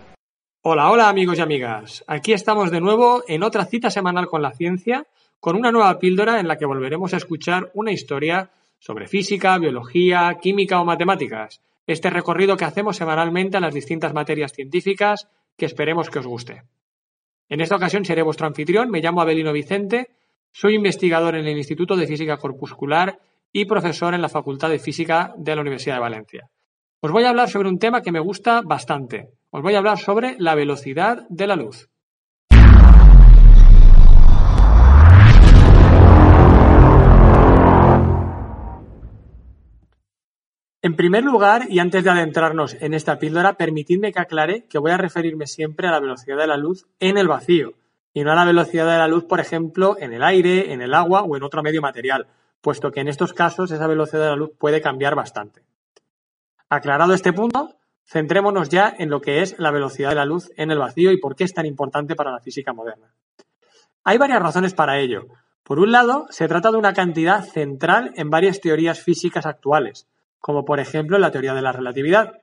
Hola, 0.62 0.92
hola 0.92 1.10
amigos 1.10 1.40
y 1.40 1.42
amigas. 1.42 2.04
Aquí 2.06 2.34
estamos 2.34 2.70
de 2.70 2.82
nuevo 2.82 3.24
en 3.28 3.42
otra 3.42 3.66
cita 3.66 3.90
semanal 3.90 4.28
con 4.28 4.42
la 4.42 4.52
ciencia, 4.52 5.08
con 5.40 5.56
una 5.56 5.72
nueva 5.72 5.98
píldora 5.98 6.40
en 6.40 6.48
la 6.48 6.58
que 6.58 6.68
volveremos 6.68 7.14
a 7.14 7.18
escuchar 7.18 7.72
una 7.74 7.92
historia 7.92 8.52
sobre 8.78 9.08
física, 9.08 9.58
biología, 9.58 10.38
química 10.40 10.80
o 10.80 10.86
matemáticas. 10.86 11.62
Este 11.88 12.10
recorrido 12.10 12.58
que 12.58 12.66
hacemos 12.66 12.98
semanalmente 12.98 13.58
a 13.58 13.62
las 13.62 13.74
distintas 13.74 14.14
materias 14.14 14.54
científicas 14.54 15.28
que 15.58 15.66
esperemos 15.66 16.10
que 16.10 16.20
os 16.20 16.28
guste. 16.28 16.64
En 17.50 17.62
esta 17.62 17.76
ocasión 17.76 18.06
seré 18.06 18.22
vuestro 18.22 18.46
anfitrión, 18.46 18.92
me 18.92 19.02
llamo 19.02 19.22
Abelino 19.22 19.52
Vicente, 19.52 20.10
soy 20.52 20.76
investigador 20.76 21.36
en 21.36 21.48
el 21.48 21.58
Instituto 21.58 21.96
de 21.96 22.08
Física 22.08 22.38
Corpuscular 22.38 23.20
y 23.54 23.66
profesor 23.66 24.14
en 24.14 24.22
la 24.22 24.30
Facultad 24.30 24.70
de 24.70 24.80
Física 24.80 25.34
de 25.38 25.56
la 25.56 25.62
Universidad 25.62 25.96
de 25.96 26.02
Valencia. 26.02 26.50
Os 27.00 27.12
voy 27.12 27.24
a 27.24 27.30
hablar 27.30 27.50
sobre 27.50 27.70
un 27.70 27.80
tema 27.80 28.02
que 28.02 28.12
me 28.12 28.20
gusta 28.20 28.62
bastante. 28.62 29.30
Os 29.50 29.62
voy 29.62 29.76
a 29.76 29.80
hablar 29.80 29.98
sobre 29.98 30.36
la 30.40 30.56
velocidad 30.56 31.26
de 31.30 31.48
la 31.48 31.56
luz. 31.56 31.90
En 40.84 40.96
primer 40.96 41.24
lugar, 41.24 41.68
y 41.70 41.78
antes 41.78 42.04
de 42.04 42.10
adentrarnos 42.10 42.76
en 42.82 42.96
esta 42.96 43.20
píldora, 43.20 43.54
permitidme 43.54 44.12
que 44.12 44.20
aclare 44.20 44.66
que 44.68 44.80
voy 44.80 44.92
a 44.92 44.98
referirme 44.98 45.46
siempre 45.46 45.88
a 45.88 45.92
la 45.92 46.00
velocidad 46.00 46.38
de 46.38 46.48
la 46.48 46.58
luz 46.58 46.88
en 47.00 47.20
el 47.20 47.28
vacío, 47.28 47.74
y 48.14 48.24
no 48.24 48.32
a 48.32 48.36
la 48.36 48.46
velocidad 48.46 48.86
de 48.92 48.98
la 48.98 49.08
luz, 49.08 49.26
por 49.26 49.40
ejemplo, 49.40 49.96
en 50.00 50.14
el 50.14 50.24
aire, 50.24 50.74
en 50.74 50.82
el 50.82 50.94
agua 50.94 51.22
o 51.22 51.36
en 51.36 51.44
otro 51.44 51.64
medio 51.64 51.82
material, 51.82 52.28
puesto 52.62 52.92
que 52.92 53.00
en 53.00 53.08
estos 53.08 53.34
casos 53.34 53.72
esa 53.72 53.88
velocidad 53.88 54.22
de 54.24 54.30
la 54.30 54.36
luz 54.36 54.52
puede 54.58 54.82
cambiar 54.82 55.16
bastante. 55.16 55.64
Aclarado 56.70 57.14
este 57.14 57.34
punto, 57.34 57.76
centrémonos 58.06 58.70
ya 58.70 58.94
en 58.98 59.10
lo 59.10 59.22
que 59.22 59.42
es 59.42 59.58
la 59.60 59.72
velocidad 59.72 60.10
de 60.10 60.16
la 60.16 60.26
luz 60.26 60.52
en 60.58 60.72
el 60.72 60.80
vacío 60.80 61.12
y 61.12 61.20
por 61.20 61.36
qué 61.36 61.44
es 61.44 61.54
tan 61.54 61.66
importante 61.66 62.16
para 62.16 62.32
la 62.32 62.40
física 62.40 62.74
moderna. 62.74 63.14
Hay 64.04 64.18
varias 64.18 64.42
razones 64.42 64.74
para 64.74 65.00
ello. 65.00 65.28
Por 65.64 65.80
un 65.80 65.92
lado, 65.92 66.26
se 66.30 66.48
trata 66.48 66.72
de 66.72 66.78
una 66.78 66.94
cantidad 66.94 67.44
central 67.44 68.12
en 68.16 68.30
varias 68.30 68.60
teorías 68.60 69.00
físicas 69.00 69.46
actuales, 69.46 70.08
como 70.40 70.66
por 70.66 70.80
ejemplo 70.80 71.18
la 71.18 71.32
teoría 71.32 71.54
de 71.54 71.62
la 71.62 71.72
relatividad, 71.72 72.42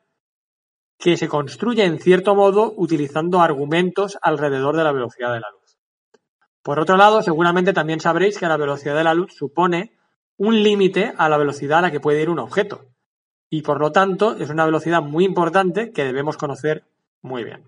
que 0.98 1.16
se 1.16 1.28
construye 1.28 1.84
en 1.84 1.98
cierto 1.98 2.34
modo 2.34 2.72
utilizando 2.76 3.40
argumentos 3.40 4.18
alrededor 4.20 4.76
de 4.76 4.84
la 4.84 4.92
velocidad 4.92 5.32
de 5.32 5.40
la 5.40 5.50
luz. 5.50 5.57
Por 6.62 6.80
otro 6.80 6.96
lado, 6.96 7.22
seguramente 7.22 7.72
también 7.72 8.00
sabréis 8.00 8.38
que 8.38 8.46
la 8.46 8.56
velocidad 8.56 8.96
de 8.96 9.04
la 9.04 9.14
luz 9.14 9.34
supone 9.34 9.92
un 10.36 10.62
límite 10.62 11.12
a 11.16 11.28
la 11.28 11.38
velocidad 11.38 11.78
a 11.78 11.82
la 11.82 11.90
que 11.90 12.00
puede 12.00 12.22
ir 12.22 12.30
un 12.30 12.38
objeto, 12.38 12.86
y 13.50 13.62
por 13.62 13.80
lo 13.80 13.92
tanto 13.92 14.36
es 14.36 14.50
una 14.50 14.64
velocidad 14.64 15.02
muy 15.02 15.24
importante 15.24 15.90
que 15.92 16.04
debemos 16.04 16.36
conocer 16.36 16.84
muy 17.22 17.44
bien. 17.44 17.64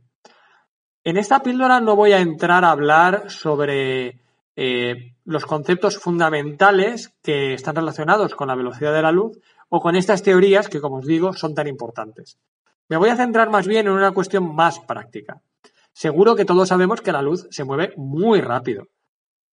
En 1.02 1.16
esta 1.16 1.42
píldora 1.42 1.80
no 1.80 1.96
voy 1.96 2.12
a 2.12 2.20
entrar 2.20 2.64
a 2.64 2.70
hablar 2.70 3.30
sobre 3.30 4.20
eh, 4.54 5.14
los 5.24 5.46
conceptos 5.46 5.96
fundamentales 5.98 7.14
que 7.22 7.54
están 7.54 7.76
relacionados 7.76 8.34
con 8.34 8.48
la 8.48 8.54
velocidad 8.54 8.92
de 8.92 9.02
la 9.02 9.12
luz 9.12 9.38
o 9.70 9.80
con 9.80 9.96
estas 9.96 10.22
teorías 10.22 10.68
que, 10.68 10.80
como 10.80 10.96
os 10.98 11.06
digo, 11.06 11.32
son 11.32 11.54
tan 11.54 11.68
importantes. 11.68 12.38
Me 12.88 12.96
voy 12.96 13.08
a 13.08 13.16
centrar 13.16 13.48
más 13.48 13.66
bien 13.66 13.86
en 13.86 13.92
una 13.92 14.12
cuestión 14.12 14.54
más 14.54 14.80
práctica. 14.80 15.40
Seguro 15.92 16.36
que 16.36 16.44
todos 16.44 16.68
sabemos 16.68 17.00
que 17.00 17.12
la 17.12 17.22
luz 17.22 17.46
se 17.50 17.64
mueve 17.64 17.92
muy 17.96 18.40
rápido. 18.40 18.88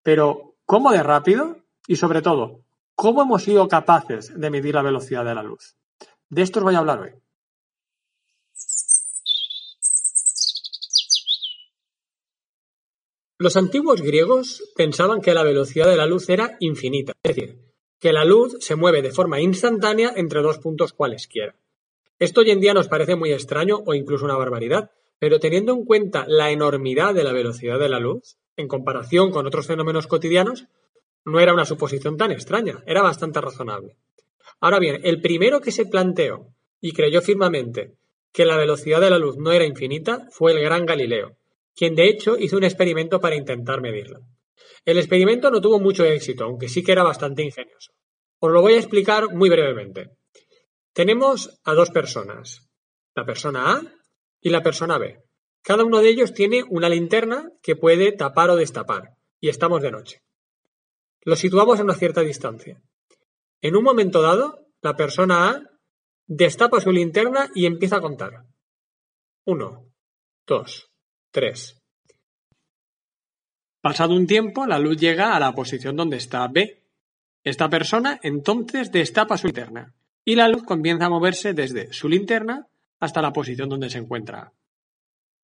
Pero, 0.03 0.57
¿cómo 0.65 0.93
de 0.93 1.03
rápido? 1.03 1.65
Y 1.87 1.97
sobre 1.97 2.23
todo, 2.23 2.65
¿cómo 2.95 3.23
hemos 3.23 3.43
sido 3.43 3.69
capaces 3.69 4.33
de 4.39 4.51
medir 4.51 4.75
la 4.75 4.83
velocidad 4.83 5.25
de 5.25 5.35
la 5.35 5.43
luz? 5.43 5.77
De 6.29 6.43
esto 6.43 6.61
os 6.61 6.65
voy 6.65 6.75
a 6.75 6.79
hablar 6.79 7.01
hoy. 7.01 7.13
Los 13.39 13.57
antiguos 13.57 14.01
griegos 14.01 14.63
pensaban 14.77 15.21
que 15.21 15.35
la 15.35 15.43
velocidad 15.43 15.89
de 15.89 15.97
la 15.97 16.07
luz 16.07 16.29
era 16.29 16.57
infinita, 16.61 17.13
es 17.23 17.35
decir, 17.35 17.59
que 17.99 18.13
la 18.13 18.25
luz 18.25 18.57
se 18.61 18.77
mueve 18.77 19.03
de 19.03 19.11
forma 19.11 19.41
instantánea 19.41 20.13
entre 20.17 20.41
dos 20.41 20.59
puntos 20.59 20.93
cualesquiera. 20.93 21.57
Esto 22.19 22.43
hoy 22.43 22.53
en 22.53 22.61
día 22.61 22.75
nos 22.75 22.89
parece 22.89 23.17
muy 23.17 23.33
extraño 23.33 23.83
o 23.85 23.93
incluso 23.93 24.25
una 24.25 24.37
barbaridad, 24.37 24.93
pero 25.19 25.41
teniendo 25.41 25.73
en 25.73 25.85
cuenta 25.85 26.25
la 26.27 26.51
enormidad 26.51 27.15
de 27.15 27.25
la 27.25 27.33
velocidad 27.33 27.79
de 27.79 27.89
la 27.89 28.01
luz, 28.01 28.37
en 28.57 28.69
comparación 28.69 29.31
con 29.31 29.47
otros 29.47 29.67
fenómenos 29.67 30.07
cotidianos, 30.07 30.67
no 31.25 31.41
era 31.41 31.55
una 31.55 31.65
suposición 31.65 32.17
tan 32.17 32.31
extraña, 32.31 32.83
era 32.87 33.03
bastante 33.03 33.41
razonable. 33.41 33.97
Ahora 34.61 34.79
bien, 34.79 35.01
el 35.05 35.21
primero 35.21 35.61
que 35.61 35.73
se 35.73 35.87
planteó 35.87 36.49
y 36.81 36.93
creyó 36.93 37.23
firmemente 37.23 37.95
que 38.33 38.45
la 38.45 38.57
velocidad 38.57 39.01
de 39.01 39.11
la 39.11 39.19
luz 39.19 39.37
no 39.39 39.53
era 39.53 39.65
infinita 39.65 40.27
fue 40.31 40.53
el 40.53 40.61
gran 40.61 40.87
Galileo, 40.87 41.37
quien 41.75 41.95
de 41.95 42.09
hecho 42.09 42.37
hizo 42.39 42.57
un 42.57 42.65
experimento 42.65 43.21
para 43.21 43.37
intentar 43.37 43.81
medirla. 43.81 44.21
El 44.85 44.99
experimento 44.99 45.51
no 45.51 45.61
tuvo 45.61 45.81
mucho 45.81 46.05
éxito, 46.05 46.45
aunque 46.45 46.69
sí 46.69 46.83
que 46.83 46.93
era 46.93 47.03
bastante 47.03 47.43
ingenioso. 47.43 47.93
Os 48.39 48.53
lo 48.53 48.61
voy 48.61 48.75
a 48.75 48.79
explicar 48.79 49.33
muy 49.33 49.49
brevemente. 49.49 50.11
Tenemos 50.93 51.61
a 51.65 51.73
dos 51.75 51.91
personas, 51.91 52.69
la 53.15 53.25
persona 53.25 53.73
A 53.73 53.83
y 54.45 54.51
la 54.51 54.63
persona 54.63 54.99
B. 54.99 55.25
Cada 55.63 55.85
uno 55.85 56.01
de 56.01 56.11
ellos 56.11 56.35
tiene 56.35 56.63
una 56.69 56.91
linterna 56.91 57.51
que 57.63 57.75
puede 57.75 58.13
tapar 58.13 58.51
o 58.51 58.57
destapar, 58.57 59.17
y 59.41 59.49
estamos 59.49 59.81
de 59.81 59.91
noche. 59.91 60.23
Los 61.23 61.39
situamos 61.39 61.81
a 61.81 61.83
una 61.83 61.95
cierta 61.95 62.21
distancia. 62.21 62.83
En 63.63 63.75
un 63.75 63.83
momento 63.83 64.21
dado, 64.21 64.67
la 64.83 64.95
persona 64.95 65.49
A 65.49 65.63
destapa 66.27 66.83
su 66.83 66.93
linterna 66.93 67.51
y 67.55 67.65
empieza 67.65 67.97
a 67.97 68.01
contar. 68.03 68.45
Uno, 69.47 69.87
dos, 70.47 70.91
tres. 71.31 71.83
Pasado 73.81 74.15
un 74.15 74.27
tiempo, 74.27 74.67
la 74.67 74.79
luz 74.79 74.99
llega 74.99 75.35
a 75.35 75.41
la 75.41 75.55
posición 75.55 75.97
donde 75.97 76.19
está 76.19 76.47
B. 76.49 76.85
Esta 77.43 77.71
persona 77.71 78.21
entonces 78.23 78.93
destapa 78.93 79.39
su 79.39 79.47
linterna 79.47 79.95
y 80.23 80.35
la 80.35 80.49
luz 80.49 80.65
comienza 80.65 81.07
a 81.07 81.11
moverse 81.11 81.55
desde 81.55 81.91
su 81.95 82.11
linterna 82.11 82.69
hasta 83.05 83.23
la 83.23 83.33
posición 83.33 83.69
donde 83.69 83.91
se 83.91 83.99
encuentra. 83.99 84.53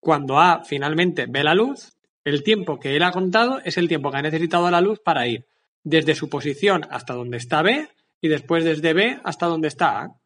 Cuando 0.00 0.38
A 0.38 0.64
finalmente 0.64 1.26
ve 1.28 1.44
la 1.44 1.54
luz, 1.54 1.92
El 2.24 2.42
tiempo 2.42 2.78
que 2.78 2.96
él 2.96 3.02
ha 3.02 3.12
contado 3.12 3.60
es 3.64 3.78
el 3.78 3.88
tiempo 3.88 4.10
que 4.10 4.18
ha 4.18 4.22
necesitado 4.22 4.70
la 4.70 4.80
luz 4.80 5.00
para 5.00 5.26
ir 5.26 5.46
desde 5.82 6.14
su 6.14 6.28
posición 6.28 6.86
hasta 6.90 7.14
donde 7.14 7.38
está 7.38 7.62
B 7.62 7.88
y 8.20 8.28
después 8.28 8.64
desde 8.64 8.92
B 8.92 9.18
hasta 9.24 9.46
donde 9.46 9.68
está 9.68 10.00
A. 10.00 10.16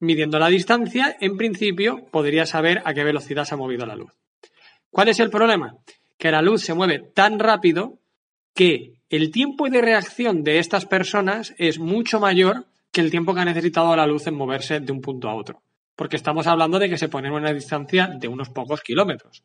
Midiendo 0.00 0.38
la 0.38 0.48
distancia, 0.48 1.16
en 1.20 1.36
principio 1.36 2.06
podría 2.10 2.44
saber 2.44 2.82
a 2.84 2.92
qué 2.92 3.04
velocidad 3.04 3.44
se 3.44 3.54
ha 3.54 3.56
movido 3.56 3.86
la 3.86 3.96
luz. 3.96 4.12
¿Cuál 4.90 5.08
es 5.08 5.20
el 5.20 5.30
problema? 5.30 5.76
Que 6.18 6.30
la 6.30 6.42
luz 6.42 6.62
se 6.62 6.74
mueve 6.74 6.98
tan 6.98 7.38
rápido 7.38 7.98
que 8.54 8.94
el 9.08 9.30
tiempo 9.30 9.68
de 9.68 9.82
reacción 9.82 10.42
de 10.42 10.58
estas 10.58 10.86
personas 10.86 11.54
es 11.58 11.78
mucho 11.78 12.18
mayor 12.18 12.66
que 12.90 13.00
el 13.00 13.10
tiempo 13.10 13.32
que 13.32 13.40
ha 13.40 13.44
necesitado 13.44 13.94
la 13.94 14.06
luz 14.06 14.26
en 14.26 14.34
moverse 14.34 14.80
de 14.80 14.92
un 14.92 15.00
punto 15.00 15.28
a 15.28 15.34
otro. 15.34 15.62
Porque 15.96 16.16
estamos 16.16 16.46
hablando 16.46 16.78
de 16.78 16.88
que 16.88 16.98
se 16.98 17.08
pone 17.08 17.28
en 17.28 17.34
una 17.34 17.52
distancia 17.52 18.06
de 18.06 18.28
unos 18.28 18.50
pocos 18.50 18.82
kilómetros. 18.82 19.42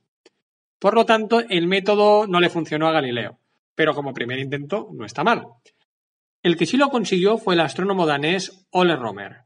Por 0.78 0.94
lo 0.94 1.06
tanto, 1.06 1.42
el 1.50 1.68
método 1.68 2.28
no 2.28 2.40
le 2.40 2.50
funcionó 2.50 2.88
a 2.88 2.92
Galileo, 2.92 3.40
pero 3.74 3.96
como 3.96 4.14
primer 4.14 4.38
intento 4.38 4.90
no 4.92 5.06
está 5.06 5.24
mal. 5.24 5.46
El 6.44 6.58
que 6.58 6.66
sí 6.66 6.78
lo 6.78 6.90
consiguió 6.90 7.38
fue 7.38 7.54
el 7.54 7.62
astrónomo 7.62 8.06
danés 8.06 8.68
Ole 8.72 8.96
Romer, 8.96 9.44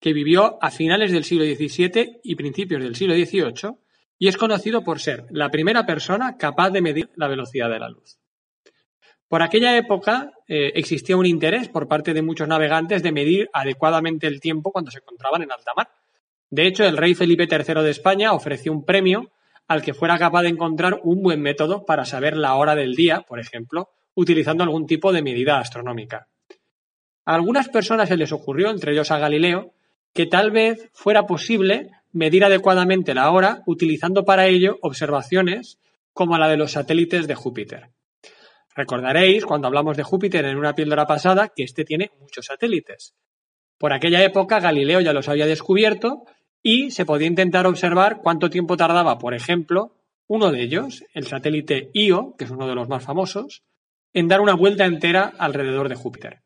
que 0.00 0.12
vivió 0.12 0.58
a 0.62 0.70
finales 0.70 1.12
del 1.12 1.24
siglo 1.24 1.44
XVII 1.44 2.20
y 2.24 2.34
principios 2.34 2.82
del 2.82 2.96
siglo 2.96 3.14
XVIII 3.14 3.76
y 4.18 4.28
es 4.28 4.36
conocido 4.36 4.82
por 4.82 5.00
ser 5.00 5.26
la 5.30 5.50
primera 5.50 5.86
persona 5.86 6.36
capaz 6.36 6.70
de 6.70 6.82
medir 6.82 7.10
la 7.16 7.28
velocidad 7.28 7.70
de 7.70 7.78
la 7.78 7.88
luz. 7.88 8.18
Por 9.28 9.42
aquella 9.42 9.76
época 9.76 10.32
eh, 10.46 10.72
existía 10.74 11.16
un 11.16 11.26
interés 11.26 11.68
por 11.68 11.88
parte 11.88 12.12
de 12.12 12.22
muchos 12.22 12.46
navegantes 12.46 13.02
de 13.02 13.12
medir 13.12 13.48
adecuadamente 13.52 14.26
el 14.26 14.40
tiempo 14.40 14.72
cuando 14.72 14.90
se 14.90 14.98
encontraban 14.98 15.42
en 15.42 15.52
alta 15.52 15.72
mar. 15.76 15.88
De 16.52 16.66
hecho, 16.66 16.84
el 16.84 16.98
rey 16.98 17.14
Felipe 17.14 17.48
III 17.50 17.82
de 17.82 17.90
España 17.90 18.34
ofreció 18.34 18.72
un 18.72 18.84
premio 18.84 19.30
al 19.68 19.80
que 19.80 19.94
fuera 19.94 20.18
capaz 20.18 20.42
de 20.42 20.50
encontrar 20.50 21.00
un 21.02 21.22
buen 21.22 21.40
método 21.40 21.86
para 21.86 22.04
saber 22.04 22.36
la 22.36 22.56
hora 22.56 22.74
del 22.74 22.94
día, 22.94 23.22
por 23.22 23.40
ejemplo, 23.40 23.88
utilizando 24.14 24.62
algún 24.62 24.86
tipo 24.86 25.14
de 25.14 25.22
medida 25.22 25.58
astronómica. 25.58 26.28
A 27.24 27.36
algunas 27.36 27.70
personas 27.70 28.10
se 28.10 28.18
les 28.18 28.32
ocurrió, 28.32 28.68
entre 28.68 28.92
ellos 28.92 29.10
a 29.10 29.18
Galileo, 29.18 29.72
que 30.12 30.26
tal 30.26 30.50
vez 30.50 30.90
fuera 30.92 31.26
posible 31.26 31.88
medir 32.12 32.44
adecuadamente 32.44 33.14
la 33.14 33.30
hora 33.30 33.62
utilizando 33.64 34.26
para 34.26 34.46
ello 34.46 34.76
observaciones 34.82 35.78
como 36.12 36.36
la 36.36 36.48
de 36.48 36.58
los 36.58 36.72
satélites 36.72 37.26
de 37.26 37.34
Júpiter. 37.34 37.88
Recordaréis 38.76 39.46
cuando 39.46 39.68
hablamos 39.68 39.96
de 39.96 40.02
Júpiter 40.02 40.44
en 40.44 40.58
una 40.58 40.74
píldora 40.74 41.06
pasada 41.06 41.48
que 41.48 41.62
éste 41.62 41.86
tiene 41.86 42.10
muchos 42.20 42.44
satélites. 42.44 43.14
Por 43.78 43.94
aquella 43.94 44.22
época 44.22 44.60
Galileo 44.60 45.00
ya 45.00 45.14
los 45.14 45.30
había 45.30 45.46
descubierto 45.46 46.26
y 46.62 46.90
se 46.90 47.04
podía 47.04 47.26
intentar 47.26 47.66
observar 47.66 48.20
cuánto 48.22 48.50
tiempo 48.50 48.76
tardaba, 48.76 49.18
por 49.18 49.34
ejemplo, 49.34 49.96
uno 50.26 50.50
de 50.52 50.62
ellos, 50.62 51.04
el 51.12 51.26
satélite 51.26 51.90
Io, 51.92 52.34
que 52.38 52.44
es 52.44 52.50
uno 52.50 52.68
de 52.68 52.74
los 52.74 52.88
más 52.88 53.04
famosos, 53.04 53.62
en 54.12 54.28
dar 54.28 54.40
una 54.40 54.54
vuelta 54.54 54.84
entera 54.84 55.32
alrededor 55.38 55.88
de 55.88 55.94
Júpiter. 55.94 56.42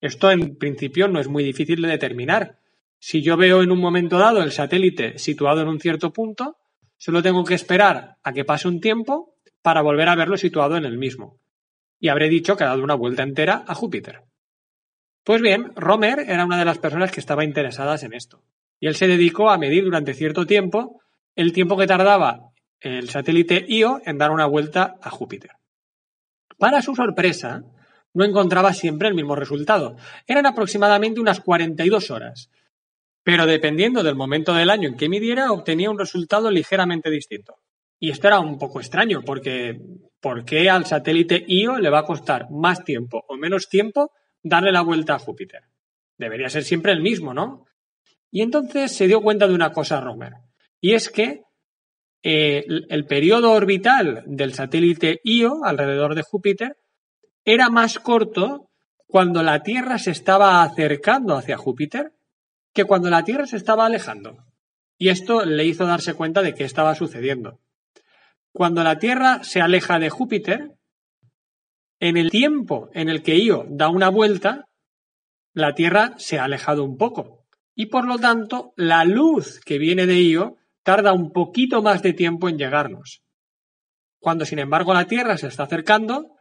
Esto 0.00 0.30
en 0.30 0.56
principio 0.56 1.08
no 1.08 1.20
es 1.20 1.28
muy 1.28 1.44
difícil 1.44 1.82
de 1.82 1.88
determinar. 1.88 2.58
Si 2.98 3.22
yo 3.22 3.36
veo 3.36 3.62
en 3.62 3.70
un 3.70 3.80
momento 3.80 4.18
dado 4.18 4.42
el 4.42 4.52
satélite 4.52 5.18
situado 5.18 5.60
en 5.60 5.68
un 5.68 5.80
cierto 5.80 6.12
punto, 6.12 6.56
solo 6.96 7.22
tengo 7.22 7.44
que 7.44 7.54
esperar 7.54 8.16
a 8.22 8.32
que 8.32 8.44
pase 8.44 8.68
un 8.68 8.80
tiempo 8.80 9.36
para 9.62 9.82
volver 9.82 10.08
a 10.08 10.14
verlo 10.14 10.36
situado 10.36 10.76
en 10.76 10.84
el 10.84 10.98
mismo. 10.98 11.38
Y 11.98 12.08
habré 12.08 12.28
dicho 12.28 12.56
que 12.56 12.64
ha 12.64 12.68
dado 12.68 12.82
una 12.82 12.94
vuelta 12.94 13.22
entera 13.22 13.64
a 13.66 13.74
Júpiter. 13.74 14.22
Pues 15.22 15.40
bien, 15.40 15.72
Romer 15.74 16.20
era 16.20 16.44
una 16.44 16.58
de 16.58 16.66
las 16.66 16.78
personas 16.78 17.10
que 17.10 17.20
estaba 17.20 17.44
interesadas 17.44 18.02
en 18.02 18.12
esto. 18.12 18.42
Y 18.84 18.86
él 18.86 18.96
se 18.96 19.06
dedicó 19.06 19.48
a 19.48 19.56
medir 19.56 19.84
durante 19.84 20.12
cierto 20.12 20.44
tiempo 20.44 21.00
el 21.34 21.54
tiempo 21.54 21.78
que 21.78 21.86
tardaba 21.86 22.50
el 22.80 23.08
satélite 23.08 23.64
Io 23.66 24.02
en 24.04 24.18
dar 24.18 24.30
una 24.30 24.44
vuelta 24.44 24.96
a 25.00 25.08
Júpiter. 25.08 25.52
Para 26.58 26.82
su 26.82 26.94
sorpresa, 26.94 27.62
no 28.12 28.24
encontraba 28.26 28.74
siempre 28.74 29.08
el 29.08 29.14
mismo 29.14 29.36
resultado. 29.36 29.96
Eran 30.26 30.44
aproximadamente 30.44 31.18
unas 31.18 31.40
42 31.40 32.10
horas. 32.10 32.50
Pero 33.22 33.46
dependiendo 33.46 34.02
del 34.02 34.16
momento 34.16 34.52
del 34.52 34.68
año 34.68 34.90
en 34.90 34.98
que 34.98 35.08
midiera, 35.08 35.50
obtenía 35.50 35.90
un 35.90 35.98
resultado 35.98 36.50
ligeramente 36.50 37.08
distinto. 37.08 37.54
Y 37.98 38.10
esto 38.10 38.26
era 38.26 38.38
un 38.38 38.58
poco 38.58 38.80
extraño, 38.80 39.22
porque 39.22 39.80
¿por 40.20 40.44
qué 40.44 40.68
al 40.68 40.84
satélite 40.84 41.42
Io 41.48 41.78
le 41.78 41.88
va 41.88 42.00
a 42.00 42.04
costar 42.04 42.50
más 42.50 42.84
tiempo 42.84 43.24
o 43.28 43.38
menos 43.38 43.70
tiempo 43.70 44.10
darle 44.42 44.72
la 44.72 44.82
vuelta 44.82 45.14
a 45.14 45.18
Júpiter? 45.18 45.62
Debería 46.18 46.50
ser 46.50 46.64
siempre 46.64 46.92
el 46.92 47.00
mismo, 47.00 47.32
¿no? 47.32 47.64
Y 48.34 48.42
entonces 48.42 48.90
se 48.90 49.06
dio 49.06 49.22
cuenta 49.22 49.46
de 49.46 49.54
una 49.54 49.70
cosa 49.70 50.00
Romer, 50.00 50.32
y 50.80 50.94
es 50.94 51.08
que 51.08 51.44
eh, 52.20 52.64
el 52.88 53.06
periodo 53.06 53.52
orbital 53.52 54.24
del 54.26 54.54
satélite 54.54 55.20
Io 55.22 55.62
alrededor 55.62 56.16
de 56.16 56.22
Júpiter 56.22 56.76
era 57.44 57.70
más 57.70 58.00
corto 58.00 58.72
cuando 59.06 59.44
la 59.44 59.62
Tierra 59.62 60.00
se 60.00 60.10
estaba 60.10 60.64
acercando 60.64 61.36
hacia 61.36 61.56
Júpiter 61.56 62.10
que 62.72 62.82
cuando 62.82 63.08
la 63.08 63.22
Tierra 63.22 63.46
se 63.46 63.56
estaba 63.56 63.86
alejando. 63.86 64.44
Y 64.98 65.10
esto 65.10 65.44
le 65.44 65.64
hizo 65.64 65.86
darse 65.86 66.14
cuenta 66.14 66.42
de 66.42 66.54
qué 66.54 66.64
estaba 66.64 66.96
sucediendo. 66.96 67.60
Cuando 68.50 68.82
la 68.82 68.98
Tierra 68.98 69.44
se 69.44 69.60
aleja 69.60 70.00
de 70.00 70.10
Júpiter, 70.10 70.72
en 72.00 72.16
el 72.16 72.32
tiempo 72.32 72.90
en 72.94 73.10
el 73.10 73.22
que 73.22 73.36
Io 73.36 73.64
da 73.68 73.90
una 73.90 74.08
vuelta, 74.08 74.66
la 75.52 75.76
Tierra 75.76 76.14
se 76.16 76.40
ha 76.40 76.44
alejado 76.46 76.82
un 76.82 76.96
poco 76.96 77.43
y 77.74 77.86
por 77.86 78.06
lo 78.06 78.18
tanto 78.18 78.72
la 78.76 79.04
luz 79.04 79.60
que 79.60 79.78
viene 79.78 80.06
de 80.06 80.20
Io 80.20 80.56
tarda 80.82 81.12
un 81.12 81.32
poquito 81.32 81.82
más 81.82 82.02
de 82.02 82.12
tiempo 82.12 82.48
en 82.48 82.58
llegarnos. 82.58 83.22
Cuando 84.20 84.44
sin 84.44 84.58
embargo 84.58 84.94
la 84.94 85.06
Tierra 85.06 85.36
se 85.36 85.48
está 85.48 85.64
acercando, 85.64 86.36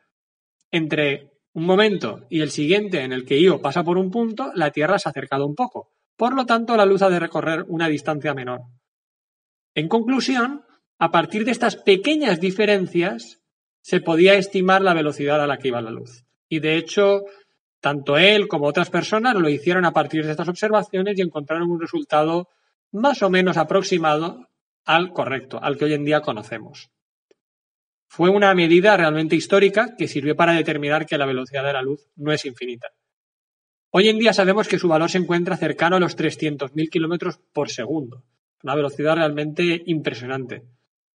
entre 0.72 1.32
un 1.54 1.66
momento 1.66 2.26
y 2.30 2.42
el 2.42 2.50
siguiente 2.50 3.02
en 3.02 3.14
el 3.14 3.26
que 3.26 3.40
Io 3.40 3.62
pasa 3.62 3.84
por 3.84 3.98
un 3.98 4.12
punto, 4.12 4.52
la 4.56 4.72
Tierra 4.72 5.00
se 5.00 5.10
ha 5.10 5.12
acercado 5.12 5.46
un 5.46 5.56
poco. 5.56 5.92
Por 6.16 6.36
lo 6.36 6.46
tanto, 6.46 6.76
la 6.78 6.86
luz 6.86 7.02
ha 7.02 7.10
de 7.10 7.20
recorrer 7.20 7.66
una 7.68 7.88
distancia 7.88 8.34
menor. 8.34 8.62
En 9.74 9.88
conclusión, 9.88 10.64
a 11.00 11.12
partir 11.12 11.46
de 11.46 11.52
estas 11.52 11.76
pequeñas 11.76 12.40
diferencias, 12.40 13.42
se 13.82 14.00
podía 14.00 14.36
estimar 14.36 14.82
la 14.82 14.94
velocidad 14.94 15.42
a 15.42 15.48
la 15.48 15.58
que 15.58 15.70
iba 15.70 15.82
la 15.82 15.92
luz. 15.92 16.26
Y 16.48 16.60
de 16.60 16.78
hecho, 16.78 17.24
tanto 17.84 18.18
él 18.18 18.48
como 18.48 18.66
otras 18.66 18.90
personas 18.90 19.36
lo 19.36 19.50
hicieron 19.50 19.84
a 19.84 19.92
partir 19.92 20.24
de 20.24 20.32
estas 20.32 20.48
observaciones 20.48 21.20
y 21.20 21.22
encontraron 21.22 21.70
un 21.70 21.82
resultado 21.82 22.48
más 22.94 23.22
o 23.24 23.30
menos 23.30 23.58
aproximado 23.58 24.48
al 24.86 25.12
correcto, 25.12 25.62
al 25.62 25.78
que 25.78 25.84
hoy 25.84 25.94
en 25.94 26.06
día 26.06 26.22
conocemos. 26.22 26.92
Fue 28.08 28.30
una 28.30 28.56
medida 28.56 28.96
realmente 28.96 29.36
histórica 29.36 29.98
que 29.98 30.08
sirvió 30.08 30.34
para 30.34 30.54
determinar 30.54 31.06
que 31.06 31.18
la 31.18 31.26
velocidad 31.26 31.66
de 31.66 31.74
la 31.74 31.82
luz 31.82 32.08
no 32.16 32.32
es 32.32 32.46
infinita. 32.46 32.88
Hoy 33.90 34.08
en 34.08 34.18
día 34.18 34.32
sabemos 34.32 34.70
que 34.70 34.80
su 34.80 34.88
valor 34.88 35.10
se 35.10 35.18
encuentra 35.18 35.58
cercano 35.58 35.98
a 35.98 36.00
los 36.00 36.18
300.000 36.18 36.90
kilómetros 36.90 37.42
por 37.52 37.70
segundo, 37.70 38.24
una 38.64 38.76
velocidad 38.76 39.18
realmente 39.18 39.84
impresionante. 39.88 40.64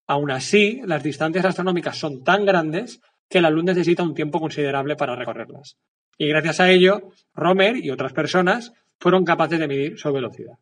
Aún 0.06 0.32
así, 0.32 0.82
las 0.84 1.02
distancias 1.02 1.46
astronómicas 1.46 1.98
son 1.98 2.26
tan 2.26 2.46
grandes 2.46 3.00
que 3.30 3.40
la 3.40 3.52
luz 3.52 3.64
necesita 3.64 4.04
un 4.04 4.14
tiempo 4.14 4.42
considerable 4.42 4.98
para 4.98 5.16
recorrerlas 5.16 5.78
y 6.18 6.28
gracias 6.28 6.60
a 6.60 6.70
ello 6.70 7.12
Romer 7.36 7.78
y 7.78 7.92
otras 7.92 8.14
personas 8.14 8.74
fueron 9.00 9.26
capaces 9.26 9.60
de 9.60 9.68
medir 9.68 10.00
su 10.00 10.12
velocidad. 10.12 10.58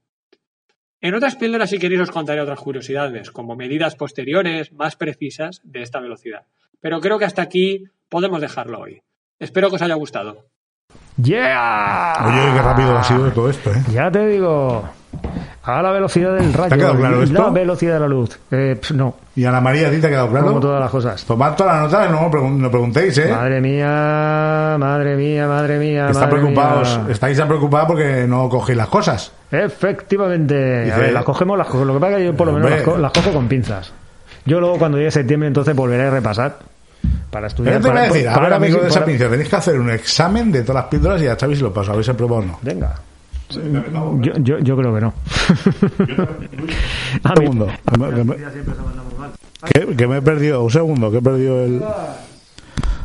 En 1.01 1.13
otras 1.13 1.35
píldoras, 1.35 1.69
si 1.69 1.77
queréis, 1.77 2.01
os 2.01 2.11
contaré 2.11 2.41
otras 2.41 2.59
curiosidades, 2.59 3.29
como 3.31 3.55
medidas 3.55 3.95
posteriores 3.95 4.71
más 4.73 4.95
precisas 4.95 5.61
de 5.63 5.83
esta 5.83 5.99
velocidad. 5.99 6.43
Pero 6.81 6.99
creo 6.99 7.19
que 7.19 7.25
hasta 7.25 7.41
aquí 7.41 7.85
podemos 8.09 8.41
dejarlo 8.41 8.79
hoy. 8.79 9.01
Espero 9.39 9.69
que 9.69 9.75
os 9.75 9.81
haya 9.81 9.95
gustado. 9.95 10.45
¡Yeah! 11.17 12.15
Oye, 12.25 12.53
qué 12.53 12.61
rápido 12.61 12.97
ha 12.97 13.03
sido 13.03 13.31
todo 13.31 13.49
esto, 13.49 13.71
¿eh? 13.71 13.83
Ya 13.91 14.09
te 14.09 14.25
digo. 14.27 14.89
A 15.67 15.81
la 15.81 15.91
velocidad 15.91 16.35
del 16.35 16.53
rayo. 16.53 16.73
ha 16.73 16.77
quedado 16.77 16.95
claro 16.97 17.19
y 17.21 17.23
esto? 17.23 17.41
La 17.43 17.49
velocidad 17.49 17.93
de 17.95 17.99
la 17.99 18.07
luz. 18.07 18.39
Eh, 18.51 18.79
no, 18.93 19.15
¿Y 19.35 19.45
Ana 19.45 19.59
María, 19.61 19.87
a 19.87 19.91
ti 19.91 19.99
te 19.99 20.07
ha 20.07 20.09
quedado 20.11 20.29
claro? 20.29 20.45
como 20.47 20.59
todas 20.59 20.79
las 20.79 20.91
cosas. 20.91 21.23
Tomad 21.25 21.55
todas 21.55 21.73
las 21.81 21.91
notas, 21.91 22.11
no, 22.11 22.29
pregun- 22.31 22.57
no 22.57 22.69
preguntéis, 22.69 23.17
¿eh? 23.17 23.31
Madre 23.31 23.59
mía, 23.61 24.75
madre 24.79 25.15
mía, 25.15 25.47
madre 25.47 25.79
mía. 25.79 26.05
Están 26.09 26.29
madre 26.29 26.35
preocupados, 26.39 26.99
mía. 26.99 27.07
estáis 27.13 27.37
tan 27.37 27.47
preocupados 27.47 27.87
porque 27.87 28.25
no 28.27 28.47
cogéis 28.47 28.77
las 28.77 28.87
cosas. 28.87 29.31
Efectivamente. 29.51 30.83
Dice- 30.83 30.93
a 30.93 30.97
ver, 30.97 31.13
las 31.13 31.23
cogemos, 31.23 31.57
las 31.57 31.67
cojo. 31.67 31.85
Lo 31.85 31.93
que 31.95 31.99
pasa 31.99 32.11
es 32.13 32.17
que 32.19 32.25
yo 32.25 32.35
por 32.35 32.47
lo 32.47 32.53
menos 32.53 32.69
las, 32.69 32.81
co- 32.81 32.97
las 32.97 33.11
cojo 33.11 33.31
con 33.31 33.47
pinzas. 33.47 33.91
Yo 34.45 34.59
luego 34.59 34.77
cuando 34.77 34.97
llegue 34.97 35.11
septiembre 35.11 35.47
entonces 35.47 35.75
volveré 35.75 36.03
a 36.03 36.11
repasar 36.11 36.57
para 37.31 37.47
estudiar. 37.47 37.75
Te 37.75 37.79
voy 37.81 37.89
a 37.89 37.93
para- 37.93 38.05
decir, 38.13 38.29
a 38.29 38.33
para 38.33 38.45
ver, 38.47 38.53
amigo 38.53 38.79
de 38.81 38.87
esa 38.89 39.03
pincel, 39.03 39.29
tenéis 39.29 39.49
que 39.49 39.55
hacer 39.55 39.79
un 39.79 39.89
examen 39.89 40.51
de 40.51 40.61
todas 40.61 40.83
las 40.83 40.89
píldoras 40.91 41.21
y 41.21 41.25
ya 41.25 41.37
sabéis 41.37 41.57
si 41.59 41.63
lo 41.63 41.73
paso, 41.73 41.91
habéis 41.91 42.09
aprobado 42.09 42.41
o 42.41 42.45
no. 42.45 42.59
Venga. 42.61 42.93
Yo, 43.49 44.33
yo, 44.37 44.59
yo 44.59 44.77
creo 44.77 44.95
que 44.95 45.01
no. 45.01 45.13
Un 47.23 47.35
segundo. 47.35 47.67
Que 47.91 47.97
me, 48.23 48.35
que- 49.87 49.95
que 49.95 50.07
me 50.07 50.17
he 50.17 50.21
perdido, 50.21 50.63
un 50.63 50.71
segundo, 50.71 51.11
que 51.11 51.17
he 51.17 51.21
perdido 51.21 51.63
el... 51.63 51.81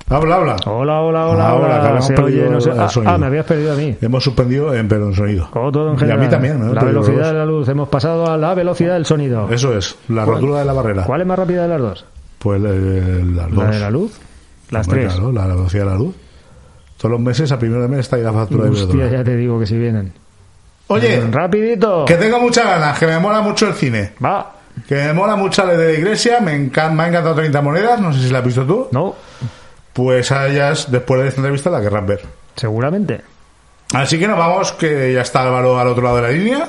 Habla, 0.08 0.36
habla. 0.36 0.56
Hola, 0.66 1.00
hola, 1.02 1.26
hola, 1.28 1.48
Ahora, 1.48 1.92
hola. 1.92 2.14
que 2.16 2.20
oye, 2.20 2.50
no 2.50 2.60
sé- 2.60 2.70
el 2.70 2.80
ah, 2.80 2.88
ah, 3.06 3.16
me 3.18 3.26
habías 3.26 3.46
perdido 3.46 3.74
a 3.74 3.76
mí. 3.76 3.96
Hemos 4.00 4.24
suspendido 4.24 4.74
en 4.74 4.88
pero 4.88 5.06
en 5.06 5.14
sonido. 5.14 5.48
Como 5.52 5.70
todo 5.70 5.88
en 5.88 5.92
Y 5.92 5.96
a 5.96 5.98
general. 6.00 6.20
mí 6.20 6.28
también, 6.28 6.58
¿no? 6.60 6.74
La 6.74 6.82
velocidad 6.82 7.18
los 7.18 7.26
de 7.28 7.34
la 7.34 7.46
luz. 7.46 7.68
Hemos 7.68 7.88
pasado 7.88 8.28
a 8.28 8.36
la 8.36 8.52
velocidad 8.54 8.94
del 8.94 9.06
sonido. 9.06 9.48
Eso 9.50 9.76
es, 9.78 9.96
la 10.08 10.24
rotura 10.24 10.58
de 10.58 10.64
la 10.64 10.72
barrera. 10.72 11.04
¿Cuál 11.04 11.20
es 11.20 11.26
más 11.28 11.38
rápida 11.38 11.62
de 11.62 11.68
las 11.68 11.80
dos? 11.80 12.04
Pues 12.40 12.60
eh, 12.64 13.22
las 13.24 13.52
¿La 13.52 13.64
dos. 13.66 13.74
de 13.74 13.80
la 13.80 13.90
luz? 13.90 14.18
Las 14.70 14.88
Hombre, 14.88 15.02
tres. 15.02 15.14
Claro, 15.14 15.30
la 15.32 15.46
velocidad 15.46 15.84
de 15.84 15.90
la 15.90 15.96
luz. 15.96 16.14
Todos 16.96 17.12
los 17.12 17.20
meses, 17.20 17.52
a 17.52 17.58
primero 17.60 17.82
de 17.82 17.88
mes, 17.88 18.00
está 18.00 18.16
ahí 18.16 18.22
la 18.22 18.32
factura 18.32 18.64
de 18.64 18.70
Hostia, 18.70 19.06
ya 19.08 19.22
te 19.22 19.36
digo 19.36 19.60
que 19.60 19.66
si 19.66 19.78
vienen. 19.78 20.12
Oye, 20.94 21.20
Rapidito. 21.30 22.04
que 22.04 22.14
tengo 22.14 22.40
muchas 22.40 22.64
ganas, 22.66 22.98
que 22.98 23.06
me 23.06 23.18
mola 23.18 23.40
mucho 23.40 23.66
el 23.68 23.74
cine. 23.74 24.12
Va. 24.24 24.52
Que 24.88 24.94
me 24.96 25.12
mola 25.12 25.36
mucho 25.36 25.64
la 25.66 25.74
de 25.74 25.92
la 25.92 25.98
iglesia, 25.98 26.40
me, 26.40 26.52
encan- 26.54 26.92
me 26.92 27.02
ha 27.04 27.08
encantado 27.08 27.34
30 27.34 27.60
monedas, 27.62 28.00
no 28.00 28.12
sé 28.12 28.20
si 28.22 28.30
la 28.30 28.38
has 28.38 28.44
visto 28.44 28.64
tú. 28.66 28.88
No, 28.92 29.14
Pues 29.92 30.30
a 30.32 30.46
ellas, 30.48 30.90
después 30.90 31.20
de 31.22 31.28
esta 31.28 31.40
entrevista, 31.40 31.70
la 31.70 31.80
querrás 31.80 32.06
ver. 32.06 32.22
seguramente. 32.56 33.20
Así 33.92 34.18
que 34.18 34.28
nos 34.28 34.38
vamos, 34.38 34.72
que 34.72 35.12
ya 35.12 35.22
está 35.22 35.42
Álvaro 35.42 35.78
al 35.78 35.88
otro 35.88 36.02
lado 36.04 36.16
de 36.16 36.22
la 36.22 36.28
línea, 36.30 36.68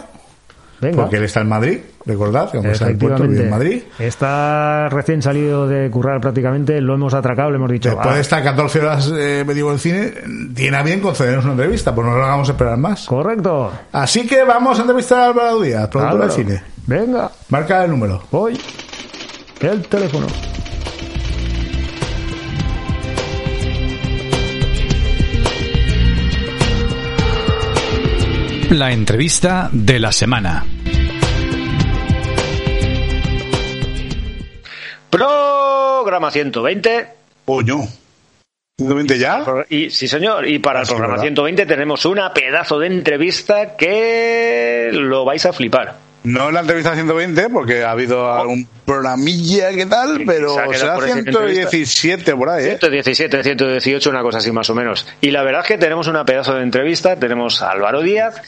Venga. 0.81 1.03
porque 1.03 1.17
él 1.17 1.23
está 1.23 1.41
en 1.41 1.49
Madrid, 1.49 1.77
recordad, 2.05 2.49
que 2.49 2.57
aunque 2.57 2.71
está 2.71 2.89
en 2.89 2.97
puerto, 2.97 3.23
vive 3.27 3.43
en 3.43 3.49
Madrid. 3.49 3.83
Está 3.99 4.89
recién 4.89 5.21
salido 5.21 5.67
de 5.67 5.89
currar 5.91 6.19
prácticamente, 6.19 6.81
lo 6.81 6.95
hemos 6.95 7.13
atracado, 7.13 7.51
le 7.51 7.57
hemos 7.57 7.69
dicho. 7.71 7.89
Después 7.89 8.07
"Ah, 8.09 8.15
de 8.15 8.21
estar 8.21 8.43
14 8.43 8.79
horas 8.79 9.11
eh, 9.15 9.43
me 9.45 9.53
digo 9.53 9.71
el 9.71 9.79
cine, 9.79 10.11
tiene 10.55 10.77
a 10.77 10.83
bien 10.83 10.99
concedernos 10.99 11.43
una 11.45 11.53
entrevista, 11.53 11.93
pues 11.93 12.07
no 12.07 12.15
lo 12.17 12.23
hagamos 12.23 12.49
esperar 12.49 12.77
más. 12.77 13.05
Correcto. 13.05 13.71
Así 13.91 14.25
que 14.27 14.43
vamos 14.43 14.77
a 14.79 14.81
entrevistar 14.81 15.19
a 15.19 15.25
Álvaro 15.27 15.59
Díaz, 15.61 15.87
productor 15.89 16.25
de 16.25 16.31
cine. 16.31 16.63
Venga, 16.87 17.29
Marca 17.49 17.83
el 17.83 17.91
número. 17.91 18.23
voy. 18.31 18.59
El 19.61 19.81
teléfono. 19.87 20.25
La 28.71 28.91
entrevista 28.91 29.69
de 29.71 29.99
la 29.99 30.11
semana. 30.11 30.65
Programa 35.09 36.31
120. 36.31 37.07
Coño. 37.45 37.79
120 38.77 39.19
ya. 39.19 39.43
Y 39.69 39.89
sí, 39.89 40.07
señor. 40.07 40.47
Y 40.47 40.59
para 40.59 40.79
el 40.81 40.85
Sí, 40.85 40.91
programa 40.91 41.13
¿verdad? 41.15 41.23
120 41.23 41.65
tenemos 41.65 42.05
una 42.05 42.33
pedazo 42.33 42.79
de 42.79 42.87
entrevista 42.87 43.75
que 43.75 44.89
lo 44.93 45.25
vais 45.25 45.45
a 45.45 45.53
flipar. 45.53 45.95
No 46.23 46.51
la 46.51 46.59
entrevista 46.59 46.93
120, 46.93 47.49
porque 47.49 47.83
ha 47.83 47.91
habido 47.91 48.31
algún 48.31 48.67
programilla 48.85 49.71
que 49.71 49.85
tal, 49.87 50.17
Sí, 50.17 50.23
pero 50.25 50.55
se 50.71 50.77
será 50.77 50.95
por 50.95 51.05
esa 51.05 51.13
117 51.23 52.35
por 52.35 52.49
ahí, 52.49 52.65
¿eh? 52.65 52.77
117, 52.79 53.43
118, 53.43 54.09
una 54.09 54.21
cosa 54.21 54.37
así 54.37 54.51
más 54.51 54.69
o 54.69 54.75
menos. 54.75 55.07
Y 55.19 55.31
la 55.31 55.43
verdad 55.43 55.61
es 55.61 55.67
que 55.67 55.77
tenemos 55.77 56.07
una 56.07 56.23
pedazo 56.23 56.53
de 56.55 56.63
entrevista, 56.63 57.15
tenemos 57.15 57.61
a 57.63 57.71
Álvaro 57.71 58.01
Díaz, 58.01 58.41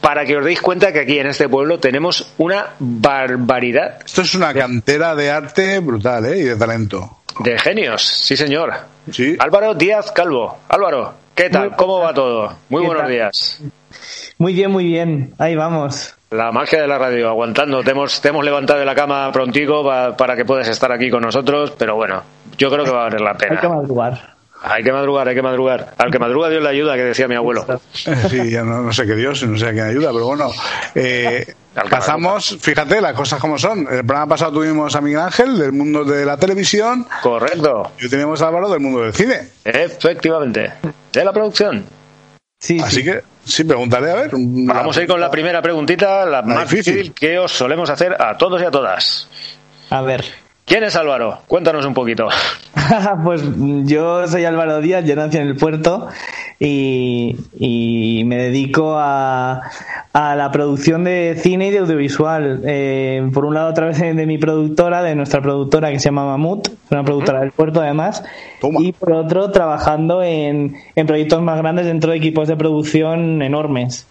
para 0.00 0.24
que 0.24 0.36
os 0.36 0.44
deis 0.44 0.60
cuenta 0.60 0.92
que 0.92 1.00
aquí 1.00 1.18
en 1.18 1.26
este 1.26 1.48
pueblo 1.48 1.78
tenemos 1.80 2.32
una 2.38 2.68
barbaridad 2.78 3.98
Esto 4.04 4.22
es 4.22 4.34
una 4.34 4.54
cantera 4.54 5.14
de 5.14 5.30
arte 5.30 5.78
brutal, 5.80 6.24
¿eh? 6.26 6.38
Y 6.38 6.42
de 6.44 6.56
talento. 6.56 7.18
de 7.40 7.58
genios. 7.58 8.02
Sí, 8.02 8.36
señor. 8.36 8.72
Sí. 9.10 9.36
Álvaro 9.38 9.74
Díaz 9.74 10.12
Calvo. 10.12 10.58
Álvaro, 10.68 11.14
¿qué 11.38 11.50
tal? 11.50 11.74
¿Cómo 11.76 12.00
va 12.00 12.12
todo? 12.12 12.52
Muy 12.68 12.82
¿Qué 12.82 12.86
buenos 12.88 13.02
tal? 13.04 13.10
días. 13.12 13.62
Muy 14.38 14.52
bien, 14.52 14.70
muy 14.70 14.84
bien. 14.84 15.32
Ahí 15.38 15.54
vamos. 15.56 16.14
La 16.30 16.52
magia 16.52 16.82
de 16.82 16.86
la 16.88 16.98
radio, 16.98 17.28
aguantando. 17.30 17.82
Te 17.82 17.92
hemos, 17.92 18.20
te 18.20 18.28
hemos 18.28 18.44
levantado 18.44 18.78
de 18.78 18.84
la 18.84 18.94
cama 18.94 19.32
prontico 19.32 19.82
pa- 19.84 20.14
para 20.16 20.36
que 20.36 20.44
puedas 20.44 20.68
estar 20.68 20.92
aquí 20.92 21.10
con 21.10 21.22
nosotros, 21.22 21.72
pero 21.78 21.96
bueno, 21.96 22.22
yo 22.58 22.70
creo 22.70 22.84
que 22.84 22.90
va 22.90 23.00
a 23.00 23.04
valer 23.04 23.20
la 23.22 23.30
Hay 23.30 23.36
que 23.38 23.46
pena. 23.48 23.68
madrugar. 23.68 24.37
Hay 24.62 24.82
que 24.82 24.92
madrugar, 24.92 25.28
hay 25.28 25.34
que 25.34 25.42
madrugar. 25.42 25.94
Al 25.98 26.10
que 26.10 26.18
madruga 26.18 26.48
Dios 26.48 26.62
le 26.62 26.68
ayuda, 26.68 26.94
que 26.96 27.02
decía 27.04 27.28
mi 27.28 27.34
abuelo. 27.36 27.64
Sí, 28.28 28.50
ya 28.50 28.62
no, 28.64 28.82
no 28.82 28.92
sé 28.92 29.06
qué 29.06 29.14
Dios, 29.14 29.42
no 29.44 29.56
sé 29.56 29.68
a 29.68 29.72
quién 29.72 29.84
ayuda, 29.86 30.10
pero 30.12 30.26
bueno. 30.26 30.50
Eh, 30.94 31.46
pasamos, 31.88 32.56
fíjate, 32.60 33.00
las 33.00 33.12
cosas 33.14 33.40
como 33.40 33.58
son. 33.58 33.80
El 33.80 34.04
programa 34.04 34.26
pasado 34.26 34.52
tuvimos 34.52 34.94
a 34.96 35.00
Miguel 35.00 35.20
Ángel 35.20 35.58
del 35.58 35.72
mundo 35.72 36.04
de 36.04 36.24
la 36.24 36.36
televisión 36.36 37.06
Correcto, 37.22 37.92
y 38.00 38.04
hoy 38.04 38.10
tenemos 38.10 38.42
a 38.42 38.48
Álvaro 38.48 38.68
del 38.68 38.80
mundo 38.80 39.00
del 39.02 39.12
cine. 39.14 39.48
efectivamente. 39.64 40.72
De 41.12 41.24
la 41.24 41.32
producción. 41.32 41.84
Sí, 42.60 42.80
Así 42.80 42.96
sí. 42.96 43.04
que, 43.04 43.20
sí, 43.44 43.62
pregúntale, 43.64 44.10
a 44.10 44.14
ver. 44.14 44.30
Vamos 44.32 44.96
a 44.96 45.02
ir 45.02 45.06
con 45.08 45.20
la 45.20 45.30
primera 45.30 45.62
preguntita, 45.62 46.24
la 46.26 46.42
más 46.42 46.68
difícil. 46.68 46.94
difícil 46.94 47.14
que 47.14 47.38
os 47.38 47.52
solemos 47.52 47.88
hacer 47.90 48.20
a 48.20 48.36
todos 48.36 48.60
y 48.60 48.64
a 48.64 48.70
todas. 48.72 49.28
A 49.90 50.02
ver. 50.02 50.24
¿Quién 50.68 50.84
es 50.84 50.96
Álvaro? 50.96 51.38
Cuéntanos 51.46 51.86
un 51.86 51.94
poquito. 51.94 52.28
pues 53.24 53.42
yo 53.84 54.28
soy 54.28 54.44
Álvaro 54.44 54.82
Díaz, 54.82 55.02
yo 55.06 55.16
nací 55.16 55.38
en 55.38 55.46
el 55.48 55.56
puerto 55.56 56.08
y, 56.60 57.36
y 57.58 58.22
me 58.26 58.36
dedico 58.36 58.98
a, 58.98 59.62
a 60.12 60.36
la 60.36 60.50
producción 60.52 61.04
de 61.04 61.38
cine 61.40 61.68
y 61.68 61.70
de 61.70 61.78
audiovisual. 61.78 62.60
Eh, 62.66 63.30
por 63.32 63.46
un 63.46 63.54
lado, 63.54 63.68
a 63.68 63.72
través 63.74 63.98
de, 63.98 64.12
de 64.12 64.26
mi 64.26 64.36
productora, 64.36 65.02
de 65.02 65.14
nuestra 65.14 65.40
productora 65.40 65.90
que 65.90 66.00
se 66.00 66.06
llama 66.10 66.26
Mamut, 66.26 66.68
una 66.90 67.02
productora 67.02 67.40
del 67.40 67.52
puerto 67.52 67.80
además, 67.80 68.22
Toma. 68.60 68.80
y 68.82 68.92
por 68.92 69.12
otro, 69.12 69.50
trabajando 69.50 70.22
en, 70.22 70.76
en 70.94 71.06
proyectos 71.06 71.40
más 71.40 71.56
grandes 71.56 71.86
dentro 71.86 72.10
de 72.10 72.18
equipos 72.18 72.46
de 72.46 72.56
producción 72.56 73.40
enormes 73.40 74.06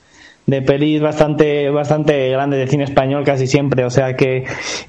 de 0.47 0.61
pelis 0.61 1.01
bastante 1.01 1.69
bastante 1.69 2.29
grandes 2.29 2.59
de 2.59 2.67
cine 2.67 2.85
español 2.85 3.23
casi 3.25 3.47
siempre. 3.47 3.83
O 3.85 3.89
sea 3.89 4.15
que 4.15 4.45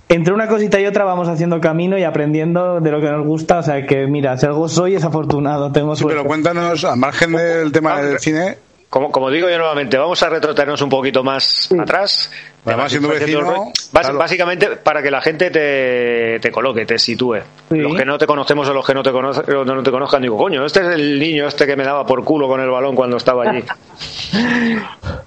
entre 0.09 0.33
una 0.33 0.47
cosita 0.49 0.81
y 0.81 0.87
otra 0.87 1.05
vamos 1.05 1.29
haciendo 1.29 1.61
camino 1.61 1.99
y 1.99 2.05
aprendiendo 2.05 2.81
de 2.81 2.91
lo 2.93 3.01
que 3.01 3.11
nos 3.11 3.27
gusta. 3.27 3.59
O 3.59 3.63
sea 3.63 3.85
que 3.85 4.07
mira 4.07 4.39
si 4.39 4.47
algo 4.47 4.69
soy 4.69 4.95
es 4.95 5.05
afortunado 5.05 5.71
tengo 5.73 5.95
Sí, 5.97 6.03
suerte. 6.03 6.17
pero 6.17 6.27
cuéntanos, 6.29 6.85
al 6.85 6.97
margen 6.99 7.33
del 7.33 7.73
tema 7.73 8.01
del 8.01 8.19
cine, 8.21 8.57
Como, 8.89 9.11
como 9.13 9.31
digo 9.31 9.51
yo 9.51 9.59
nuevamente, 9.59 9.99
vamos 9.99 10.23
a 10.23 10.31
retrotraernos 10.31 10.81
un 10.81 10.89
poquito 10.89 11.23
más 11.25 11.69
atrás. 11.79 12.31
Además, 12.69 12.91
siendo 12.91 13.09
vecino, 13.09 13.73
Bas- 13.93 14.01
claro. 14.03 14.19
Básicamente 14.19 14.67
para 14.77 15.03
que 15.03 15.11
la 15.11 15.21
gente 15.21 15.51
te, 15.51 16.39
te 16.41 16.51
coloque, 16.51 16.87
te 16.87 16.99
sitúe. 16.99 17.37
Sí. 17.71 17.79
Los 17.79 17.95
que 17.97 18.05
no 18.05 18.19
te 18.19 18.27
conocemos 18.27 18.69
o 18.69 18.75
los 18.75 18.87
que 18.87 18.95
no 18.95 19.03
te, 19.03 19.11
conoce- 19.11 19.43
no 19.65 19.83
te 19.83 19.91
conozcan, 19.91 20.23
digo, 20.23 20.37
coño, 20.37 20.65
este 20.65 20.81
es 20.81 20.87
el 20.89 21.19
niño 21.19 21.47
este 21.49 21.67
que 21.67 21.77
me 21.77 21.85
daba 21.85 22.07
por 22.07 22.25
culo 22.25 22.49
con 22.49 22.61
el 22.61 22.71
balón 22.71 22.95
cuando 22.95 23.17
estaba 23.17 23.51
allí. 23.51 23.65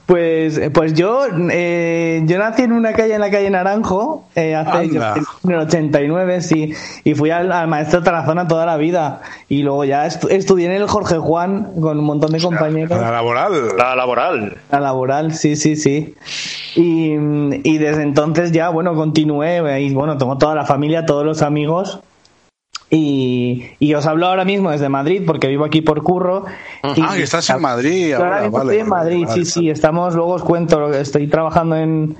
Pues, 0.05 0.59
pues 0.73 0.93
yo, 0.93 1.25
eh, 1.51 2.21
yo 2.25 2.37
nací 2.37 2.63
en 2.63 2.73
una 2.73 2.91
calle, 2.91 3.13
en 3.13 3.21
la 3.21 3.31
calle 3.31 3.49
Naranjo, 3.49 4.25
eh, 4.35 4.55
hace 4.55 4.89
yo- 4.89 5.01
en 5.45 5.51
el 5.51 5.59
89, 5.59 6.41
sí, 6.41 6.73
y 7.05 7.13
fui 7.13 7.29
al, 7.29 7.49
al 7.53 7.69
maestro 7.69 8.03
Tarazona 8.03 8.45
toda 8.45 8.65
la 8.65 8.75
vida. 8.75 9.21
Y 9.47 9.63
luego 9.63 9.85
ya 9.85 10.05
estu- 10.05 10.29
estudié 10.29 10.65
en 10.65 10.73
el 10.73 10.87
Jorge 10.87 11.17
Juan 11.17 11.71
con 11.79 11.97
un 11.99 12.03
montón 12.05 12.31
de 12.33 12.41
compañeros. 12.41 12.99
la 12.99 13.09
laboral. 13.11 13.77
La 13.77 13.95
laboral. 13.95 14.57
La 14.69 14.79
laboral, 14.81 15.33
sí, 15.33 15.55
sí, 15.55 15.77
sí. 15.77 16.13
Y, 16.75 17.15
y 17.63 17.77
desde 17.77 18.03
entonces 18.03 18.51
ya, 18.51 18.69
bueno, 18.69 18.95
continué 18.95 19.81
y 19.81 19.93
bueno, 19.93 20.17
tengo 20.17 20.37
toda 20.37 20.55
la 20.55 20.65
familia, 20.65 21.05
todos 21.05 21.25
los 21.25 21.41
amigos. 21.41 21.99
Y, 22.93 23.67
y 23.79 23.93
os 23.93 24.05
hablo 24.05 24.27
ahora 24.27 24.43
mismo 24.43 24.69
desde 24.69 24.89
Madrid 24.89 25.23
porque 25.25 25.47
vivo 25.47 25.63
aquí 25.63 25.79
por 25.79 26.03
curro. 26.03 26.43
Y- 26.93 27.01
Ah, 27.01 27.13
que 27.15 27.23
estás 27.23 27.49
en 27.49 27.61
Madrid 27.61 28.09
Yo 28.09 28.17
ahora 28.17 28.27
ahora, 28.29 28.41
mismo 28.41 28.57
vale, 28.57 28.71
estoy 28.71 28.81
en 28.81 28.89
Madrid, 28.89 29.25
vale, 29.27 29.45
sí, 29.45 29.49
sí, 29.49 29.69
estamos, 29.69 30.13
luego 30.13 30.33
os 30.33 30.43
cuento, 30.43 30.77
lo 30.77 30.91
que 30.91 30.99
estoy 30.99 31.27
trabajando 31.27 31.77
en, 31.77 32.17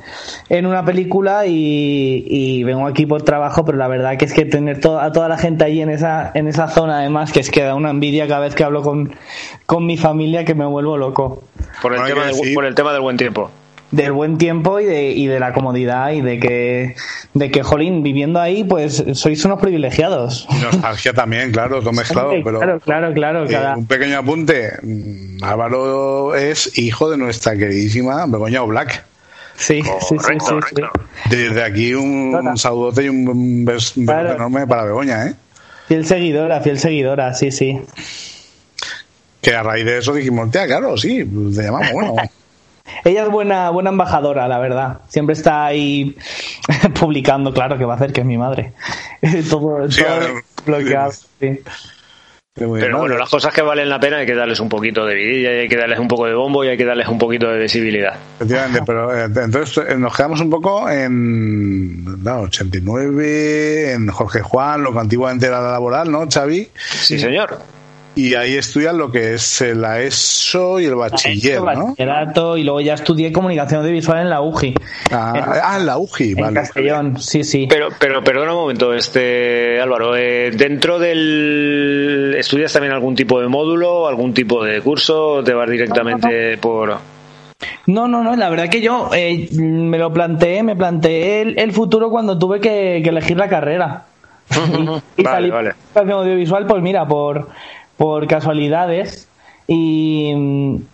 en 0.48 0.66
una 0.66 0.86
película 0.86 1.46
y, 1.46 2.24
y 2.26 2.64
vengo 2.64 2.88
aquí 2.88 3.06
por 3.06 3.22
trabajo, 3.24 3.66
pero 3.66 3.78
la 3.78 3.90
verdad 3.90 4.16
que 4.18 4.24
es 4.24 4.34
que 4.34 4.46
tener 4.46 4.80
to- 4.80 4.98
a 5.02 5.12
toda 5.12 5.28
la 5.28 5.38
gente 5.38 5.66
ahí 5.66 5.82
en 5.82 5.90
esa, 5.90 6.32
en 6.36 6.48
esa 6.48 6.70
zona, 6.70 7.00
además, 7.00 7.34
que 7.34 7.42
es 7.42 7.52
que 7.52 7.64
da 7.64 7.76
una 7.76 7.90
envidia 7.90 8.26
cada 8.30 8.40
vez 8.40 8.56
que 8.56 8.64
hablo 8.64 8.82
con, 8.82 9.14
con 9.66 9.86
mi 9.86 9.98
familia 9.98 10.46
que 10.46 10.56
me 10.56 10.66
vuelvo 10.66 10.96
loco. 10.96 11.44
Por 11.82 11.96
el, 11.96 12.02
tema 12.06 12.28
del, 12.28 12.54
por 12.54 12.64
el 12.64 12.76
tema 12.76 12.94
del 12.94 13.02
buen 13.02 13.18
tiempo. 13.18 13.50
Del 13.92 14.14
buen 14.14 14.38
tiempo 14.38 14.80
y 14.80 14.86
de, 14.86 15.12
y 15.12 15.28
de 15.28 15.40
la 15.42 15.52
comodidad 15.52 16.12
y 16.12 16.22
de 16.22 16.40
que, 16.40 16.96
de 17.34 17.52
que, 17.52 17.62
jolín, 17.62 18.04
viviendo 18.04 18.40
ahí, 18.40 18.64
pues 18.64 19.04
sois 19.14 19.44
unos 19.44 19.60
privilegiados. 19.60 20.48
Y 20.50 20.56
nostalgia 20.64 21.12
también, 21.14 21.52
claro, 21.52 21.82
todo 21.82 21.92
mezclado, 21.94 22.32
pero... 22.44 22.60
Claro, 22.60 22.80
claro, 22.80 23.14
claro. 23.14 23.44
Eh, 23.46 23.48
cada- 23.52 23.76
un 23.76 23.86
pequeño 23.86 24.18
apunte. 24.20 24.72
Mm, 24.82 25.44
Álvaro 25.44 26.36
es 26.36 26.78
hijo 26.78 27.10
de 27.10 27.18
nuestra 27.18 27.58
queridísima 27.58 28.26
Begoña 28.28 28.62
Black. 28.62 29.04
Sí, 29.58 29.82
sí, 30.08 30.16
sí. 30.18 30.36
Desde 31.30 31.64
aquí 31.64 31.94
un, 31.94 32.34
Hola. 32.34 32.56
saludote 32.56 33.04
y 33.04 33.10
un, 33.10 33.28
un 33.28 33.66
bes- 33.66 33.98
un 33.98 34.06
beso 34.06 34.20
Claro. 34.20 34.36
enorme 34.36 34.66
para 34.68 34.86
Begoña, 34.86 35.28
¿eh? 35.28 35.34
Fiel 35.90 36.06
seguidora, 36.06 36.62
fiel 36.62 36.80
seguidora, 36.80 37.34
sí, 37.34 37.52
sí. 37.52 37.78
Que 39.42 39.54
a 39.54 39.64
raíz 39.64 39.84
de 39.86 39.98
eso 39.98 40.14
dijimos, 40.14 40.50
tía, 40.50 40.66
claro, 40.66 40.96
sí, 40.98 41.26
te 41.56 41.62
llamamos, 41.64 41.92
bueno. 41.92 42.16
Ella 43.04 43.24
es 43.24 43.30
buena, 43.30 43.70
buena 43.70 43.90
embajadora, 43.90 44.48
la 44.48 44.60
verdad. 44.60 45.00
Siempre 45.08 45.34
está 45.34 45.66
ahí 45.66 46.16
publicando, 47.00 47.54
claro, 47.54 47.78
que 47.78 47.86
va 47.86 47.94
a 47.94 47.96
hacer, 47.96 48.14
que 48.14 48.22
es 48.22 48.28
mi 48.28 48.38
madre. 48.38 48.74
todo 49.50 49.90
Sí, 49.90 50.04
todo 50.04 50.20
ver. 50.20 50.44
lo 50.66 50.78
que 50.88 50.96
hace, 50.96 51.28
sí. 51.40 51.62
Pero 52.54 52.90
¿no? 52.90 53.00
bueno, 53.00 53.18
las 53.18 53.30
cosas 53.30 53.54
que 53.54 53.62
valen 53.62 53.88
la 53.88 53.98
pena 53.98 54.18
hay 54.18 54.26
que 54.26 54.36
darles 54.36 54.60
un 54.60 54.68
poquito 54.68 55.06
de 55.06 55.16
vidilla, 55.16 55.54
y 55.54 55.60
hay 55.62 55.70
que 55.70 55.78
darles 55.78 56.00
un 56.00 56.10
poco 56.10 56.26
de 56.26 56.34
bombo 56.34 56.66
y 56.66 56.68
hay 56.68 56.76
que 56.78 56.84
darles 56.84 57.08
un 57.08 57.18
poquito 57.18 57.48
de 57.48 57.60
visibilidad. 57.60 58.16
Efectivamente, 58.36 58.82
pero 58.86 59.16
eh, 59.18 59.24
entonces 59.24 59.86
eh, 59.88 59.96
nos 59.98 60.14
quedamos 60.16 60.42
un 60.42 60.50
poco 60.50 60.90
en 60.90 62.04
no, 62.22 62.42
89, 62.42 63.94
en 63.94 64.08
Jorge 64.10 64.42
Juan, 64.42 64.84
lo 64.84 64.92
que 64.92 65.00
antiguamente 65.00 65.46
era 65.48 65.62
la 65.62 65.72
laboral, 65.72 66.12
¿no, 66.12 66.28
Xavi? 66.30 66.68
Sí, 66.76 67.18
señor. 67.18 67.58
Y 68.14 68.36
ahí 68.36 68.56
estudias 68.56 68.94
lo 68.94 69.10
que 69.10 69.36
es 69.36 69.62
la 69.74 70.02
ESO 70.02 70.82
y 70.82 70.86
el 70.86 70.96
bachiller, 70.96 71.62
¿no? 71.62 71.66
Bachillerato, 71.66 72.58
y 72.58 72.64
luego 72.64 72.82
ya 72.82 72.96
estudié 72.96 73.32
comunicación 73.32 73.82
audiovisual 73.82 74.20
en 74.20 74.30
la 74.30 74.42
UGI. 74.42 74.76
Ah, 75.12 75.34
en, 75.36 75.44
ah, 75.48 75.78
en 75.80 75.86
la 75.86 75.98
UGI, 75.98 76.32
en 76.32 76.38
vale. 76.42 76.56
Castellón, 76.56 77.22
sí, 77.22 77.46
sí. 77.46 77.68
Pero, 77.70 77.88
pero 77.98 78.22
perdona 78.22 78.52
un 78.52 78.60
momento, 78.60 78.94
este 78.94 79.80
Álvaro, 79.80 80.18
eh, 80.18 80.52
dentro 80.52 81.00
del 81.00 82.36
estudias 82.38 82.74
también 82.74 82.94
algún 82.94 83.16
tipo 83.16 83.40
de 83.40 83.48
módulo, 83.48 84.08
algún 84.08 84.34
tipo 84.34 84.62
de 84.62 84.82
curso, 84.82 85.36
o 85.36 85.44
te 85.44 85.54
vas 85.54 85.70
directamente 85.70 86.58
por 86.58 86.98
No, 87.88 88.10
no, 88.10 88.24
no, 88.24 88.36
la 88.36 88.50
verdad 88.50 88.68
que 88.68 88.82
yo 88.82 89.10
eh, 89.14 89.48
me 89.54 89.98
lo 89.98 90.12
planteé, 90.12 90.64
me 90.64 90.76
planteé 90.76 91.44
el, 91.44 91.60
el 91.60 91.72
futuro 91.72 92.10
cuando 92.10 92.38
tuve 92.38 92.60
que, 92.60 93.00
que 93.02 93.10
elegir 93.10 93.38
la 93.38 93.48
carrera. 93.48 94.04
y 95.18 95.24
Vale, 95.24 95.50
salí 95.50 95.50
vale. 95.50 95.74
audiovisual, 95.96 96.68
pues 96.68 96.82
mira, 96.82 97.08
por, 97.08 97.48
por 98.02 98.26
casualidades. 98.26 99.28
Y, 99.68 100.34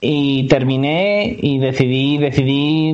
y 0.01 0.47
terminé 0.49 1.35
y 1.39 1.57
decidí 1.57 2.17
decidí 2.17 2.89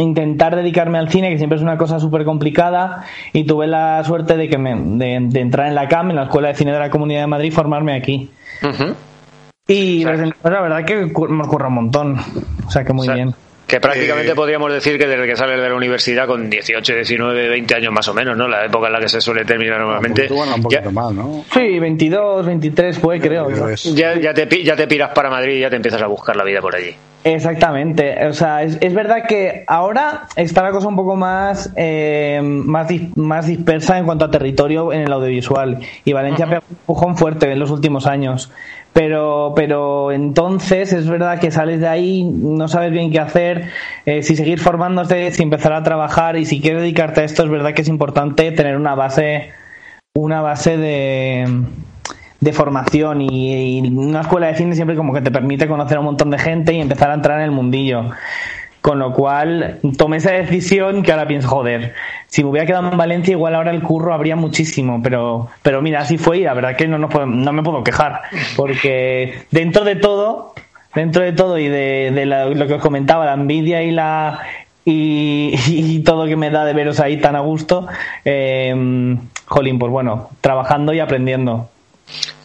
intentar 0.00 0.56
dedicarme 0.56 0.98
al 0.98 1.10
cine 1.10 1.28
que 1.28 1.36
siempre 1.36 1.58
es 1.58 1.62
una 1.62 1.76
cosa 1.76 2.00
súper 2.00 2.24
complicada 2.24 3.04
y 3.32 3.44
tuve 3.44 3.68
la 3.68 4.02
suerte 4.02 4.36
de 4.36 4.48
que 4.48 4.58
me, 4.58 4.74
de, 4.74 5.18
de 5.28 5.40
entrar 5.40 5.68
en 5.68 5.76
la 5.76 5.86
CAM 5.86 6.10
en 6.10 6.16
la 6.16 6.24
Escuela 6.24 6.48
de 6.48 6.54
Cine 6.54 6.72
de 6.72 6.78
la 6.78 6.90
Comunidad 6.90 7.20
de 7.20 7.26
Madrid 7.28 7.48
y 7.48 7.52
formarme 7.52 7.94
aquí. 7.94 8.30
Y 9.68 10.02
la 10.02 10.12
verdad 10.42 10.84
que 10.84 10.96
me 10.96 11.12
ocurre 11.44 11.68
un 11.68 11.74
montón. 11.74 12.16
O 12.66 12.70
sea 12.70 12.84
que 12.84 12.94
muy 12.94 13.02
O 13.02 13.04
sea, 13.04 13.14
bien 13.14 13.34
Que 13.68 13.80
prácticamente 13.80 14.32
Eh, 14.32 14.34
podríamos 14.34 14.72
decir 14.72 14.98
que 14.98 15.06
desde 15.06 15.26
que 15.26 15.36
sales 15.36 15.60
de 15.60 15.68
la 15.68 15.74
universidad 15.74 16.26
con 16.26 16.48
18, 16.48 16.94
19, 16.94 17.48
20 17.50 17.74
años 17.74 17.92
más 17.92 18.08
o 18.08 18.14
menos, 18.14 18.36
¿no? 18.36 18.48
La 18.48 18.64
época 18.64 18.86
en 18.88 18.94
la 18.94 18.98
que 19.00 19.08
se 19.10 19.20
suele 19.20 19.44
terminar 19.44 19.78
normalmente. 19.78 20.22
Un 20.22 20.28
poquito, 20.28 20.34
bueno, 20.36 20.54
un 20.56 20.60
ya, 20.62 20.78
poquito 20.82 20.92
más, 20.92 21.12
¿no? 21.12 21.44
Sí, 21.52 21.78
22, 21.78 22.46
23 22.46 22.98
fue, 22.98 23.20
creo. 23.20 23.48
Ya, 23.94 24.18
ya 24.18 24.32
te, 24.34 24.46
pi- 24.46 24.64
ya 24.64 24.74
te 24.74 24.86
piras 24.88 25.10
para 25.14 25.28
Madrid 25.30 25.56
y 25.56 25.60
ya 25.60 25.68
te 25.70 25.76
empiezas 25.76 26.00
a 26.02 26.06
buscar 26.06 26.34
la 26.34 26.44
vida 26.44 26.60
por 26.62 26.74
allí. 26.74 26.94
Exactamente. 27.24 28.26
O 28.26 28.32
sea, 28.32 28.62
es, 28.62 28.78
es 28.80 28.94
verdad 28.94 29.24
que 29.28 29.64
ahora 29.66 30.28
está 30.36 30.62
la 30.62 30.70
cosa 30.70 30.88
un 30.88 30.96
poco 30.96 31.14
más, 31.14 31.70
eh, 31.76 32.40
más, 32.42 32.88
dis- 32.88 33.14
más 33.16 33.46
dispersa 33.46 33.98
en 33.98 34.06
cuanto 34.06 34.24
a 34.24 34.30
territorio 34.30 34.92
en 34.92 35.02
el 35.02 35.12
audiovisual. 35.12 35.78
Y 36.04 36.12
Valencia 36.14 36.46
pegó 36.46 36.62
un 36.70 36.76
empujón 36.78 37.16
fuerte 37.18 37.50
en 37.52 37.58
los 37.58 37.70
últimos 37.70 38.06
años. 38.06 38.50
Pero, 38.98 39.52
pero 39.54 40.10
entonces 40.10 40.92
es 40.92 41.08
verdad 41.08 41.38
que 41.38 41.52
sales 41.52 41.78
de 41.78 41.86
ahí, 41.86 42.24
no 42.24 42.66
sabes 42.66 42.90
bien 42.90 43.12
qué 43.12 43.20
hacer, 43.20 43.68
eh, 44.04 44.24
si 44.24 44.34
seguir 44.34 44.58
formándote, 44.58 45.30
si 45.30 45.44
empezar 45.44 45.72
a 45.72 45.84
trabajar 45.84 46.36
y 46.36 46.44
si 46.44 46.60
quieres 46.60 46.80
dedicarte 46.80 47.20
a 47.20 47.24
esto, 47.24 47.44
es 47.44 47.48
verdad 47.48 47.74
que 47.74 47.82
es 47.82 47.88
importante 47.88 48.50
tener 48.50 48.76
una 48.76 48.96
base, 48.96 49.52
una 50.16 50.40
base 50.40 50.76
de, 50.76 51.62
de 52.40 52.52
formación 52.52 53.20
y, 53.20 53.78
y 53.78 53.88
una 53.88 54.22
escuela 54.22 54.48
de 54.48 54.56
cine 54.56 54.74
siempre 54.74 54.96
como 54.96 55.14
que 55.14 55.20
te 55.20 55.30
permite 55.30 55.68
conocer 55.68 55.98
a 55.98 56.00
un 56.00 56.06
montón 56.06 56.30
de 56.30 56.38
gente 56.40 56.72
y 56.72 56.80
empezar 56.80 57.12
a 57.12 57.14
entrar 57.14 57.38
en 57.38 57.44
el 57.44 57.52
mundillo. 57.52 58.10
Con 58.88 59.00
lo 59.00 59.12
cual 59.12 59.80
tomé 59.98 60.16
esa 60.16 60.32
decisión 60.32 61.02
que 61.02 61.12
ahora 61.12 61.26
pienso, 61.26 61.46
joder, 61.46 61.92
si 62.26 62.42
me 62.42 62.48
hubiera 62.48 62.66
quedado 62.66 62.90
en 62.90 62.96
Valencia 62.96 63.32
igual 63.32 63.54
ahora 63.54 63.70
el 63.70 63.82
curro 63.82 64.14
habría 64.14 64.34
muchísimo, 64.34 65.02
pero, 65.02 65.48
pero 65.60 65.82
mira, 65.82 66.00
así 66.00 66.16
fue 66.16 66.38
y 66.38 66.44
la 66.44 66.54
verdad 66.54 66.74
que 66.74 66.88
no, 66.88 66.96
no 66.96 67.52
me 67.52 67.62
puedo 67.62 67.84
quejar, 67.84 68.22
porque 68.56 69.42
dentro 69.50 69.84
de 69.84 69.96
todo, 69.96 70.54
dentro 70.94 71.22
de 71.22 71.32
todo 71.32 71.58
y 71.58 71.68
de, 71.68 72.12
de 72.14 72.24
lo 72.24 72.66
que 72.66 72.72
os 72.72 72.80
comentaba, 72.80 73.26
la 73.26 73.34
envidia 73.34 73.82
y 73.82 73.90
la 73.90 74.40
y, 74.86 75.52
y 75.66 76.02
todo 76.02 76.24
que 76.24 76.36
me 76.36 76.48
da 76.48 76.64
de 76.64 76.72
veros 76.72 76.98
ahí 76.98 77.18
tan 77.18 77.36
a 77.36 77.40
gusto, 77.40 77.88
eh, 78.24 78.74
jolín, 79.44 79.78
pues 79.78 79.92
bueno, 79.92 80.30
trabajando 80.40 80.94
y 80.94 81.00
aprendiendo. 81.00 81.68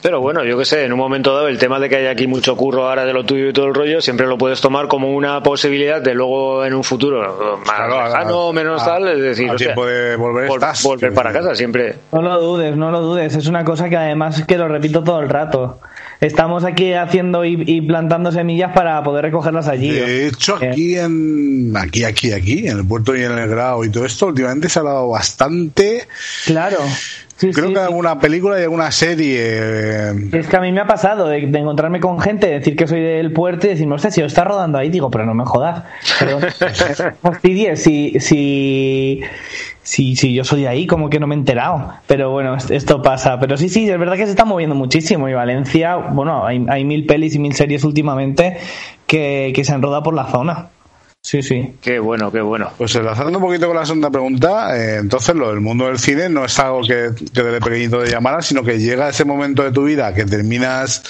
Pero 0.02 0.20
bueno, 0.20 0.44
yo 0.44 0.58
qué 0.58 0.66
sé, 0.66 0.84
en 0.84 0.92
un 0.92 1.00
momento 1.00 1.34
dado 1.34 1.48
el 1.48 1.58
tema 1.58 1.80
de 1.80 1.88
que 1.88 1.96
hay 1.96 2.08
aquí 2.08 2.28
mucho 2.28 2.58
curro 2.58 2.90
ahora 2.90 3.06
de 3.06 3.14
lo 3.14 3.24
tuyo 3.26 3.48
y 3.48 3.54
todo 3.54 3.68
el 3.68 3.74
rollo, 3.74 4.02
siempre 4.02 4.28
lo 4.28 4.38
puedes 4.38 4.60
tomar 4.60 4.90
como 4.90 5.16
una 5.16 5.42
posibilidad 5.42 6.02
de 6.02 6.14
luego 6.14 6.66
en 6.66 6.74
un 6.74 6.84
futuro 6.84 7.60
más 7.66 7.76
Claro, 7.78 8.00
a- 8.02 8.06
lejano, 8.10 8.52
menos 8.52 8.82
a- 8.82 8.86
tal, 8.86 9.08
es 9.08 9.22
decir, 9.22 9.50
de 9.54 9.74
volver 9.74 10.20
vol- 10.50 10.54
estás, 10.56 10.84
volver 10.84 11.00
quiero 11.00 11.16
para 11.16 11.32
casa 11.32 11.56
siempre. 11.56 11.96
No 12.12 12.22
lo 12.22 12.42
dudes, 12.42 12.76
no 12.76 12.92
lo 12.92 13.00
dudes. 13.00 13.34
Es 13.36 13.48
una 13.48 13.64
cosa 13.64 13.88
que 13.90 13.96
además 13.96 14.44
que 14.46 14.58
lo 14.58 14.68
repito 14.68 15.04
todo 15.04 15.22
el 15.22 15.30
rato. 15.30 15.80
Estamos 16.20 16.64
aquí 16.66 16.94
haciendo 16.94 17.44
y, 17.46 17.64
y 17.66 17.82
plantando 17.82 18.32
semillas 18.32 18.72
para 18.74 19.02
poder 19.04 19.24
recogerlas 19.26 19.68
allí. 19.70 19.90
De 19.92 20.28
hecho, 20.28 20.58
Eh, 20.62 20.70
aquí 20.70 20.98
en 20.98 21.74
aquí, 21.78 22.04
aquí, 22.04 22.32
aquí, 22.34 22.68
en 22.68 22.78
el 22.80 22.86
puerto 22.88 23.16
y 23.16 23.24
en 23.24 23.38
el 23.38 23.50
grado 23.50 23.84
y 23.86 23.90
todo 23.90 24.06
esto, 24.06 24.28
últimamente 24.28 24.68
se 24.70 24.80
ha 24.80 24.82
hablado 24.82 25.10
bastante. 25.10 26.08
Claro. 26.46 26.78
Sí, 27.36 27.52
Creo 27.52 27.68
sí, 27.70 27.74
que 27.74 27.80
sí. 27.80 27.86
alguna 27.86 28.20
película 28.20 28.60
y 28.60 28.64
alguna 28.64 28.92
serie. 28.92 29.38
eh, 29.42 30.14
Es 30.34 30.48
que 30.48 30.56
a 30.56 30.62
mí 30.62 30.72
me 30.72 30.82
ha 30.82 30.88
pasado 30.88 31.28
de, 31.28 31.42
de 31.48 31.60
encontrarme 31.60 32.00
con 32.00 32.20
gente, 32.20 32.48
decir 32.48 32.76
que 32.76 32.88
soy 32.88 33.02
del 33.02 33.34
puerto 33.34 33.66
y 33.66 33.72
decirme, 33.72 33.96
hostia, 33.96 34.12
si 34.12 34.22
lo 34.22 34.28
está 34.28 34.44
rodando 34.44 34.78
ahí, 34.78 34.90
digo, 34.90 35.10
pero 35.10 35.26
no 35.26 35.34
me 35.34 35.44
jodas. 35.44 35.84
Fastidies, 37.22 37.82
si, 37.84 38.20
si, 38.20 39.22
si, 39.82 40.16
si 40.16 40.34
yo 40.34 40.44
soy 40.44 40.62
de 40.62 40.68
ahí, 40.68 40.88
como 40.88 41.10
que 41.10 41.20
no 41.20 41.28
me 41.28 41.36
he 41.36 41.38
enterado. 41.38 41.94
Pero 42.08 42.32
bueno, 42.32 42.56
es- 42.56 42.72
esto 42.72 43.02
pasa. 43.02 43.40
Pero 43.40 43.58
sí, 43.58 43.70
sí, 43.70 43.90
es 43.90 44.00
verdad 44.00 44.16
que 44.16 44.26
se 44.26 44.32
está 44.32 44.46
moviendo 44.46 44.76
muchísimo. 44.76 45.28
Y 45.30 45.34
Valencia, 45.34 45.96
bueno, 45.96 46.46
hay, 46.46 46.66
hay 46.70 46.86
mil 46.86 47.06
pelis 47.06 47.36
y 47.36 47.40
mil 47.40 47.54
series 47.54 47.84
últimamente 47.84 48.58
que, 49.08 49.52
que 49.56 49.64
se 49.64 49.74
han 49.74 49.82
rodado 49.82 50.04
por 50.04 50.14
la 50.14 50.26
zona. 50.28 50.68
Sí, 51.26 51.42
sí. 51.42 51.76
Qué 51.82 52.00
bueno, 52.00 52.30
qué 52.34 52.42
bueno. 52.42 52.70
Pues 52.78 52.94
enlazando 52.96 53.38
un 53.40 53.44
poquito 53.46 53.68
con 53.68 53.78
la 53.78 53.86
segunda 53.86 54.10
pregunta, 54.10 54.78
eh, 54.78 54.98
entonces 54.98 55.34
lo 55.34 55.50
del 55.52 55.62
mundo 55.62 55.86
del 55.86 55.98
cine 55.98 56.28
no 56.28 56.44
es 56.44 56.60
algo 56.60 56.82
que, 56.82 57.12
que 57.34 57.44
desde 57.44 57.62
pequeñito 57.62 58.04
te 58.04 58.12
llamara, 58.12 58.42
sino 58.42 58.62
que 58.62 58.78
llega 58.78 59.08
ese 59.08 59.24
momento 59.24 59.64
de 59.64 59.72
tu 59.72 59.86
vida 59.86 60.14
que 60.14 60.26
terminas 60.26 61.02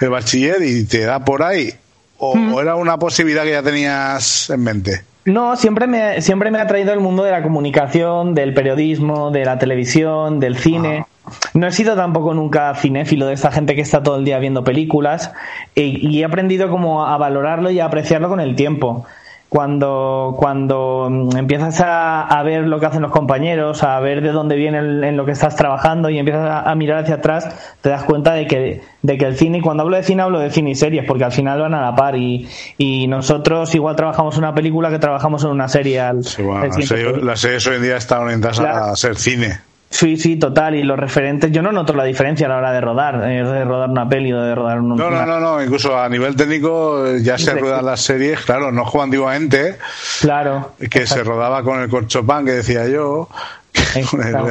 el 0.00 0.10
bachiller 0.10 0.60
y 0.62 0.84
te 0.84 1.02
da 1.02 1.24
por 1.24 1.44
ahí. 1.44 1.72
¿O, 2.18 2.32
o 2.32 2.60
era 2.60 2.74
una 2.74 2.98
posibilidad 2.98 3.44
que 3.44 3.52
ya 3.52 3.62
tenías 3.62 4.50
en 4.50 4.64
mente? 4.64 5.04
No, 5.26 5.54
siempre 5.54 5.86
me, 5.86 6.20
siempre 6.22 6.50
me 6.50 6.58
ha 6.58 6.66
traído 6.66 6.92
el 6.92 6.98
mundo 6.98 7.22
de 7.22 7.30
la 7.30 7.44
comunicación, 7.44 8.34
del 8.34 8.54
periodismo, 8.54 9.30
de 9.30 9.44
la 9.44 9.60
televisión, 9.60 10.40
del 10.40 10.58
cine. 10.58 11.06
No 11.54 11.68
he 11.68 11.72
sido 11.72 11.94
tampoco 11.94 12.34
nunca 12.34 12.74
cinéfilo 12.74 13.26
de 13.26 13.34
esta 13.34 13.52
gente 13.52 13.76
que 13.76 13.82
está 13.82 14.02
todo 14.02 14.16
el 14.16 14.24
día 14.24 14.40
viendo 14.40 14.64
películas 14.64 15.30
y, 15.76 16.08
y 16.08 16.20
he 16.20 16.24
aprendido 16.24 16.68
como 16.68 17.06
a 17.06 17.16
valorarlo 17.16 17.70
y 17.70 17.78
a 17.78 17.84
apreciarlo 17.84 18.28
con 18.28 18.40
el 18.40 18.56
tiempo. 18.56 19.06
Cuando, 19.52 20.34
cuando 20.38 21.08
mm, 21.10 21.36
empiezas 21.36 21.78
a, 21.82 22.22
a 22.22 22.42
ver 22.42 22.62
lo 22.66 22.80
que 22.80 22.86
hacen 22.86 23.02
los 23.02 23.10
compañeros, 23.10 23.82
a 23.82 24.00
ver 24.00 24.22
de 24.22 24.32
dónde 24.32 24.56
viene 24.56 24.78
el- 24.78 25.04
en 25.04 25.14
lo 25.18 25.26
que 25.26 25.32
estás 25.32 25.56
trabajando 25.56 26.08
y 26.08 26.18
empiezas 26.18 26.48
a, 26.48 26.70
a 26.70 26.74
mirar 26.74 27.00
hacia 27.04 27.16
atrás, 27.16 27.74
te 27.82 27.90
das 27.90 28.02
cuenta 28.04 28.32
de 28.32 28.46
que, 28.46 28.80
de 29.02 29.18
que 29.18 29.26
el 29.26 29.36
cine, 29.36 29.58
y 29.58 29.60
cuando 29.60 29.82
hablo 29.82 29.96
de 29.98 30.04
cine 30.04 30.22
hablo 30.22 30.38
de 30.38 30.48
cine 30.50 30.70
y 30.70 30.74
series, 30.74 31.04
porque 31.06 31.24
al 31.24 31.32
final 31.32 31.60
van 31.60 31.74
a 31.74 31.82
la 31.82 31.94
par 31.94 32.16
y, 32.16 32.48
y 32.78 33.06
nosotros 33.08 33.74
igual 33.74 33.94
trabajamos 33.94 34.36
en 34.36 34.44
una 34.44 34.54
película 34.54 34.88
que 34.88 34.98
trabajamos 34.98 35.44
en 35.44 35.50
una 35.50 35.68
serie. 35.68 36.00
Al, 36.00 36.24
Sí, 36.24 36.42
bueno, 36.42 36.62
al 36.62 36.68
las 36.70 36.76
series- 36.78 37.12
100%. 37.16 37.20
las 37.22 37.40
series 37.40 37.66
hoy 37.66 37.76
en 37.76 37.82
día 37.82 37.96
están 37.98 38.22
orientadas 38.22 38.58
Claro. 38.58 38.84
a 38.86 38.96
ser 38.96 39.16
cine. 39.16 39.58
Sí, 39.92 40.16
sí, 40.16 40.36
total. 40.36 40.74
Y 40.74 40.82
los 40.84 40.98
referentes, 40.98 41.52
yo 41.52 41.60
no 41.60 41.70
noto 41.70 41.92
la 41.92 42.04
diferencia 42.04 42.46
a 42.46 42.48
la 42.48 42.56
hora 42.56 42.72
de 42.72 42.80
rodar, 42.80 43.30
eh, 43.30 43.44
de 43.44 43.64
rodar 43.64 43.90
una 43.90 44.08
peli 44.08 44.32
o 44.32 44.40
de 44.40 44.54
rodar 44.54 44.80
un. 44.80 44.96
No, 44.96 45.10
no, 45.10 45.26
no, 45.26 45.38
no, 45.38 45.62
incluso 45.62 45.96
a 45.98 46.08
nivel 46.08 46.34
técnico 46.34 47.06
eh, 47.06 47.22
ya 47.22 47.36
se 47.36 47.52
ruedan 47.54 47.84
las 47.84 48.00
series, 48.00 48.40
claro, 48.40 48.72
no 48.72 48.84
como 48.84 49.02
antiguamente, 49.02 49.76
Claro. 50.22 50.72
que 50.90 51.06
se 51.06 51.22
rodaba 51.22 51.62
con 51.62 51.80
el 51.80 51.90
corchopán 51.90 52.46
que 52.46 52.52
decía 52.52 52.88
yo, 52.88 53.28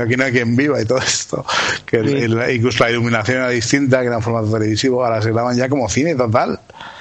aquí 0.04 0.16
no 0.16 0.24
hay 0.26 0.32
quien 0.32 0.56
viva 0.56 0.80
y 0.80 0.86
todo 0.86 1.00
esto, 1.00 1.44
que 1.86 1.98
el- 1.98 2.08
Sí. 2.10 2.16
el- 2.18 2.56
incluso 2.56 2.84
la 2.84 2.92
iluminación 2.92 3.38
era 3.38 3.50
distinta, 3.50 4.02
que 4.02 4.08
era 4.08 4.18
en 4.18 4.22
formato 4.22 4.52
televisivo, 4.52 5.04
ahora 5.04 5.22
se 5.22 5.32
graban 5.32 5.56
ya 5.58 5.68
como 5.70 5.90
cine 5.90 6.16
total. 6.16 6.60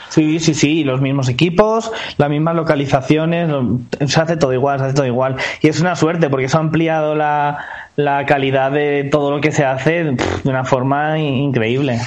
Sí, 0.09 0.41
sí, 0.41 0.55
sí, 0.55 0.83
los 0.83 1.01
mismos 1.01 1.29
equipos, 1.29 1.93
las 2.19 2.29
mismas 2.29 2.57
localizaciones, 2.57 3.49
lo- 3.49 3.79
se 4.09 4.21
hace 4.21 4.37
todo 4.37 4.53
igual, 4.53 4.81
se 4.81 4.87
hace 4.87 4.95
todo 4.95 5.07
igual. 5.07 5.37
Y 5.61 5.69
es 5.69 5.81
una 5.81 5.95
suerte 5.95 6.29
porque 6.29 6.47
eso 6.47 6.57
ha 6.57 6.61
ampliado 6.61 7.15
la, 7.15 7.59
la 7.97 8.25
calidad 8.27 8.71
de 8.73 9.09
todo 9.11 9.31
lo 9.31 9.41
que 9.41 9.53
se 9.53 9.65
hace 9.65 10.13
pff, 10.17 10.43
de 10.45 10.51
una 10.51 10.65
forma 10.65 11.19
in- 11.19 11.35
increíble. 11.35 11.99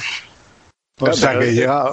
O 1.00 1.06
Claro, 1.06 1.16
sea 1.16 1.38
que 1.38 1.52
llega... 1.52 1.84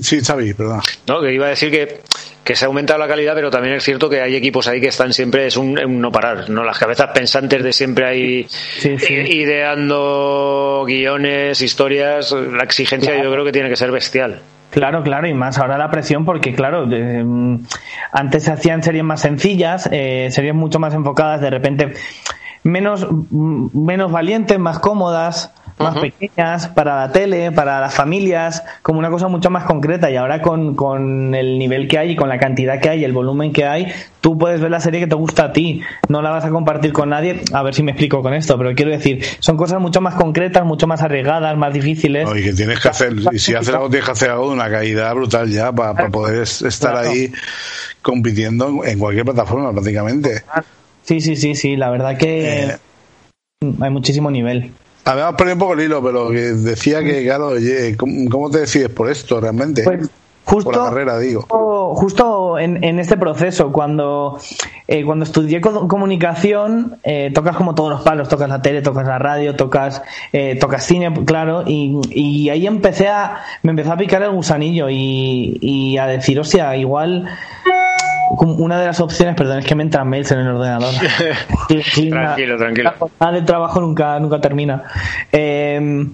Sí, 0.00 0.20
Xavi, 0.22 0.54
perdón. 0.54 0.80
No, 1.06 1.20
que 1.20 1.34
iba 1.34 1.46
a 1.46 1.50
decir 1.50 1.70
que, 1.70 2.00
que 2.42 2.56
se 2.56 2.64
ha 2.64 2.68
aumentado 2.68 2.98
la 2.98 3.06
calidad, 3.06 3.34
pero 3.34 3.50
también 3.50 3.74
es 3.74 3.84
cierto 3.84 4.08
que 4.08 4.22
hay 4.22 4.34
equipos 4.34 4.66
ahí 4.68 4.80
que 4.80 4.86
están 4.88 5.12
siempre, 5.12 5.46
es 5.46 5.56
un, 5.58 5.78
un 5.78 6.00
no 6.00 6.10
parar, 6.10 6.48
¿no? 6.48 6.64
Las 6.64 6.78
cabezas 6.78 7.10
pensantes 7.12 7.62
de 7.62 7.72
siempre 7.74 8.06
ahí 8.06 8.46
Sí, 8.48 8.98
sí. 8.98 9.12
ideando 9.14 10.84
guiones, 10.86 11.60
historias, 11.60 12.32
la 12.32 12.64
exigencia 12.64 13.22
yo 13.22 13.30
creo 13.32 13.44
que 13.44 13.52
tiene 13.52 13.68
que 13.68 13.76
ser 13.76 13.90
bestial. 13.90 14.40
Claro, 14.70 15.02
claro, 15.02 15.28
y 15.28 15.34
más 15.34 15.58
ahora 15.58 15.76
la 15.76 15.90
presión 15.90 16.24
porque, 16.24 16.54
claro, 16.54 16.86
mm, 16.86 17.66
antes 18.12 18.44
se 18.44 18.52
hacían 18.52 18.82
series 18.82 19.04
más 19.04 19.20
sencillas, 19.20 19.88
eh, 19.92 20.28
series 20.30 20.54
mucho 20.54 20.78
más 20.78 20.94
enfocadas, 20.94 21.42
de 21.42 21.50
repente 21.50 21.92
menos, 22.64 23.06
mm, 23.10 23.68
menos 23.84 24.10
valientes, 24.12 24.58
más 24.58 24.78
cómodas, 24.78 25.50
más 25.78 25.98
pequeñas, 25.98 26.68
para 26.68 27.00
la 27.00 27.12
tele, 27.12 27.50
para 27.50 27.80
las 27.80 27.92
familias, 27.92 28.62
como 28.82 29.00
una 29.00 29.10
cosa 29.10 29.26
mucho 29.26 29.50
más 29.50 29.64
concreta. 29.64 30.08
Y 30.12 30.16
ahora 30.16 30.40
con, 30.40 30.76
con 30.76 31.34
el 31.34 31.58
nivel 31.58 31.88
que 31.88 31.98
hay 31.98 32.10
y 32.12 32.16
con 32.16 32.28
la 32.28 32.38
cantidad 32.38 32.78
que 32.78 32.88
hay 32.88 33.00
y 33.00 33.04
el 33.04 33.12
volumen 33.12 33.52
que 33.52 33.64
hay, 33.64 33.88
tú 34.20 34.38
puedes 34.38 34.60
ver 34.60 34.70
la 34.70 34.78
serie 34.78 35.00
que 35.00 35.08
te 35.08 35.16
gusta 35.16 35.46
a 35.46 35.52
ti. 35.52 35.80
No 36.08 36.22
la 36.22 36.30
vas 36.30 36.44
a 36.44 36.50
compartir 36.50 36.92
con 36.92 37.08
nadie. 37.08 37.40
A 37.52 37.64
ver 37.64 37.74
si 37.74 37.82
me 37.82 37.90
explico 37.92 38.22
con 38.22 38.32
esto, 38.32 38.56
pero 38.58 38.74
quiero 38.76 38.92
decir, 38.92 39.24
son 39.40 39.56
cosas 39.56 39.80
mucho 39.80 40.00
más 40.00 40.14
concretas, 40.14 40.64
mucho 40.64 40.86
más 40.86 41.02
arriesgadas, 41.02 41.56
más 41.56 41.72
difíciles. 41.72 42.28
No, 42.28 42.36
y 42.36 42.44
que 42.44 42.52
tienes 42.52 42.78
que 42.78 42.88
hacer, 42.88 43.12
y 43.32 43.38
si 43.40 43.52
haces 43.54 43.74
algo, 43.74 43.88
tienes 43.88 44.04
que 44.06 44.12
hacer 44.12 44.30
algo 44.30 44.48
de 44.50 44.54
una 44.54 44.70
calidad 44.70 45.12
brutal 45.16 45.50
ya 45.50 45.72
para, 45.72 46.08
poder 46.10 46.42
es- 46.42 46.62
estar 46.62 46.92
Claro. 46.92 47.10
ahí 47.10 47.32
compitiendo 48.02 48.68
en, 48.84 48.90
en 48.92 48.98
cualquier 49.00 49.24
plataforma 49.24 49.72
prácticamente. 49.72 50.42
Sí, 51.02 51.20
sí, 51.20 51.36
sí, 51.36 51.54
sí, 51.54 51.76
la 51.76 51.90
verdad 51.90 52.16
que 52.16 52.64
Eh. 52.64 52.76
hay 53.80 53.90
muchísimo 53.90 54.30
nivel. 54.30 54.72
Habíamos 55.04 55.34
perdido 55.34 55.54
un 55.56 55.60
poco 55.60 55.72
el 55.74 55.80
hilo, 55.80 56.02
pero 56.02 56.30
que 56.30 56.38
decía 56.40 57.02
que, 57.02 57.24
claro, 57.24 57.48
oye, 57.48 57.96
¿cómo, 57.96 58.30
cómo 58.30 58.50
te 58.50 58.60
decides 58.60 58.88
por 58.88 59.10
esto 59.10 59.40
realmente? 59.40 59.82
Pues 59.82 60.08
justo, 60.44 60.70
por 60.70 60.78
la 60.80 60.84
carrera, 60.90 61.18
digo. 61.18 61.42
justo- 61.96 62.56
en, 62.58 62.84
en 62.84 63.00
este 63.00 63.16
proceso, 63.16 63.72
cuando, 63.72 64.38
eh, 64.86 65.04
cuando 65.04 65.24
estudié 65.24 65.60
co- 65.60 65.88
comunicación, 65.88 66.98
eh, 67.02 67.32
tocas 67.34 67.56
como 67.56 67.74
todos 67.74 67.90
los 67.90 68.02
palos, 68.02 68.28
tocas 68.28 68.48
la 68.48 68.62
tele, 68.62 68.80
tocas 68.82 69.06
la 69.06 69.18
radio, 69.18 69.56
tocas, 69.56 70.02
eh, 70.32 70.56
tocas 70.60 70.84
cine, 70.84 71.12
claro, 71.24 71.64
y, 71.66 71.98
y 72.10 72.48
ahí 72.50 72.66
empecé 72.68 73.08
a, 73.08 73.38
me 73.64 73.70
empezó 73.70 73.92
a 73.92 73.96
picar 73.96 74.22
el 74.22 74.30
gusanillo 74.30 74.88
y, 74.88 75.58
y 75.60 75.98
a 75.98 76.06
decir, 76.06 76.38
hostia, 76.38 76.76
igual 76.76 77.26
una 78.40 78.78
de 78.80 78.86
las 78.86 79.00
opciones, 79.00 79.34
perdón, 79.36 79.58
es 79.60 79.64
que 79.66 79.74
me 79.74 79.82
entran 79.82 80.08
mails 80.08 80.30
en 80.32 80.40
el 80.40 80.48
ordenador. 80.48 80.92
Sí, 81.84 82.10
Tranquilo, 82.10 82.54
la- 82.54 82.58
tranquilo. 82.58 82.92
La 83.20 83.32
de 83.32 83.42
trabajo 83.42 83.80
nunca, 83.80 84.18
nunca 84.20 84.40
termina. 84.40 84.82
Eh, 85.32 86.06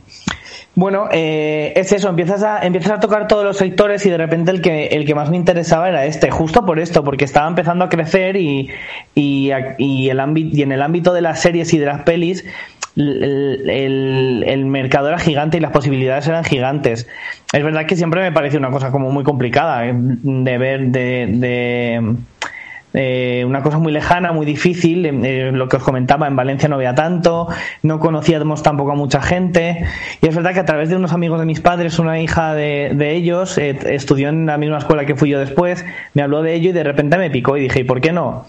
bueno, 0.75 1.09
eh, 1.11 1.73
es 1.75 1.91
eso, 1.93 2.09
empiezas 2.09 2.43
a, 2.45 2.61
empiezas 2.65 2.93
a 2.93 3.01
tocar 3.01 3.27
todos 3.27 3.45
los 3.45 3.57
sectores 3.57 4.07
y 4.07 4.11
de 4.11 4.17
repente 4.17 4.53
el 4.53 4.61
que, 4.63 4.87
el 4.89 5.05
que 5.05 5.15
más 5.15 5.29
me 5.29 5.37
interesaba 5.37 5.89
era 5.89 6.05
este, 6.05 6.31
justo 6.31 6.65
por 6.65 6.79
esto, 6.79 7.03
porque 7.03 7.25
estaba 7.25 7.49
empezando 7.49 7.85
a 7.85 7.89
crecer 7.89 8.37
y, 8.37 8.69
y 9.17 9.51
el 10.09 10.21
ámbito, 10.21 10.57
y 10.57 10.63
en 10.63 10.71
el 10.71 10.83
ámbito 10.83 11.13
de 11.13 11.21
las 11.23 11.41
series 11.41 11.73
y 11.75 11.79
de 11.79 11.87
las 11.87 12.03
pelis 12.03 12.45
el, 12.99 14.67
mercado 14.67 15.09
era 15.09 15.19
gigante 15.19 15.57
y 15.57 15.61
las 15.61 15.71
posibilidades 15.71 16.27
eran 16.29 16.45
gigantes. 16.45 17.09
Es 17.53 17.63
verdad 17.63 17.87
que 17.87 17.97
siempre 17.97 18.21
me 18.21 18.33
pareció 18.33 18.59
una 18.59 18.71
cosa 18.71 18.91
como 18.91 19.11
muy 19.11 19.25
complicada 19.25 19.87
eh, 19.87 19.93
de 19.95 20.59
ver, 20.59 20.87
de, 20.89 21.29
de 21.33 22.17
eh, 22.95 23.45
una 23.47 23.63
cosa 23.63 23.79
muy 23.79 23.93
lejana, 23.93 24.33
muy 24.33 24.45
difícil. 24.45 25.07
eh, 25.07 25.53
lo 25.53 25.69
que 25.69 25.77
os 25.77 25.83
comentaba, 25.83 26.27
en 26.27 26.37
Valencia 26.37 26.69
no 26.69 26.75
había 26.75 26.95
tanto, 26.95 27.49
no 27.83 28.01
conocíamos 28.01 28.63
tampoco 28.63 28.93
a 28.93 28.97
mucha 28.97 29.23
gente. 29.23 29.85
Y 30.21 30.27
es 30.27 30.35
verdad 30.35 30.53
que 30.53 30.61
a 30.61 30.67
través 30.67 30.89
de 30.89 30.97
unos 30.97 31.13
amigos 31.13 31.39
de 31.41 31.47
mis 31.47 31.61
padres, 31.61 31.99
una 31.99 32.21
hija 32.21 32.55
de, 32.55 32.93
de 32.95 33.15
ellos, 33.15 33.59
estudió 33.59 34.29
en 34.29 34.47
la 34.47 34.59
misma 34.59 34.79
escuela 34.79 35.07
que 35.07 35.15
fui 35.15 35.31
yo 35.31 35.39
después, 35.39 35.85
me 36.15 36.23
habló 36.23 36.43
de 36.43 36.55
ello 36.55 36.71
y 36.71 36.73
de 36.73 36.85
repente 36.85 37.17
me 37.17 37.31
picó 37.31 37.57
y 37.57 37.63
dije, 37.63 37.81
¿y 37.81 37.85
por 37.85 38.01
qué 38.01 38.13
no? 38.13 38.45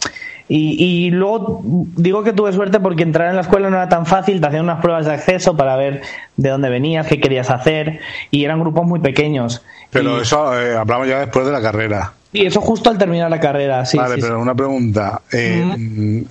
Y, 0.51 0.83
y 0.83 1.11
luego 1.11 1.61
digo 1.95 2.23
que 2.23 2.33
tuve 2.33 2.51
suerte 2.53 2.79
porque 2.79 3.03
entrar 3.03 3.29
en 3.29 3.35
la 3.35 3.41
escuela 3.43 3.69
no 3.69 3.77
era 3.77 3.87
tan 3.87 4.07
fácil, 4.07 4.41
te 4.41 4.47
hacían 4.47 4.63
unas 4.63 4.81
pruebas 4.81 5.05
de 5.05 5.13
acceso 5.13 5.55
para 5.55 5.75
ver 5.75 6.01
de 6.37 6.49
dónde 6.49 6.69
venías, 6.69 7.05
qué 7.05 7.19
querías 7.19 7.51
hacer, 7.51 7.99
y 8.31 8.43
eran 8.45 8.59
grupos 8.59 8.85
muy 8.85 8.99
pequeños. 8.99 9.61
Pero 9.91 10.17
y, 10.17 10.21
eso 10.21 10.59
eh, 10.59 10.75
hablamos 10.75 11.07
ya 11.07 11.19
después 11.19 11.45
de 11.45 11.51
la 11.51 11.61
carrera. 11.61 12.13
y 12.33 12.47
eso 12.47 12.61
justo 12.61 12.89
al 12.89 12.97
terminar 12.97 13.29
la 13.29 13.39
carrera, 13.39 13.85
sí. 13.85 13.97
vale, 13.97 14.15
sí, 14.15 14.21
pero 14.21 14.37
sí. 14.37 14.41
una 14.41 14.55
pregunta. 14.55 15.21
Eh, 15.31 15.61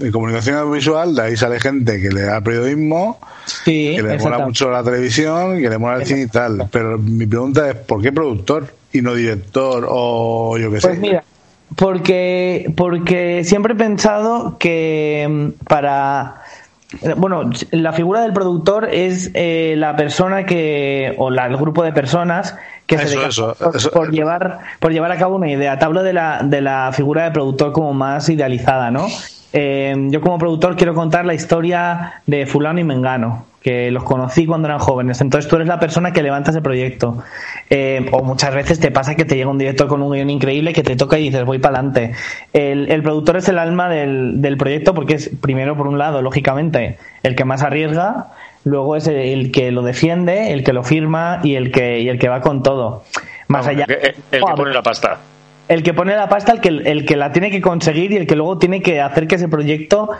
En 0.00 0.10
comunicación 0.10 0.56
audiovisual, 0.56 1.14
de 1.14 1.22
ahí 1.22 1.36
sale 1.36 1.60
gente 1.60 2.00
que 2.02 2.10
le 2.10 2.22
da 2.22 2.40
periodismo, 2.40 3.20
Sí, 3.46 3.94
que 3.96 4.02
le 4.02 4.18
mola 4.18 4.40
mucho 4.40 4.68
la 4.68 4.82
televisión, 4.82 5.60
que 5.60 5.70
le 5.70 5.78
mola 5.78 5.98
el 5.98 6.06
cine 6.06 6.22
y 6.22 6.26
tal. 6.26 6.68
Pero 6.72 6.98
mi 6.98 7.26
pregunta 7.26 7.70
es, 7.70 7.76
¿por 7.76 8.02
qué 8.02 8.12
productor 8.12 8.74
y 8.92 9.00
no 9.00 9.14
director 9.14 9.86
o 9.88 10.58
yo 10.58 10.70
qué 10.72 10.80
sé? 10.80 10.88
Pues 10.88 10.98
mira, 10.98 11.24
porque, 11.76 12.72
porque 12.76 13.42
siempre 13.44 13.74
he 13.74 13.76
pensado 13.76 14.56
que 14.58 15.26
mm, 15.28 15.64
para... 15.64 16.42
Bueno, 17.18 17.50
la 17.70 17.92
figura 17.92 18.22
del 18.22 18.32
productor 18.32 18.88
es 18.90 19.30
eh, 19.34 19.74
la 19.76 19.94
persona 19.94 20.46
que, 20.46 21.14
o 21.18 21.28
la- 21.28 21.44
el 21.46 21.58
grupo 21.58 21.82
de 21.82 21.92
personas 21.92 22.56
que 22.86 22.96
se 22.96 23.26
eso, 23.26 23.54
por, 23.62 23.76
eso. 23.76 23.90
por 23.90 24.10
llevar, 24.10 24.60
por 24.80 24.92
llevar 24.92 25.12
a 25.12 25.18
cabo 25.18 25.36
una 25.36 25.50
idea. 25.50 25.78
Te 25.78 25.84
hablo 25.84 26.02
de 26.02 26.14
la, 26.14 26.40
de 26.42 26.62
la 26.62 26.90
figura 26.94 27.24
de 27.24 27.30
productor 27.32 27.72
como 27.72 27.92
más 27.92 28.30
idealizada, 28.30 28.90
¿no? 28.90 29.06
Eh, 29.52 29.94
yo 30.10 30.20
como 30.20 30.38
productor 30.38 30.76
quiero 30.76 30.94
contar 30.94 31.24
la 31.24 31.34
historia 31.34 32.22
de 32.26 32.46
fulano 32.46 32.80
y 32.80 32.84
mengano, 32.84 33.46
que 33.62 33.90
los 33.90 34.04
conocí 34.04 34.46
cuando 34.46 34.68
eran 34.68 34.78
jóvenes. 34.78 35.20
Entonces 35.20 35.48
tú 35.48 35.56
eres 35.56 35.68
la 35.68 35.80
persona 35.80 36.12
que 36.12 36.22
levanta 36.22 36.50
ese 36.50 36.60
proyecto. 36.60 37.22
Eh, 37.70 38.06
o 38.12 38.22
muchas 38.22 38.54
veces 38.54 38.78
te 38.78 38.90
pasa 38.90 39.14
que 39.14 39.24
te 39.24 39.36
llega 39.36 39.50
un 39.50 39.58
director 39.58 39.88
con 39.88 40.02
un 40.02 40.12
guion 40.12 40.30
increíble 40.30 40.72
que 40.72 40.82
te 40.82 40.96
toca 40.96 41.18
y 41.18 41.24
dices 41.24 41.44
voy 41.44 41.58
para 41.58 41.78
adelante. 41.78 42.12
El, 42.52 42.90
el 42.90 43.02
productor 43.02 43.38
es 43.38 43.48
el 43.48 43.58
alma 43.58 43.88
del, 43.88 44.40
del 44.42 44.56
proyecto 44.56 44.94
porque 44.94 45.14
es 45.14 45.30
primero 45.40 45.76
por 45.76 45.86
un 45.86 45.98
lado, 45.98 46.22
lógicamente, 46.22 46.98
el 47.22 47.34
que 47.34 47.44
más 47.44 47.62
arriesga, 47.62 48.28
luego 48.64 48.96
es 48.96 49.06
el, 49.06 49.16
el 49.16 49.52
que 49.52 49.72
lo 49.72 49.82
defiende, 49.82 50.52
el 50.52 50.62
que 50.62 50.72
lo 50.72 50.84
firma 50.84 51.40
y 51.42 51.54
el 51.54 51.72
que, 51.72 52.00
y 52.00 52.08
el 52.08 52.18
que 52.18 52.28
va 52.28 52.40
con 52.40 52.62
todo. 52.62 53.04
Más 53.48 53.66
Vamos, 53.66 53.82
allá 53.82 53.86
el 54.30 54.44
que 54.44 54.52
pone 54.56 54.74
la 54.74 54.82
pasta. 54.82 55.18
El 55.68 55.82
que 55.82 55.94
pone 55.94 56.16
la 56.16 56.28
pasta, 56.28 56.52
el 56.52 56.60
que, 56.60 56.68
el 56.68 57.04
que 57.04 57.16
la 57.16 57.32
tiene 57.32 57.50
que 57.50 57.60
conseguir 57.60 58.12
y 58.12 58.16
el 58.16 58.26
que 58.26 58.36
luego 58.36 58.58
tiene 58.58 58.82
que 58.82 59.00
hacer 59.00 59.28
que 59.28 59.36
ese 59.36 59.48
proyecto 59.48 60.10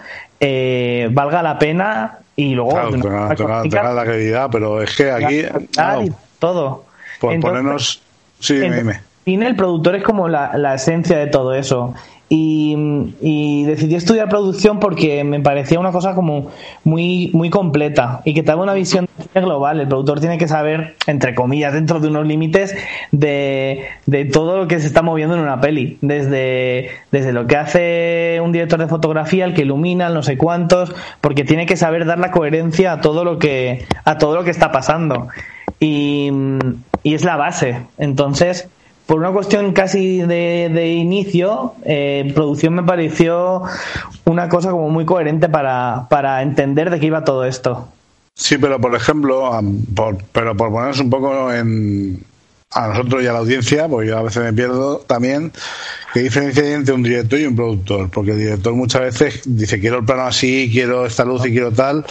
eh, 0.40 1.08
valga 1.10 1.42
la 1.42 1.58
pena 1.58 2.18
y 2.36 2.54
luego 2.54 2.70
Claro, 2.70 2.90
tenga, 2.90 3.92
la 3.92 4.04
credibilidad, 4.04 4.48
pero 4.50 4.82
es 4.82 4.94
que 4.94 5.10
aquí, 5.10 5.42
claro, 5.72 6.02
y 6.04 6.12
todo. 6.38 6.84
por 7.20 7.32
Entonces, 7.32 7.58
ponernos... 7.58 8.02
Sí, 8.40 8.54
dime, 8.54 8.66
entonces, 8.66 9.02
dime. 9.24 9.46
el 9.46 9.56
productor 9.56 9.96
es 9.96 10.04
como 10.04 10.28
la, 10.28 10.56
la 10.56 10.74
esencia 10.74 11.18
de 11.18 11.26
todo 11.26 11.54
eso. 11.54 11.94
Y, 12.30 13.64
decidí 13.64 13.94
estudiar 13.94 14.28
producción 14.28 14.80
porque 14.80 15.24
me 15.24 15.40
parecía 15.40 15.78
una 15.80 15.92
cosa 15.92 16.14
como 16.14 16.50
muy, 16.84 17.30
muy 17.32 17.50
completa 17.50 18.20
y 18.24 18.34
que 18.34 18.42
te 18.42 18.54
una 18.54 18.74
visión 18.74 19.06
global. 19.34 19.80
El 19.80 19.88
productor 19.88 20.20
tiene 20.20 20.38
que 20.38 20.48
saber, 20.48 20.96
entre 21.06 21.34
comillas, 21.34 21.72
dentro 21.72 22.00
de 22.00 22.08
unos 22.08 22.26
límites, 22.26 22.76
de, 23.12 23.86
de 24.06 24.24
todo 24.24 24.58
lo 24.58 24.68
que 24.68 24.80
se 24.80 24.86
está 24.86 25.02
moviendo 25.02 25.34
en 25.34 25.40
una 25.40 25.60
peli. 25.60 25.98
Desde, 26.00 26.90
desde 27.12 27.32
lo 27.32 27.46
que 27.46 27.56
hace 27.56 28.40
un 28.42 28.52
director 28.52 28.78
de 28.78 28.88
fotografía, 28.88 29.44
el 29.44 29.54
que 29.54 29.62
ilumina, 29.62 30.08
el 30.08 30.14
no 30.14 30.22
sé 30.22 30.36
cuántos, 30.36 30.94
porque 31.20 31.44
tiene 31.44 31.66
que 31.66 31.76
saber 31.76 32.04
dar 32.04 32.18
la 32.18 32.30
coherencia 32.30 32.92
a 32.92 33.00
todo 33.00 33.24
lo 33.24 33.38
que, 33.38 33.86
a 34.04 34.18
todo 34.18 34.34
lo 34.36 34.44
que 34.44 34.50
está 34.50 34.72
pasando. 34.72 35.28
Y, 35.80 36.30
y 37.02 37.14
es 37.14 37.24
la 37.24 37.36
base. 37.36 37.82
Entonces, 37.98 38.68
por 39.08 39.18
una 39.18 39.30
cuestión 39.32 39.72
casi 39.72 40.18
de, 40.18 40.70
de 40.70 40.88
inicio, 40.92 41.72
eh, 41.82 42.30
producción 42.34 42.74
me 42.74 42.82
pareció 42.82 43.62
una 44.26 44.50
cosa 44.50 44.70
como 44.70 44.90
muy 44.90 45.06
coherente 45.06 45.48
para, 45.48 46.06
para 46.10 46.42
entender 46.42 46.90
de 46.90 47.00
qué 47.00 47.06
iba 47.06 47.24
todo 47.24 47.46
esto. 47.46 47.88
Sí, 48.34 48.58
pero 48.58 48.78
por 48.78 48.94
ejemplo, 48.94 49.50
por- 49.96 50.18
pero 50.30 50.54
por 50.54 50.70
ponernos 50.70 51.00
un 51.00 51.08
poco 51.08 51.50
en 51.52 52.22
a 52.74 52.88
nosotros 52.88 53.22
y 53.22 53.26
a 53.26 53.32
la 53.32 53.38
audiencia, 53.38 53.88
porque 53.88 54.08
yo 54.08 54.18
a 54.18 54.22
veces 54.22 54.42
me 54.42 54.52
pierdo 54.52 54.98
también, 54.98 55.52
¿qué 56.12 56.20
diferencia 56.20 56.62
hay 56.62 56.72
entre 56.72 56.92
un 56.92 57.02
director 57.02 57.40
y 57.40 57.46
un 57.46 57.56
productor? 57.56 58.10
Porque 58.10 58.32
el 58.32 58.38
director 58.40 58.74
muchas 58.74 59.00
veces 59.00 59.40
dice 59.46 59.80
quiero 59.80 60.00
el 60.00 60.04
plano 60.04 60.24
así, 60.24 60.68
quiero 60.70 61.06
esta 61.06 61.24
luz 61.24 61.46
y 61.46 61.50
quiero 61.50 61.72
tal. 61.72 62.04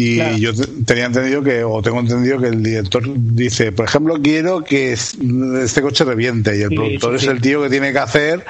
Y 0.00 0.14
Claro. 0.16 0.36
yo 0.38 0.54
te- 0.54 0.66
tenía 0.84 1.06
entendido 1.06 1.42
que, 1.42 1.64
o 1.64 1.82
tengo 1.82 1.98
entendido 1.98 2.38
que 2.38 2.46
el 2.46 2.62
director 2.62 3.02
dice, 3.04 3.72
por 3.72 3.86
ejemplo, 3.86 4.14
quiero 4.22 4.62
que 4.62 4.92
es- 4.92 5.16
este 5.64 5.82
coche 5.82 6.04
reviente, 6.04 6.56
y 6.56 6.62
el 6.62 6.68
Sí, 6.68 6.74
productor 6.76 7.18
sí, 7.18 7.26
es 7.26 7.32
el 7.32 7.40
tío 7.40 7.62
que 7.62 7.68
tiene 7.68 7.90
que 7.92 7.98
hacer 7.98 8.44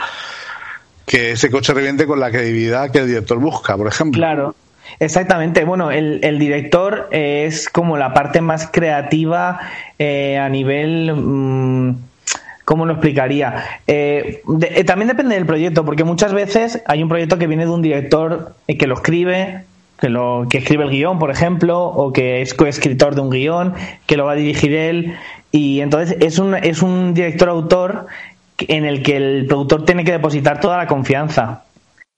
que 1.06 1.32
ese 1.32 1.50
coche 1.50 1.72
reviente 1.72 2.06
con 2.06 2.20
la 2.20 2.30
credibilidad 2.30 2.90
que 2.90 2.98
el 2.98 3.06
director 3.06 3.38
busca, 3.38 3.78
por 3.78 3.86
ejemplo. 3.86 4.18
Claro, 4.20 4.54
exactamente. 5.00 5.64
Bueno, 5.64 5.90
el, 5.90 6.20
el 6.22 6.38
director 6.38 7.08
es 7.12 7.70
como 7.70 7.96
la 7.96 8.12
parte 8.12 8.42
más 8.42 8.68
creativa 8.70 9.58
eh, 9.98 10.36
a 10.36 10.50
nivel... 10.50 11.14
mm, 11.16 11.94
¿Cómo 12.66 12.84
lo 12.84 12.92
explicaría? 12.92 13.64
Eh, 13.86 14.42
de- 14.46 14.72
eh, 14.80 14.84
también 14.84 15.08
depende 15.08 15.34
del 15.34 15.46
proyecto, 15.46 15.86
porque 15.86 16.04
muchas 16.04 16.34
veces 16.34 16.82
hay 16.86 17.02
un 17.02 17.08
proyecto 17.08 17.38
que 17.38 17.46
viene 17.46 17.64
de 17.64 17.70
un 17.70 17.80
director 17.80 18.54
eh, 18.66 18.76
que 18.76 18.86
lo 18.86 18.96
escribe, 18.96 19.64
que, 20.00 20.08
lo, 20.08 20.46
que 20.48 20.58
escribe 20.58 20.84
el 20.84 20.90
guion, 20.90 21.18
por 21.18 21.30
ejemplo, 21.30 21.84
o 21.84 22.12
que 22.12 22.42
es 22.42 22.54
coescritor 22.54 23.14
de 23.14 23.20
un 23.20 23.30
guion, 23.30 23.74
que 24.06 24.16
lo 24.16 24.24
va 24.24 24.32
a 24.32 24.36
dirigir 24.36 24.74
él, 24.74 25.14
y 25.50 25.80
entonces 25.80 26.16
es 26.20 26.38
un, 26.38 26.54
es 26.54 26.82
un 26.82 27.14
director-autor 27.14 28.06
en 28.58 28.84
el 28.84 29.02
que 29.02 29.16
el 29.16 29.46
productor 29.46 29.84
tiene 29.84 30.04
que 30.04 30.12
depositar 30.12 30.60
toda 30.60 30.76
la 30.76 30.86
confianza. 30.86 31.64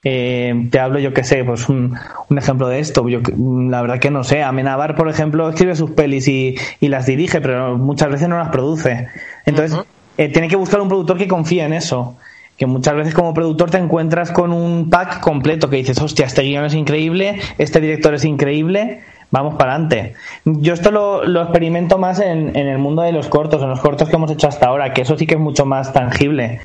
Eh, 0.02 0.69
te 0.70 0.78
hablo, 0.78 0.98
yo 0.98 1.12
que 1.12 1.24
sé, 1.24 1.44
pues 1.44 1.69
un, 1.69 1.94
un 2.28 2.39
ejemplo 2.39 2.69
de 2.69 2.81
esto. 2.81 3.07
Yo, 3.09 3.20
la 3.36 3.82
verdad 3.82 3.98
que 3.98 4.11
no 4.11 4.24
sé. 4.24 4.43
Amenábar, 4.43 4.97
por 4.97 5.09
ejemplo, 5.09 5.48
escribe 5.48 5.77
sus 5.77 5.90
pelis 5.90 6.27
y, 6.27 6.57
y 6.81 6.89
las 6.89 7.07
dirige, 7.07 7.40
pero 7.40 7.77
muchas 7.77 8.11
veces 8.11 8.28
no 8.28 8.39
las 8.39 8.48
produce. 8.48 9.09
Entonces, 9.44 9.78
eh, 10.16 10.28
tiene 10.28 10.48
que 10.48 10.57
buscar 10.57 10.81
un 10.81 10.89
productor 10.89 11.19
que 11.19 11.28
confíe 11.28 11.62
en 11.62 11.74
eso. 11.74 12.16
Que 12.61 12.66
muchas 12.66 12.95
veces 12.95 13.15
como 13.15 13.32
productor 13.32 13.70
te 13.70 13.78
encuentras 13.78 14.31
con 14.32 14.53
un 14.53 14.91
pack 14.91 15.20
completo 15.20 15.70
que 15.70 15.77
dices, 15.77 15.99
hostia, 15.99 16.27
este 16.27 16.43
guion 16.43 16.66
es 16.66 16.74
increíble, 16.74 17.41
este 17.57 17.81
director 17.81 18.12
es 18.12 18.27
increíble, 18.27 19.01
vamos 19.31 19.55
para 19.55 19.73
adelante. 19.77 20.12
Yo 20.45 20.74
esto 20.74 20.91
lo, 20.91 21.24
lo 21.24 21.41
experimento 21.41 21.97
más 21.97 22.20
en, 22.20 22.55
en 22.55 22.69
el 22.69 22.77
mundo 22.77 23.01
de 23.01 23.12
los 23.12 23.28
cortos, 23.28 23.62
en 23.62 23.70
los 23.70 23.81
cortos 23.81 24.11
que 24.11 24.16
hemos 24.16 24.31
hecho 24.31 24.47
hasta 24.47 24.66
ahora, 24.66 24.93
que 24.93 25.01
eso 25.01 25.16
sí 25.16 25.27
que 25.27 25.37
es 25.37 25.41
mucho 25.41 25.65
más 25.65 25.95
tangible. 25.95 26.61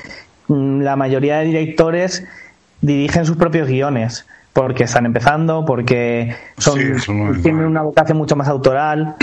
Mm, 0.49 0.81
La 0.81 0.97
mayoría 0.97 1.37
de 1.37 1.45
directores 1.45 2.27
dirigen 2.81 3.25
sus 3.25 3.37
propios 3.37 3.69
guiones 3.69 4.27
porque 4.51 4.83
están 4.83 5.05
empezando, 5.05 5.63
porque 5.65 6.35
son, 6.57 6.77
Sí, 6.77 6.87
eso 6.93 7.13
no 7.13 7.31
es 7.31 7.41
tienen 7.41 7.63
una 7.63 7.83
vocación 7.83 8.17
mucho 8.17 8.35
más 8.35 8.49
autoral. 8.49 9.15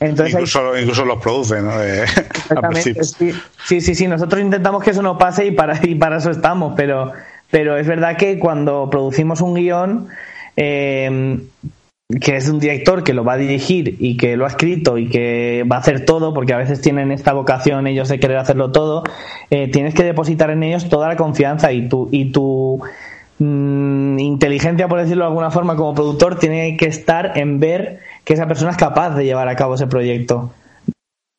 Entonces 0.00 0.34
hay- 0.34 0.40
incluso, 0.42 0.78
incluso 0.78 1.04
los 1.04 1.22
producen, 1.22 1.64
¿no? 1.66 1.82
Eh, 1.82 2.02
Exactamente, 2.34 3.04
sí, 3.04 3.80
sí, 3.80 3.94
sí, 3.94 4.06
nosotros 4.06 4.42
intentamos 4.42 4.82
que 4.82 4.90
eso 4.90 5.02
no 5.02 5.16
pase 5.18 5.46
y 5.46 5.50
para, 5.52 5.78
y 5.82 5.94
para 5.94 6.18
eso 6.18 6.30
estamos, 6.30 6.74
pero, 6.76 7.12
pero 7.50 7.76
es 7.76 7.86
verdad 7.86 8.16
que 8.16 8.38
cuando 8.38 8.90
producimos 8.90 9.40
un 9.40 9.54
guion, 9.54 10.08
eh, 10.56 11.38
que 12.20 12.36
es 12.36 12.48
un 12.48 12.60
director 12.60 13.02
que 13.02 13.12
lo 13.14 13.24
va 13.24 13.32
a 13.32 13.36
dirigir 13.36 13.96
y 13.98 14.16
que 14.16 14.36
lo 14.36 14.44
ha 14.44 14.48
escrito 14.48 14.96
y 14.96 15.08
que 15.08 15.64
va 15.70 15.76
a 15.76 15.78
hacer 15.80 16.04
todo, 16.04 16.32
porque 16.32 16.52
a 16.52 16.58
veces 16.58 16.80
tienen 16.80 17.10
esta 17.10 17.32
vocación 17.32 17.86
ellos 17.86 18.08
de 18.08 18.20
querer 18.20 18.36
hacerlo 18.36 18.70
todo, 18.70 19.02
eh, 19.50 19.68
tienes 19.72 19.94
que 19.94 20.04
depositar 20.04 20.50
en 20.50 20.62
ellos 20.62 20.88
toda 20.88 21.08
la 21.08 21.16
confianza 21.16 21.72
y 21.72 21.88
tu, 21.88 22.08
y 22.12 22.30
tu 22.30 22.80
mm, 23.38 24.18
inteligencia, 24.20 24.86
por 24.88 25.00
decirlo 25.00 25.24
de 25.24 25.28
alguna 25.30 25.50
forma, 25.50 25.74
como 25.74 25.94
productor, 25.94 26.38
tiene 26.38 26.76
que 26.76 26.86
estar 26.86 27.32
en 27.36 27.58
ver 27.58 27.98
que 28.26 28.34
esa 28.34 28.46
persona 28.46 28.72
es 28.72 28.76
capaz 28.76 29.14
de 29.14 29.24
llevar 29.24 29.48
a 29.48 29.56
cabo 29.56 29.76
ese 29.76 29.86
proyecto 29.86 30.52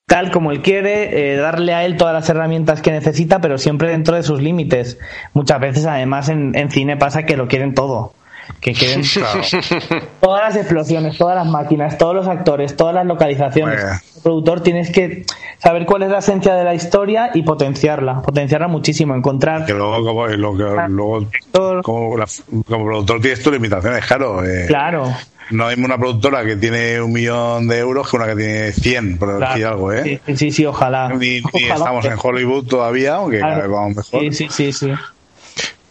tal 0.08 0.32
como 0.32 0.52
él 0.52 0.62
quiere, 0.62 1.34
eh, 1.34 1.36
darle 1.36 1.74
a 1.74 1.86
él 1.86 1.98
todas 1.98 2.14
las 2.14 2.28
herramientas 2.30 2.82
que 2.82 2.92
necesita, 2.92 3.40
pero 3.42 3.58
siempre 3.58 3.90
dentro 3.90 4.16
de 4.16 4.24
sus 4.24 4.42
límites. 4.42 4.98
Muchas 5.34 5.60
veces, 5.60 5.86
además, 5.86 6.30
en, 6.30 6.56
en 6.56 6.72
cine 6.72 6.96
pasa 6.96 7.24
que 7.24 7.38
lo 7.38 7.48
quieren 7.48 7.76
todo. 7.76 8.14
Que 8.60 8.74
quieren 8.74 9.02
todas 10.22 10.42
las 10.44 10.56
explosiones, 10.56 11.18
todas 11.18 11.36
las 11.36 11.46
máquinas, 11.48 11.98
todos 11.98 12.16
los 12.16 12.28
actores, 12.28 12.76
todas 12.76 12.96
las 12.96 13.06
localizaciones. 13.06 13.82
Bueno. 13.82 14.00
Como 14.14 14.24
productor 14.24 14.62
tienes 14.62 14.92
que 14.92 15.26
saber 15.60 15.86
cuál 15.86 16.04
es 16.04 16.10
la 16.10 16.18
esencia 16.20 16.54
de 16.56 16.64
la 16.64 16.74
historia 16.74 17.30
y 17.34 17.44
potenciarla, 17.44 18.22
potenciarla 18.22 18.68
muchísimo, 18.68 19.16
encontrar 19.16 19.66
Que 19.66 19.74
luego, 19.74 20.04
como, 20.04 20.28
lo 20.28 20.58
que, 20.58 20.64
luego, 20.90 21.28
Todo- 21.52 21.82
como, 21.84 22.18
la- 22.18 22.28
como 22.68 22.86
productor 22.86 23.22
tienes 23.22 23.42
tus 23.44 23.54
limitaciones, 23.54 24.06
claro. 24.06 24.44
eh, 24.44 24.66
Claro. 24.68 25.14
No 25.50 25.68
hay 25.68 25.80
una 25.82 25.98
productora 25.98 26.44
que 26.44 26.58
tiene 26.58 27.00
un 27.02 27.14
millón 27.14 27.70
de 27.70 27.78
euros 27.80 28.10
que 28.10 28.18
una 28.18 28.26
que 28.26 28.36
tiene 28.36 28.72
100, 28.74 29.18
por 29.18 29.40
decir 29.40 29.66
algo, 29.66 29.94
¿eh? 29.94 30.04
Sí, 30.04 30.20
sí, 30.26 30.36
sí, 30.38 30.52
sí, 30.52 30.66
ojalá. 30.66 31.08
Ni, 31.10 31.40
ni 31.40 31.42
Ojalá. 31.42 31.76
estamos 31.76 32.06
en 32.06 32.14
Hollywood 32.22 32.66
todavía, 32.68 33.16
aunque 33.16 33.40
cada 33.40 33.60
vez 33.60 33.70
vamos 33.70 33.96
mejor. 33.96 34.22
Sí, 34.24 34.32
sí, 34.34 34.48
sí, 34.50 34.74
sí. 34.74 34.92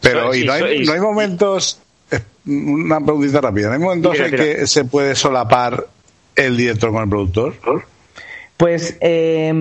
Pero 0.03 0.35
y 0.35 0.45
no, 0.45 0.53
hay, 0.53 0.85
no 0.85 0.93
hay 0.93 1.01
momentos, 1.01 1.81
eh, 1.81 1.86
una 2.47 3.01
preguntita 3.01 3.41
rápida, 3.41 3.69
¿no 3.69 3.75
hay 3.75 3.81
momentos 3.81 4.13
Mira, 4.13 4.27
en 4.27 4.31
mira. 4.33 4.45
que 4.45 4.67
se 4.67 4.85
puede 4.85 5.15
solapar 5.15 5.87
el 6.35 6.57
director 6.57 6.93
con 6.93 7.03
el 7.03 7.09
productor? 7.09 7.55
Pues 8.57 8.97
eh, 9.01 9.53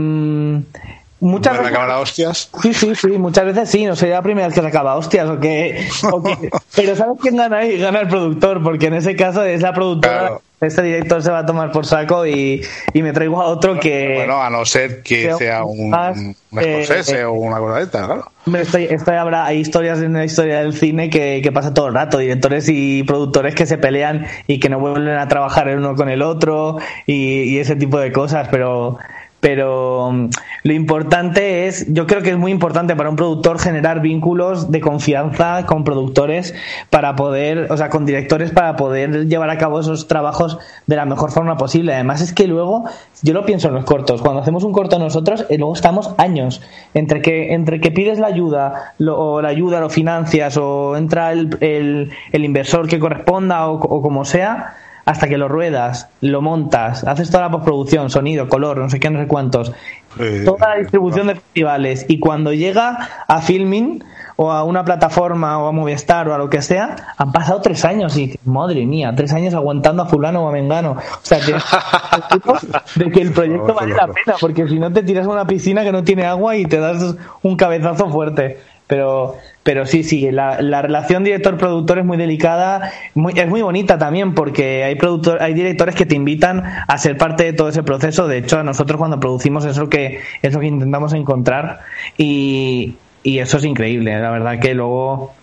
muchas 1.26 1.58
¿Poner 1.58 1.64
la 1.64 1.70
veces... 1.70 1.74
cámara 1.78 1.94
a 1.96 2.00
hostias? 2.02 2.50
Sí, 2.62 2.74
sí, 2.74 2.96
sí, 2.96 3.08
muchas 3.18 3.46
veces 3.46 3.70
sí, 3.70 3.86
no 3.86 3.96
sería 3.96 4.16
la 4.16 4.22
primera 4.22 4.48
vez 4.48 4.56
que 4.56 4.62
se 4.62 4.68
acaba 4.68 4.96
hostias 4.96 5.30
o 5.30 5.40
que, 5.40 5.88
o 6.12 6.24
que- 6.24 6.50
Pero 6.76 6.96
¿sabes 6.96 7.18
quién 7.22 7.36
gana 7.38 7.58
ahí? 7.58 7.78
Gana 7.78 8.00
el 8.02 8.08
productor, 8.08 8.62
porque 8.64 8.88
en 8.88 8.94
ese 8.96 9.16
caso 9.16 9.44
es 9.44 9.62
la 9.62 9.74
productora. 9.74 10.20
Claro. 10.20 10.42
Este 10.62 10.82
director 10.84 11.22
se 11.22 11.30
va 11.30 11.40
a 11.40 11.46
tomar 11.46 11.70
por 11.72 11.86
saco 11.86 12.26
y, 12.26 12.62
y 12.94 13.02
me 13.04 13.12
traigo 13.12 13.40
a 13.42 13.46
otro 13.48 13.78
que. 13.78 14.14
Bueno, 14.16 14.42
a 14.42 14.50
no 14.50 14.66
ser 14.66 15.04
que 15.04 15.34
sea 15.38 15.64
un, 15.66 15.90
más, 15.90 16.18
un 16.18 16.34
eh, 16.60 16.84
Scorsese 16.86 17.20
eh, 17.20 17.26
o 17.26 17.34
una 17.34 17.58
cosa 17.60 17.76
de 17.80 17.84
esta, 17.84 18.06
claro. 18.06 18.32
Estoy, 18.58 18.86
estoy- 18.86 19.16
habrá, 19.18 19.46
hay 19.46 19.60
historias 19.60 20.00
en 20.00 20.14
la 20.14 20.24
historia 20.24 20.60
del 20.60 20.74
cine 20.74 21.10
que, 21.10 21.42
que 21.44 21.52
pasa 21.52 21.74
todo 21.74 21.88
el 21.90 21.94
rato, 21.94 22.18
directores 22.20 22.68
y 22.70 23.04
productores 23.04 23.54
que 23.54 23.66
se 23.66 23.78
pelean 23.78 24.26
y 24.48 24.60
que 24.60 24.70
no 24.70 24.80
vuelven 24.80 25.18
a 25.18 25.28
trabajar 25.28 25.68
el 25.68 25.80
uno 25.80 25.94
con 25.94 26.08
el 26.10 26.22
otro 26.22 26.78
y, 27.06 27.42
y 27.44 27.60
ese 27.60 27.76
tipo 27.76 28.00
de 28.00 28.14
cosas, 28.14 28.48
pero 28.50 28.98
pero 29.40 30.12
mm, 30.12 30.30
lo 30.64 30.74
importante 30.74 31.68
es, 31.68 31.86
yo 31.94 32.08
creo 32.08 32.22
que 32.24 32.32
es 32.32 32.38
muy 32.38 32.52
importante 32.52 32.96
para 32.96 33.10
un 33.10 33.16
productor 33.16 33.60
generar 33.60 34.02
vínculos 34.02 34.72
de 34.72 34.82
confianza 34.82 35.66
con 35.66 35.84
productores 35.84 36.56
para 36.90 37.16
poder, 37.16 37.72
o 37.72 37.78
sea, 37.78 37.90
con 37.90 38.06
directores 38.06 38.52
para 38.52 38.76
poder 38.76 39.28
llevar 39.28 39.50
a 39.52 39.58
cabo 39.58 39.80
esos 39.80 40.08
trabajos 40.08 40.58
de 40.88 40.96
la 40.96 41.06
mejor 41.06 41.32
forma 41.32 41.58
posible. 41.58 41.94
Además 41.94 42.22
es 42.22 42.34
que 42.34 42.48
luego, 42.48 42.86
yo 43.22 43.34
lo 43.34 43.46
pienso 43.46 43.68
en 43.68 43.76
los 43.76 43.86
cortos, 43.86 44.22
cuando 44.22 44.42
hacemos 44.42 44.64
un 44.64 44.74
corto 44.74 44.98
nosotros, 44.98 45.46
eh, 45.50 45.58
luego 45.58 45.74
estamos 45.76 46.14
años 46.18 46.62
entre 46.94 47.22
que 47.22 47.54
entre 47.54 47.80
que 47.82 47.92
pides 47.92 48.18
la 48.20 48.28
ayuda 48.28 48.94
lo- 48.98 49.18
o 49.20 49.42
la 49.42 49.50
ayuda 49.50 49.80
lo 49.80 49.90
financias 49.90 50.58
o 50.58 50.98
entra 50.98 51.32
el, 51.32 51.56
el, 51.62 52.10
el 52.32 52.46
inversor 52.46 52.88
que 52.88 53.00
corresponda 53.00 53.68
o, 53.68 53.76
o 53.76 54.02
como 54.02 54.26
sea 54.26 54.76
hasta 55.06 55.28
que 55.28 55.38
lo 55.38 55.48
ruedas, 55.48 56.10
lo 56.22 56.42
montas, 56.42 57.04
haces 57.04 57.30
toda 57.30 57.44
la 57.44 57.52
postproducción, 57.52 58.10
sonido, 58.10 58.50
color, 58.50 58.78
no 58.78 58.90
sé 58.90 59.00
qué, 59.00 59.10
no 59.10 59.20
sé 59.20 59.28
cuántos, 59.28 59.72
Eh, 60.18 60.44
toda 60.46 60.70
la 60.70 60.76
distribución 60.78 61.28
de 61.28 61.36
festivales 61.36 62.06
y 62.08 62.20
cuando 62.20 62.54
llega 62.54 63.26
a 63.28 63.42
filming 63.42 64.02
o 64.38 64.52
a 64.52 64.64
una 64.64 64.84
plataforma 64.84 65.60
o 65.60 65.68
a 65.68 65.72
Movistar 65.72 66.28
o 66.30 66.34
a 66.34 66.38
lo 66.38 66.50
que 66.50 66.62
sea, 66.62 66.96
han 67.18 67.32
pasado 67.32 67.62
tres 67.62 67.84
años 67.86 68.16
y 68.18 68.28
dices, 68.28 68.40
madre 68.46 68.86
mía, 68.86 69.14
tres 69.16 69.34
años 69.34 69.54
aguantando 69.54 70.04
a 70.04 70.06
fulano 70.06 70.44
o 70.44 70.50
a 70.50 70.52
mengano. 70.52 70.92
O 70.92 71.20
sea, 71.22 71.40
tienes 71.40 71.64
de 72.96 73.12
que 73.12 73.22
el 73.22 73.32
proyecto 73.32 73.74
vale 73.74 73.94
la 73.94 74.08
pena, 74.08 74.38
porque 74.40 74.68
si 74.68 74.80
no 74.80 74.92
te 74.92 75.04
tiras 75.04 75.26
a 75.28 75.30
una 75.30 75.48
piscina 75.48 75.84
que 75.84 75.92
no 75.92 76.04
tiene 76.04 76.26
agua 76.26 76.56
y 76.56 76.66
te 76.66 76.80
das 76.80 77.16
un 77.42 77.56
cabezazo 77.56 78.10
fuerte. 78.10 78.60
Pero, 78.88 79.36
pero 79.64 79.88
sí, 79.88 80.04
sí, 80.04 80.30
la, 80.32 80.62
la 80.62 80.82
relación 80.84 81.24
director-productor 81.24 81.98
es 82.00 82.06
muy 82.06 82.18
delicada, 82.18 82.92
muy, 83.16 83.34
es 83.36 83.48
muy 83.48 83.64
bonita 83.64 83.98
también 83.98 84.36
porque 84.36 84.84
hay 84.84 84.94
productor, 84.96 85.42
hay 85.42 85.56
directores 85.56 85.96
que 85.96 86.06
te 86.06 86.14
invitan 86.16 86.64
a 86.88 86.98
ser 87.00 87.18
parte 87.18 87.46
de 87.46 87.54
todo 87.54 87.70
ese 87.70 87.82
proceso. 87.82 88.28
De 88.28 88.38
hecho, 88.38 88.60
a 88.60 88.64
nosotros 88.64 89.00
cuando 89.00 89.20
producimos 89.20 89.66
es 89.66 89.78
lo 89.78 89.90
que, 89.90 90.20
es 90.44 90.54
lo 90.54 90.60
que 90.60 90.68
intentamos 90.68 91.14
encontrar 91.14 91.80
y, 92.16 92.94
y 93.24 93.40
eso 93.40 93.58
es 93.58 93.66
increíble. 93.66 94.20
La 94.20 94.30
verdad 94.30 94.60
que 94.60 94.76
luego 94.76 95.34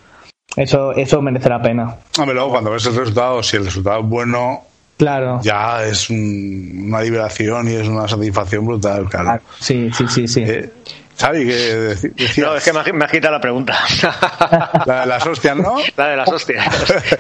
eso, 0.57 0.93
eso 0.93 1.21
merece 1.21 1.49
la 1.49 1.61
pena. 1.61 1.97
Hombre, 2.19 2.35
luego 2.35 2.51
cuando 2.51 2.71
ves 2.71 2.87
el 2.87 2.95
resultado, 2.95 3.43
si 3.43 3.57
el 3.57 3.65
resultado 3.65 4.01
es 4.03 4.07
bueno, 4.07 4.61
Claro. 4.99 5.41
ya 5.43 5.83
es 5.85 6.11
un- 6.11 6.85
una 6.87 7.01
liberación 7.01 7.67
y 7.69 7.73
es 7.73 7.89
una 7.89 8.07
satisfacción 8.07 8.65
brutal, 8.67 9.09
claro. 9.09 9.43
Sí, 9.59 9.91
sí, 9.93 10.05
sí, 10.07 10.29
sí. 10.29 10.45
Eh, 10.47 10.71
Xavi, 11.19 11.47
que? 11.47 11.97
No, 12.39 12.57
es 12.57 12.65
que 12.65 12.93
me, 12.93 13.05
ha- 13.05 13.09
quitado 13.09 13.35
la 13.35 13.41
pregunta. 13.41 13.79
La 14.87 15.01
de 15.03 15.07
las 15.07 15.27
hostias, 15.27 15.57
¿no? 15.57 15.77
La 15.97 16.09
de 16.09 16.17
las 16.17 16.29
hostias. 16.29 16.65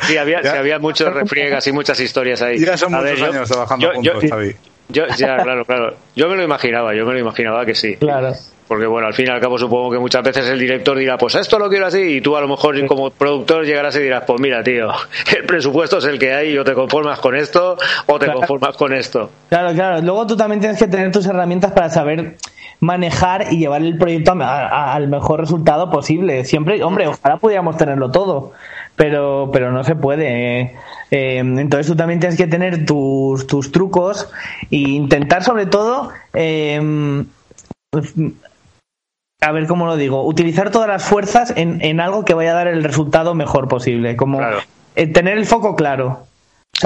Sí, 0.03 0.17
había, 0.17 0.43
sí, 0.43 0.49
había 0.49 0.79
muchos 0.79 1.13
refriegas 1.13 1.67
y 1.67 1.73
muchas 1.73 2.01
historias 2.01 2.43
ahí. 2.43 2.59
Ya 2.59 2.77
son 2.77 2.95
A 2.95 2.99
muchos 2.99 3.11
ver, 3.11 3.19
yo- 3.19 3.33
años 3.33 3.49
trabajando 3.49 3.87
yo- 3.87 3.95
juntos, 3.95 4.23
yo- 4.25 4.29
Xavi. 4.31 4.57
yo- 4.89 5.07
ya, 5.17 5.37
claro, 5.39 5.65
claro. 5.65 5.95
Yo 6.17 6.29
me 6.29 6.37
lo 6.37 6.43
imaginaba, 6.43 6.95
yo 6.95 7.05
me 7.07 7.13
lo 7.13 7.21
imaginaba 7.21 7.65
que 7.65 7.75
sí. 7.75 7.97
Claro. 7.97 8.33
Porque 8.67 8.87
bueno, 8.87 9.07
al 9.07 9.13
fin 9.13 9.27
y 9.29 9.31
al 9.31 9.39
cabo 9.41 9.59
supongo 9.59 9.91
que 9.91 9.99
muchas 9.99 10.23
veces 10.23 10.49
el 10.49 10.59
director 10.59 10.97
dirá, 10.97 11.19
pues 11.19 11.35
esto 11.35 11.59
lo 11.59 11.69
quiero 11.69 11.87
así, 11.87 11.99
y 12.01 12.21
tú 12.23 12.37
a 12.37 12.41
lo 12.41 12.49
mejor 12.49 12.87
como 12.87 13.11
productor 13.11 13.67
llegarás 13.67 13.95
y 13.97 13.99
dirás, 14.01 14.25
pues 14.27 14.41
mira, 14.41 14.63
tío, 14.63 14.89
el 15.37 15.45
presupuesto 15.45 15.99
es 15.99 16.05
el 16.07 16.19
que 16.19 16.33
hay, 16.33 16.57
o 16.57 16.65
te 16.65 16.73
conformas 16.73 17.19
con 17.21 17.37
esto, 17.37 17.77
o 18.07 18.19
te 18.19 18.25
Claro. 18.25 18.39
conformas 18.41 18.75
con 18.77 18.95
esto. 18.95 19.31
Claro, 19.51 19.75
claro. 19.75 20.01
Luego 20.01 20.27
tú 20.27 20.37
también 20.39 20.61
tienes 20.61 20.79
que 20.79 20.87
tener 20.89 21.13
tus 21.13 21.27
herramientas 21.27 21.73
para 21.73 21.91
saber 21.91 22.37
manejar 22.83 23.53
y 23.53 23.59
llevar 23.59 23.81
el 23.83 23.97
proyecto 23.97 24.33
a- 24.33 24.67
a- 24.67 24.95
al 24.95 25.07
mejor 25.09 25.39
resultado 25.41 25.89
posible. 25.91 26.45
Siempre, 26.45 26.83
hombre, 26.83 27.07
ojalá 27.07 27.37
pudiéramos 27.37 27.77
tenerlo 27.77 28.11
todo, 28.11 28.53
pero, 28.97 29.51
pero 29.53 29.71
no 29.71 29.85
se 29.85 29.95
puede. 29.95 30.61
eh. 30.61 30.75
Eh, 31.13 31.39
entonces 31.39 31.87
tú 31.87 31.95
también 31.95 32.19
tienes 32.21 32.37
que 32.37 32.47
tener 32.49 32.85
tus, 32.85 33.47
tus 33.47 33.71
trucos 33.71 34.29
e 34.71 34.77
intentar 34.79 35.43
sobre 35.45 35.67
todo 35.67 36.11
eh, 36.35 37.25
a 39.41 39.53
ver 39.53 39.67
cómo 39.67 39.87
lo 39.87 39.97
digo, 39.97 40.25
utilizar 40.27 40.71
todas 40.71 40.89
las 40.89 41.05
fuerzas 41.05 41.53
en, 41.57 41.81
en 41.85 42.01
algo 42.01 42.25
que 42.25 42.35
vaya 42.35 42.53
a 42.53 42.55
dar 42.55 42.69
el 42.69 42.83
resultado 42.85 43.35
mejor 43.35 43.69
posible, 43.69 44.17
como 44.17 44.39
Claro. 44.39 44.59
eh, 44.97 45.07
tener 45.09 45.37
el 45.39 45.47
foco 45.47 45.75
claro. 45.77 46.27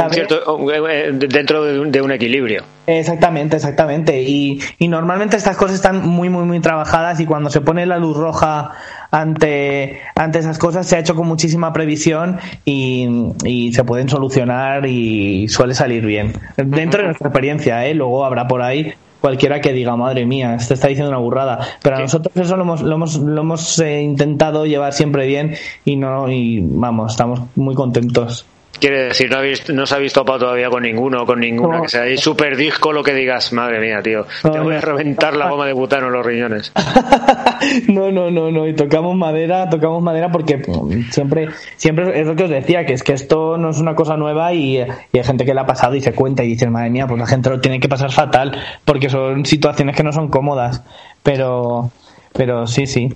Un 0.04 0.10
cierto, 0.12 0.70
eh, 0.70 1.08
eh, 1.08 1.12
dentro 1.12 1.64
de 1.64 1.80
un, 1.80 1.90
de 1.90 2.02
un 2.02 2.12
equilibrio. 2.12 2.62
Exactamente, 2.86 3.56
exactamente. 3.56 4.22
Y, 4.22 4.60
y 4.78 4.88
normalmente 4.88 5.36
estas 5.36 5.56
cosas 5.56 5.76
están 5.76 6.06
muy, 6.06 6.28
muy, 6.28 6.44
muy 6.44 6.60
trabajadas 6.60 7.18
y 7.20 7.26
cuando 7.26 7.50
se 7.50 7.60
pone 7.60 7.86
la 7.86 7.98
luz 7.98 8.16
roja 8.16 8.72
ante, 9.10 10.00
ante 10.14 10.38
esas 10.38 10.58
cosas 10.58 10.86
se 10.86 10.96
ha 10.96 10.98
hecho 10.98 11.14
con 11.14 11.26
muchísima 11.26 11.72
previsión 11.72 12.38
y, 12.64 13.08
y 13.44 13.72
se 13.72 13.84
pueden 13.84 14.08
solucionar 14.08 14.86
y 14.86 15.48
suele 15.48 15.74
salir 15.74 16.04
bien. 16.04 16.32
Dentro 16.56 17.00
de 17.00 17.06
nuestra 17.06 17.28
experiencia, 17.28 17.86
¿eh? 17.86 17.94
Luego 17.94 18.24
habrá 18.24 18.46
por 18.46 18.62
ahí 18.62 18.92
cualquiera 19.20 19.60
que 19.60 19.72
diga, 19.72 19.96
madre 19.96 20.24
mía, 20.24 20.54
este 20.54 20.74
está 20.74 20.86
diciendo 20.88 21.10
una 21.10 21.18
burrada. 21.18 21.58
Pero 21.82 21.96
a 21.96 22.00
nosotros 22.00 22.36
eso 22.36 22.56
lo 22.56 22.62
hemos, 22.62 22.82
lo 22.82 22.94
hemos, 22.94 23.16
lo 23.16 23.40
hemos 23.40 23.78
eh, 23.80 24.02
intentado 24.02 24.66
llevar 24.66 24.92
siempre 24.92 25.26
bien 25.26 25.56
y 25.84 25.96
no, 25.96 26.30
y 26.30 26.60
vamos, 26.62 27.12
estamos 27.12 27.40
muy 27.56 27.74
contentos. 27.74 28.46
Quiere 28.78 29.04
decir, 29.04 29.30
no, 29.30 29.38
habéis, 29.38 29.68
no 29.70 29.84
os 29.84 29.92
habéis 29.92 30.12
topado 30.12 30.40
todavía 30.40 30.68
con 30.68 30.82
ninguno, 30.82 31.24
con 31.24 31.40
ninguna, 31.40 31.76
No. 31.78 31.82
que 31.84 31.88
sea 31.88 32.02
ahí 32.02 32.16
super 32.18 32.56
disco 32.56 32.92
lo 32.92 33.02
que 33.02 33.14
digas, 33.14 33.52
madre 33.52 33.80
mía, 33.80 34.02
tío, 34.02 34.26
No, 34.44 34.50
te 34.50 34.60
voy 34.60 34.74
a 34.74 34.80
reventar 34.80 35.34
la 35.36 35.48
goma 35.48 35.66
de 35.66 35.72
butano 35.72 36.06
en 36.08 36.12
los 36.12 36.24
riñones. 36.26 36.72
no, 37.88 38.10
no, 38.12 38.30
no, 38.30 38.50
no, 38.50 38.66
y 38.68 38.74
tocamos 38.74 39.16
madera, 39.16 39.68
tocamos 39.70 40.02
madera 40.02 40.30
porque 40.30 40.62
siempre, 41.10 41.48
siempre 41.76 42.20
es 42.20 42.26
lo 42.26 42.36
que 42.36 42.44
os 42.44 42.50
decía, 42.50 42.84
que 42.84 42.92
es 42.92 43.02
que 43.02 43.12
esto 43.14 43.56
no 43.56 43.70
es 43.70 43.78
una 43.78 43.94
cosa 43.94 44.16
nueva 44.16 44.52
y, 44.52 44.76
y 44.78 45.18
hay 45.18 45.24
gente 45.24 45.44
que 45.44 45.54
le 45.54 45.60
ha 45.60 45.66
pasado 45.66 45.94
y 45.94 46.00
se 46.00 46.12
cuenta 46.12 46.44
y 46.44 46.48
dice, 46.48 46.68
madre 46.68 46.90
mía, 46.90 47.06
pues 47.06 47.18
la 47.18 47.26
gente 47.26 47.50
lo 47.50 47.60
tiene 47.60 47.80
que 47.80 47.88
pasar 47.88 48.12
fatal, 48.12 48.56
porque 48.84 49.08
son 49.08 49.44
situaciones 49.46 49.96
que 49.96 50.02
no 50.02 50.12
son 50.12 50.28
cómodas, 50.28 50.82
pero, 51.22 51.90
pero 52.32 52.66
sí, 52.66 52.86
sí. 52.86 53.08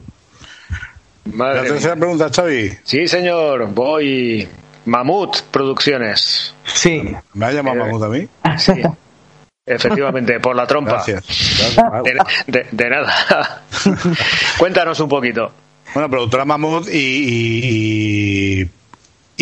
La 1.27 1.37
Madre 1.37 1.69
tercera 1.69 1.95
mía. 1.95 2.01
pregunta, 2.01 2.29
Xavi. 2.35 2.71
Sí, 2.83 3.07
señor, 3.07 3.69
voy. 3.75 4.49
Mamut 4.87 5.43
Producciones. 5.51 6.55
Sí. 6.65 7.15
¿Me 7.35 7.47
ha 7.47 7.53
llamado 7.53 7.77
Mamut 7.77 8.03
a 8.03 8.09
mí? 8.09 8.29
Sí, 8.59 8.73
efectivamente, 9.67 10.41
por 10.41 10.57
la 10.57 10.67
trompa. 10.67 10.93
Gracias. 10.93 11.25
Gracias. 11.77 12.05
De, 12.47 12.53
de- 12.61 12.67
de 12.71 12.91
nada. 12.91 13.63
Cuéntanos 14.59 14.99
un 15.01 15.09
poquito. 15.09 15.51
Bueno, 15.95 16.09
productora 16.09 16.45
Mamut 16.45 16.87
y, 16.89 16.97
y, 16.97 18.61
y, 18.63 18.71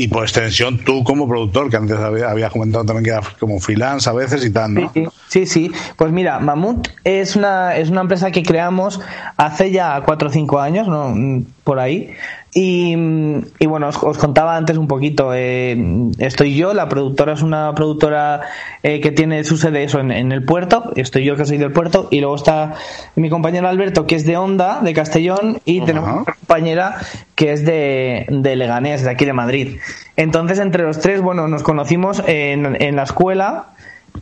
y 0.03 0.09
por 0.09 0.23
extensión 0.23 0.79
tú 0.85 1.05
como 1.05 1.29
productor, 1.29 1.69
que 1.71 1.77
antes 1.77 1.99
había- 1.99 2.31
habías 2.31 2.51
comentado 2.53 2.85
también 2.85 3.05
que 3.05 3.11
era 3.11 3.21
como 3.39 3.59
freelance 3.61 4.09
a 4.09 4.13
veces 4.15 4.45
y 4.45 4.51
tal, 4.51 4.75
¿no? 4.75 4.91
Sí, 4.95 5.07
sí, 5.29 5.47
sí. 5.47 5.73
Pues 5.97 6.11
mira, 6.13 6.39
Mamut 6.39 6.89
es 7.05 7.37
una, 7.37 7.77
es 7.77 7.91
una 7.91 8.01
empresa 8.03 8.31
que 8.31 8.43
creamos 8.43 9.01
hace 9.37 9.71
ya 9.71 10.01
cuatro 10.03 10.29
o 10.29 10.33
cinco 10.33 10.59
años, 10.61 10.89
¿no? 10.89 11.11
Mm, 11.11 11.45
por 11.65 11.79
ahí. 11.81 12.15
Y, 12.55 12.95
y 13.59 13.67
bueno, 13.67 13.89
os, 13.89 14.03
os 14.03 14.17
contaba 14.19 14.57
antes 14.57 14.79
un 14.79 14.89
poquito. 14.89 15.33
eh, 15.35 15.77
estoy 16.19 16.57
yo, 16.57 16.73
la 16.73 16.89
productora 16.89 17.35
es 17.35 17.43
una 17.43 17.75
productora 17.75 18.41
eh, 18.83 19.01
que 19.01 19.11
tiene 19.13 19.45
su 19.45 19.57
sede 19.59 19.85
eso 19.85 20.01
en, 20.01 20.11
en 20.11 20.33
el 20.33 20.45
puerto. 20.45 20.93
Estoy 20.97 21.25
yo 21.25 21.37
que 21.37 21.45
soy 21.45 21.59
del 21.59 21.73
puerto. 21.73 22.09
Y 22.11 22.21
luego 22.21 22.37
está 22.37 22.75
mi 23.17 23.29
compañero 23.29 23.69
Alberto, 23.69 24.07
que 24.07 24.15
es 24.15 24.25
de 24.25 24.37
Onda, 24.39 24.81
de 24.83 24.95
Castellón. 24.95 25.61
Y 25.67 25.79
Ajá. 25.79 25.87
tenemos 25.87 26.11
una 26.11 26.35
compañera 26.35 26.97
que 27.35 27.53
es 27.53 27.65
de, 27.65 28.27
de 28.31 28.57
Leganés, 28.57 29.05
de 29.05 29.11
aquí 29.11 29.25
de 29.27 29.35
Madrid. 29.35 29.77
Entonces, 30.17 30.59
entre 30.59 30.85
los 30.85 31.01
tres, 31.01 31.21
bueno, 31.21 31.49
nos 31.49 31.63
conocimos 31.63 32.23
en, 32.27 32.81
en 32.83 32.97
la 32.97 33.03
escuela 33.03 33.67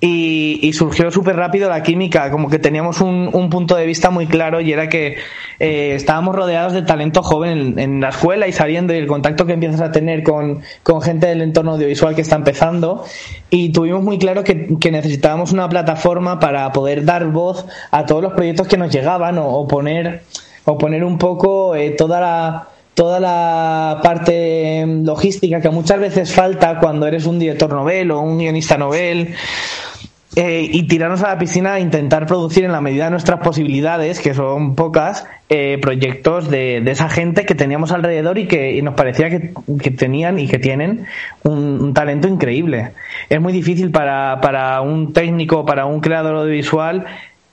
y, 0.01 0.73
surgió 0.73 1.11
súper 1.11 1.37
rápido 1.37 1.69
la 1.69 1.83
química, 1.83 2.31
como 2.31 2.51
que 2.51 2.59
teníamos 2.59 3.01
un, 3.01 3.31
un 3.33 3.51
punto 3.51 3.77
de 3.77 3.87
vista 3.87 4.11
muy 4.11 4.27
claro 4.27 4.61
y 4.61 4.73
era 4.73 4.89
que 4.89 5.17
eh, 5.59 5.95
estábamos 5.95 6.35
rodeados 6.35 6.73
de 6.73 6.83
talento 6.83 7.23
joven 7.23 7.79
en, 7.79 8.01
la 8.01 8.11
escuela 8.11 8.47
y 8.47 8.53
saliendo 8.53 8.93
y 8.93 8.99
el 8.99 9.07
contacto 9.07 9.47
que 9.47 9.55
empiezas 9.55 9.81
a 9.81 9.93
tener 9.93 10.23
con, 10.23 10.61
con 10.83 11.01
gente 11.01 11.27
del 11.27 11.43
entorno 11.43 11.73
audiovisual 11.73 12.15
que 12.15 12.23
está 12.23 12.37
empezando. 12.37 13.05
Y 13.49 13.73
tuvimos 13.73 14.03
muy 14.03 14.19
claro 14.19 14.45
que, 14.45 14.77
que 14.79 14.91
necesitábamos 14.91 15.53
una 15.53 15.69
plataforma 15.69 16.39
para 16.41 16.71
poder 16.73 17.05
dar 17.05 17.27
voz 17.27 17.67
a 17.91 18.05
todos 18.07 18.23
los 18.23 18.33
proyectos 18.35 18.67
que 18.67 18.77
nos 18.77 18.93
llegaban 18.93 19.39
o, 19.39 19.49
o 19.49 19.67
poner 19.67 20.23
o 20.67 20.77
poner 20.77 21.05
un 21.05 21.17
poco 21.17 21.77
eh, 21.77 21.91
toda 21.91 22.21
la 22.21 22.69
toda 22.97 23.21
la 23.21 24.01
parte 24.03 24.85
logística 25.05 25.61
que 25.61 25.69
muchas 25.69 26.01
veces 26.01 26.33
falta 26.33 26.79
cuando 26.81 27.07
eres 27.07 27.27
un 27.27 27.39
director 27.39 27.71
novel 27.71 28.11
o 28.11 28.21
un 28.21 28.39
guionista 28.39 28.79
novel 28.79 29.35
eh, 30.35 30.69
y 30.71 30.83
tirarnos 30.85 31.23
a 31.23 31.29
la 31.29 31.39
piscina 31.39 31.77
e 31.77 31.83
intentar 31.83 32.27
producir 32.27 32.65
en 32.65 32.73
la 32.73 32.81
medida 32.81 33.05
de 33.05 33.11
nuestras 33.11 33.41
posibilidades, 33.41 34.21
que 34.21 34.33
son 34.33 34.75
pocas, 34.75 35.27
eh, 35.51 35.79
proyectos 35.81 36.51
de, 36.51 36.81
de 36.81 36.91
esa 36.91 37.11
gente 37.11 37.45
que 37.45 37.55
teníamos 37.55 37.93
alrededor 37.93 38.39
y 38.39 38.47
que 38.47 38.81
nos 38.83 38.95
parecía 38.95 39.29
que, 39.29 39.53
que 39.81 39.91
tenían 39.91 40.39
y 40.39 40.49
que 40.49 40.59
tienen 40.59 41.05
un, 41.43 41.81
un 41.81 41.95
talento 41.95 42.29
increíble. 42.29 42.93
Es 43.29 43.41
muy 43.41 43.53
difícil 43.53 43.91
para, 43.91 44.41
para 44.41 44.81
un 44.81 45.13
técnico, 45.13 45.67
para 45.67 45.85
un 45.85 46.01
creador 46.01 46.37
audiovisual 46.37 47.05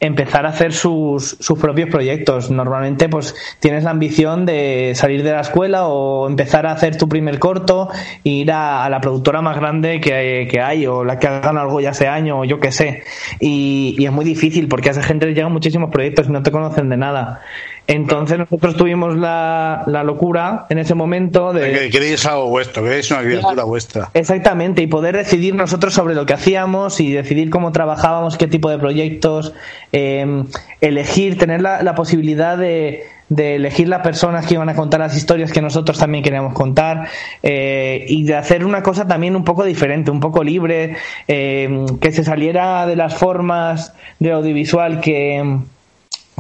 empezar 0.06 0.46
a 0.46 0.50
hacer 0.50 0.74
sus, 0.74 1.38
sus 1.40 1.58
propios 1.58 1.90
proyectos. 1.90 2.52
Normalmente 2.52 3.08
pues 3.10 3.36
tienes 3.60 3.84
la 3.84 3.92
ambición 3.92 4.46
de 4.46 4.94
salir 4.96 5.24
de 5.24 5.32
la 5.32 5.42
escuela 5.42 5.88
o 5.88 6.28
empezar 6.28 6.66
a 6.66 6.72
hacer 6.72 6.98
tu 6.98 7.08
primer 7.08 7.40
corto 7.40 7.90
e 8.24 8.30
ir 8.30 8.52
a, 8.52 8.90
la 8.90 9.00
productora 9.00 9.42
más 9.42 9.56
grande 9.56 10.02
que, 10.02 10.48
que 10.52 10.62
hay 10.62 10.86
o 10.86 11.04
la 11.04 11.18
que 11.20 11.28
hagan 11.28 11.58
algo 11.58 11.80
ya 11.80 11.92
hace 11.92 12.08
año 12.08 12.42
o 12.42 12.46
yo 12.46 12.60
qué 12.60 12.72
sé. 12.72 13.04
Y, 13.40 13.96
y 13.98 14.06
es 14.06 14.12
muy 14.12 14.26
difícil 14.26 14.68
porque 14.68 14.90
a 14.90 14.92
esa 14.92 15.04
gente 15.04 15.26
les 15.26 15.36
llegan 15.36 15.54
muchísimos 15.54 15.90
proyectos 15.90 16.28
y 16.28 16.32
no 16.32 16.44
te 16.44 16.52
conocen 16.52 16.90
de 16.90 16.98
nada. 16.98 17.42
Entonces 17.88 18.40
nosotros 18.40 18.78
tuvimos 18.78 19.18
la, 19.18 19.84
la 19.88 20.04
locura 20.04 20.66
en 20.70 20.78
ese 20.78 20.96
momento 20.96 21.52
de... 21.52 21.72
Que 21.74 21.90
queréis 21.90 22.26
algo 22.26 22.48
vuestro, 22.48 22.84
queréis 22.84 23.12
una 23.12 23.22
criatura 23.22 23.66
vuestra. 23.66 24.10
Exactamente, 24.14 24.82
y 24.82 24.88
poder 24.88 25.18
decidir 25.18 25.54
nosotros 25.54 25.94
sobre 25.94 26.16
lo 26.16 26.26
que 26.26 26.34
hacíamos 26.34 27.00
y 27.02 27.12
decidir 27.12 27.50
cómo 27.50 27.72
trabajábamos, 27.74 28.38
qué 28.38 28.48
tipo 28.48 28.70
de 28.70 28.78
proyectos, 28.80 29.54
eh, 29.92 30.44
elegir, 30.80 31.38
tener 31.38 31.62
la, 31.62 31.84
la 31.84 31.94
posibilidad 31.94 32.58
de, 32.58 33.04
de 33.30 33.56
elegir 33.56 33.90
las 33.90 34.02
personas 34.02 34.46
que 34.46 34.54
iban 34.54 34.70
a 34.70 34.76
contar 34.76 35.02
las 35.02 35.18
historias 35.18 35.52
que 35.52 35.62
nosotros 35.62 35.98
también 35.98 36.24
queríamos 36.24 36.54
contar 36.54 37.10
eh, 37.42 38.06
y 38.08 38.24
de 38.24 38.36
hacer 38.36 38.66
una 38.66 38.82
cosa 38.82 39.08
también 39.08 39.36
un 39.36 39.44
poco 39.44 39.64
diferente, 39.66 40.10
un 40.10 40.20
poco 40.20 40.44
libre, 40.44 40.96
eh, 41.28 41.86
que 42.00 42.12
se 42.12 42.24
saliera 42.24 42.86
de 42.86 42.96
las 42.96 43.16
formas 43.16 43.94
de 44.20 44.32
audiovisual 44.32 45.02
que 45.02 45.60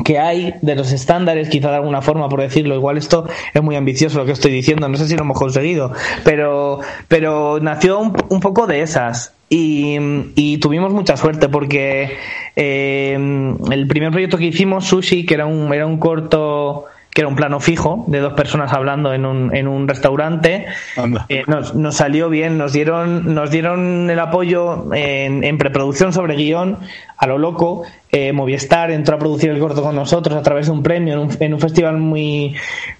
que 0.04 0.20
hay 0.20 0.56
de 0.62 0.76
los 0.76 0.92
estándares, 0.92 1.50
quizá 1.50 1.70
de 1.70 1.76
alguna 1.76 2.02
forma, 2.02 2.28
por 2.30 2.42
decirlo. 2.42 2.76
Igual 2.76 2.98
esto 2.98 3.28
es 3.54 3.62
muy 3.62 3.76
ambicioso 3.76 4.18
lo 4.18 4.26
que 4.26 4.32
estoy 4.32 4.52
diciendo, 4.52 4.88
no 4.88 4.98
sé 4.98 5.08
si 5.08 5.16
lo 5.16 5.22
hemos 5.22 5.38
conseguido, 5.38 5.92
pero, 6.24 6.80
pero 7.08 7.60
nació 7.62 8.00
un, 8.00 8.14
un 8.30 8.40
poco 8.40 8.68
de 8.68 8.82
esas. 8.82 9.34
Y, 9.50 9.98
y 10.34 10.58
tuvimos 10.58 10.92
mucha 10.94 11.16
suerte 11.16 11.48
porque 11.48 12.18
eh, 12.56 13.56
el 13.72 13.88
primer 13.88 14.12
proyecto 14.12 14.38
que 14.38 14.46
hicimos, 14.46 14.86
Sushi, 14.86 15.28
que 15.28 15.36
era 15.36 15.46
un, 15.46 15.72
era 15.72 15.86
un 15.86 16.00
corto 16.00 16.86
que 17.14 17.22
era 17.22 17.28
un 17.28 17.36
plano 17.36 17.60
fijo 17.60 18.06
de 18.08 18.20
dos 18.20 18.34
personas 18.34 18.74
hablando 18.74 19.14
en 19.14 19.26
un, 19.26 19.56
en 19.56 19.68
un 19.68 19.88
restaurante, 19.88 20.66
eh, 21.30 21.44
nos, 21.46 21.76
nos 21.76 21.96
salió 21.96 22.30
bien, 22.30 22.58
nos 22.58 22.74
dieron, 22.74 23.36
nos 23.36 23.52
dieron 23.52 24.10
el 24.10 24.20
apoyo 24.20 24.92
en, 24.94 25.44
en 25.44 25.58
preproducción 25.60 26.12
sobre 26.12 26.36
guion 26.36 26.80
a 27.24 27.28
lo 27.28 27.38
loco. 27.38 27.84
Eh, 28.12 28.32
Movistar 28.32 28.92
entró 28.92 29.16
a 29.16 29.20
producir 29.20 29.50
el 29.50 29.60
corto 29.60 29.82
con 29.82 29.96
nosotros 29.96 30.36
a 30.38 30.44
través 30.44 30.68
de 30.68 30.72
un 30.72 30.84
premio 30.84 31.14
en 31.16 31.20
un, 31.20 31.30
en 31.40 31.54
un 31.54 31.60
festival 31.60 31.98
muy 31.98 32.54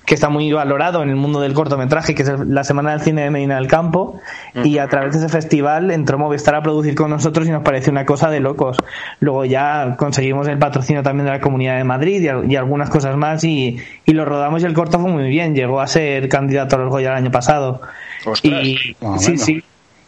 que 0.06 0.16
está 0.16 0.30
muy 0.30 0.52
valorado 0.52 1.04
en 1.04 1.10
el 1.10 1.16
mundo 1.16 1.40
del 1.40 1.54
cortometraje, 1.54 2.16
que 2.16 2.24
es 2.24 2.30
el- 2.30 2.54
la 2.54 2.64
Semana 2.64 2.92
del 2.92 3.02
Cine 3.02 3.22
de 3.24 3.30
Medina 3.30 3.56
del 3.58 3.68
Campo, 3.68 4.20
y 4.64 4.80
a 4.80 4.88
través 4.88 5.14
de 5.14 5.20
ese 5.20 5.30
festival 5.30 5.92
entró 5.92 6.18
Movistar 6.18 6.56
a 6.56 6.64
producir 6.64 6.96
con 6.96 7.10
nosotros 7.12 7.48
y 7.48 7.52
nos 7.52 7.62
pareció 7.64 7.92
una 7.92 8.06
cosa 8.06 8.30
de 8.32 8.40
locos. 8.40 8.78
Luego 9.20 9.46
ya 9.46 9.96
conseguimos 10.00 10.48
el 10.48 10.58
patrocinio 10.58 11.04
también 11.04 11.26
de 11.26 11.32
la 11.34 11.42
Comunidad 11.42 11.78
de 11.78 11.84
Madrid 11.84 12.22
y, 12.22 12.28
al- 12.30 12.52
y 12.52 12.56
algunas 12.56 12.90
cosas 12.90 13.16
más 13.16 13.44
y, 13.44 13.78
y 14.06 14.14
lo 14.14 14.26
rodamos 14.26 14.64
y 14.64 14.66
el 14.66 14.74
corto 14.74 15.00
fue 15.00 15.12
muy 15.12 15.28
bien, 15.30 15.54
llegó 15.54 15.80
a 15.80 15.86
ser 15.88 16.28
candidato 16.28 16.76
a 16.76 16.80
los 16.80 16.90
Goya 16.90 17.12
el 17.12 17.18
año 17.18 17.32
pasado. 17.32 17.82
Ostras. 18.26 18.64
Y, 18.66 18.96
Ah, 19.04 19.16
sí, 19.20 19.38
sí. 19.38 19.64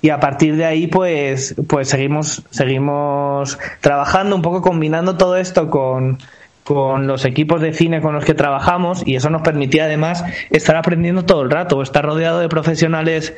Y 0.06 0.12
a 0.12 0.20
partir 0.20 0.56
de 0.56 0.66
ahí, 0.66 0.86
pues, 0.86 1.56
pues 1.68 1.90
seguimos, 1.90 2.44
seguimos 2.52 3.58
trabajando 3.82 4.36
un 4.36 4.44
poco 4.44 4.62
combinando 4.62 5.18
todo 5.18 5.36
esto 5.36 5.72
con, 5.72 6.20
con 6.64 7.08
los 7.08 7.26
equipos 7.26 7.60
de 7.60 7.74
cine 7.74 8.02
con 8.02 8.14
los 8.14 8.24
que 8.24 8.36
trabajamos 8.36 9.02
y 9.04 9.16
eso 9.16 9.32
nos 9.32 9.42
permitía 9.42 9.86
además 9.86 10.24
estar 10.52 10.76
aprendiendo 10.76 11.26
todo 11.26 11.42
el 11.42 11.50
rato, 11.50 11.82
estar 11.82 12.06
rodeado 12.06 12.38
de 12.38 12.50
profesionales 12.50 13.34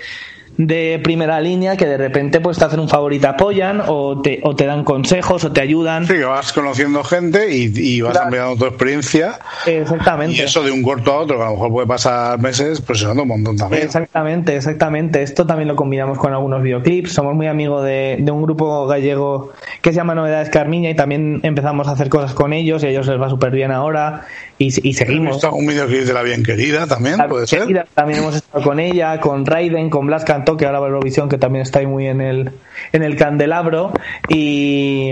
de 0.58 1.00
primera 1.04 1.40
línea 1.40 1.78
que 1.78 1.86
de 1.86 1.98
repente 1.98 2.40
pues 2.42 2.58
te 2.58 2.66
hacen 2.66 2.80
un 2.80 2.90
favor 2.90 3.14
y 3.14 3.20
te 3.20 3.28
apoyan 3.28 3.82
o 3.88 4.22
te, 4.22 4.40
o 4.44 4.56
te 4.56 4.66
dan 4.66 4.84
consejos 4.84 5.44
o 5.44 5.52
te 5.52 5.62
ayudan. 5.62 6.08
Sí, 6.08 6.14
que 6.14 6.24
vas 6.24 6.52
conociendo 6.52 7.04
gente 7.04 7.56
y, 7.56 7.72
y 7.76 8.02
vas 8.02 8.14
Claro. 8.14 8.26
ampliando 8.26 8.56
tu 8.58 8.66
experiencia. 8.66 9.40
Exactamente. 9.66 10.36
Y 10.36 10.40
eso 10.42 10.64
de 10.64 10.72
un 10.72 10.82
corto 10.82 11.12
a 11.14 11.18
otro, 11.20 11.38
que 11.38 11.44
a 11.44 11.46
lo 11.48 11.52
mejor 11.54 11.72
puede 11.72 11.88
pasar 11.88 12.40
meses, 12.40 12.82
pues 12.82 13.00
se 13.00 13.06
nota 13.06 13.22
un 13.22 13.28
montón 13.28 13.56
también. 13.58 13.84
Exactamente, 13.84 14.56
exactamente. 14.56 15.22
Esto 15.22 15.46
también 15.46 15.68
lo 15.68 15.76
combinamos 15.76 16.18
con 16.18 16.34
algunos 16.34 16.62
videoclips. 16.64 17.12
Somos 17.14 17.36
muy 17.36 17.48
amigos 17.48 17.84
de, 17.86 18.18
de 18.20 18.32
un 18.32 18.42
grupo 18.42 18.88
gallego 18.88 19.52
que 19.82 19.92
se 19.92 19.98
llama 19.98 20.16
Novedades 20.16 20.50
Carmiña 20.50 20.90
y 20.90 20.96
también 20.96 21.40
empezamos 21.44 21.88
a 21.88 21.92
hacer 21.92 22.10
cosas 22.10 22.34
con 22.34 22.54
ellos 22.54 22.84
y 22.84 22.88
a 22.88 22.90
ellos 22.90 23.08
les 23.08 23.22
va 23.22 23.30
súper 23.30 23.52
bien 23.52 23.72
ahora 23.72 24.26
y, 24.60 24.90
y 24.90 24.94
seguimos. 24.94 25.36
visto 25.36 25.54
un 25.54 25.68
videoclip 25.68 26.02
de 26.04 26.14
la 26.14 26.22
bien 26.24 26.44
querida 26.44 26.88
también, 26.88 27.18
La 27.18 27.28
puede 27.28 27.46
ser. 27.48 27.60
Querida, 27.62 27.86
También 27.94 28.20
hemos 28.20 28.36
estado 28.36 28.64
con 28.64 28.80
ella, 28.80 29.20
con 29.20 29.46
Raiden, 29.46 29.90
con 29.90 30.08
Blas 30.08 30.24
Cantó, 30.26 30.58
que 30.58 30.66
ahora 30.66 30.80
va 30.80 30.88
a 30.88 30.90
Eurovisión, 30.90 31.30
que 31.30 31.38
también 31.38 31.62
está 31.64 31.80
ahí 31.80 31.86
muy 31.88 32.08
en 32.08 32.22
el, 32.22 32.52
en 32.92 33.04
el 33.04 33.16
candelabro. 33.18 33.92
Y, 34.30 35.12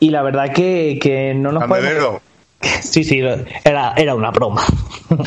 y 0.00 0.10
la 0.10 0.22
verdad 0.22 0.52
que, 0.52 0.98
que 1.00 1.34
no 1.34 1.52
nos 1.52 1.64
podemos... 1.64 1.88
Candelero. 1.88 2.20
Sí, 2.82 3.04
sí, 3.04 3.20
era, 3.64 3.92
era 3.96 4.14
una 4.16 4.30
broma. 4.32 4.64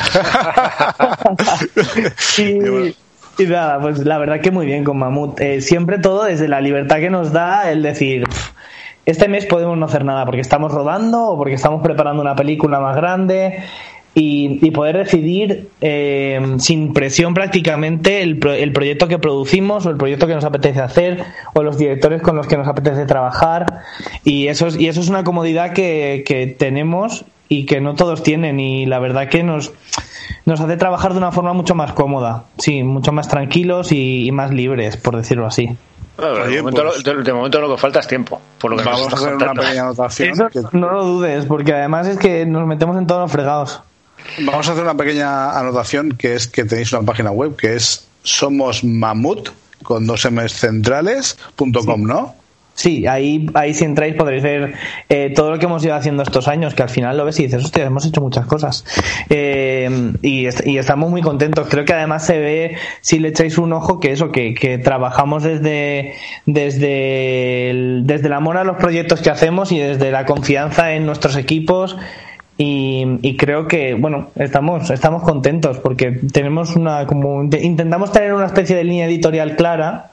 Y 2.38 2.53
bueno. 2.60 2.86
y, 2.88 2.95
y 3.38 3.45
nada, 3.45 3.80
pues 3.80 3.99
la 3.99 4.18
verdad 4.18 4.41
que 4.41 4.52
muy 4.52 4.66
bien 4.66 4.84
con 4.84 4.98
Mamut. 4.98 5.40
Eh, 5.40 5.62
siempre 5.62 5.98
todo 5.99 6.26
desde 6.26 6.48
la 6.48 6.62
libertad 6.62 6.98
que 6.98 7.10
nos 7.10 7.32
da 7.32 7.72
el 7.72 7.82
decir, 7.82 8.26
"Pff, 8.28 8.49
este 9.06 9.28
mes 9.28 9.45
podemos 9.45 9.78
no 9.78 9.86
hacer 9.86 10.06
nada 10.06 10.26
porque 10.26 10.41
estamos 10.41 10.72
rodando 10.72 11.30
o 11.30 11.38
porque 11.38 11.53
estamos 11.56 11.82
preparando 11.82 12.22
una 12.22 12.36
película 12.36 12.80
más 12.80 12.95
grande. 12.95 13.64
y, 14.14 14.72
poder 14.72 14.98
decidir 14.98 15.69
eh, 15.80 16.40
sin 16.57 16.91
presión 16.94 17.34
prácticamente 17.34 18.22
el, 18.22 18.38
pro- 18.40 18.52
el 18.53 18.73
proyecto 18.73 19.07
que 19.07 19.19
producimos 19.19 19.86
o 19.86 19.90
el 19.90 19.95
proyecto 19.95 20.28
que 20.28 20.36
nos 20.36 20.44
apetece 20.44 20.82
hacer 20.82 21.23
o 21.53 21.64
los 21.64 21.78
directores 21.78 22.22
con 22.22 22.36
los 22.36 22.45
que 22.45 22.57
nos 22.57 22.68
apetece 22.68 23.06
trabajar 23.06 23.84
y 24.26 24.48
eso 24.48 24.68
es, 24.68 24.78
y 24.78 24.88
eso 24.90 24.99
es 24.99 25.07
una 25.07 25.23
comodidad 25.23 25.72
que, 25.72 26.23
que 26.28 26.45
tenemos 26.48 27.23
y 27.48 27.65
que 27.65 27.80
no 27.80 27.95
todos 27.95 28.22
tienen 28.22 28.60
y 28.60 28.86
la 28.86 28.99
verdad 28.99 29.30
que 29.30 29.44
nos 29.44 29.72
nos 30.45 30.60
hace 30.60 30.76
trabajar 30.76 31.14
de 31.14 31.19
una 31.19 31.32
forma 31.32 31.53
mucho 31.53 31.76
más 31.76 31.94
cómoda, 31.94 32.45
sí, 32.57 32.84
mucho 32.84 33.11
más 33.14 33.28
tranquilos 33.30 33.91
y 33.94 34.30
más 34.34 34.52
libres, 34.52 34.98
por 34.98 35.15
decirlo 35.15 35.45
así. 35.45 35.69
Bueno, 36.30 36.45
de, 36.45 36.61
momento, 36.61 36.84
lo, 36.84 37.23
de 37.23 37.34
momento 37.34 37.60
lo 37.61 37.76
que 37.76 37.81
falta 37.81 37.99
es 37.99 38.07
tiempo, 38.07 38.39
por 38.60 38.72
lo 38.72 38.77
que 38.77 38.84
Vamos 38.84 39.11
a 39.11 39.15
hacer 39.15 39.34
una 39.35 39.53
pequeña 39.53 39.81
anotación. 39.81 40.30
Eso 40.30 40.49
que- 40.49 40.77
no 40.77 40.91
lo 40.91 41.03
dudes, 41.06 41.45
porque 41.45 41.73
además 41.73 42.07
es 42.07 42.18
que 42.18 42.45
nos 42.45 42.65
metemos 42.68 42.98
en 42.98 43.07
todos 43.07 43.22
los 43.22 43.31
fregados. 43.31 43.81
Vamos 44.41 44.69
a 44.69 44.72
hacer 44.73 44.84
una 44.84 44.95
pequeña 44.95 45.57
anotación 45.60 46.11
que 46.11 46.35
es 46.35 46.48
que 46.48 46.64
tenéis 46.64 46.93
una 46.93 47.02
página 47.02 47.31
web 47.31 47.56
que 47.56 47.76
es 47.76 48.07
somos 48.23 48.84
mamut 48.84 49.49
con 49.81 50.06
dos 50.06 50.26
M's 50.30 50.53
centrales 50.53 51.38
punto 51.56 51.84
com, 51.84 52.03
¿no? 52.03 52.35
Sí, 52.73 53.06
ahí, 53.06 53.45
ahí 53.53 53.73
si 53.76 53.84
entráis 53.84 54.15
podréis 54.15 54.41
ver 54.41 54.73
eh, 55.10 55.31
todo 55.35 55.52
lo 55.52 55.60
que 55.60 55.65
hemos 55.65 55.84
ido 55.85 55.93
haciendo 55.93 56.23
estos 56.23 56.48
años, 56.48 56.73
que 56.73 56.81
al 56.81 56.89
final 56.89 57.15
lo 57.18 57.26
ves 57.26 57.39
y 57.39 57.43
dices, 57.43 57.64
hostia, 57.64 57.84
hemos 57.85 58.06
hecho 58.07 58.22
muchas 58.22 58.45
cosas. 58.48 58.84
Eh, 59.30 60.14
y, 60.23 60.45
est- 60.48 60.65
y 60.65 60.77
estamos 60.80 61.11
muy 61.11 61.22
contentos. 61.22 61.68
Creo 61.69 61.85
que 61.85 61.93
además 61.93 62.26
se 62.26 62.39
ve, 62.39 62.76
si 63.02 63.19
le 63.19 63.27
echáis 63.30 63.57
un 63.60 63.73
ojo, 63.73 63.99
que 63.99 64.11
eso, 64.11 64.31
que, 64.31 64.53
que 64.56 64.77
trabajamos 64.80 65.43
desde, 65.43 66.14
desde, 66.45 67.69
el, 67.69 68.03
desde 68.06 68.27
el 68.27 68.34
amor 68.34 68.57
a 68.57 68.64
los 68.64 68.77
proyectos 68.77 69.22
que 69.22 69.30
hacemos 69.30 69.72
y 69.72 69.77
desde 69.80 70.10
la 70.11 70.26
confianza 70.26 70.93
en 70.93 71.06
nuestros 71.06 71.35
equipos. 71.38 71.98
Y, 72.57 73.06
y 73.22 73.38
creo 73.38 73.68
que, 73.68 73.95
bueno, 73.95 74.30
estamos, 74.35 74.89
estamos 74.91 75.23
contentos 75.23 75.80
porque 75.80 76.11
tenemos 76.31 76.76
una, 76.76 77.06
como, 77.07 77.43
intentamos 77.43 78.11
tener 78.11 78.34
una 78.34 78.45
especie 78.45 78.76
de 78.76 78.84
línea 78.84 79.06
editorial 79.07 79.56
clara 79.56 80.11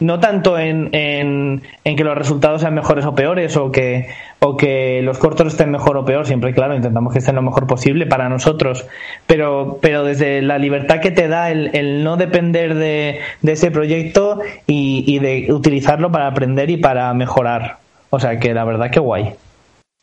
No 0.00 0.18
tanto 0.20 0.58
en, 0.58 0.90
en, 0.92 1.62
en 1.84 1.96
que 1.96 2.02
los 2.04 2.18
resultados 2.18 2.60
sean 2.60 2.74
mejores 2.74 3.04
o 3.04 3.14
peores 3.14 3.56
o 3.56 3.70
que, 3.70 4.08
o 4.40 4.56
que 4.56 5.00
los 5.02 5.18
cortos 5.18 5.48
estén 5.48 5.70
mejor 5.70 5.96
o 5.96 6.04
peor, 6.04 6.26
siempre 6.26 6.52
claro, 6.52 6.74
intentamos 6.74 7.12
que 7.12 7.20
estén 7.20 7.36
lo 7.36 7.42
mejor 7.42 7.66
posible 7.66 8.06
para 8.06 8.28
nosotros, 8.28 8.84
pero, 9.26 9.78
pero 9.80 10.02
desde 10.02 10.42
la 10.42 10.58
libertad 10.58 11.00
que 11.00 11.12
te 11.12 11.28
da 11.28 11.50
el, 11.50 11.70
el 11.74 12.02
no 12.02 12.16
depender 12.16 12.74
de, 12.74 13.20
de 13.42 13.52
ese 13.52 13.70
proyecto 13.70 14.40
y, 14.66 15.04
y 15.06 15.20
de 15.20 15.52
utilizarlo 15.52 16.10
para 16.10 16.26
aprender 16.26 16.68
y 16.70 16.76
para 16.76 17.14
mejorar. 17.14 17.78
O 18.10 18.18
sea 18.18 18.40
que 18.40 18.54
la 18.54 18.64
verdad 18.64 18.90
que 18.90 19.00
guay. 19.00 19.34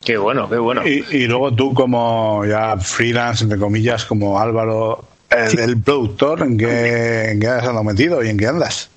Qué 0.02 0.16
bueno, 0.16 0.48
qué 0.48 0.58
bueno. 0.58 0.86
Y, 0.86 1.04
y 1.10 1.26
luego 1.26 1.52
tú 1.52 1.74
como 1.74 2.44
ya 2.46 2.76
freelance, 2.76 3.44
entre 3.44 3.58
comillas, 3.58 4.04
como 4.04 4.38
Álvaro, 4.38 5.04
el, 5.30 5.58
el 5.58 5.80
productor, 5.80 6.42
¿en 6.42 6.56
qué, 6.56 7.32
¿en 7.32 7.40
qué 7.40 7.48
has 7.48 7.64
andado 7.64 7.84
metido 7.84 8.22
y 8.22 8.28
en 8.28 8.38
qué 8.38 8.46
andas? 8.46 8.90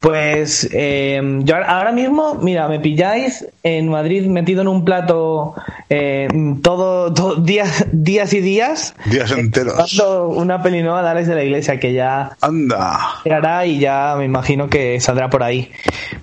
Pues 0.00 0.66
eh, 0.72 1.20
yo 1.42 1.56
ahora- 1.56 1.92
mismo, 1.92 2.36
mira, 2.36 2.68
me 2.68 2.80
pilláis 2.80 3.46
en 3.62 3.88
Madrid 3.88 4.26
metido 4.28 4.62
en 4.62 4.68
un 4.68 4.82
plato 4.84 5.54
eh, 5.90 6.26
todo, 6.62 7.12
todo 7.12 7.34
días, 7.34 7.84
días 7.92 8.32
y 8.32 8.40
días. 8.40 8.94
Días 9.04 9.30
enteros. 9.32 9.76
Dando 9.76 10.28
una 10.28 10.62
peli 10.62 10.82
nueva 10.82 11.02
de 11.02 11.08
Alex 11.10 11.28
de 11.28 11.34
la 11.34 11.42
Iglesia 11.44 11.78
que 11.78 11.92
ya 11.92 12.34
Anda. 12.40 12.98
y 13.66 13.78
ya 13.78 14.14
me 14.16 14.24
imagino 14.24 14.68
que 14.70 14.98
saldrá 15.00 15.28
por 15.28 15.42
ahí. 15.42 15.70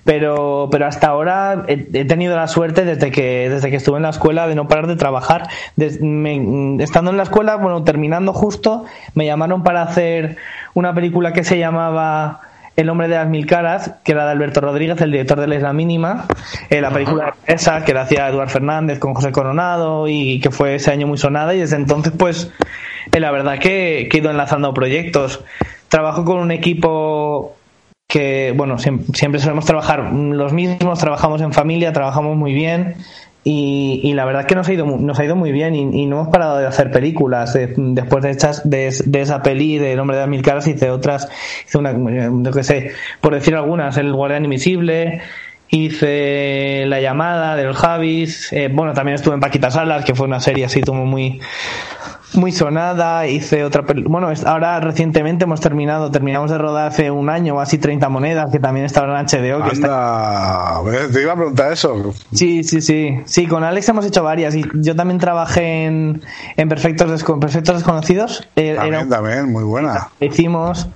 Pero, 0.04 0.70
pero 0.72 0.88
hasta 0.88 1.08
ahora 1.10 1.66
he, 1.68 1.74
he 1.94 2.06
tenido 2.06 2.36
la 2.36 2.48
suerte 2.48 2.84
desde 2.84 3.12
que, 3.12 3.48
desde 3.50 3.70
que 3.70 3.76
estuve 3.76 3.98
en 3.98 4.04
la 4.04 4.10
escuela 4.10 4.48
de 4.48 4.56
no 4.56 4.68
parar 4.68 4.88
de 4.88 4.96
trabajar. 4.96 5.50
Des- 5.76 6.02
me- 6.02 6.82
estando 6.82 7.12
en 7.12 7.18
la 7.18 7.24
escuela, 7.24 7.58
bueno, 7.58 7.84
terminando 7.84 8.34
justo, 8.34 8.86
me 9.14 9.28
llamaron 9.28 9.62
para 9.62 9.84
hacer 9.84 10.38
una 10.74 10.96
película 10.96 11.32
que 11.34 11.44
se 11.44 11.60
llamaba 11.60 12.42
El 12.78 12.90
hombre 12.90 13.08
de 13.08 13.16
las 13.16 13.28
mil 13.28 13.46
caras, 13.48 13.96
que 14.04 14.12
era 14.14 14.26
de 14.26 14.32
Alberto 14.32 14.62
Rodríguez, 14.62 15.02
el 15.02 15.12
director 15.12 15.40
de 15.42 15.48
La 15.48 15.56
Isla 15.56 15.74
Mínima. 15.74 16.26
Eh, 16.70 16.80
la 16.80 16.92
película 16.92 17.34
esa 17.48 17.84
que 17.84 17.94
la 17.94 18.02
hacía 18.04 18.30
Eduard 18.30 18.50
Fernández 18.50 19.00
con 19.00 19.14
José 19.16 19.32
Coronado 19.32 20.08
y 20.08 20.40
que 20.40 20.52
fue 20.52 20.76
ese 20.76 20.92
año 20.92 21.08
muy 21.08 21.18
sonada 21.18 21.54
y 21.56 21.60
desde 21.60 21.76
entonces 21.76 22.14
pues 22.18 22.52
eh, 23.12 23.20
la 23.20 23.32
verdad 23.32 23.58
que, 23.60 24.08
que 24.10 24.18
he 24.18 24.22
ido 24.22 24.30
enlazando 24.30 24.74
proyectos. 24.74 25.44
Trabajo 25.90 26.24
con 26.24 26.38
un 26.38 26.52
equipo 26.52 27.56
que, 28.08 28.54
bueno, 28.56 28.76
siem- 28.78 29.04
siempre 29.14 29.42
solemos 29.42 29.66
trabajar 29.66 30.14
los 30.14 30.54
mismos, 30.54 31.00
trabajamos 31.00 31.42
en 31.42 31.52
familia, 31.54 31.92
trabajamos 31.94 32.38
muy 32.38 32.54
bien 32.54 32.96
y, 33.50 34.02
y 34.04 34.14
la 34.14 34.26
verdad 34.26 34.46
que 34.46 34.56
nos 34.56 34.68
ha 34.68 34.74
ido, 34.74 34.86
nos 34.86 35.18
ha 35.18 35.24
ido 35.24 35.38
muy 35.38 35.54
bien 35.54 35.74
y, 35.74 36.02
y 36.02 36.06
no 36.06 36.18
hemos 36.18 36.28
parado 36.28 36.58
de 36.58 36.68
hacer 36.68 36.92
películas. 36.92 37.56
Eh, 37.56 37.74
después 37.78 38.22
de, 38.22 38.36
de, 38.66 38.94
de 39.06 39.22
esa 39.22 39.42
peli 39.42 39.78
de 39.78 39.94
El 39.94 40.00
hombre 40.02 40.18
de 40.18 40.24
las 40.24 40.30
mil 40.30 40.42
caras 40.42 40.68
hice 40.68 40.90
otras, 40.90 41.30
hice 41.66 41.78
una, 41.78 41.94
yo 41.94 42.52
qué 42.52 42.64
sé, 42.64 42.92
por 43.22 43.34
decir 43.34 43.56
algunas, 43.56 43.96
El 43.96 44.12
guardián 44.12 44.44
invisible, 44.44 45.22
hice 45.70 46.84
La 46.88 47.00
llamada 47.00 47.56
del 47.56 47.74
Javis, 47.74 48.52
eh, 48.52 48.70
bueno, 48.70 48.94
también 48.94 49.16
estuve 49.16 49.36
en 49.36 49.40
Paquita 49.40 49.72
Salas, 49.72 50.04
que 50.04 50.14
fue 50.14 50.28
una 50.28 50.42
serie 50.42 50.66
así 50.66 50.82
como 50.82 51.06
muy 51.06 51.40
muy 52.34 52.52
sonada, 52.52 53.26
hice 53.28 53.64
otra 53.64 53.84
bueno, 54.06 54.30
ahora 54.46 54.80
recientemente 54.82 55.46
hemos 55.46 55.62
terminado, 55.62 56.12
terminamos 56.12 56.52
de 56.52 56.58
rodar 56.58 56.88
hace 56.90 57.10
un 57.10 57.30
año 57.30 57.56
o 57.56 57.60
así 57.60 57.78
30 57.78 58.10
monedas, 58.10 58.52
que 58.52 58.60
también 58.60 58.86
estaba 58.86 59.08
en 59.20 59.26
HBO, 59.26 59.64
que 59.64 59.74
está- 59.74 60.78
Anda. 60.80 60.92
Eh, 61.06 61.08
Te 61.14 61.22
iba 61.22 61.34
a 61.34 61.36
preguntar 61.36 61.72
eso. 61.72 62.14
Sí, 62.34 62.64
sí, 62.64 62.82
sí. 62.82 63.18
Sí, 63.26 63.48
con 63.48 63.64
Alex 63.64 63.88
hemos 63.90 64.06
hecho 64.06 64.24
varias 64.24 64.56
y 64.56 64.64
yo 64.76 64.96
también 64.96 65.20
trabajé 65.20 65.86
en, 65.86 66.22
en 66.58 66.70
Perfectos, 66.70 67.10
Desco- 67.10 67.40
Perfectos 67.40 67.76
Desconocidos. 67.76 68.48
Eh, 68.56 68.70
era 68.72 68.82
También, 68.82 69.04
un- 69.04 69.10
también, 69.10 69.52
muy 69.52 69.64
buena. 69.64 70.10
hicimos 70.20 70.88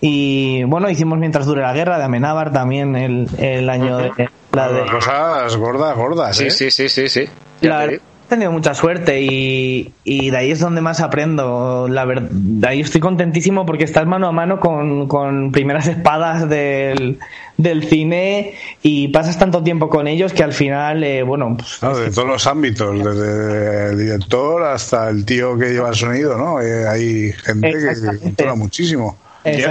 y 0.00 0.64
bueno, 0.64 0.90
hicimos 0.90 1.18
Mientras 1.18 1.46
dure 1.46 1.60
la 1.62 1.72
guerra 1.72 1.98
de 1.98 2.04
Amenábar 2.04 2.50
también 2.52 2.96
el, 2.96 3.28
el 3.38 3.68
año 3.70 3.98
de 3.98 4.10
la 4.52 4.68
de 4.72 4.90
Cosas 4.90 5.56
gordas, 5.56 5.96
gordas, 5.96 6.36
Sí, 6.36 6.46
¿eh? 6.46 6.50
sí, 6.50 6.70
sí, 6.70 6.88
sí, 6.88 7.08
sí. 7.08 7.24
Ya 7.60 7.68
La 7.86 7.92
tenido 8.32 8.50
mucha 8.50 8.74
suerte 8.74 9.20
y, 9.20 9.92
y 10.04 10.30
de 10.30 10.36
ahí 10.36 10.50
es 10.50 10.60
donde 10.60 10.80
más 10.80 11.00
aprendo. 11.00 11.86
La 11.88 12.04
verdad, 12.04 12.28
de 12.30 12.66
ahí 12.66 12.80
estoy 12.80 13.00
contentísimo 13.00 13.66
porque 13.66 13.84
estás 13.84 14.06
mano 14.06 14.26
a 14.26 14.32
mano 14.32 14.58
con, 14.58 15.06
con 15.06 15.52
primeras 15.52 15.86
espadas 15.86 16.48
del, 16.48 17.18
del 17.58 17.84
cine 17.84 18.54
y 18.82 19.08
pasas 19.08 19.38
tanto 19.38 19.62
tiempo 19.62 19.88
con 19.88 20.08
ellos 20.08 20.32
que 20.32 20.42
al 20.42 20.52
final, 20.52 21.04
eh, 21.04 21.22
bueno, 21.22 21.56
pues, 21.58 21.82
No, 21.82 21.96
de 21.96 22.10
todos 22.10 22.28
los 22.28 22.46
ámbitos, 22.46 22.98
desde 23.04 23.90
el 23.90 23.98
director 23.98 24.62
hasta 24.64 25.10
el 25.10 25.24
tío 25.24 25.58
que 25.58 25.70
lleva 25.70 25.90
el 25.90 25.94
sonido, 25.94 26.38
¿no? 26.38 26.60
Eh, 26.60 26.88
hay 26.88 27.32
gente 27.32 27.70
que 27.70 28.18
controla 28.18 28.54
muchísimo. 28.54 29.18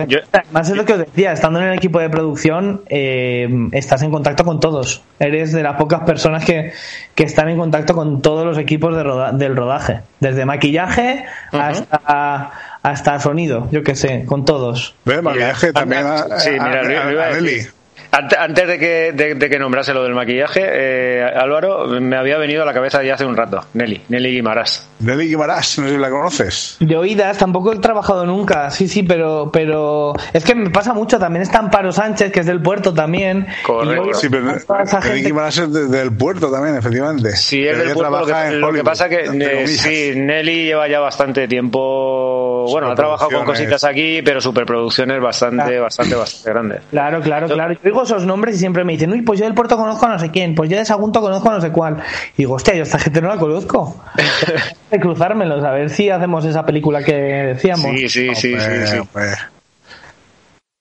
Yo- 0.07 0.19
Además 0.31 0.69
es 0.69 0.75
lo 0.75 0.85
que 0.85 0.93
os 0.93 0.99
decía, 0.99 1.31
estando 1.31 1.59
en 1.61 1.67
el 1.67 1.73
equipo 1.73 1.99
de 1.99 2.09
producción 2.09 2.81
eh, 2.89 3.47
estás 3.71 4.01
en 4.01 4.11
contacto 4.11 4.43
con 4.43 4.59
todos. 4.59 5.01
Eres 5.19 5.51
de 5.53 5.63
las 5.63 5.77
pocas 5.77 6.01
personas 6.01 6.43
que, 6.45 6.73
que 7.15 7.23
están 7.23 7.47
en 7.49 7.57
contacto 7.57 7.93
con 7.93 8.21
todos 8.21 8.45
los 8.45 8.57
equipos 8.57 8.95
de 8.95 9.03
roda- 9.03 9.31
del 9.31 9.55
rodaje. 9.55 10.01
Desde 10.19 10.45
maquillaje 10.45 11.25
hasta, 11.51 12.51
hasta 12.83 13.19
sonido, 13.19 13.67
yo 13.71 13.83
qué 13.83 13.95
sé, 13.95 14.25
con 14.25 14.45
todos. 14.45 14.95
¿Ves? 15.05 15.21
Maquillaje 15.21 15.71
también 15.73 16.05
a, 16.05 16.39
Sí, 16.39 16.49
a- 16.59 16.63
mira, 16.67 16.81
a- 16.81 17.33
decir. 17.35 17.71
Antes 18.11 18.67
de 18.67 18.77
que, 18.77 19.11
de, 19.13 19.35
de 19.35 19.49
que 19.49 19.57
nombrase 19.57 19.93
lo 19.93 20.03
del 20.03 20.13
maquillaje, 20.13 20.61
eh, 20.65 21.23
Álvaro, 21.23 21.87
me 22.01 22.17
había 22.17 22.37
venido 22.37 22.61
a 22.63 22.65
la 22.65 22.73
cabeza 22.73 23.01
ya 23.03 23.13
hace 23.13 23.25
un 23.25 23.37
rato. 23.37 23.61
Nelly, 23.73 24.01
Nelly 24.09 24.31
Guimarás. 24.33 24.85
Nelly 24.99 25.29
Guimarães, 25.29 25.79
no 25.79 25.87
sé 25.87 25.93
si 25.93 25.97
la 25.97 26.09
conoces. 26.09 26.75
De 26.81 26.97
oídas 26.97 27.37
tampoco 27.37 27.71
he 27.71 27.79
trabajado 27.79 28.25
nunca, 28.25 28.69
sí, 28.69 28.87
sí, 28.89 29.03
pero 29.03 29.49
pero 29.51 30.13
es 30.33 30.43
que 30.43 30.53
me 30.55 30.69
pasa 30.69 30.93
mucho. 30.93 31.17
También 31.19 31.43
está 31.43 31.59
Amparo 31.59 31.91
Sánchez, 31.93 32.31
que 32.33 32.41
es 32.41 32.45
del 32.45 32.61
puerto 32.61 32.93
también. 32.93 33.47
Correcto. 33.65 33.95
Luego 34.03 34.13
Sí, 34.13 34.27
pero 34.29 34.43
Nelly 34.45 35.21
Guimarães 35.23 35.57
es 35.59 35.73
de- 35.73 35.87
del 35.87 36.11
puerto 36.15 36.51
también, 36.51 36.75
efectivamente. 36.75 37.35
Sí, 37.37 37.63
es 37.65 37.71
Pero 37.77 37.83
del 37.85 37.93
puerto. 37.93 38.11
Lo 38.11 38.19
que, 38.19 38.25
trabaja 38.31 38.47
en 38.49 38.59
lo 38.59 38.67
que 38.67 38.71
Hollywood, 38.71 38.85
pasa 38.85 39.07
que 39.09 39.21
eh, 39.33 39.67
sí, 39.67 40.13
Nelly 40.17 40.65
lleva 40.65 40.87
ya 40.89 40.99
bastante 40.99 41.47
tiempo. 41.47 42.65
Bueno, 42.69 42.91
ha 42.91 42.95
trabajado 42.95 43.31
con 43.31 43.45
cositas 43.45 43.83
aquí, 43.85 44.21
pero 44.21 44.41
superproducciones 44.41 45.21
bastante, 45.21 45.77
Ah. 45.77 45.81
bastante, 45.81 46.15
bastante 46.15 46.49
grandes. 46.51 46.81
Claro, 46.91 47.21
claro, 47.21 47.47
claro. 47.47 47.73
Yo 47.73 47.79
digo 47.83 48.00
esos 48.03 48.25
nombres 48.25 48.55
y 48.55 48.59
siempre 48.59 48.83
me 48.83 48.93
dicen, 48.93 49.11
uy, 49.11 49.21
pues 49.21 49.39
yo 49.39 49.45
del 49.45 49.53
puerto 49.53 49.77
conozco 49.77 50.05
a 50.05 50.09
no 50.09 50.19
sé 50.19 50.31
quién, 50.31 50.55
pues 50.55 50.69
yo 50.69 50.77
de 50.77 50.85
Sagunto 50.85 51.21
conozco 51.21 51.49
a 51.49 51.53
no 51.53 51.61
sé 51.61 51.71
cuál. 51.71 51.97
Y 52.35 52.43
digo, 52.43 52.55
hostia, 52.55 52.73
yo 52.73 52.81
a 52.81 52.83
esta 52.83 52.99
gente 52.99 53.21
no 53.21 53.29
la 53.29 53.37
conozco. 53.37 54.01
de 54.91 54.99
cruzármelos, 54.99 55.63
a 55.63 55.71
ver 55.71 55.89
si 55.89 56.09
hacemos 56.09 56.45
esa 56.45 56.65
película 56.65 57.03
que 57.03 57.13
decíamos. 57.13 57.85
Sí, 57.91 58.09
sí, 58.09 58.35
sí, 58.35 58.55
sí. 58.59 58.97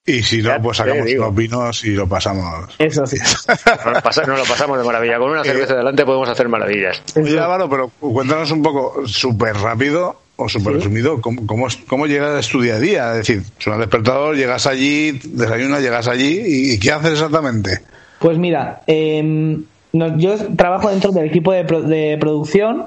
Y 0.07 0.23
si 0.23 0.43
no, 0.43 0.61
pues 0.61 0.79
sacamos 0.79 1.05
digo. 1.05 1.25
unos 1.25 1.37
vinos 1.37 1.85
y 1.85 1.91
lo 1.91 2.09
pasamos. 2.09 2.75
Eso 2.79 3.07
sí. 3.07 3.17
Nos, 4.27 4.39
lo 4.39 4.45
pasamos 4.45 4.79
de 4.79 4.85
maravilla. 4.85 5.19
Con 5.19 5.31
una 5.31 5.45
cerveza 5.45 5.77
delante 5.77 6.05
podemos 6.05 6.29
hacer 6.29 6.49
maravillas. 6.49 7.03
Oye, 7.15 7.39
Álvaro, 7.39 7.69
pero 7.69 7.91
cuéntanos 8.01 8.51
un 8.51 8.63
poco, 8.63 9.07
súper 9.07 9.57
rápido 9.57 10.17
o 10.41 10.49
súper 10.49 10.75
resumido, 10.75 11.21
¿cómo, 11.21 11.47
cómo, 11.47 11.67
cómo 11.87 12.07
llegas 12.07 12.49
tu 12.49 12.61
día 12.61 12.77
a 12.77 12.81
día? 12.81 13.11
Es 13.13 13.19
decir, 13.19 13.43
suena 13.59 13.77
el 13.77 13.83
despertador, 13.83 14.37
llegas 14.37 14.67
allí, 14.67 15.13
desayunas, 15.25 15.83
llegas 15.83 16.09
allí, 16.09 16.41
¿y, 16.47 16.73
y 16.73 16.79
qué 16.79 16.93
haces 16.93 17.13
exactamente? 17.13 17.81
Pues 18.19 18.39
mira, 18.39 18.81
no- 19.93 20.17
yo 20.19 20.35
trabajo 20.57 20.91
dentro 20.91 21.13
del 21.13 21.27
equipo 21.27 21.53
de, 21.53 21.65
pro- 21.65 21.83
de 21.83 22.17
producción, 22.21 22.87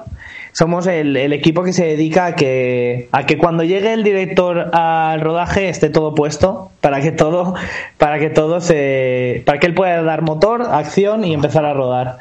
somos 0.54 0.86
el, 0.88 1.18
el 1.18 1.34
equipo 1.34 1.64
que 1.64 1.74
se 1.74 1.86
dedica 1.86 2.28
a 2.28 2.36
que, 2.36 3.10
a 3.12 3.26
que 3.26 3.38
cuando 3.38 3.64
llegue 3.64 3.92
el 3.94 4.04
director 4.04 4.70
al 4.76 5.20
rodaje 5.22 5.68
esté 5.70 5.90
todo 5.90 6.14
puesto 6.14 6.70
para 6.80 7.02
que 7.02 7.12
todo, 7.12 7.56
para 7.98 8.20
que 8.20 8.30
todo 8.30 8.62
se, 8.62 9.42
para 9.46 9.60
que 9.60 9.66
él 9.68 9.74
pueda 9.74 10.02
dar 10.04 10.22
motor, 10.22 10.62
acción 10.62 11.24
y 11.26 11.34
empezar 11.34 11.66
a 11.66 11.74
rodar. 11.74 12.18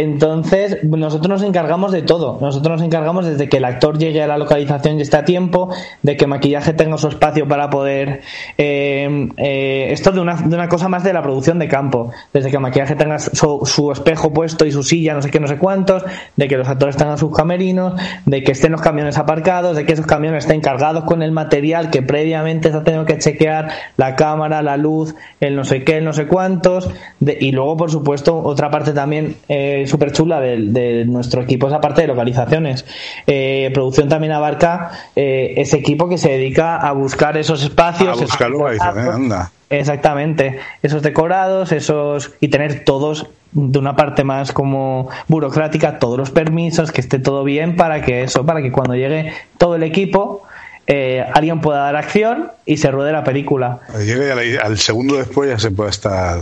Entonces, 0.00 0.78
nosotros 0.82 1.28
nos 1.28 1.42
encargamos 1.42 1.92
de 1.92 2.00
todo. 2.00 2.38
Nosotros 2.40 2.78
nos 2.78 2.86
encargamos 2.86 3.26
desde 3.26 3.50
que 3.50 3.58
el 3.58 3.66
actor 3.66 3.98
llegue 3.98 4.22
a 4.22 4.26
la 4.26 4.38
localización 4.38 4.98
y 4.98 5.02
esté 5.02 5.18
a 5.18 5.24
tiempo, 5.26 5.68
de 6.02 6.16
que 6.16 6.26
maquillaje 6.26 6.72
tenga 6.72 6.96
su 6.96 7.08
espacio 7.08 7.46
para 7.46 7.68
poder. 7.68 8.22
eh, 8.56 9.28
eh, 9.36 9.88
esto 9.92 10.10
de 10.12 10.20
una, 10.20 10.36
de 10.36 10.54
una 10.54 10.68
cosa 10.70 10.88
más 10.88 11.04
de 11.04 11.12
la 11.12 11.22
producción 11.22 11.58
de 11.58 11.68
campo. 11.68 12.10
Desde 12.32 12.50
que 12.50 12.58
maquillaje 12.58 12.94
tenga 12.96 13.18
su, 13.18 13.60
su 13.64 13.92
espejo 13.92 14.32
puesto 14.32 14.64
y 14.64 14.72
su 14.72 14.82
silla, 14.82 15.12
no 15.12 15.20
sé 15.20 15.30
qué, 15.30 15.38
no 15.38 15.48
sé 15.48 15.58
cuántos, 15.58 16.02
de 16.34 16.48
que 16.48 16.56
los 16.56 16.66
actores 16.68 16.96
tengan 16.96 17.18
sus 17.18 17.36
camerinos, 17.36 18.00
de 18.24 18.42
que 18.42 18.52
estén 18.52 18.72
los 18.72 18.80
camiones 18.80 19.18
aparcados, 19.18 19.76
de 19.76 19.84
que 19.84 19.92
esos 19.92 20.06
camiones 20.06 20.44
estén 20.44 20.62
cargados 20.62 21.04
con 21.04 21.22
el 21.22 21.32
material 21.32 21.90
que 21.90 22.00
previamente 22.00 22.70
se 22.70 22.76
ha 22.78 22.84
tenido 22.84 23.04
que 23.04 23.18
chequear, 23.18 23.68
la 23.98 24.16
cámara, 24.16 24.62
la 24.62 24.78
luz, 24.78 25.14
el 25.40 25.56
no 25.56 25.64
sé 25.64 25.84
qué, 25.84 25.98
el 25.98 26.04
no 26.06 26.14
sé 26.14 26.26
cuántos. 26.26 26.88
de- 27.20 27.36
y 27.38 27.52
luego, 27.52 27.76
por 27.76 27.90
supuesto, 27.90 28.38
otra 28.42 28.70
parte 28.70 28.92
también 28.92 29.36
eh, 29.48 29.84
súper 29.90 30.12
chula 30.12 30.40
de, 30.40 30.56
de 30.58 31.04
nuestro 31.04 31.42
equipo 31.42 31.66
es 31.66 31.72
la 31.72 31.80
parte 31.80 32.02
de 32.02 32.06
localizaciones. 32.06 32.84
Eh, 33.26 33.70
producción 33.74 34.08
también 34.08 34.32
abarca 34.32 34.90
eh, 35.16 35.54
ese 35.56 35.76
equipo 35.76 36.08
que 36.08 36.18
se 36.18 36.30
dedica 36.30 36.76
a 36.76 36.92
buscar 36.92 37.36
esos 37.36 37.62
espacios. 37.62 38.16
A 38.16 38.24
buscar 38.24 38.50
localizaciones, 38.50 39.14
anda. 39.14 39.52
Exactamente, 39.68 40.58
esos 40.82 41.02
decorados, 41.02 41.70
esos 41.70 42.32
y 42.40 42.48
tener 42.48 42.84
todos 42.84 43.28
de 43.52 43.78
una 43.78 43.94
parte 43.94 44.24
más 44.24 44.52
como 44.52 45.08
burocrática, 45.28 45.98
todos 46.00 46.18
los 46.18 46.30
permisos, 46.30 46.90
que 46.90 47.00
esté 47.00 47.20
todo 47.20 47.44
bien 47.44 47.76
para 47.76 48.02
que 48.02 48.22
eso, 48.22 48.44
para 48.44 48.62
que 48.62 48.72
cuando 48.72 48.94
llegue 48.96 49.32
todo 49.58 49.76
el 49.76 49.84
equipo 49.84 50.42
eh, 50.88 51.24
alguien 51.34 51.60
pueda 51.60 51.82
dar 51.84 51.94
acción 51.94 52.50
y 52.66 52.78
se 52.78 52.90
ruede 52.90 53.12
la 53.12 53.22
película. 53.22 53.78
Llegue 53.96 54.32
al, 54.32 54.58
al 54.60 54.78
segundo 54.78 55.16
después 55.16 55.48
ya 55.48 55.58
se 55.58 55.70
puede 55.70 55.90
estar 55.90 56.40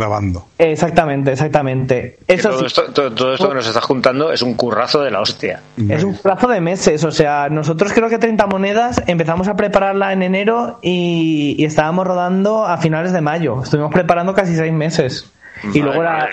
grabando. 0.00 0.46
Exactamente, 0.56 1.32
exactamente. 1.32 2.18
Eso 2.28 2.50
todo, 2.50 2.60
sí, 2.60 2.66
esto, 2.66 2.84
todo, 2.92 3.10
todo 3.12 3.34
esto 3.34 3.48
que 3.48 3.54
nos 3.56 3.66
estás 3.66 3.84
juntando 3.84 4.32
es 4.32 4.40
un 4.40 4.54
currazo 4.54 5.02
de 5.02 5.10
la 5.10 5.20
hostia. 5.20 5.62
es 5.88 6.04
un 6.04 6.16
plazo 6.16 6.46
de 6.46 6.60
meses, 6.60 7.02
o 7.02 7.10
sea, 7.10 7.48
nosotros 7.50 7.92
creo 7.92 8.08
que 8.08 8.18
30 8.18 8.46
monedas 8.46 9.02
empezamos 9.08 9.48
a 9.48 9.56
prepararla 9.56 10.12
en 10.12 10.22
enero 10.22 10.78
y, 10.80 11.56
y 11.58 11.64
estábamos 11.64 12.06
rodando 12.06 12.64
a 12.66 12.78
finales 12.78 13.12
de 13.12 13.20
mayo. 13.20 13.62
Estuvimos 13.64 13.92
preparando 13.92 14.32
casi 14.32 14.54
seis 14.54 14.72
meses. 14.72 15.28
Y 15.62 15.66
Madre 15.66 15.82
luego 15.82 16.02
era 16.02 16.12
madre. 16.18 16.32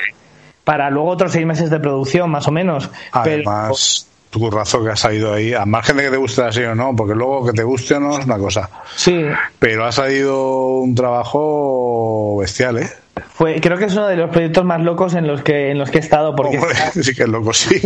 para 0.64 0.90
luego 0.92 1.10
otros 1.10 1.32
seis 1.32 1.46
meses 1.48 1.72
de 1.72 1.80
producción, 1.80 2.30
más 2.30 2.48
o 2.48 2.52
menos. 2.52 2.92
Pero- 3.24 3.50
Además, 3.50 4.08
tu 4.30 4.40
currazo 4.40 4.84
que 4.84 4.92
ha 4.92 4.96
salido 4.96 5.34
ahí, 5.34 5.56
a 5.56 5.66
margen 5.66 5.98
de 5.98 6.04
que 6.04 6.10
te 6.12 6.18
guste 6.18 6.44
así 6.44 6.62
o 6.62 6.76
no, 6.76 6.96
porque 6.96 7.16
luego 7.16 7.44
que 7.48 7.54
te 7.54 7.64
guste 7.64 7.96
o 7.96 8.00
no 8.00 8.20
es 8.20 8.26
una 8.26 8.38
cosa. 8.38 8.70
sí, 8.96 9.24
Pero 9.58 9.84
ha 9.86 9.92
salido 9.92 10.76
un 10.78 10.94
trabajo 10.94 12.38
bestial, 12.38 12.78
¿eh? 12.78 12.90
Fue, 13.30 13.60
creo 13.62 13.78
que 13.78 13.86
es 13.86 13.94
uno 13.94 14.08
de 14.08 14.18
los 14.18 14.30
proyectos 14.30 14.66
más 14.66 14.82
locos 14.82 15.14
en 15.14 15.28
los 15.28 15.42
que, 15.42 15.72
en 15.72 15.78
los 15.78 15.90
que 15.90 15.98
he 15.98 16.02
estado, 16.02 16.36
porque 16.36 16.58
Hombre, 16.58 16.76
sí 17.02 17.14
que 17.14 17.24
es 17.24 17.30
loco, 17.30 17.54
sí. 17.54 17.82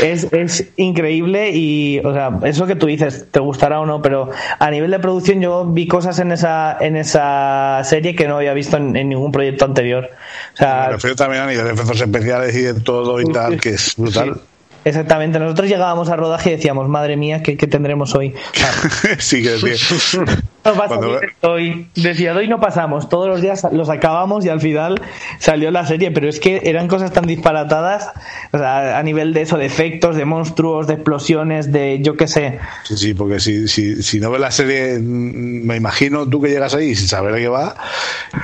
es, 0.00 0.32
es 0.32 0.68
increíble 0.76 1.50
y, 1.50 2.00
o 2.00 2.12
sea, 2.12 2.38
eso 2.44 2.66
que 2.66 2.76
tú 2.76 2.86
dices, 2.86 3.26
te 3.30 3.40
gustará 3.40 3.80
o 3.80 3.86
no, 3.86 4.02
pero 4.02 4.30
a 4.58 4.70
nivel 4.70 4.90
de 4.90 4.98
producción 4.98 5.40
yo 5.40 5.64
vi 5.66 5.86
cosas 5.86 6.18
en 6.18 6.32
esa, 6.32 6.76
en 6.80 6.96
esa 6.96 7.80
serie 7.84 8.14
que 8.14 8.26
no 8.26 8.36
había 8.36 8.54
visto 8.54 8.76
en, 8.76 8.96
en 8.96 9.08
ningún 9.08 9.32
proyecto 9.32 9.64
anterior. 9.64 10.10
O 10.54 10.56
sea, 10.56 10.86
Me 10.86 10.92
refiero 10.94 11.16
también 11.16 11.42
a 11.42 11.46
nivel 11.46 11.64
de 11.64 11.72
efectos 11.72 12.00
especiales 12.00 12.54
y 12.56 12.62
de 12.62 12.74
todo 12.74 13.20
y 13.20 13.24
tal, 13.26 13.60
que 13.60 13.70
es 13.70 13.94
brutal. 13.96 14.34
Sí, 14.34 14.40
exactamente. 14.84 15.38
Nosotros 15.38 15.68
llegábamos 15.68 16.08
al 16.08 16.18
rodaje 16.18 16.50
y 16.50 16.56
decíamos, 16.56 16.88
madre 16.88 17.16
mía, 17.16 17.42
¿qué, 17.42 17.56
qué 17.56 17.66
tendremos 17.66 18.14
hoy? 18.14 18.34
sí 19.18 19.42
que 19.42 19.58
sí. 19.58 20.16
Nos 20.64 20.78
va 20.78 20.84
a 20.84 20.88
Cuando- 20.88 21.14
salir 21.14 21.32
hoy. 21.42 21.88
Decía, 21.94 22.32
de 22.34 22.40
hoy 22.40 22.48
no 22.48 22.60
pasamos. 22.60 23.08
Todos 23.08 23.28
los 23.28 23.40
días 23.40 23.66
los 23.72 23.88
acabamos 23.90 24.44
y 24.44 24.48
al 24.48 24.60
final 24.60 25.00
salió 25.38 25.70
la 25.70 25.86
serie. 25.86 26.10
Pero 26.10 26.28
es 26.28 26.40
que 26.40 26.60
eran 26.64 26.88
cosas 26.88 27.12
tan 27.12 27.26
disparatadas, 27.26 28.10
o 28.52 28.58
sea, 28.58 28.98
a 28.98 29.02
nivel 29.02 29.32
de 29.32 29.42
eso, 29.42 29.56
de 29.56 29.66
efectos, 29.66 30.16
de 30.16 30.24
monstruos, 30.24 30.86
de 30.86 30.94
explosiones, 30.94 31.72
de 31.72 32.00
yo 32.02 32.16
qué 32.16 32.28
sé. 32.28 32.58
Sí, 32.84 32.96
sí, 32.96 33.14
porque 33.14 33.40
si, 33.40 33.66
si, 33.68 34.02
si 34.02 34.20
no 34.20 34.30
ves 34.30 34.40
la 34.40 34.50
serie, 34.50 34.98
mm, 34.98 35.66
me 35.66 35.76
imagino 35.76 36.28
tú 36.28 36.40
que 36.42 36.48
llegas 36.48 36.74
ahí 36.74 36.94
sin 36.94 37.08
saber 37.08 37.34
de 37.34 37.40
qué 37.40 37.48
va 37.48 37.74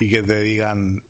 y 0.01 0.09
que 0.11 0.23
te 0.23 0.41
digan, 0.41 1.03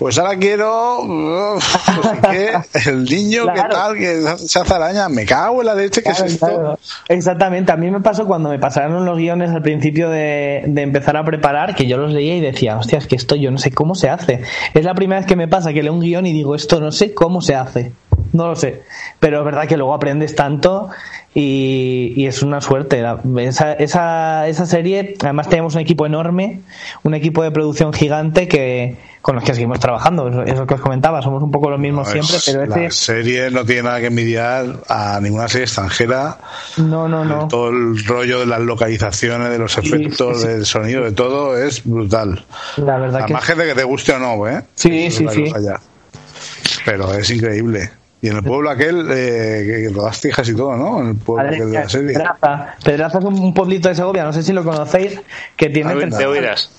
pues 0.00 0.18
ahora 0.18 0.36
quiero 0.38 1.00
uf, 1.02 1.88
no 1.96 2.02
sé 2.02 2.18
qué, 2.30 2.90
el 2.90 3.04
niño 3.04 3.44
que 3.46 3.52
Claro. 3.52 3.68
tal, 3.74 3.94
que 3.96 4.22
se 4.38 4.58
hace 4.58 4.74
araña, 4.74 5.08
me 5.10 5.26
cago 5.26 5.60
en 5.60 5.66
la 5.66 5.74
leche, 5.74 6.02
¿qué 6.02 6.10
Claro, 6.10 6.24
es 6.24 6.32
esto? 6.32 6.46
claro. 6.46 6.78
Exactamente, 7.08 7.70
a 7.70 7.76
mí 7.76 7.90
me 7.90 8.00
pasó 8.00 8.26
cuando 8.26 8.48
me 8.48 8.58
pasaron 8.58 9.04
los 9.04 9.18
guiones 9.18 9.50
al 9.50 9.60
principio 9.62 10.08
de, 10.08 10.64
de 10.66 10.82
empezar 10.82 11.16
a 11.18 11.24
preparar, 11.24 11.74
que 11.74 11.86
yo 11.86 11.98
los 11.98 12.12
leía 12.12 12.34
y 12.36 12.40
decía, 12.40 12.78
hostia, 12.78 12.98
es 12.98 13.06
que 13.06 13.16
esto 13.16 13.36
yo 13.36 13.50
no 13.50 13.58
sé 13.58 13.70
cómo 13.72 13.94
se 13.94 14.08
hace. 14.08 14.40
Es 14.72 14.84
la 14.84 14.94
primera 14.94 15.20
vez 15.20 15.26
que 15.28 15.36
me 15.36 15.48
pasa 15.48 15.72
que 15.74 15.82
leo 15.82 15.92
un 15.92 16.00
guion 16.00 16.24
y 16.26 16.32
digo, 16.32 16.54
esto 16.54 16.80
no 16.80 16.90
sé 16.92 17.12
cómo 17.12 17.42
se 17.42 17.54
hace. 17.54 17.92
No 18.32 18.46
lo 18.48 18.56
sé. 18.56 18.82
Pero 19.18 19.40
es 19.40 19.44
verdad 19.44 19.66
que 19.66 19.76
luego 19.76 19.92
aprendes 19.94 20.34
tanto 20.34 20.90
y, 21.34 22.12
y 22.16 22.26
es 22.26 22.42
una 22.42 22.60
suerte. 22.60 23.02
La- 23.02 23.20
Esa, 23.38 23.72
esa, 23.74 24.46
esa 24.48 24.66
serie, 24.66 25.14
además 25.22 25.48
teníamos 25.48 25.74
un 25.74 25.80
equipo 25.80 26.06
enorme, 26.06 26.60
un 27.02 27.14
equipo 27.14 27.42
de 27.42 27.50
producción 27.50 27.92
gigante 27.92 28.48
que 28.48 28.96
con 29.22 29.34
los 29.34 29.44
que 29.44 29.52
seguimos 29.54 29.78
trabajando. 29.80 30.28
Eso- 30.28 30.42
Es 30.44 30.58
lo 30.58 30.66
que 30.66 30.74
os 30.74 30.80
comentaba, 30.80 31.20
somos 31.22 31.42
un 31.42 31.50
poco 31.50 31.70
los 31.70 31.78
mismos 31.78 32.06
No, 32.06 32.12
siempre, 32.12 32.36
es- 32.36 32.44
pero 32.46 32.66
la 32.66 32.84
ese... 32.84 32.96
serie 33.04 33.50
no 33.50 33.64
tiene 33.64 33.82
nada 33.82 34.00
que 34.00 34.06
envidiar 34.06 34.66
a 34.88 35.18
ninguna 35.20 35.48
serie 35.48 35.64
extranjera. 35.64 36.38
No, 36.78 37.06
no, 37.08 37.24
no. 37.24 37.48
Todo 37.48 37.68
el 37.70 38.04
rollo 38.06 38.40
de 38.40 38.46
las 38.46 38.60
localizaciones, 38.60 39.50
de 39.50 39.58
los 39.58 39.76
efectos, 39.76 40.38
sí, 40.38 40.42
sí. 40.42 40.48
del 40.48 40.66
sonido, 40.66 41.04
de 41.04 41.12
todo 41.12 41.58
es 41.58 41.82
brutal. 41.84 42.44
La 42.76 42.96
verdad 42.98 43.22
A 43.22 43.26
que 43.26 43.32
más 43.34 43.44
gente 43.44 43.66
que 43.66 43.74
te 43.74 43.84
guste 43.84 44.12
o 44.12 44.18
no, 44.18 44.48
¿eh? 44.48 44.62
Sí, 44.74 45.10
sí, 45.10 45.24
la 45.24 45.32
sí. 45.32 45.44
Pero 46.84 47.12
es 47.12 47.30
increíble. 47.30 47.90
Y 48.22 48.28
en 48.28 48.36
el 48.36 48.42
pueblo 48.42 48.68
aquel, 48.70 49.06
eh, 49.10 49.86
que 49.88 49.94
rodaste 49.94 50.28
hijas 50.28 50.48
y 50.48 50.54
todo, 50.54 50.76
¿no? 50.76 51.00
En 51.00 51.08
el 51.10 51.16
pueblo 51.16 51.48
aquel 51.48 51.70
de 51.70 51.78
la 51.78 51.88
serie. 51.88 52.12
Pedraza. 52.12 52.74
Pedraza 52.84 53.18
es 53.18 53.24
un, 53.24 53.54
pueblito 53.54 53.88
de 53.88 53.94
Segovia, 53.94 54.24
no 54.24 54.32
sé 54.32 54.42
si 54.42 54.52
lo 54.52 54.62
conocéis, 54.62 55.20
que 55.56 55.70
tiene... 55.70 55.90
A 55.90 55.94
ver, 55.94 56.10
300 56.10 56.18
Te 56.18 56.26
oirás. 56.26 56.70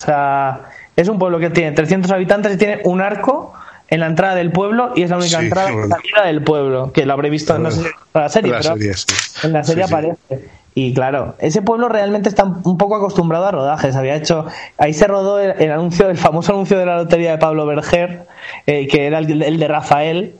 o 0.00 0.04
sea, 0.04 0.70
es 0.96 1.08
un 1.08 1.18
pueblo 1.18 1.38
que 1.38 1.50
tiene 1.50 1.72
300 1.72 2.10
habitantes 2.10 2.54
y 2.54 2.56
tiene 2.56 2.80
un 2.84 3.02
arco 3.02 3.52
en 3.90 4.00
la 4.00 4.06
entrada 4.06 4.34
del 4.34 4.50
pueblo 4.50 4.92
y 4.96 5.02
es 5.02 5.10
la 5.10 5.16
única 5.18 5.38
Sí, 5.38 5.44
entrada 5.44 5.70
y 5.70 5.88
salida 5.88 6.26
del 6.26 6.42
pueblo, 6.42 6.92
que 6.92 7.06
lo 7.06 7.12
habré 7.12 7.30
visto, 7.30 7.58
no 7.58 7.70
sé 7.70 7.80
en 7.80 7.86
la 8.14 8.28
serie, 8.28 8.52
La 8.52 8.58
pero 8.60 8.74
serie, 8.74 8.94
sí. 8.94 9.06
en 9.44 9.52
la 9.52 9.64
serie 9.64 9.84
Sí, 9.84 9.88
sí. 9.88 9.94
aparece. 9.94 10.48
Y 10.74 10.94
claro, 10.94 11.34
ese 11.40 11.60
pueblo 11.60 11.88
realmente 11.88 12.28
está 12.28 12.44
un 12.44 12.78
poco 12.78 12.94
acostumbrado 12.96 13.46
a 13.46 13.50
rodajes. 13.50 13.96
Había 13.96 14.14
hecho, 14.14 14.46
ahí 14.76 14.94
se 14.94 15.08
rodó 15.08 15.40
el, 15.40 15.60
el 15.60 15.72
anuncio, 15.72 16.08
el 16.08 16.16
famoso 16.16 16.52
anuncio 16.52 16.78
de 16.78 16.86
la 16.86 16.96
lotería 16.96 17.32
de 17.32 17.38
Pablo 17.38 17.66
Berger, 17.66 18.26
eh, 18.66 18.86
que 18.86 19.06
era 19.06 19.18
el, 19.18 19.42
el 19.42 19.58
de 19.58 19.66
Rafael, 19.68 20.34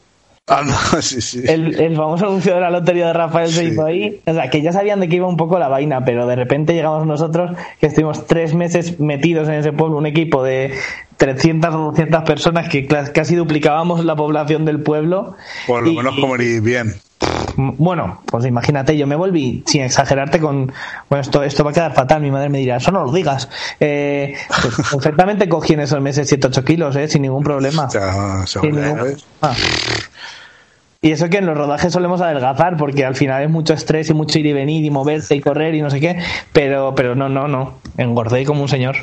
Ah, 0.48 0.62
no, 0.64 1.02
sí, 1.02 1.20
sí. 1.20 1.42
el, 1.46 1.78
el 1.80 1.96
famoso 1.96 2.26
anuncio 2.26 2.54
de 2.54 2.60
la 2.60 2.70
lotería 2.70 3.08
de 3.08 3.12
Rafael 3.12 3.48
se 3.50 3.60
Sí. 3.66 3.66
hizo 3.72 3.84
ahí. 3.84 4.20
O 4.26 4.32
sea, 4.32 4.48
que 4.50 4.62
ya 4.62 4.72
sabían 4.72 5.00
de 5.00 5.08
qué 5.08 5.16
iba 5.16 5.26
un 5.26 5.36
poco 5.36 5.58
la 5.58 5.68
vaina, 5.68 6.04
pero 6.04 6.26
de 6.26 6.36
repente 6.36 6.74
llegamos 6.74 7.06
nosotros, 7.06 7.50
que 7.80 7.86
estuvimos 7.86 8.26
tres 8.26 8.54
meses 8.54 8.98
metidos 9.00 9.48
en 9.48 9.54
ese 9.54 9.72
pueblo, 9.72 9.98
un 9.98 10.06
equipo 10.06 10.42
de 10.42 10.72
300 11.18 11.74
o 11.74 11.78
200 11.90 12.22
personas 12.22 12.68
que 12.68 12.86
casi 12.86 13.34
duplicábamos 13.36 14.04
la 14.04 14.16
población 14.16 14.64
del 14.64 14.80
pueblo. 14.80 15.34
Por 15.66 15.82
lo 15.82 15.90
Y- 15.92 15.96
menos 15.96 16.14
comer 16.18 16.60
bien. 16.62 16.94
Bueno, 17.56 18.22
pues 18.26 18.46
imagínate, 18.46 18.96
yo 18.96 19.08
me 19.08 19.16
volví, 19.16 19.64
sin 19.66 19.82
exagerarte, 19.82 20.38
con. 20.38 20.70
Bueno, 21.10 21.22
esto, 21.22 21.42
esto 21.42 21.64
va 21.64 21.72
a 21.72 21.74
quedar 21.74 21.92
fatal. 21.92 22.22
Mi 22.22 22.30
madre 22.30 22.48
me 22.50 22.58
dirá, 22.58 22.76
eso 22.76 22.92
no 22.92 23.04
lo 23.04 23.10
digas. 23.12 23.48
Eh, 23.80 24.36
pues 24.62 24.74
perfectamente 24.92 25.48
cogí 25.48 25.72
en 25.72 25.80
esos 25.80 26.00
meses 26.00 26.32
7-8 26.32 26.62
kilos, 26.62 26.94
eh, 26.94 27.08
sin 27.08 27.22
ningún 27.22 27.42
problema. 27.42 27.90
Sea, 27.90 28.46
Sin 28.46 28.76
ningún 28.76 28.96
¿sabes? 28.98 29.26
Y 31.00 31.12
eso 31.12 31.28
que 31.30 31.36
en 31.38 31.46
los 31.46 31.56
rodajes 31.56 31.92
solemos 31.92 32.20
adelgazar, 32.20 32.76
porque 32.76 33.04
al 33.04 33.14
final 33.14 33.44
es 33.44 33.48
mucho 33.48 33.72
estrés 33.72 34.10
y 34.10 34.14
mucho 34.14 34.40
ir 34.40 34.46
y 34.46 34.52
venir 34.52 34.84
y 34.84 34.90
moverse 34.90 35.36
y 35.36 35.40
correr 35.40 35.72
y 35.76 35.80
no 35.80 35.90
sé 35.90 36.00
qué. 36.00 36.18
Pero, 36.52 36.92
pero 36.96 37.14
no, 37.14 37.28
no, 37.28 37.46
no. 37.46 37.74
Engordé 37.96 38.44
como 38.44 38.62
un 38.62 38.68
señor. 38.68 38.96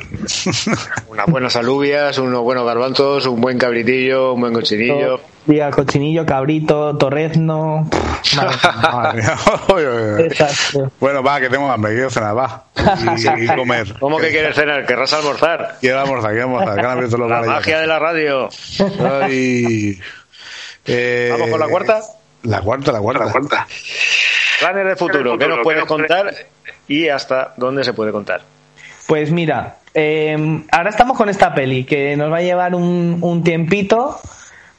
Unas 1.08 1.26
buenas 1.26 1.56
alubias, 1.56 2.18
unos 2.18 2.42
buenos 2.42 2.66
garbanzos, 2.66 3.24
un 3.24 3.40
buen 3.40 3.56
cabritillo, 3.56 4.34
un 4.34 4.42
buen 4.42 4.52
cochinillo. 4.52 5.20
Día 5.46 5.70
cochinillo, 5.70 6.26
cabrito, 6.26 6.98
torrezno. 6.98 7.88
Madre 8.36 9.22
mía. 9.22 9.34
Madre. 9.72 10.28
Bueno, 11.00 11.22
va, 11.22 11.40
que 11.40 11.48
tengo 11.48 11.70
hambre, 11.70 11.94
quiero 11.94 12.10
cenar, 12.10 12.36
va. 12.36 12.64
Y, 13.16 13.44
y 13.44 13.46
comer. 13.46 13.94
¿Cómo 13.98 14.18
que 14.18 14.28
quieres 14.28 14.54
cenar? 14.54 14.84
¿Querrás 14.84 15.14
almorzar? 15.14 15.76
Quiero 15.80 16.00
almorzar, 16.00 16.32
quiero 16.32 16.46
almorzar, 16.46 16.74
que 16.74 16.80
han 16.80 16.90
abierto 16.92 17.16
los 17.16 17.30
La 17.30 17.40
ya. 17.40 17.46
magia 17.46 17.80
de 17.80 17.86
la 17.86 17.98
radio. 17.98 18.48
Ay. 19.22 19.98
Eh, 20.86 21.28
¿Vamos 21.32 21.50
con 21.50 21.60
la 21.60 21.68
cuarta? 21.68 22.00
La 22.42 22.60
cuarta, 22.60 22.92
la 22.92 23.00
cuarta. 23.00 23.24
La 23.24 23.32
cuarta. 23.32 23.66
Planes 24.60 24.86
de 24.86 24.96
futuro, 24.96 25.38
¿qué 25.38 25.48
nos 25.48 25.58
puedes 25.62 25.84
contar 25.84 26.34
y 26.88 27.08
hasta 27.08 27.52
dónde 27.56 27.84
se 27.84 27.92
puede 27.92 28.12
contar? 28.12 28.42
Pues 29.06 29.30
mira, 29.30 29.78
eh, 29.94 30.62
ahora 30.72 30.90
estamos 30.90 31.16
con 31.16 31.28
esta 31.28 31.54
peli 31.54 31.84
que 31.84 32.16
nos 32.16 32.32
va 32.32 32.38
a 32.38 32.42
llevar 32.42 32.74
un, 32.74 33.18
un 33.20 33.44
tiempito 33.44 34.18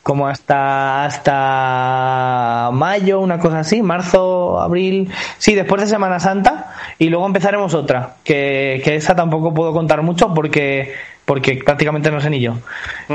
como 0.07 0.27
hasta 0.27 1.03
hasta 1.03 2.69
mayo, 2.71 3.19
una 3.19 3.39
cosa 3.39 3.59
así, 3.59 3.81
marzo, 3.81 4.57
abril, 4.57 5.11
sí, 5.37 5.53
después 5.53 5.81
de 5.81 5.87
Semana 5.87 6.21
Santa 6.21 6.73
y 6.97 7.09
luego 7.09 7.25
empezaremos 7.25 7.73
otra, 7.73 8.15
que, 8.23 8.81
que 8.85 8.95
esa 8.95 9.17
tampoco 9.17 9.53
puedo 9.53 9.73
contar 9.73 10.01
mucho 10.03 10.33
porque 10.33 10.95
porque 11.25 11.61
prácticamente 11.63 12.09
no 12.09 12.21
sé 12.21 12.29
ni 12.29 12.39
yo. 12.39 12.53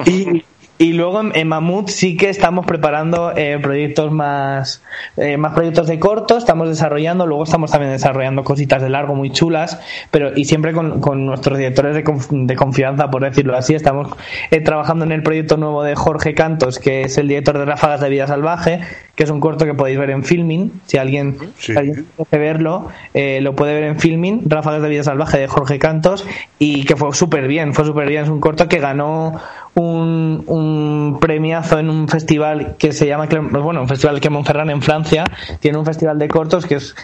Y, 0.04 0.44
y 0.82 0.92
luego 0.94 1.20
en, 1.20 1.32
en 1.36 1.46
Mamut 1.48 1.88
sí 1.88 2.16
que 2.16 2.28
estamos 2.28 2.66
preparando 2.66 3.32
eh, 3.36 3.58
proyectos 3.62 4.10
más, 4.10 4.82
eh, 5.16 5.36
más 5.36 5.54
proyectos 5.54 5.86
de 5.86 5.98
corto, 6.00 6.36
estamos 6.36 6.68
desarrollando, 6.68 7.26
luego 7.26 7.44
estamos 7.44 7.70
también 7.70 7.92
desarrollando 7.92 8.42
cositas 8.42 8.82
de 8.82 8.88
largo 8.88 9.14
muy 9.14 9.30
chulas, 9.30 9.80
pero 10.10 10.36
y 10.36 10.44
siempre 10.44 10.72
con, 10.72 11.00
con 11.00 11.24
nuestros 11.24 11.56
directores 11.56 11.94
de, 11.94 12.04
conf- 12.04 12.46
de 12.46 12.56
confianza, 12.56 13.10
por 13.10 13.22
decirlo 13.22 13.56
así, 13.56 13.74
estamos 13.74 14.08
eh, 14.50 14.60
trabajando 14.60 15.04
en 15.04 15.12
el 15.12 15.22
proyecto 15.22 15.56
nuevo 15.56 15.84
de 15.84 15.94
Jorge 15.94 16.34
Cantos, 16.34 16.78
que 16.80 17.02
es 17.02 17.16
el 17.16 17.28
director 17.28 17.56
de 17.58 17.64
Ráfagas 17.64 18.00
de 18.00 18.08
Vida 18.08 18.26
Salvaje, 18.26 18.80
que 19.14 19.22
es 19.22 19.30
un 19.30 19.38
corto 19.40 19.64
que 19.66 19.74
podéis 19.74 19.98
ver 19.98 20.10
en 20.10 20.24
Filming, 20.24 20.72
si 20.86 20.98
alguien, 20.98 21.36
Sí. 21.58 21.72
si 21.74 21.78
alguien 21.78 22.06
quiere 22.16 22.44
verlo, 22.44 22.88
eh, 23.14 23.40
lo 23.40 23.54
puede 23.54 23.74
ver 23.74 23.84
en 23.84 24.00
Filming, 24.00 24.42
Ráfagas 24.46 24.82
de 24.82 24.88
Vida 24.88 25.04
Salvaje 25.04 25.38
de 25.38 25.46
Jorge 25.46 25.78
Cantos, 25.78 26.26
y 26.58 26.84
que 26.84 26.96
fue 26.96 27.12
súper 27.14 27.46
bien, 27.46 27.72
fue 27.72 27.84
súper 27.84 28.08
bien, 28.08 28.24
es 28.24 28.28
un 28.28 28.40
corto 28.40 28.66
que 28.68 28.78
ganó 28.78 29.38
un, 29.74 30.44
un 30.46 31.18
premiazo 31.20 31.78
en 31.78 31.90
un 31.90 32.08
festival 32.08 32.76
que 32.78 32.92
se 32.92 33.06
llama, 33.06 33.26
bueno, 33.26 33.82
un 33.82 33.88
festival 33.88 34.20
que 34.20 34.30
Montferrand 34.30 34.70
en 34.70 34.82
Francia, 34.82 35.24
tiene 35.60 35.78
un 35.78 35.86
festival 35.86 36.18
de 36.18 36.28
cortos 36.28 36.66
que 36.66 36.76
es 36.76 36.94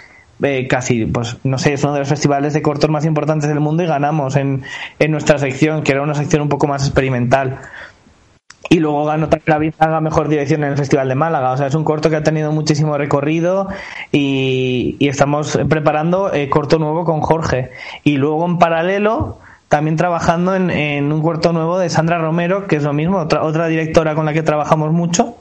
eh, 0.43 0.69
casi, 0.69 1.07
pues 1.07 1.37
no 1.45 1.59
sé, 1.59 1.73
es 1.73 1.83
uno 1.83 1.95
de 1.95 2.01
los 2.01 2.09
festivales 2.09 2.53
de 2.53 2.63
cortos 2.63 2.91
más 2.91 3.05
importantes 3.05 3.49
del 3.49 3.61
mundo 3.61 3.83
y 3.83 3.87
ganamos 3.87 4.37
en, 4.37 4.63
en 4.99 5.11
nuestra 5.11 5.39
sección, 5.39 5.83
que 5.83 5.93
era 5.93 6.03
una 6.03 6.15
sección 6.15 6.43
un 6.43 6.49
poco 6.49 6.67
más 6.67 6.85
experimental. 6.85 7.59
Y 8.71 8.81
luego 8.81 9.07
ganó 9.07 9.31
también 9.31 9.73
la 9.79 10.01
Mejor 10.01 10.29
Dirección 10.29 10.63
en 10.63 10.73
el 10.73 10.77
Festival 10.77 11.09
de 11.09 11.15
Málaga. 11.15 11.53
O 11.53 11.57
sea, 11.57 11.69
es 11.69 11.75
un 11.75 11.85
corto 11.85 12.11
que 12.11 12.17
ha 12.17 12.23
tenido 12.23 12.53
muchísimo 12.53 12.99
recorrido 12.99 13.69
y, 14.13 14.97
y 14.99 15.09
estamos 15.09 15.59
preparando 15.71 16.35
eh, 16.35 16.51
corto 16.51 16.79
nuevo 16.79 17.05
con 17.05 17.23
Jorge. 17.23 17.71
Y 18.05 18.19
luego 18.19 18.45
en 18.45 18.59
paralelo 18.59 19.39
también 19.69 19.97
trabajando 19.97 20.55
en, 20.55 20.71
en 20.71 21.13
un 21.13 21.23
corto 21.23 21.53
nuevo 21.53 21.79
de 21.79 21.91
Sandra 21.91 22.19
Romero, 22.19 22.67
que 22.67 22.77
es 22.77 22.83
lo 22.83 22.93
mismo, 22.93 23.19
otra, 23.19 23.43
otra 23.43 23.67
directora 23.69 24.15
con 24.15 24.25
la 24.25 24.33
que 24.33 24.43
trabajamos 24.43 24.93
mucho, 24.93 25.37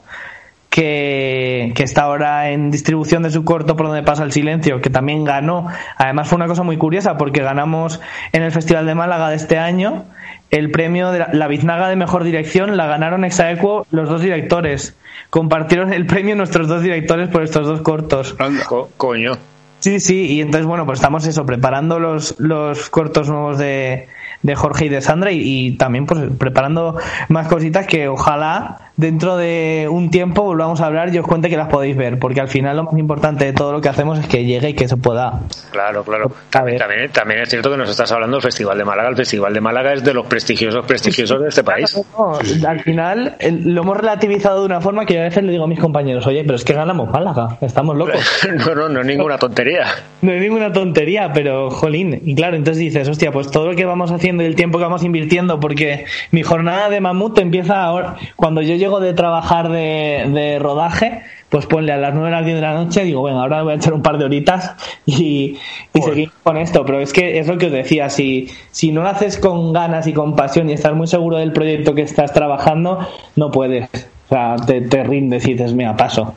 que, 0.70 1.72
que 1.74 1.82
está 1.82 2.02
ahora 2.02 2.50
en 2.50 2.70
distribución 2.70 3.22
de 3.22 3.30
su 3.30 3.42
corto 3.44 3.74
Por 3.74 3.86
donde 3.86 4.02
pasa 4.02 4.22
el 4.22 4.32
silencio, 4.32 4.80
que 4.80 4.90
también 4.90 5.24
ganó. 5.24 5.66
Además 5.96 6.28
fue 6.28 6.36
una 6.36 6.46
cosa 6.46 6.62
muy 6.62 6.76
curiosa 6.76 7.16
porque 7.16 7.42
ganamos 7.42 8.00
en 8.32 8.42
el 8.42 8.52
Festival 8.52 8.86
de 8.86 8.94
Málaga 8.94 9.30
de 9.30 9.36
este 9.36 9.58
año 9.58 10.04
el 10.50 10.70
premio 10.70 11.10
de 11.10 11.18
la, 11.20 11.28
la 11.32 11.46
biznaga 11.48 11.88
de 11.88 11.96
mejor 11.96 12.24
dirección, 12.24 12.76
la 12.76 12.86
ganaron 12.86 13.24
exaequo 13.24 13.86
los 13.90 14.08
dos 14.08 14.22
directores. 14.22 14.94
Compartieron 15.30 15.92
el 15.92 16.06
premio 16.06 16.36
nuestros 16.36 16.68
dos 16.68 16.82
directores 16.82 17.28
por 17.28 17.42
estos 17.42 17.66
dos 17.66 17.80
cortos. 17.82 18.34
Co- 18.66 18.90
coño. 18.96 19.32
Sí, 19.80 20.00
sí, 20.00 20.26
y 20.26 20.40
entonces, 20.40 20.66
bueno, 20.66 20.86
pues 20.86 20.98
estamos 20.98 21.26
eso, 21.26 21.46
preparando 21.46 22.00
los, 22.00 22.38
los 22.38 22.90
cortos 22.90 23.28
nuevos 23.28 23.58
de, 23.58 24.08
de 24.42 24.54
Jorge 24.54 24.86
y 24.86 24.88
de 24.88 25.00
Sandra 25.00 25.30
y, 25.32 25.40
y 25.40 25.72
también 25.76 26.06
pues 26.06 26.20
preparando 26.38 26.96
más 27.28 27.48
cositas 27.48 27.86
que 27.86 28.08
ojalá 28.08 28.87
dentro 28.98 29.36
de 29.36 29.88
un 29.88 30.10
tiempo 30.10 30.42
volvamos 30.42 30.80
a 30.80 30.86
hablar 30.86 31.14
y 31.14 31.18
os 31.18 31.26
cuente 31.26 31.48
que 31.48 31.56
las 31.56 31.68
podéis 31.68 31.96
ver, 31.96 32.18
porque 32.18 32.40
al 32.40 32.48
final 32.48 32.76
lo 32.76 32.82
más 32.82 32.98
importante 32.98 33.44
de 33.44 33.52
todo 33.52 33.72
lo 33.72 33.80
que 33.80 33.88
hacemos 33.88 34.18
es 34.18 34.26
que 34.26 34.44
llegue 34.44 34.70
y 34.70 34.74
que 34.74 34.88
se 34.88 34.96
pueda. 34.96 35.40
Claro, 35.70 36.02
claro. 36.02 36.32
También, 36.50 36.78
también 37.12 37.40
es 37.40 37.48
cierto 37.48 37.70
que 37.70 37.76
nos 37.76 37.88
estás 37.88 38.10
hablando 38.10 38.36
del 38.36 38.42
Festival 38.42 38.76
de 38.76 38.84
Málaga. 38.84 39.08
El 39.08 39.16
Festival 39.16 39.54
de 39.54 39.60
Málaga 39.60 39.92
es 39.92 40.02
de 40.02 40.12
los 40.12 40.26
prestigiosos, 40.26 40.84
prestigiosos 40.84 41.40
de 41.40 41.48
este 41.48 41.62
país. 41.62 41.98
No, 42.18 42.38
al 42.68 42.80
final 42.80 43.36
lo 43.40 43.82
hemos 43.82 43.96
relativizado 43.96 44.60
de 44.60 44.66
una 44.66 44.80
forma 44.80 45.06
que 45.06 45.14
yo 45.14 45.20
a 45.20 45.24
veces 45.24 45.44
le 45.44 45.52
digo 45.52 45.64
a 45.64 45.68
mis 45.68 45.78
compañeros, 45.78 46.26
oye, 46.26 46.42
pero 46.42 46.56
es 46.56 46.64
que 46.64 46.72
ganamos 46.72 47.08
Málaga, 47.08 47.56
estamos 47.60 47.96
locos. 47.96 48.18
No, 48.58 48.74
no, 48.74 48.88
no 48.88 49.00
es 49.00 49.06
ninguna 49.06 49.38
tontería. 49.38 49.86
No 50.20 50.32
es 50.32 50.40
ninguna 50.40 50.72
tontería, 50.72 51.32
pero 51.32 51.70
jolín. 51.70 52.20
Y 52.24 52.34
claro, 52.34 52.56
entonces 52.56 52.80
dices, 52.80 53.08
hostia, 53.08 53.30
pues 53.30 53.50
todo 53.50 53.66
lo 53.66 53.76
que 53.76 53.84
vamos 53.84 54.10
haciendo 54.10 54.42
y 54.42 54.46
el 54.46 54.56
tiempo 54.56 54.78
que 54.78 54.84
vamos 54.84 55.04
invirtiendo, 55.04 55.60
porque 55.60 56.06
mi 56.32 56.42
jornada 56.42 56.88
de 56.88 57.00
mamut 57.00 57.38
empieza 57.38 57.84
ahora, 57.84 58.16
cuando 58.34 58.60
yo 58.62 58.74
llego 58.74 58.87
de 59.00 59.12
trabajar 59.12 59.68
de, 59.68 60.24
de 60.28 60.58
rodaje, 60.58 61.22
pues 61.48 61.66
ponle 61.66 61.92
a 61.92 61.96
las 61.96 62.14
9 62.14 62.28
a 62.28 62.30
las 62.30 62.44
10 62.44 62.56
de 62.56 62.62
la 62.62 62.74
noche, 62.74 63.04
digo, 63.04 63.20
bueno, 63.20 63.40
ahora 63.40 63.62
voy 63.62 63.72
a 63.72 63.76
echar 63.76 63.92
un 63.92 64.02
par 64.02 64.18
de 64.18 64.24
horitas 64.24 64.74
y, 65.06 65.58
y 65.94 66.02
seguir 66.02 66.30
con 66.42 66.56
esto. 66.56 66.84
Pero 66.84 67.00
es 67.00 67.12
que 67.12 67.38
es 67.38 67.46
lo 67.46 67.58
que 67.58 67.66
os 67.66 67.72
decía, 67.72 68.10
si, 68.10 68.48
si 68.70 68.90
no 68.90 69.02
lo 69.02 69.08
haces 69.08 69.38
con 69.38 69.72
ganas 69.72 70.06
y 70.06 70.12
con 70.12 70.34
pasión 70.34 70.68
y 70.70 70.72
estás 70.72 70.94
muy 70.94 71.06
seguro 71.06 71.36
del 71.36 71.52
proyecto 71.52 71.94
que 71.94 72.02
estás 72.02 72.32
trabajando, 72.32 73.06
no 73.36 73.50
puedes. 73.50 73.88
O 74.26 74.28
sea, 74.28 74.56
te, 74.66 74.82
te 74.82 75.04
rindes 75.04 75.46
y 75.46 75.52
dices, 75.52 75.72
mira, 75.72 75.96
paso. 75.96 76.34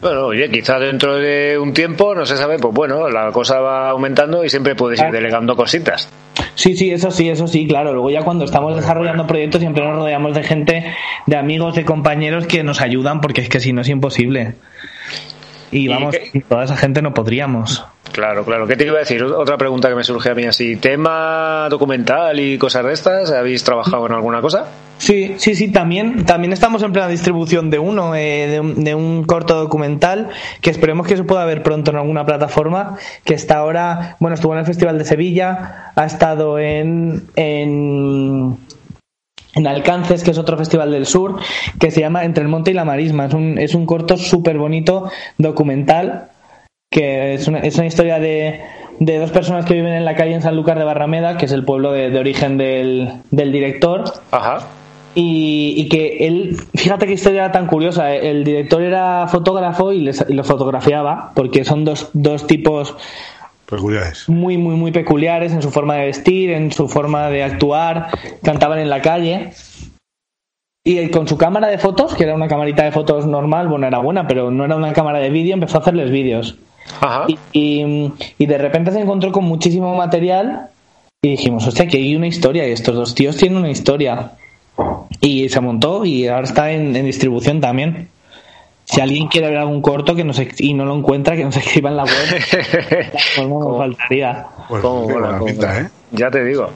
Bueno, 0.00 0.26
oye, 0.26 0.48
quizá 0.48 0.78
dentro 0.78 1.16
de 1.16 1.58
un 1.58 1.72
tiempo, 1.74 2.14
no 2.14 2.24
se 2.24 2.36
sabe, 2.36 2.58
pues 2.58 2.72
bueno, 2.72 3.08
la 3.08 3.32
cosa 3.32 3.58
va 3.58 3.90
aumentando 3.90 4.44
y 4.44 4.48
siempre 4.48 4.76
puedes 4.76 5.00
ir 5.00 5.10
delegando 5.10 5.56
cositas. 5.56 6.08
Sí, 6.58 6.76
sí, 6.76 6.90
eso 6.90 7.12
sí, 7.12 7.28
eso 7.28 7.46
sí, 7.46 7.68
claro. 7.68 7.92
Luego 7.92 8.10
ya 8.10 8.22
cuando 8.22 8.44
estamos 8.44 8.74
desarrollando 8.74 9.28
proyectos 9.28 9.60
siempre 9.60 9.84
nos 9.84 9.94
rodeamos 9.94 10.34
de 10.34 10.42
gente, 10.42 10.92
de 11.24 11.36
amigos, 11.36 11.76
de 11.76 11.84
compañeros 11.84 12.48
que 12.48 12.64
nos 12.64 12.80
ayudan 12.80 13.20
porque 13.20 13.42
es 13.42 13.48
que 13.48 13.60
si 13.60 13.72
no 13.72 13.82
es 13.82 13.88
imposible. 13.88 14.54
Y 15.70 15.80
¿Y 15.84 15.88
vamos, 15.88 16.14
qué- 16.14 16.40
toda 16.48 16.64
esa 16.64 16.76
gente 16.76 17.02
no 17.02 17.12
podríamos. 17.14 17.84
Claro, 18.12 18.42
claro. 18.44 18.66
¿Qué 18.66 18.74
te 18.74 18.86
iba 18.86 18.96
a 18.96 19.00
decir? 19.00 19.22
Otra 19.22 19.58
pregunta 19.58 19.88
que 19.90 19.94
me 19.94 20.02
surge 20.02 20.30
a 20.30 20.34
mí 20.34 20.44
así. 20.44 20.76
¿Tema 20.76 21.68
documental 21.68 22.40
y 22.40 22.56
cosas 22.56 22.84
de 22.86 22.92
estas? 22.94 23.30
¿Habéis 23.32 23.62
trabajado 23.64 24.06
en 24.06 24.12
alguna 24.12 24.40
cosa? 24.40 24.66
Sí, 24.96 25.34
sí, 25.36 25.54
sí, 25.54 25.70
también, 25.70 26.24
también 26.24 26.52
estamos 26.52 26.82
en 26.82 26.90
plena 26.92 27.06
distribución 27.06 27.70
de 27.70 27.78
uno, 27.78 28.14
eh, 28.16 28.48
de, 28.48 28.60
un, 28.60 28.82
de 28.82 28.94
un 28.96 29.24
corto 29.24 29.54
documental 29.54 30.30
que 30.60 30.70
esperemos 30.70 31.06
que 31.06 31.16
se 31.16 31.22
pueda 31.22 31.44
ver 31.44 31.62
pronto 31.62 31.90
en 31.92 31.98
alguna 31.98 32.24
plataforma, 32.26 32.96
que 33.24 33.34
está 33.34 33.58
ahora, 33.58 34.16
bueno, 34.18 34.34
estuvo 34.34 34.54
en 34.54 34.60
el 34.60 34.66
Festival 34.66 34.98
de 34.98 35.04
Sevilla, 35.04 35.92
ha 35.94 36.04
estado 36.04 36.58
en, 36.58 37.28
en, 37.36 38.58
en 39.54 39.66
Alcances, 39.66 40.22
que 40.22 40.30
es 40.30 40.38
otro 40.38 40.56
festival 40.56 40.90
del 40.90 41.06
sur, 41.06 41.36
que 41.80 41.90
se 41.90 42.00
llama 42.00 42.24
Entre 42.24 42.42
el 42.42 42.48
Monte 42.48 42.70
y 42.70 42.74
la 42.74 42.84
Marisma. 42.84 43.26
Es 43.26 43.34
un, 43.34 43.58
es 43.58 43.74
un 43.74 43.86
corto 43.86 44.16
súper 44.16 44.58
bonito 44.58 45.10
documental 45.36 46.28
que 46.90 47.34
es 47.34 47.46
una, 47.48 47.58
es 47.58 47.76
una 47.76 47.86
historia 47.86 48.18
de, 48.18 48.60
de 48.98 49.18
dos 49.18 49.30
personas 49.30 49.66
que 49.66 49.74
viven 49.74 49.92
en 49.92 50.04
la 50.06 50.16
calle 50.16 50.34
en 50.34 50.42
Sanlúcar 50.42 50.78
de 50.78 50.84
Barrameda, 50.84 51.36
que 51.36 51.44
es 51.44 51.52
el 51.52 51.64
pueblo 51.64 51.92
de, 51.92 52.08
de 52.08 52.18
origen 52.18 52.56
del, 52.56 53.12
del 53.30 53.52
director, 53.52 54.04
Ajá. 54.30 54.66
y, 55.14 55.74
y 55.76 55.88
que 55.88 56.26
él, 56.26 56.56
fíjate 56.74 57.06
qué 57.06 57.12
historia 57.12 57.52
tan 57.52 57.66
curiosa, 57.66 58.14
eh, 58.14 58.30
el 58.30 58.42
director 58.42 58.80
era 58.80 59.26
fotógrafo 59.28 59.92
y, 59.92 60.00
les, 60.00 60.24
y 60.28 60.32
lo 60.32 60.44
fotografiaba, 60.44 61.32
porque 61.34 61.64
son 61.64 61.84
dos, 61.84 62.08
dos 62.14 62.46
tipos 62.46 62.96
Peculiares. 63.68 64.28
muy, 64.28 64.56
muy, 64.56 64.76
muy 64.76 64.92
peculiares 64.92 65.52
en 65.52 65.60
su 65.62 65.70
forma 65.70 65.94
de 65.96 66.06
vestir, 66.06 66.50
en 66.50 66.72
su 66.72 66.88
forma 66.88 67.28
de 67.28 67.42
actuar, 67.44 68.08
cantaban 68.42 68.78
en 68.78 68.88
la 68.88 69.02
calle. 69.02 69.50
Y 70.84 71.08
con 71.10 71.28
su 71.28 71.36
cámara 71.36 71.68
de 71.68 71.76
fotos, 71.78 72.14
que 72.14 72.24
era 72.24 72.34
una 72.34 72.48
camarita 72.48 72.84
de 72.84 72.92
fotos 72.92 73.26
normal, 73.26 73.68
bueno, 73.68 73.86
era 73.86 73.98
buena, 73.98 74.26
pero 74.26 74.50
no 74.50 74.64
era 74.64 74.76
una 74.76 74.92
cámara 74.94 75.18
de 75.18 75.28
vídeo, 75.28 75.52
empezó 75.52 75.78
a 75.78 75.80
hacerles 75.82 76.10
vídeos. 76.10 76.56
Ajá. 77.00 77.26
Y, 77.28 77.38
y- 77.52 78.12
y 78.38 78.46
de 78.46 78.56
repente 78.58 78.90
se 78.92 79.00
encontró 79.00 79.30
con 79.32 79.44
muchísimo 79.44 79.94
material 79.96 80.68
y 81.22 81.28
dijimos, 81.30 81.66
hostia, 81.66 81.86
que 81.88 81.98
hay 81.98 82.16
una 82.16 82.26
historia 82.28 82.66
y 82.66 82.72
estos 82.72 82.94
dos 82.96 83.14
tíos 83.14 83.36
tienen 83.36 83.58
una 83.58 83.70
historia. 83.70 84.32
Y 85.20 85.48
se 85.50 85.60
montó 85.60 86.06
y 86.06 86.26
ahora 86.28 86.44
está 86.44 86.70
en, 86.72 86.96
en 86.96 87.04
distribución 87.04 87.60
Si 88.90 89.02
alguien 89.02 89.28
quiere 89.28 89.48
ver 89.48 89.58
algún 89.58 89.82
corto 89.82 90.14
que 90.14 90.24
nos 90.24 90.40
y 90.58 90.72
no 90.72 90.86
lo 90.86 90.96
encuentra, 90.96 91.36
que 91.36 91.44
nos 91.44 91.56
escriba 91.56 91.90
en 91.90 91.96
la 91.96 92.04
web. 92.04 92.12
No 93.38 93.60
nos 93.60 93.78
faltaría. 93.78 94.46
Pues 94.68 94.82
¿Cómo 94.82 95.06
qué 95.06 95.12
mola, 95.12 95.26
buena 95.26 95.38
cómo 95.38 95.50
pinta. 95.50 95.80
¿eh? 95.80 95.88
Ya 96.12 96.30
te 96.30 96.42
digo. 96.42 96.70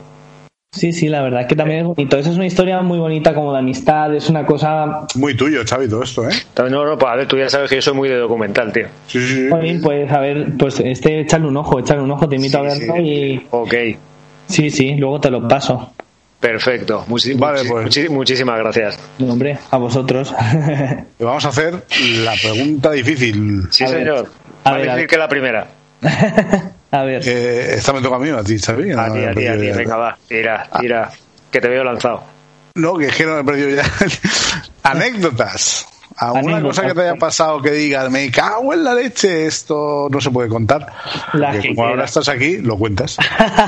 Sí, 0.75 0.93
sí, 0.93 1.09
la 1.09 1.23
verdad 1.23 1.43
es 1.43 1.47
que 1.49 1.57
también 1.57 1.81
es 1.81 1.87
bonito. 1.87 2.17
Esa 2.19 2.31
es 2.31 2.37
una 2.37 2.47
historia 2.47 2.81
muy 2.83 2.99
bonita 2.99 3.35
como 3.35 3.53
de 3.53 3.59
amistad, 3.59 4.15
es 4.15 4.29
una 4.31 4.45
cosa... 4.47 5.07
Muy 5.17 5.37
tuyo, 5.37 5.61
Xavi, 5.67 5.89
todo 5.89 6.03
esto, 6.03 6.29
¿eh? 6.29 6.33
No, 6.59 6.85
no, 6.85 6.99
pues 6.99 7.13
a 7.13 7.17
ver, 7.17 7.29
tú 7.29 7.37
ya 7.37 7.49
sabes 7.49 7.69
que 7.69 7.77
yo 7.77 7.83
soy 7.83 7.95
muy 7.95 8.09
de 8.09 8.17
documental, 8.17 8.73
tío. 8.73 8.87
Sí, 9.07 9.21
sí, 9.21 9.49
sí. 9.51 9.79
Pues 9.83 10.11
a 10.11 10.21
ver, 10.21 10.57
pues 10.59 10.81
este, 10.81 11.21
échale 11.21 11.47
un 11.47 11.57
ojo, 11.59 11.79
échale 11.79 12.01
un 12.01 12.11
ojo, 12.11 12.27
te 12.29 12.37
invito 12.37 12.59
a 12.59 12.63
verlo 12.63 12.95
sí. 12.97 13.03
y... 13.03 13.47
Ok, 13.51 13.75
Sí, 14.47 14.71
sí, 14.71 14.95
luego 14.97 15.21
te 15.21 15.31
lo 15.31 15.47
paso. 15.49 15.93
Perfecto. 16.43 17.07
Muchi- 17.09 17.35
Vale, 17.39 17.65
pues. 17.65 17.87
muchi- 17.87 18.09
muchísimas 18.11 18.59
gracias. 18.59 18.99
No, 19.19 19.33
Hombre, 19.33 19.59
a 19.71 19.77
vosotros. 19.79 20.35
Y 21.19 21.25
vamos 21.25 21.45
a 21.47 21.49
hacer 21.49 21.83
la 22.25 22.35
pregunta 22.35 22.91
difícil. 22.91 23.63
Sí, 23.71 23.85
A 23.85 23.89
señor. 23.89 24.31
A 24.65 24.71
Más 24.71 24.79
ver, 24.79 24.87
difícil 24.89 25.07
que 25.09 25.17
la 25.17 25.29
primera. 25.29 25.67
a 26.91 27.03
ver. 27.05 27.23
Eh, 27.27 27.75
esta 27.77 27.93
me 27.93 28.03
toca 28.03 28.17
a 28.17 28.19
mí, 28.19 28.29
a 28.29 28.43
ti, 28.43 28.59
Xavi. 28.59 28.91
A 28.93 29.11
ti, 29.13 29.25
a 29.25 29.33
ti, 29.33 29.47
a 29.47 29.53
ti. 29.59 29.71
Venga, 29.71 29.97
va. 29.97 30.19
Tira, 30.29 30.69
tira. 30.81 31.11
Que 31.51 31.61
te 31.61 31.69
veo 31.69 31.85
lanzado. 31.85 32.23
No, 32.75 32.97
que 32.97 33.07
es 33.07 33.15
que 33.17 33.25
no 33.25 33.35
me 33.35 33.41
he 33.41 33.45
perdido 33.45 33.71
ya. 33.71 33.85
Anécdotas. 34.83 35.87
¿Alguna 36.17 36.61
cosa 36.63 36.87
que 36.87 36.95
te 36.95 37.01
haya 37.03 37.17
pasado 37.17 37.61
que 37.61 37.71
digas, 37.71 38.11
me 38.11 38.31
cago 38.31 38.73
en 38.73 38.85
la 38.85 38.95
leche, 38.95 39.47
esto 39.47 40.09
no 40.11 40.21
se 40.21 40.31
puede 40.31 40.49
contar? 40.49 40.87
Las 41.33 41.59
que 41.59 41.75
como 41.75 41.89
ahora 41.89 42.05
estás 42.05 42.29
aquí, 42.29 42.59
lo 42.59 42.77
cuentas. 42.77 43.19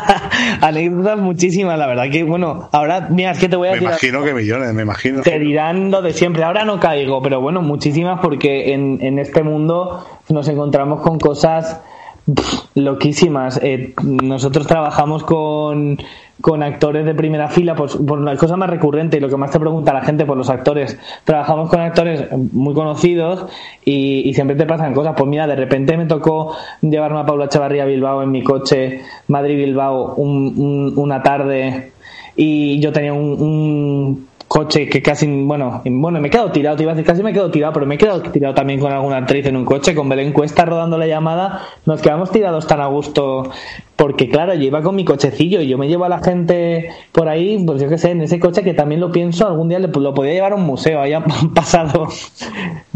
Anécdotas 0.61 1.19
muchísimas, 1.19 1.79
la 1.79 1.87
verdad 1.87 2.11
que, 2.11 2.23
bueno, 2.25 2.69
ahora, 2.73 3.09
mira, 3.11 3.33
es 3.33 3.39
que 3.39 3.49
te 3.49 3.57
voy 3.57 3.69
a 3.69 3.73
Me 3.73 3.79
imagino 3.79 4.23
que 4.23 4.35
millones, 4.35 4.73
me 4.75 4.83
imagino. 4.83 5.23
Te 5.23 5.39
dirán 5.39 5.91
lo 5.91 6.03
de 6.03 6.13
siempre. 6.13 6.45
Ahora 6.45 6.65
no 6.65 6.81
caigo, 6.81 7.23
pero 7.23 7.41
bueno, 7.41 7.63
muchísimas 7.63 8.21
porque 8.21 8.73
en, 8.73 8.99
en 9.01 9.19
este 9.19 9.43
mundo 9.43 10.07
nos 10.29 10.49
encontramos 10.49 11.01
con 11.01 11.19
cosas 11.19 11.81
loquísimas. 12.75 13.61
Eh, 13.63 13.95
nosotros 14.03 14.67
trabajamos 14.67 15.25
con, 15.25 15.99
con 16.41 16.63
actores 16.63 17.05
de 17.05 17.15
primera 17.15 17.49
fila, 17.49 17.75
pues 17.77 17.97
por 17.97 18.21
la 18.21 18.37
cosa 18.37 18.57
más 18.57 18.71
recurrente 18.71 19.17
y 19.17 19.21
lo 19.21 19.29
que 19.29 19.37
más 19.37 19.51
te 19.51 19.61
pregunta 19.61 19.93
la 19.93 20.03
gente 20.03 20.25
por 20.25 20.37
los 20.37 20.51
actores. 20.51 20.99
Trabajamos 21.25 21.69
con 21.69 21.81
actores 21.81 22.25
muy 22.53 22.75
conocidos 22.75 23.47
y, 23.85 24.33
siempre 24.35 24.57
te 24.57 24.67
pasan 24.67 24.95
cosas. 24.95 25.15
Pues 25.17 25.29
mira, 25.29 25.47
de 25.47 25.57
repente 25.57 25.97
me 25.97 26.07
tocó 26.07 26.57
llevarme 26.81 27.21
a 27.21 27.27
Paula 27.27 27.49
Chavarría 27.49 27.83
a 27.85 27.87
Bilbao 27.87 28.23
en 28.23 28.31
mi 28.31 28.43
coche, 28.43 29.03
Madrid-Bilbao, 29.29 30.15
un- 30.17 30.93
una 30.97 31.23
tarde 31.23 31.93
y 32.37 32.81
yo 32.81 32.93
tenía 32.93 33.13
un, 33.13 33.41
un 33.41 34.29
coche 34.55 34.89
que 34.89 35.03
casi, 35.03 35.27
bueno, 35.27 35.83
bueno, 35.85 36.21
me 36.21 36.29
he 36.29 36.31
quedado 36.31 36.53
tirado, 36.53 36.77
te 36.77 36.85
iba 36.85 36.93
a 36.93 36.95
decir, 36.95 37.05
casi 37.05 37.25
me 37.25 37.31
he 37.31 37.33
quedado 37.33 37.51
tirado, 37.51 37.73
pero 37.73 37.87
me 37.87 37.97
he 37.97 37.99
quedado 37.99 38.23
tirado 38.23 38.55
también 38.55 38.79
con 38.79 38.93
alguna 38.93 39.17
actriz 39.17 39.45
en 39.47 39.57
un 39.57 39.65
coche, 39.65 39.97
con 39.97 40.09
Belén 40.09 40.33
Cuesta 40.33 40.65
rodando 40.65 40.97
la 40.97 41.09
llamada, 41.09 41.63
nos 41.87 42.01
quedamos 42.01 42.31
tirados 42.31 42.65
tan 42.69 42.81
a 42.81 42.87
gusto, 42.87 43.51
porque 43.97 44.29
claro, 44.29 44.55
yo 44.55 44.63
iba 44.63 44.81
con 44.81 44.95
mi 44.95 45.05
cochecillo 45.05 45.61
y 45.61 45.67
yo 45.67 45.77
me 45.77 45.89
llevo 45.89 46.05
a 46.05 46.09
la 46.09 46.21
gente 46.21 46.89
por 47.11 47.29
ahí, 47.29 47.65
pues 47.67 47.83
yo 47.83 47.89
qué 47.89 47.99
sé, 47.99 48.13
en 48.13 48.21
ese 48.21 48.39
coche 48.39 48.63
que 48.63 48.75
también 48.75 49.01
lo 49.01 49.11
pienso, 49.11 49.45
algún 49.45 49.69
día 49.69 49.81
lo 49.81 50.15
podía 50.15 50.35
llevar 50.35 50.53
a 50.53 50.55
un 50.55 50.65
museo, 50.65 51.01
ahí 51.01 51.13
han 51.15 51.25
pasado 51.53 52.07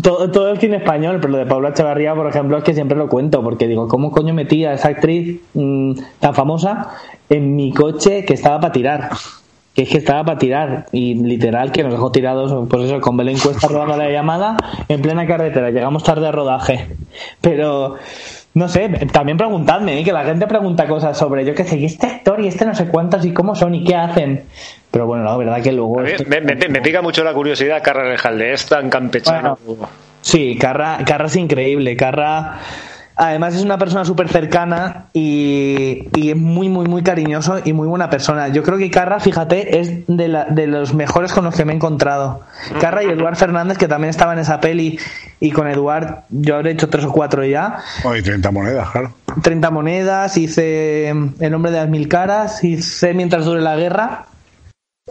todo, 0.01 0.31
todo 0.31 0.51
el 0.51 0.59
cine 0.59 0.77
español, 0.77 1.19
pero 1.21 1.33
lo 1.33 1.39
de 1.39 1.47
Paula 1.47 1.71
Echevarría, 1.71 2.15
por 2.15 2.29
ejemplo, 2.29 2.57
es 2.57 2.63
que 2.63 2.73
siempre 2.73 2.97
lo 2.97 3.09
cuento, 3.09 3.43
porque 3.43 3.67
digo, 3.67 3.89
¿cómo 3.89 4.13
coño 4.13 4.33
metía 4.33 4.71
a 4.71 4.75
esa 4.75 4.91
actriz 4.91 5.41
mm, 5.55 5.95
tan 6.21 6.35
famosa 6.35 6.91
en 7.29 7.57
mi 7.57 7.73
coche 7.73 8.25
que 8.25 8.35
estaba 8.35 8.61
para 8.61 8.73
tirar? 8.73 9.11
Que 9.79 9.85
es 9.85 9.91
que 9.91 9.99
estaba 9.99 10.25
para 10.25 10.39
tirar 10.41 10.87
y 10.91 11.15
literal 11.15 11.71
que 11.71 11.85
nos 11.85 11.93
dejó 11.93 12.11
tirados, 12.11 12.53
pues 12.69 12.87
eso, 12.87 13.01
con 13.01 13.17
Belén 13.17 13.39
Cuesta 13.39 13.69
rodando 13.71 13.97
la 13.97 14.11
llamada 14.11 14.57
en 14.89 15.01
plena 15.01 15.25
carretera. 15.25 15.71
Llegamos 15.71 16.03
tarde 16.03 16.27
a 16.27 16.33
rodaje. 16.33 16.89
Pero, 17.41 17.95
no 18.55 18.69
sé, 18.69 18.89
también 19.13 19.39
preguntadme, 19.39 20.01
¿eh? 20.01 20.03
que 20.03 20.11
la 20.13 20.25
gente 20.25 20.49
pregunta 20.49 20.89
cosas 20.89 21.17
sobre, 21.17 21.45
yo 21.45 21.55
qué 21.55 21.63
sé, 21.63 21.77
y 21.79 21.85
este 21.85 22.09
actor 22.09 22.41
y 22.41 22.49
este 22.49 22.65
no 22.65 22.75
sé 22.75 22.89
cuántos 22.89 23.25
y 23.25 23.33
cómo 23.33 23.55
son 23.55 23.77
y 23.77 23.85
qué 23.85 23.95
hacen. 23.95 24.43
Pero 24.91 25.07
bueno, 25.07 25.23
la 25.23 25.37
verdad 25.37 25.63
que 25.63 25.71
luego... 25.71 26.01
A 26.01 26.03
mí 26.03 26.11
esto- 26.11 26.25
me, 26.29 26.41
me- 26.41 26.57
me 26.57 26.81
pica 26.81 27.01
mucho 27.01 27.23
la 27.23 27.33
curiosidad, 27.33 27.81
Carra 27.81 28.03
Rejalde, 28.03 28.53
es 28.55 28.67
tan 28.67 28.91
campechano. 28.91 29.57
Sí, 30.23 30.59
Carra, 30.59 30.99
Carra 31.07 31.27
es 31.27 31.37
increíble. 31.37 31.95
Carra, 31.97 32.59
además, 33.19 33.55
es 33.55 33.63
una 33.63 33.77
persona 33.79 34.05
súper 34.05 34.29
cercana 34.29 35.05
y, 35.13 36.07
y 36.15 36.31
es 36.31 36.37
muy, 36.37 36.69
muy, 36.69 36.87
muy 36.87 37.03
cariñoso 37.03 37.59
y 37.65 37.73
muy 37.73 37.87
buena 37.89 38.09
persona. 38.09 38.49
Yo 38.49 38.63
creo 38.63 38.79
que 38.79 38.91
Carra, 38.91 39.21
fíjate, 39.21 39.81
es 39.81 40.05
de, 40.07 40.29
la- 40.29 40.45
de 40.47 40.67
los 40.67 40.95
mejores 40.95 41.33
con 41.33 41.45
los 41.45 41.55
que 41.55 41.65
me 41.65 41.73
he 41.73 41.77
encontrado. 41.77 42.41
Carra 42.81 43.03
y 43.05 43.07
Eduard 43.09 43.37
Fernández, 43.37 43.77
que 43.77 43.89
también 43.89 44.11
estaba 44.11 44.33
en 44.33 44.39
esa 44.39 44.61
peli, 44.61 44.99
y 45.41 45.51
con 45.51 45.69
Eduard 45.69 46.23
yo 46.31 46.57
habré 46.57 46.71
hecho 46.73 46.89
tres 46.89 47.05
o 47.05 47.13
cuatro 47.13 47.45
ya. 47.45 47.79
Hoy 48.05 48.23
30 48.23 48.51
monedas, 48.51 48.91
claro. 48.91 49.13
30 49.43 49.71
monedas, 49.71 50.37
hice 50.37 51.09
El 51.11 51.55
hombre 51.55 51.71
de 51.71 51.79
las 51.79 51.89
mil 51.89 52.09
caras, 52.09 52.65
hice 52.65 53.15
Mientras 53.15 53.45
dure 53.45 53.61
la 53.61 53.77
guerra. 53.77 54.25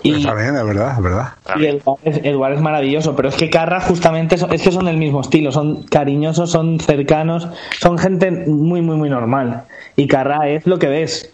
Y, 0.03 0.18
Está 0.18 0.34
bien, 0.36 0.56
es 0.56 0.65
verdad, 0.65 0.94
es 0.98 1.03
verdad. 1.03 1.28
y 1.57 1.65
Eduard 1.65 1.99
es, 2.03 2.18
Eduard 2.24 2.53
es 2.53 2.61
maravilloso, 2.61 3.15
pero 3.15 3.30
es 3.30 3.36
que 3.36 3.49
Carra 3.49 3.82
justamente 3.82 4.38
son- 4.38 4.53
es 4.53 4.61
que 4.61 4.72
son 4.72 4.86
del 4.86 4.98
mismo 4.98 5.22
estilo, 5.22 5.52
son 5.52 5.84
cariñosos, 5.84 6.52
son 6.52 6.80
cercanos, 6.80 7.48
son 7.80 7.98
gente 7.98 8.30
muy, 8.32 8.82
muy, 8.82 8.95
muy 8.95 9.10
normal. 9.10 9.64
Y 9.95 10.07
Carra 10.07 10.48
es 10.49 10.65
lo 10.68 10.78
que 10.80 10.88
ves. 10.88 11.34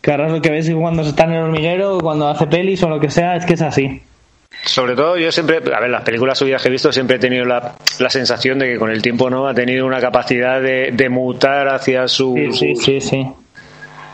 Carra 0.00 0.26
es 0.26 0.32
lo 0.32 0.40
que 0.40 0.50
ves 0.50 0.70
cuando 0.74 1.02
se 1.02 1.10
está 1.10 1.24
en 1.24 1.32
el 1.32 1.42
hormiguero, 1.44 1.98
cuando 2.00 2.28
hace 2.28 2.46
pelis 2.46 2.82
o 2.82 2.88
lo 2.88 2.98
que 3.00 3.10
sea, 3.10 3.36
es 3.36 3.44
que 3.46 3.54
es 3.54 3.62
así. 3.62 4.02
Sobre 4.64 4.94
todo 4.94 5.16
yo 5.16 5.32
siempre, 5.32 5.56
a 5.74 5.80
ver, 5.80 5.90
las 5.90 6.02
películas 6.02 6.38
suyas 6.38 6.62
que 6.62 6.68
he 6.68 6.70
visto 6.70 6.92
siempre 6.92 7.16
he 7.16 7.18
tenido 7.18 7.44
la, 7.44 7.74
la 7.98 8.10
sensación 8.10 8.58
de 8.58 8.66
que 8.72 8.78
con 8.78 8.90
el 8.90 9.00
tiempo 9.02 9.28
no 9.30 9.46
ha 9.48 9.54
tenido 9.54 9.86
una 9.86 10.00
capacidad 10.00 10.60
de, 10.60 10.90
de 10.92 11.08
mutar 11.08 11.68
hacia 11.68 12.06
su, 12.06 12.34
Sí, 12.36 12.52
sí, 12.52 12.74
su- 12.76 12.82
sí, 12.82 13.00
sí. 13.00 13.26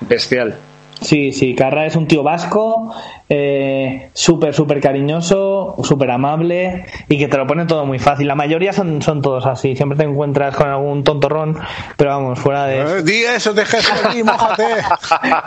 bestial. 0.01 0.57
Sí, 1.01 1.33
sí, 1.33 1.55
Carra 1.55 1.87
es 1.87 1.97
un 1.97 2.09
tío 2.09 2.23
vasco, 2.23 2.95
eh, 3.29 4.11
súper, 4.15 4.55
súper 4.55 4.81
cariñoso, 4.81 5.77
súper 5.85 6.11
amable 6.11 6.87
y 7.09 7.19
que 7.19 7.29
te 7.29 7.37
lo 7.37 7.47
pone 7.47 7.67
todo 7.67 7.87
muy 7.87 7.99
fácil. 7.99 8.27
La 8.27 8.35
mayoría 8.35 8.73
son, 8.73 9.01
son 9.01 9.23
todos 9.23 9.47
así, 9.47 9.77
siempre 9.77 9.97
te 9.97 10.05
encuentras 10.05 10.57
con 10.57 10.69
algún 10.69 11.05
tontorrón, 11.05 11.59
pero 11.97 12.11
vamos, 12.11 12.39
fuera 12.39 12.67
de... 12.67 12.81
Eh, 12.81 13.03
Di 13.03 13.23
eso, 13.25 13.55
te 13.55 13.65
jefe 13.65 13.93
aquí, 14.05 14.23
mójate. 14.23 14.65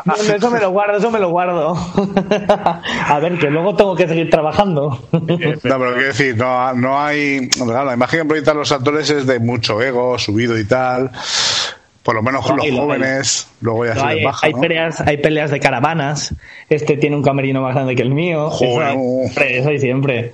No, 0.05 0.13
no, 0.15 0.33
eso 0.33 0.51
me 0.51 0.59
lo 0.59 0.71
guardo, 0.71 0.97
eso 0.97 1.11
me 1.11 1.19
lo 1.19 1.29
guardo. 1.29 1.75
A 3.07 3.19
ver, 3.19 3.37
que 3.37 3.49
luego 3.49 3.75
tengo 3.75 3.95
que 3.95 4.07
seguir 4.07 4.29
trabajando. 4.29 4.99
No, 5.11 5.77
pero 5.77 5.93
quiero 5.93 6.07
decir, 6.07 6.37
no, 6.37 6.73
no 6.73 6.99
hay. 6.99 7.47
Claro, 7.49 7.85
la 7.85 7.93
imagen 7.93 8.21
que 8.21 8.25
proyectan 8.25 8.57
los 8.57 8.71
actores 8.71 9.09
es 9.09 9.27
de 9.27 9.39
mucho 9.39 9.81
ego, 9.81 10.17
subido 10.17 10.57
y 10.57 10.65
tal. 10.65 11.11
Por 12.03 12.15
lo 12.15 12.23
menos 12.23 12.45
con 12.45 12.57
Lo 12.57 12.63
los 12.63 12.65
hay, 12.71 12.77
jóvenes, 12.77 13.47
luego 13.61 13.85
ya 13.85 13.93
se 13.93 14.01
hay, 14.01 14.15
les 14.17 14.25
baja. 14.25 14.47
hay 14.47 14.53
¿no? 14.53 14.61
peleas, 14.61 15.01
hay 15.01 15.17
peleas 15.17 15.51
de 15.51 15.59
caravanas. 15.59 16.33
Este 16.69 16.97
tiene 16.97 17.15
un 17.15 17.21
camerino 17.23 17.61
más 17.61 17.75
grande 17.75 17.95
que 17.95 18.01
el 18.01 18.09
mío. 18.09 18.49
Joder. 18.49 18.87
Eso 18.89 18.89
hay 18.89 18.97
siempre, 19.27 19.57
eso 19.59 19.69
hay 19.69 19.79
siempre. 19.79 20.33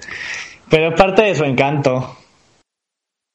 Pero 0.70 0.90
es 0.90 0.96
parte 0.96 1.24
de 1.24 1.36
su 1.36 1.44
encanto. 1.44 2.18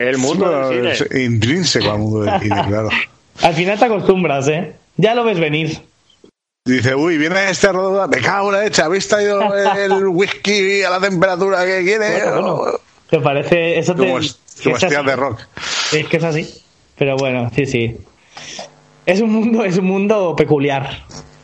El 0.01 0.19
mundo 0.19 0.69
del 0.71 0.87
es 0.89 0.99
cine. 0.99 1.23
intrínseco 1.25 1.91
al 1.91 1.99
mundo 1.99 2.23
del 2.23 2.41
cine, 2.41 2.65
claro. 2.69 2.89
Al 3.43 3.55
final 3.55 3.79
te 3.79 3.85
acostumbras, 3.87 4.47
¿eh? 4.49 4.77
Ya 4.97 5.15
lo 5.15 5.25
ves 5.25 5.39
venir. 5.41 5.79
Dice, 6.67 6.95
uy, 6.95 7.19
viene 7.19 7.51
este 7.51 7.67
a 7.67 7.73
rodar, 7.73 8.09
me 8.09 8.19
cago 8.19 8.49
en 8.51 8.57
la 8.59 8.65
leche, 8.65 8.83
¿habéis 8.83 9.09
traído 9.09 9.41
el 9.75 10.07
whisky 10.09 10.83
a 10.83 10.91
la 10.91 11.01
temperatura 11.01 11.65
que 11.65 11.83
quiere? 11.83 12.23
Bueno, 12.31 12.57
bueno. 12.57 12.79
¿Te 13.11 13.21
parece? 13.21 13.79
Eso 13.79 13.95
te, 13.95 14.03
Como, 14.07 14.19
es- 14.19 14.39
como 14.63 14.77
es 14.77 14.83
de 14.89 15.17
rock. 15.17 15.41
Es 15.93 16.07
que 16.07 16.17
es 16.19 16.25
así. 16.25 16.63
Pero 16.97 17.17
bueno, 17.17 17.51
sí, 17.55 17.67
sí. 17.67 17.97
Es 19.05 19.20
un 19.20 19.33
mundo, 19.33 19.65
es 19.65 19.79
un 19.79 19.87
mundo 19.87 20.37
peculiar. 20.37 20.89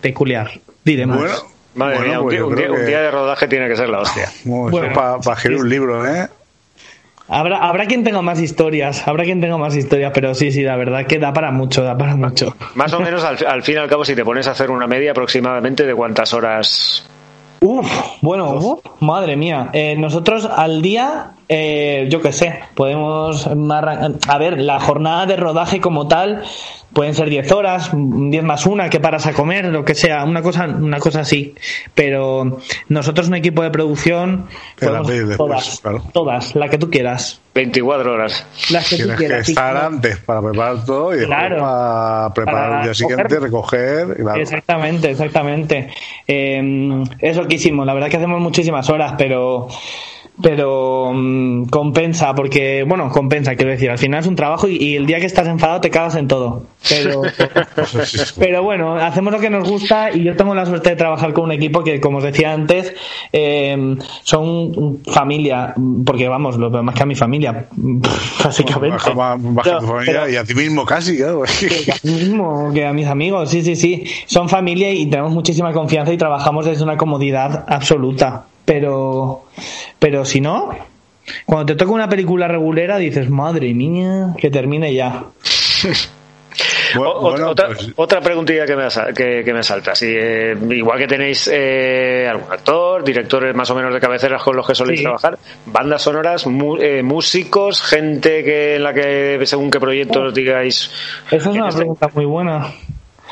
Peculiar, 0.01 0.51
diremos. 0.85 1.19
Bueno, 1.19 1.35
Madre 1.75 1.97
bueno, 1.97 2.09
mía, 2.09 2.19
un, 2.19 2.25
pues 2.25 2.37
día, 2.37 2.71
un 2.71 2.81
un 2.81 2.87
de 2.87 3.11
rodaje 3.11 3.49
tiene 3.49 3.69
que 3.69 3.77
ser 3.77 3.89
la 3.89 4.01
hostia. 4.01 4.31
Bueno, 4.45 4.71
Bueno, 4.71 4.95
para 4.95 5.37
escribir 5.37 5.61
un 5.61 5.69
libro, 5.69 6.07
¿eh? 6.07 6.29
Habrá, 7.31 7.59
habrá 7.59 7.85
quien 7.87 8.05
tenga 8.05 8.23
más 8.23 8.41
historias, 8.41 9.07
habrá 9.07 9.25
quien 9.25 9.41
tenga 9.43 9.59
más 9.59 9.77
historias, 9.77 10.13
pero 10.15 10.35
sí, 10.35 10.51
sí, 10.51 10.63
la 10.63 10.77
verdad 10.77 11.05
que 11.07 11.19
da 11.19 11.35
para 11.35 11.51
mucho, 11.51 11.83
da 11.83 11.97
para 11.97 12.17
mucho. 12.17 12.57
Más 12.75 12.93
o 12.95 13.01
menos, 13.01 13.23
al, 13.23 13.37
al 13.47 13.63
fin 13.63 13.75
y 13.75 13.79
al 13.79 13.89
cabo, 13.89 14.05
si 14.05 14.15
te 14.15 14.25
pones 14.25 14.49
a 14.49 14.53
hacer 14.53 14.71
una 14.71 14.87
media 14.87 15.11
aproximadamente 15.11 15.85
de 15.85 15.95
cuántas 15.95 16.33
horas. 16.33 17.07
Uf, 17.61 17.87
bueno, 18.23 18.55
uf, 18.55 18.81
madre 19.01 19.37
mía. 19.37 19.69
Eh, 19.73 19.95
nosotros 19.99 20.47
al 20.47 20.81
día, 20.81 21.33
eh, 21.49 22.07
yo 22.09 22.23
qué 22.23 22.33
sé, 22.33 22.61
podemos 22.75 23.47
A 23.47 24.39
ver, 24.39 24.61
la 24.61 24.81
jornada 24.81 25.27
de 25.27 25.37
rodaje 25.37 25.81
como 25.81 26.09
tal 26.09 26.45
pueden 26.99 27.15
ser 27.15 27.31
10 27.31 27.53
horas, 27.53 27.91
10 27.95 28.43
más 28.43 28.67
una 28.67 28.91
que 28.91 28.99
paras 28.99 29.25
a 29.29 29.33
comer, 29.33 29.67
lo 29.67 29.85
que 29.85 29.95
sea, 29.95 30.25
una 30.25 30.43
cosa, 30.43 30.65
una 30.67 30.99
cosa 30.99 31.21
así. 31.21 31.55
Pero 31.95 32.59
nosotros, 32.89 33.29
un 33.29 33.37
equipo 33.37 33.63
de 33.63 33.71
producción, 33.71 34.47
podemos- 34.81 35.07
después, 35.07 35.37
todas, 35.37 35.79
claro. 35.81 36.03
todas, 36.13 36.57
la 36.57 36.69
que 36.69 36.77
tú 36.77 36.91
quieras. 36.91 37.41
24 37.55 38.13
horas. 38.15 38.45
Las 38.73 38.89
que 38.89 38.97
tú 38.97 39.03
Tienes 39.03 39.17
que 39.21 39.27
quieras. 39.27 39.47
sí, 39.47 39.53
estar 39.53 39.77
antes 39.77 40.17
para 40.19 40.43
preparar 40.43 40.85
todo 40.85 41.15
y 41.15 41.19
después 41.19 41.39
Claro. 41.39 41.59
para 41.61 42.35
preparar 42.35 42.63
Para 42.69 42.77
el 42.79 42.85
día 42.87 42.95
siguiente, 42.95 43.23
coger. 43.25 43.43
recoger. 43.43 44.17
y 44.19 44.23
claro. 44.23 44.41
Exactamente, 44.43 45.11
exactamente. 45.13 45.91
Eh, 46.27 47.05
es 47.21 47.37
loquísimo. 47.37 47.85
La 47.85 47.95
verdad 47.95 48.09
que 48.09 48.17
hacemos 48.17 48.41
muchísimas 48.41 48.91
horas, 48.91 49.15
pero 49.17 49.69
pero 50.43 51.13
mm, 51.15 51.65
compensa 51.67 52.35
porque 52.35 52.85
bueno 52.87 53.09
compensa 53.11 53.57
quiero 53.57 53.73
decir 53.73 53.91
al 53.91 53.99
final 53.99 54.21
es 54.21 54.27
un 54.27 54.37
trabajo 54.37 54.69
y, 54.69 54.77
y 54.77 54.97
el 54.97 55.07
día 55.07 55.19
que 55.21 55.27
estás 55.27 55.49
enfadado 55.49 55.81
te 55.81 55.91
cagas 55.91 56.15
en 56.15 56.29
todo 56.29 56.63
pero 56.89 57.23
pero 58.39 58.63
bueno 58.63 58.95
hacemos 58.95 59.33
lo 59.33 59.41
que 59.41 59.51
nos 59.51 59.69
gusta 59.69 60.11
y 60.13 60.23
yo 60.25 60.37
tengo 60.37 60.55
la 60.55 60.65
suerte 60.67 60.91
de 60.91 60.97
trabajar 60.97 61.33
con 61.33 61.45
un 61.45 61.53
equipo 61.53 61.83
que 61.83 62.01
como 62.01 62.19
os 62.19 62.25
decía 62.25 62.53
antes 62.53 62.95
eh, 63.33 63.97
son 64.23 64.99
familia 65.13 65.75
porque 66.07 66.29
vamos 66.29 66.57
lo 66.57 66.71
más 66.83 66.95
que 66.95 67.03
a 67.03 67.07
mi 67.07 67.15
familia 67.15 67.67
básicamente 68.45 68.97
Baja, 69.13 69.37
más- 69.37 69.55
baja 69.55 69.69
Pero- 69.71 69.81
tu 69.81 69.87
familia 69.87 70.13
pero- 70.23 70.31
y 70.31 70.37
a 70.37 70.45
ti 70.45 70.55
mismo 70.55 70.85
casi, 70.85 71.17
que 71.17 71.25
a 71.25 71.33
mí 72.05 72.13
mismo 72.13 72.71
que 72.73 72.87
a 72.87 72.93
mis 72.93 73.07
amigos, 73.07 73.51
sí, 73.51 73.63
sí, 73.63 73.77
sí. 73.77 74.05
Son 74.27 74.49
familia 74.49 74.93
y 74.93 75.07
tenemos 75.07 75.33
muchísima 75.33 75.73
confianza 75.73 76.13
y 76.13 76.17
trabajamos 76.19 76.67
desde 76.67 76.85
una 76.85 76.97
comodidad 76.97 77.65
absoluta. 77.69 78.45
Pero, 78.65 79.45
pero 79.99 80.25
si 80.25 80.41
no, 80.41 80.71
cuando 81.47 81.67
te 81.67 81.77
toca 81.77 81.93
una 81.93 82.09
película 82.09 82.49
regulera 82.49 82.99
dices, 82.99 83.29
madre 83.31 83.73
mía, 83.75 84.35
que 84.39 84.51
termine 84.51 84.93
ya. 84.95 85.25
Bu- 85.83 86.09
O- 87.05 87.21
bueno, 87.21 87.51
otra, 87.51 87.67
pues- 87.67 87.93
otra 87.97 88.21
preguntilla 88.21 88.65
que 88.65 88.75
me, 88.75 88.89
que, 89.15 89.43
que 89.45 89.53
me 89.53 89.63
salta. 89.63 89.95
Si, 89.95 90.07
eh, 90.09 90.57
igual 90.71 90.99
que 90.99 91.07
tenéis 91.07 91.49
eh, 91.53 92.27
algún 92.29 92.51
actor, 92.51 93.05
directores 93.05 93.55
más 93.55 93.69
o 93.71 93.75
menos 93.75 93.93
de 93.93 94.01
cabeceras 94.01 94.43
con 94.43 94.57
los 94.57 94.67
que 94.67 94.75
soléis 94.75 95.01
Sí. 95.01 95.05
trabajar, 95.05 95.39
bandas 95.67 96.01
sonoras, 96.03 96.47
mu- 96.47 96.79
eh, 96.79 97.03
músicos, 97.03 97.83
gente 97.83 98.43
que 98.43 98.77
en 98.77 98.83
la 98.85 98.95
que 98.95 99.39
según 99.45 99.71
qué 99.71 99.79
proyecto 99.79 100.23
os 100.23 100.35
digáis, 100.35 100.91
Esa 101.31 101.37
es 101.37 101.47
una 101.47 101.69
este, 101.69 101.81
pregunta 101.81 102.09
muy 102.15 102.25
buena. 102.25 102.67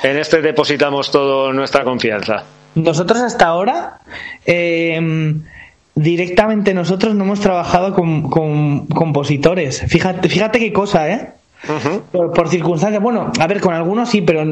en 0.03 0.19
este 0.19 0.43
depositamos 0.43 1.11
toda 1.11 1.53
nuestra 1.55 1.83
confianza. 1.83 2.45
Nosotros 2.75 3.21
hasta 3.23 3.47
ahora, 3.47 4.01
eh, 4.45 5.01
directamente 5.97 6.75
nosotros 6.75 7.15
no 7.15 7.25
hemos 7.25 7.41
trabajado 7.41 7.93
con, 7.95 8.23
con 8.31 8.87
compositores. 8.87 9.83
Fíjate, 9.89 10.29
fíjate 10.29 10.59
qué 10.61 10.73
cosa, 10.73 11.11
¿eh? 11.11 11.31
Por, 12.13 12.33
por 12.33 12.49
circunstancias, 12.49 13.03
bueno, 13.03 13.33
a 13.41 13.47
ver, 13.49 13.61
con 13.61 13.75
algunos 13.75 14.09
sí, 14.11 14.21
pero, 14.21 14.45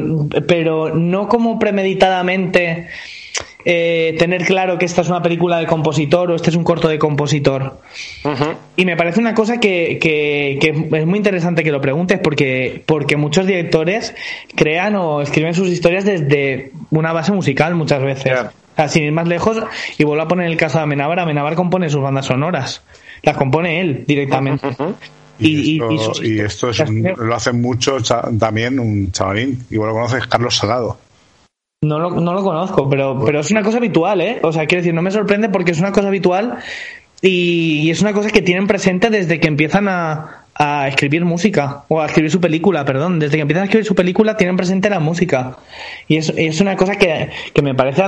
pero 0.47 0.93
no 0.93 1.29
como 1.29 1.57
premeditadamente 1.59 2.87
eh, 3.63 4.15
tener 4.19 4.43
claro 4.43 4.77
que 4.77 4.85
esta 4.85 5.01
es 5.01 5.07
una 5.07 5.21
película 5.21 5.57
de 5.57 5.65
compositor 5.67 6.31
o 6.31 6.35
este 6.35 6.49
es 6.49 6.55
un 6.55 6.63
corto 6.63 6.87
de 6.87 6.97
compositor. 6.99 7.79
Y 8.75 8.85
me 8.85 8.97
parece 8.97 9.19
una 9.19 9.33
cosa 9.35 9.59
que, 9.59 9.97
que- 10.01 10.57
que 10.59 10.97
es 10.97 11.05
muy 11.05 11.17
interesante 11.17 11.63
que 11.63 11.71
lo 11.71 11.79
preguntes 11.79 12.19
porque, 12.19 12.81
porque 12.85 13.17
muchos 13.17 13.45
directores 13.45 14.13
crean 14.55 14.95
o 14.95 15.21
escriben 15.21 15.53
sus 15.53 15.69
historias 15.69 16.05
desde 16.05 16.71
una 16.89 17.13
base 17.13 17.31
musical 17.31 17.75
muchas 17.75 18.01
veces. 18.01 18.33
Sin 18.87 19.03
ir 19.03 19.11
más 19.11 19.27
lejos, 19.27 19.57
y 19.97 20.03
vuelvo 20.03 20.23
a 20.23 20.27
poner 20.27 20.47
el 20.47 20.57
caso 20.57 20.77
de 20.79 20.83
Amenábar, 20.83 21.19
Amenábar 21.19 21.55
compone 21.55 21.89
sus 21.89 22.01
bandas 22.01 22.25
sonoras. 22.25 22.83
Las 23.23 23.37
compone 23.37 23.79
él 23.81 24.03
directamente. 24.07 24.67
Y, 25.39 25.47
Y- 25.47 25.59
y- 25.71 25.75
y 25.75 25.95
esto, 25.95 26.13
sus- 26.13 26.23
y 26.25 26.39
esto 26.39 26.69
es 26.69 26.79
un- 26.81 27.13
lo 27.17 27.35
hace 27.35 27.51
mucho 27.51 27.99
cha- 27.99 28.23
también 28.39 28.79
un 28.79 29.11
chavalín. 29.11 29.65
Igual 29.69 29.89
lo 29.89 29.95
conoces, 29.95 30.27
Carlos 30.27 30.55
Salado. 30.55 30.97
No 31.83 31.99
lo, 31.99 32.09
no 32.09 32.33
lo 32.33 32.41
conozco, 32.43 32.89
pero, 32.89 33.21
pero 33.25 33.41
es 33.41 33.51
una 33.51 33.61
cosa 33.61 33.77
habitual, 33.77 34.21
¿eh? 34.21 34.39
O 34.43 34.51
sea, 34.51 34.65
quiero 34.65 34.81
decir, 34.81 34.93
no 34.93 35.01
me 35.01 35.11
sorprende 35.11 35.49
porque 35.49 35.71
es 35.71 35.79
una 35.79 35.91
cosa 35.91 36.07
habitual 36.07 36.57
y, 37.21 37.79
y 37.83 37.91
es 37.91 38.01
una 38.01 38.13
cosa 38.13 38.29
que 38.31 38.41
tienen 38.41 38.65
presente 38.67 39.09
desde 39.09 39.39
que 39.39 39.47
empiezan 39.47 39.87
a, 39.87 40.45
a 40.55 40.87
escribir 40.87 41.25
música 41.25 41.83
o 41.89 42.01
a 42.01 42.05
escribir 42.07 42.31
su 42.31 42.39
película, 42.39 42.85
perdón. 42.85 43.19
Desde 43.19 43.35
que 43.35 43.41
empiezan 43.41 43.63
a 43.63 43.65
escribir 43.65 43.85
su 43.85 43.93
película 43.95 44.37
tienen 44.37 44.55
presente 44.57 44.89
la 44.89 44.99
música. 44.99 45.57
Y 46.07 46.15
es, 46.17 46.33
es 46.35 46.61
una 46.61 46.75
cosa 46.77 46.95
que, 46.95 47.29
que 47.53 47.61
me 47.61 47.75
parece, 47.75 48.03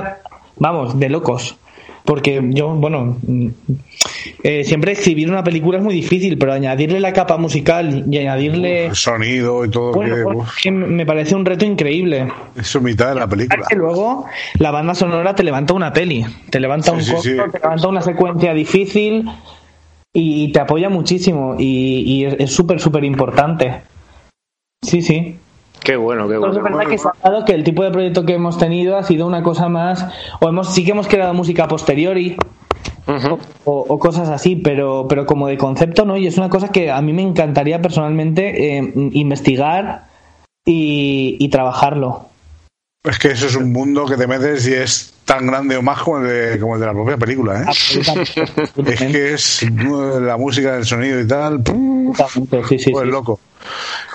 vamos, 0.59 0.99
de 0.99 1.09
locos. 1.09 1.57
Porque 2.05 2.41
yo, 2.51 2.69
bueno, 2.69 3.17
mm, 3.21 3.47
eh, 4.43 4.63
siempre 4.63 4.93
escribir 4.93 5.29
una 5.29 5.43
película 5.43 5.77
es 5.77 5.84
muy 5.84 5.93
difícil, 5.93 6.38
pero 6.38 6.53
añadirle 6.53 7.01
la 7.01 7.11
capa 7.11 7.35
musical 7.35 8.05
y 8.09 8.17
añadirle... 8.17 8.85
El 8.85 8.95
sonido 8.95 9.65
y 9.65 9.69
todo. 9.69 9.91
Bueno, 9.91 10.15
que, 10.15 10.23
bueno, 10.71 10.88
me 10.88 11.05
parece 11.05 11.35
un 11.35 11.43
reto 11.43 11.65
increíble. 11.65 12.31
eso 12.55 12.77
es 12.77 12.84
mitad 12.84 13.09
de 13.09 13.15
la 13.15 13.27
película. 13.27 13.65
que 13.67 13.75
luego 13.75 14.25
la 14.57 14.71
banda 14.71 14.95
sonora 14.95 15.35
te 15.35 15.43
levanta 15.43 15.73
una 15.73 15.91
peli, 15.91 16.25
te 16.49 16.61
levanta 16.61 16.91
Sí, 16.91 16.95
un 16.95 17.01
sí, 17.03 17.11
corto, 17.11 17.23
sí. 17.23 17.51
te 17.51 17.59
levanta 17.59 17.88
una 17.89 18.01
secuencia 18.01 18.53
difícil 18.53 19.29
y 20.13 20.49
te 20.53 20.61
apoya 20.61 20.88
muchísimo 20.88 21.55
y, 21.59 22.03
y 22.05 22.25
es 22.25 22.51
súper, 22.51 22.79
súper 22.79 23.03
importante. 23.03 23.81
Sí, 24.81 25.01
sí. 25.01 25.35
Qué 25.88 25.95
bueno, 25.95 26.27
qué 26.27 26.35
bueno. 26.38 26.53
es 26.53 26.61
verdad 26.61 26.85
que 26.89 26.97
se 26.97 27.07
ha 27.07 27.30
dado 27.30 27.45
que 27.45 27.53
el 27.53 27.64
tipo 27.64 27.81
de 27.81 27.91
proyecto 27.91 28.26
que 28.26 28.34
hemos 28.34 28.57
tenido 28.57 28.97
ha 28.97 29.03
sido 29.03 29.26
una 29.26 29.41
cosa 29.41 29.69
más, 29.69 30.05
o 30.41 30.49
hemos 30.49 30.73
sí 30.73 30.84
que 30.84 30.91
hemos 30.91 31.07
creado 31.07 31.34
música 31.34 31.65
posteriori, 31.69 32.35
Ujú. 33.07 33.39
o, 33.64 33.85
o 33.88 33.97
cosas 33.97 34.27
así, 34.27 34.57
pero, 34.57 35.05
pero 35.07 35.26
como 35.26 35.47
de 35.47 35.57
concepto 35.57 36.03
no, 36.03 36.18
y 36.18 36.27
es 36.27 36.38
una 36.38 36.49
cosa 36.49 36.68
que 36.73 36.91
a 36.91 37.01
mí 37.01 37.14
me 37.14 37.22
encantaría 37.22 37.81
personalmente 37.81 38.77
eh, 38.80 38.91
investigar 39.14 40.07
y, 40.65 41.38
y 41.39 41.47
trabajarlo. 41.47 42.26
Es 43.05 43.18
que 43.18 43.30
eso 43.30 43.47
es 43.47 43.55
un 43.55 43.72
mundo 43.72 44.05
que 44.07 44.18
te 44.18 44.27
metes 44.27 44.68
y 44.68 44.73
es 44.73 45.14
tan 45.23 45.47
grande 45.47 45.77
o 45.77 45.81
más 45.81 46.01
como 46.01 46.18
el 46.18 46.27
de, 46.27 46.59
como 46.59 46.73
el 46.76 46.81
de 46.81 46.85
la 46.88 46.91
propia 46.91 47.15
película. 47.15 47.61
¿eh? 47.61 47.65
Absolutamente. 47.65 48.93
Es 48.93 48.99
que 48.99 49.34
es 49.34 49.64
uh, 49.64 50.19
la 50.19 50.35
música, 50.35 50.76
el 50.76 50.84
sonido 50.84 51.22
y 51.22 51.26
tal. 51.26 51.64
Sí, 51.65 52.77
sí, 52.80 52.91
Pues 52.91 53.05
sí. 53.05 53.09
loco. 53.09 53.39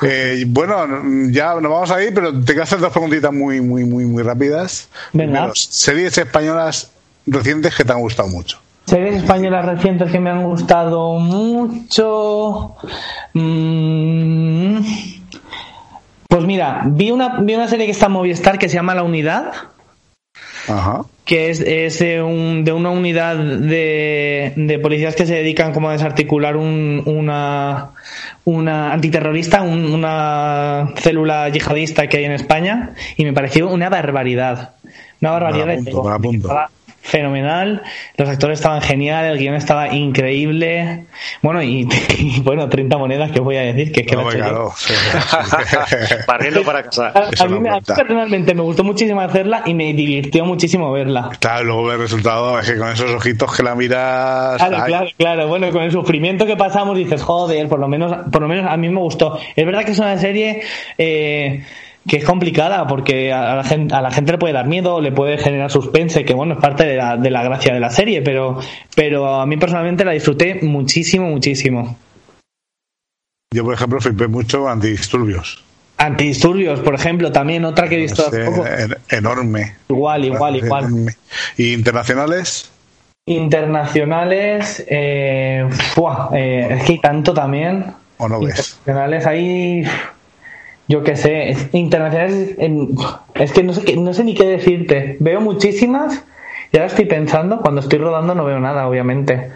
Eh, 0.03 0.45
bueno, 0.49 0.87
ya 1.31 1.55
nos 1.55 1.71
vamos 1.71 1.91
a 1.91 2.03
ir, 2.03 2.13
pero 2.15 2.33
te 2.33 2.47
quiero 2.47 2.63
hacer 2.65 2.81
dos 2.81 2.93
preguntitas 2.93 3.33
muy, 3.33 3.61
muy, 3.61 3.85
muy, 3.85 4.05
muy 4.05 4.23
rápidas. 4.23 4.89
Venga. 5.13 5.33
Primero, 5.33 5.53
series 5.55 6.19
españolas 6.19 6.91
recientes 7.27 7.75
que 7.75 7.85
te 7.85 7.93
han 7.93 8.01
gustado 8.01 8.29
mucho. 8.29 8.59
Series 8.87 9.17
españolas 9.17 9.65
recientes 9.65 10.11
que 10.11 10.19
me 10.19 10.31
han 10.31 10.43
gustado 10.45 11.19
mucho. 11.19 12.75
Mm, 13.35 14.79
Pues 16.29 16.45
mira, 16.45 16.83
vi 16.87 17.11
una, 17.11 17.41
vi 17.41 17.55
una 17.55 17.69
serie 17.69 17.85
que 17.87 17.93
está 17.93 18.07
en 18.07 18.13
Movistar 18.13 18.59
que 18.59 18.69
se 18.69 18.75
llama 18.77 18.95
La 18.95 19.03
Unidad, 19.03 19.53
Ajá. 20.69 21.03
que 21.25 21.51
es, 21.51 21.61
es 21.61 21.99
de, 22.01 22.21
un- 22.23 22.65
de 22.65 22.73
una 22.73 22.91
unidad 22.91 23.37
de, 23.37 24.53
de 24.57 24.79
policías 24.81 25.15
que 25.15 25.25
se 25.27 25.35
dedican 25.35 25.73
como 25.73 25.89
a 25.89 25.93
desarticular 25.93 26.57
un- 26.57 27.03
una, 27.07 27.91
una 28.45 28.93
antiterrorista, 28.93 29.63
un- 29.63 29.93
una 29.93 30.91
célula 30.97 31.49
yihadista 31.49 32.07
que 32.09 32.19
hay 32.19 32.25
en 32.25 32.33
España, 32.33 32.95
y 33.17 33.25
me 33.25 33.33
pareció 33.33 33.69
una 33.69 33.89
barbaridad. 33.89 34.71
Una 35.21 35.31
barbaridad. 35.31 35.67
Me 35.67 35.75
la 35.75 35.81
apunto, 35.81 36.03
me 36.03 36.09
la 36.11 36.15
apunto. 36.17 36.49
Fenomenal, 37.03 37.83
los 38.17 38.29
actores 38.29 38.61
estaban 38.61 38.81
genial, 38.81 39.25
el 39.25 39.39
guion 39.39 39.55
estaba 39.57 39.93
increíble. 39.93 41.03
Bueno, 41.43 41.61
y, 41.61 41.89
y 42.19 42.41
bueno, 42.43 42.69
30 42.69 42.97
monedas 42.97 43.33
que 43.33 43.41
os 43.41 43.45
voy 43.45 43.57
a 43.57 43.63
decir, 43.63 43.91
que 43.91 44.03
es 44.03 44.07
que 44.07 44.15
No, 44.15 44.31
la 44.31 44.37
he 44.37 44.39
hecho. 44.39 44.73
Barriendo 46.29 46.63
para 46.63 46.85
casa. 46.85 47.13
A, 47.13 47.45
a 47.45 47.49
mí, 47.49 47.59
no 47.59 47.81
personalmente 47.83 48.55
me 48.55 48.63
gustó 48.63 48.85
muchísimo 48.85 49.21
hacerla 49.21 49.65
y 49.67 49.75
me 49.75 49.93
divirtió 49.93 50.45
muchísimo 50.45 50.93
verla. 50.93 51.31
Claro, 51.41 51.65
luego 51.65 51.93
el 51.93 51.99
resultado 51.99 52.59
es 52.61 52.71
que 52.71 52.79
con 52.79 52.89
esos 52.89 53.11
ojitos 53.11 53.57
que 53.57 53.65
la 53.65 53.75
miras. 53.75 54.59
Claro, 54.59 54.77
ay, 54.77 54.87
claro, 54.87 55.07
claro. 55.19 55.49
Bueno, 55.49 55.71
con 55.73 55.83
el 55.83 55.91
sufrimiento 55.91 56.47
que 56.47 56.57
pasamos 56.57 56.97
dices, 56.97 57.21
joder, 57.21 57.69
por 57.69 57.81
lo 57.81 57.89
menos, 57.89 58.15
por 58.31 58.43
lo 58.43 58.49
menos 58.49 58.71
a 58.71 58.77
mí 58.77 58.89
me 58.89 59.01
gustó. 59.01 59.39
Es 59.57 59.67
verdad 59.67 59.85
que 59.85 59.91
es 59.91 59.99
una 59.99 60.17
serie 60.19 60.63
eh, 60.99 61.65
que 62.09 62.17
es 62.17 62.25
complicada 62.25 62.87
porque 62.87 63.33
a 63.33 63.57
la, 63.57 63.65
gente, 63.65 63.95
a 63.95 64.01
la 64.01 64.11
gente 64.11 64.33
le 64.33 64.39
puede 64.39 64.53
dar 64.55 64.67
miedo, 64.67 65.01
le 65.01 65.13
puede 65.13 65.39
generar 65.39 65.71
suspense, 65.71 66.25
que 66.25 66.35
bueno, 66.35 66.55
es 66.55 66.61
parte 66.61 66.85
de 66.85 66.97
la, 66.97 67.17
de 67.17 67.31
la 67.31 67.43
gracia 67.43 67.73
de 67.73 67.81
la 67.81 67.91
serie, 67.91 68.23
pero, 68.23 68.59
pero 68.97 69.41
a 69.41 69.47
mí 69.47 69.57
personalmente 69.57 70.05
la 70.05 70.13
disfruté 70.13 70.59
muchísimo, 70.63 71.29
muchísimo. 71.29 71.97
Yo, 73.55 73.65
por 73.65 73.75
ejemplo, 73.75 74.01
flipé 74.01 74.27
mucho 74.29 74.69
antidisturbios. 74.69 75.63
Antidisturbios, 75.99 76.81
por 76.81 76.95
ejemplo, 76.95 77.31
también 77.31 77.65
otra 77.65 77.89
que 77.89 77.95
he 77.97 77.99
visto 77.99 78.27
hace 78.27 78.45
poco. 78.47 78.65
en- 78.67 78.97
enorme. 79.11 79.77
Igual, 79.89 80.25
igual, 80.25 80.57
igual. 80.57 80.85
Enorme. 80.87 81.13
¿Y 81.57 81.75
internacionales? 81.75 82.71
Internacionales, 83.27 84.85
eh. 84.89 85.69
Eh, 86.35 86.69
es 86.71 86.85
que 86.85 86.93
hay 86.93 86.99
tanto 86.99 87.33
también. 87.33 87.93
¿O 88.19 88.29
no 88.29 88.41
ves? 88.41 88.79
Internacionales 88.81 89.27
hay, 89.27 89.85
yo 90.93 91.03
qué 91.03 91.17
sé, 91.17 91.49
es- 91.51 91.69
internacionales, 91.73 92.55
en- 92.59 92.91
es 93.35 93.51
que 93.53 93.63
no 93.63 93.73
sé, 93.73 93.83
qué- 93.85 93.97
no 93.97 94.13
sé 94.13 94.25
ni 94.25 94.35
qué 94.35 94.45
decirte. 94.45 95.17
Veo 95.21 95.41
muchísimas 95.41 96.23
y 96.71 96.77
ahora 96.77 96.87
estoy 96.89 97.07
pensando, 97.07 97.61
cuando 97.61 97.81
estoy 97.81 97.99
rodando 97.99 98.35
no 98.35 98.45
veo 98.45 98.61
nada, 98.61 98.87
obviamente. 98.87 99.51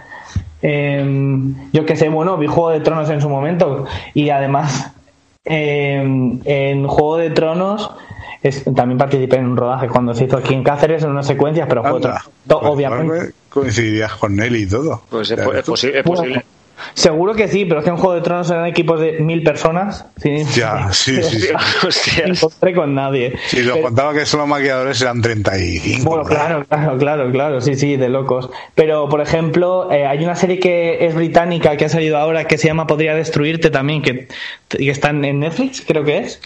Em, 0.63 1.55
yo 1.73 1.85
qué 1.85 1.95
sé, 1.97 2.09
bueno, 2.09 2.39
vi 2.39 2.47
Juego 2.47 2.71
de 2.71 2.81
Tronos 2.81 3.11
en 3.11 3.21
su 3.21 3.29
momento 3.29 3.85
y 4.15 4.31
además 4.31 4.93
em, 5.45 6.41
en 6.45 6.87
Juego 6.89 7.19
de 7.19 7.31
Tronos 7.31 7.91
es- 8.43 8.65
también 8.75 8.99
participé 8.99 9.37
en 9.37 9.45
un 9.47 9.57
rodaje 9.57 9.87
cuando 9.89 10.15
se 10.15 10.25
hizo 10.25 10.39
aquí 10.39 10.55
en 10.55 10.65
Cáceres 10.65 11.03
en 11.05 11.11
unas 11.11 11.27
secuencias, 11.27 11.67
pero 11.69 11.83
Juego 11.83 12.01
de 12.01 12.07
Anda. 12.09 12.23
Tronos, 12.47 12.63
Pues, 12.63 12.73
obviamente. 12.75 13.33
Coincidirías 13.51 14.13
con 14.15 14.35
Nelly 14.35 14.63
y 14.63 14.67
todo. 14.67 15.03
Pues 15.11 15.31
es, 15.31 15.39
posible. 16.05 16.45
Seguro 16.95 17.35
que 17.35 17.49
sí, 17.49 17.65
pero 17.65 17.81
es 17.81 17.85
que 17.85 17.91
en 17.91 17.97
Juego 17.97 18.15
de 18.15 18.21
Tronos 18.21 18.51
eran 18.51 18.67
equipos 18.67 19.01
de 19.01 19.13
mil 19.21 19.43
personas. 19.43 20.07
Sí, 20.23 20.45
Ya, 20.55 20.89
sí, 20.93 21.23
sí, 21.23 21.41
sí. 21.41 21.49
No 22.27 22.33
encontré 22.35 22.75
con 22.75 22.95
nadie. 22.95 23.35
Si 23.47 23.59
nos 23.59 23.73
Pero- 23.73 23.83
contaba 23.83 24.13
que 24.15 24.27
solo 24.27 24.47
maquilladores 24.47 25.01
eran 25.01 25.21
35. 25.23 26.09
bueno, 26.09 26.25
claro, 26.25 26.65
claro, 26.69 26.99
claro, 26.99 27.31
claro, 27.33 27.61
sí, 27.61 27.75
sí, 27.77 27.97
de 27.97 28.09
locos. 28.09 28.51
Pero, 28.75 29.09
por 29.09 29.21
ejemplo, 29.21 29.91
eh, 29.91 30.07
hay 30.07 30.23
una 30.25 30.35
serie 30.37 30.59
que 30.59 31.05
es 31.07 31.15
británica 31.15 31.77
que 31.77 31.87
ha 31.87 31.89
salido 31.89 32.19
ahora 32.19 32.45
que 32.47 32.59
se 32.59 32.67
llama 32.69 32.87
Podría 32.87 33.15
Destruirte 33.15 33.71
también, 33.71 34.03
que, 34.03 34.29
que 34.69 34.91
está 34.91 35.11
en 35.11 35.41
Netflix, 35.41 35.83
creo 35.87 36.05
que 36.05 36.19
es. 36.19 36.41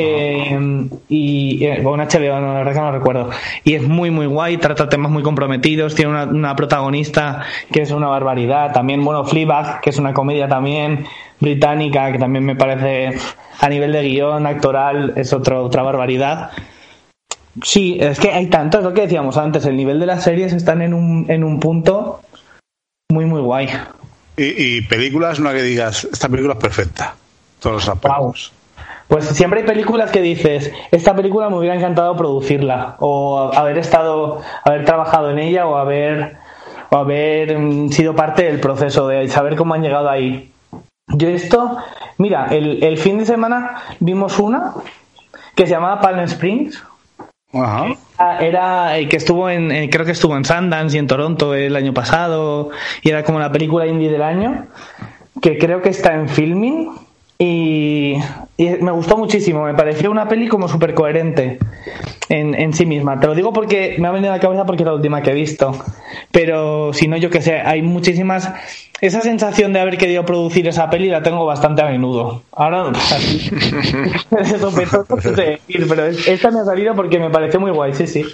Eh, 0.00 0.88
y 1.08 1.64
eh, 1.64 1.82
HBO, 1.82 2.40
no, 2.40 2.52
la 2.52 2.58
verdad 2.58 2.72
que 2.72 2.78
no 2.78 2.92
lo 2.92 2.98
recuerdo. 2.98 3.30
Y 3.64 3.74
es 3.74 3.82
muy, 3.82 4.10
muy 4.10 4.26
guay, 4.26 4.56
trata 4.58 4.88
temas 4.88 5.10
muy 5.10 5.22
comprometidos. 5.22 5.94
Tiene 5.94 6.12
una, 6.12 6.24
una 6.24 6.56
protagonista 6.56 7.42
que 7.72 7.82
es 7.82 7.90
una 7.90 8.06
barbaridad. 8.08 8.72
También, 8.72 9.04
bueno, 9.04 9.24
Fleabag, 9.24 9.80
que 9.80 9.90
es 9.90 9.98
una 9.98 10.14
comedia 10.14 10.48
también 10.48 11.04
británica, 11.40 12.12
que 12.12 12.18
también 12.18 12.44
me 12.44 12.56
parece 12.56 13.18
a 13.60 13.68
nivel 13.68 13.92
de 13.92 14.02
guion, 14.02 14.46
actoral, 14.46 15.14
es 15.16 15.32
otro, 15.32 15.64
otra 15.64 15.82
barbaridad. 15.82 16.50
Sí, 17.62 17.98
es 18.00 18.20
que 18.20 18.30
hay 18.30 18.46
tanto, 18.46 18.78
es 18.78 18.84
lo 18.84 18.94
que 18.94 19.02
decíamos 19.02 19.36
antes, 19.36 19.66
el 19.66 19.76
nivel 19.76 19.98
de 19.98 20.06
las 20.06 20.22
series 20.22 20.52
están 20.52 20.80
en 20.80 20.94
un, 20.94 21.26
en 21.28 21.42
un 21.42 21.58
punto 21.58 22.20
muy, 23.10 23.24
muy 23.24 23.40
guay. 23.40 23.68
Y, 24.36 24.76
y 24.76 24.80
películas, 24.82 25.40
una 25.40 25.52
que 25.52 25.62
digas, 25.62 26.04
esta 26.04 26.28
película 26.28 26.54
es 26.54 26.60
perfecta. 26.60 27.16
Todos 27.58 27.76
los 27.76 27.88
aspectos. 27.88 28.52
Pues 29.08 29.24
siempre 29.26 29.60
hay 29.60 29.66
películas 29.66 30.10
que 30.10 30.20
dices, 30.20 30.70
esta 30.90 31.16
película 31.16 31.48
me 31.48 31.56
hubiera 31.56 31.74
encantado 31.74 32.14
producirla, 32.16 32.96
o 32.98 33.50
haber 33.54 33.78
estado, 33.78 34.42
haber 34.64 34.84
trabajado 34.84 35.30
en 35.30 35.38
ella, 35.38 35.66
o 35.66 35.76
haber, 35.76 36.36
o 36.90 36.96
haber 36.96 37.58
mm, 37.58 37.88
sido 37.88 38.14
parte 38.14 38.44
del 38.44 38.60
proceso, 38.60 39.08
de 39.08 39.26
saber 39.28 39.56
cómo 39.56 39.72
han 39.74 39.82
llegado 39.82 40.10
ahí. 40.10 40.52
Yo 41.08 41.28
esto, 41.28 41.78
mira, 42.18 42.48
el, 42.50 42.84
el 42.84 42.98
fin 42.98 43.18
de 43.18 43.24
semana 43.24 43.76
vimos 43.98 44.38
una 44.38 44.74
que 45.54 45.64
se 45.66 45.72
llamaba 45.72 46.00
Palm 46.00 46.20
Springs, 46.20 46.84
Ajá. 47.54 47.86
Ah, 48.18 48.36
era 48.42 48.98
eh, 48.98 49.08
que 49.08 49.16
estuvo 49.16 49.48
en, 49.48 49.70
en- 49.72 49.88
creo 49.88 50.04
que 50.04 50.12
estuvo 50.12 50.36
en 50.36 50.44
Sundance 50.44 50.94
y 50.94 50.98
en 51.00 51.06
Toronto 51.06 51.54
el 51.54 51.74
año 51.76 51.94
pasado 51.94 52.68
y 53.00 53.08
era 53.08 53.24
como 53.24 53.38
la 53.38 53.50
película 53.50 53.86
indie 53.86 54.10
del 54.10 54.20
año 54.22 54.66
que 55.40 55.56
creo 55.56 55.80
que 55.80 55.88
está 55.88 56.12
en 56.12 56.28
filming 56.28 56.90
y, 57.38 58.14
y 58.56 58.68
me 58.80 58.90
gustó 58.90 59.16
muchísimo 59.16 59.64
me 59.64 59.74
pareció 59.74 60.10
una 60.10 60.26
peli 60.28 60.48
como 60.48 60.66
súper 60.68 60.92
coherente 60.94 61.58
en, 62.28 62.54
en 62.54 62.72
sí 62.72 62.84
misma 62.84 63.20
te 63.20 63.26
lo 63.28 63.34
digo 63.34 63.52
porque 63.52 63.94
me 63.98 64.08
ha 64.08 64.10
venido 64.10 64.32
a 64.32 64.36
la 64.36 64.40
cabeza 64.42 64.66
porque 64.66 64.82
es 64.82 64.86
la 64.86 64.94
última 64.94 65.22
que 65.22 65.30
he 65.30 65.34
visto 65.34 65.72
pero 66.32 66.92
si 66.92 67.06
no 67.06 67.16
yo 67.16 67.30
que 67.30 67.40
sé 67.40 67.60
hay 67.60 67.80
muchísimas 67.82 68.52
esa 69.00 69.20
sensación 69.20 69.72
de 69.72 69.78
haber 69.80 69.96
querido 69.98 70.26
producir 70.26 70.66
esa 70.66 70.90
peli 70.90 71.08
la 71.08 71.22
tengo 71.22 71.46
bastante 71.46 71.82
a 71.82 71.86
menudo 71.86 72.42
ahora 72.50 72.90
de 74.30 74.58
sopetón 74.58 75.06
no 75.08 75.20
sé 75.20 75.30
decir, 75.32 75.86
pero 75.88 76.06
es- 76.06 76.26
esta 76.26 76.50
me 76.50 76.58
ha 76.60 76.64
salido 76.64 76.94
porque 76.96 77.20
me 77.20 77.30
pareció 77.30 77.60
muy 77.60 77.70
guay, 77.70 77.94
sí, 77.94 78.06
sí. 78.08 78.24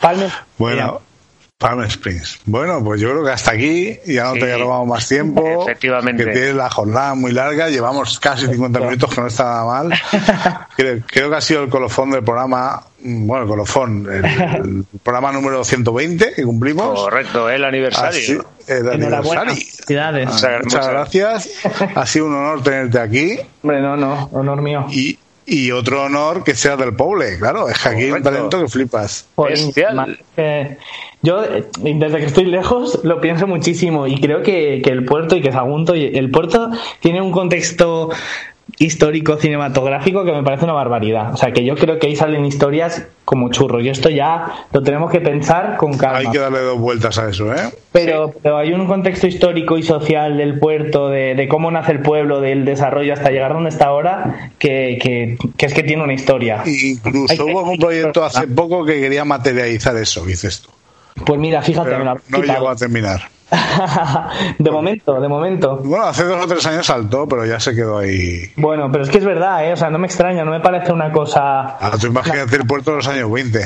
Palme. 0.00 0.26
Bueno, 0.58 1.00
Palm 1.58 1.82
Springs. 1.84 2.38
Bueno, 2.44 2.84
pues 2.84 3.00
yo 3.00 3.08
creo 3.10 3.24
que 3.24 3.30
hasta 3.30 3.52
aquí 3.52 3.98
ya 4.04 4.24
no 4.24 4.34
Sí. 4.34 4.40
te 4.40 4.58
robamos 4.58 4.88
más 4.88 5.08
tiempo. 5.08 5.62
Efectivamente. 5.62 6.24
Que 6.26 6.32
tienes 6.32 6.54
la 6.54 6.68
jornada 6.68 7.14
muy 7.14 7.32
larga. 7.32 7.70
Llevamos 7.70 8.20
casi 8.20 8.46
50 8.46 8.78
minutos, 8.80 9.14
que 9.14 9.20
no 9.22 9.26
está 9.28 9.44
nada 9.44 9.64
mal. 9.64 9.94
Creo, 10.76 10.98
creo 11.06 11.30
que 11.30 11.36
ha 11.36 11.40
sido 11.40 11.62
el 11.62 11.70
colofón 11.70 12.10
del 12.10 12.22
programa. 12.22 12.82
mm, 13.00 13.26
Bueno, 13.26 13.44
el 13.44 13.48
colofón. 13.48 14.06
El, 14.12 14.24
el 14.26 14.84
programa 15.02 15.32
número 15.32 15.64
120 15.64 16.34
que 16.34 16.42
cumplimos. 16.42 17.00
Correcto, 17.00 17.48
el 17.48 17.64
aniversario. 17.64 18.08
Así, 18.10 18.32
el 18.66 18.88
Enhorabuena. 18.88 19.40
aniversario. 19.42 19.54
Felicidades. 19.54 20.26
Muchas- 20.26 20.42
Muchas 20.42 20.64
muchas 20.64 20.88
gracias. 20.88 21.50
Ha 21.94 22.06
sido 22.06 22.26
un 22.26 22.34
honor 22.34 22.62
tenerte 22.62 23.00
aquí. 23.00 23.38
Hombre, 23.62 23.80
no, 23.80 23.96
no, 23.96 24.28
honor 24.32 24.60
mío. 24.60 24.84
Y, 24.90 25.18
y 25.46 25.70
otro 25.70 26.02
honor 26.02 26.44
que 26.44 26.54
seas 26.54 26.76
del 26.78 26.94
Poble, 26.94 27.38
claro. 27.38 27.66
Es 27.70 27.78
que 27.78 27.88
aquí 27.88 28.10
un 28.10 28.22
talento 28.22 28.60
que 28.60 28.68
flipas. 28.68 29.26
Eh, 30.36 30.78
yo, 31.22 31.42
eh, 31.44 31.66
desde 31.82 32.18
que 32.18 32.26
estoy 32.26 32.44
lejos, 32.44 33.00
lo 33.02 33.20
pienso 33.20 33.46
muchísimo 33.46 34.06
y 34.06 34.20
creo 34.20 34.42
que, 34.42 34.80
que 34.82 34.90
el 34.90 35.04
puerto 35.04 35.36
y 35.36 35.40
que 35.40 35.52
Sagunto, 35.52 35.94
y 35.96 36.04
el 36.16 36.30
puerto 36.30 36.70
tiene 37.00 37.20
un 37.20 37.32
contexto 37.32 38.10
histórico 38.78 39.36
cinematográfico 39.36 40.24
que 40.24 40.32
me 40.32 40.42
parece 40.42 40.64
una 40.64 40.74
barbaridad. 40.74 41.32
O 41.32 41.36
sea, 41.36 41.52
que 41.52 41.64
yo 41.64 41.76
creo 41.76 41.98
que 41.98 42.08
ahí 42.08 42.16
salen 42.16 42.44
historias 42.44 43.06
como 43.24 43.50
churros 43.50 43.82
y 43.82 43.88
esto 43.88 44.10
ya 44.10 44.66
lo 44.72 44.82
tenemos 44.82 45.10
que 45.10 45.20
pensar 45.20 45.76
con 45.76 45.96
calma. 45.96 46.18
Hay 46.18 46.30
que 46.30 46.38
darle 46.38 46.60
dos 46.60 46.78
vueltas 46.78 47.18
a 47.18 47.28
eso, 47.28 47.52
¿eh? 47.52 47.72
Pero, 47.92 48.34
pero 48.42 48.58
hay 48.58 48.72
un 48.72 48.86
contexto 48.86 49.26
histórico 49.26 49.78
y 49.78 49.82
social 49.82 50.36
del 50.36 50.58
puerto, 50.58 51.08
de, 51.08 51.34
de 51.34 51.48
cómo 51.48 51.70
nace 51.70 51.92
el 51.92 52.02
pueblo, 52.02 52.40
del 52.40 52.64
desarrollo 52.64 53.14
hasta 53.14 53.30
llegar 53.30 53.52
donde 53.52 53.70
está 53.70 53.86
ahora, 53.86 54.50
que, 54.58 54.98
que, 55.00 55.38
que 55.56 55.66
es 55.66 55.72
que 55.72 55.82
tiene 55.82 56.02
una 56.02 56.14
historia. 56.14 56.62
Incluso 56.66 57.32
Hay 57.32 57.52
hubo 57.52 57.62
un 57.62 57.78
proyecto 57.78 58.24
hace 58.24 58.46
poco 58.48 58.84
que 58.84 59.00
quería 59.00 59.24
materializar 59.24 59.96
eso, 59.96 60.24
dices 60.24 60.60
tú. 60.62 60.70
Pues 61.24 61.40
mira, 61.40 61.62
fíjate, 61.62 61.88
Pero 61.90 61.98
me 61.98 62.04
lo 62.04 62.20
no 62.28 62.38
llegó 62.42 62.68
a 62.68 62.76
terminar. 62.76 63.22
de 64.58 64.70
momento, 64.70 65.20
de 65.20 65.28
momento. 65.28 65.76
Bueno, 65.84 66.06
hace 66.06 66.24
dos 66.24 66.44
o 66.44 66.48
tres 66.48 66.66
años 66.66 66.86
saltó, 66.86 67.28
pero 67.28 67.46
ya 67.46 67.60
se 67.60 67.74
quedó 67.74 67.98
ahí. 67.98 68.50
Bueno, 68.56 68.90
pero 68.90 69.04
es 69.04 69.10
que 69.10 69.18
es 69.18 69.24
verdad, 69.24 69.68
¿eh? 69.68 69.72
O 69.72 69.76
sea, 69.76 69.88
no 69.88 69.98
me 69.98 70.06
extraña, 70.06 70.44
no 70.44 70.50
me 70.50 70.60
parece 70.60 70.92
una 70.92 71.12
cosa... 71.12 71.60
Ahora 71.76 71.96
tú 71.96 72.08
imagínate 72.08 72.56
el 72.56 72.66
puerto 72.66 72.90
de 72.90 72.96
los 72.98 73.08
años 73.08 73.30
20. 73.30 73.60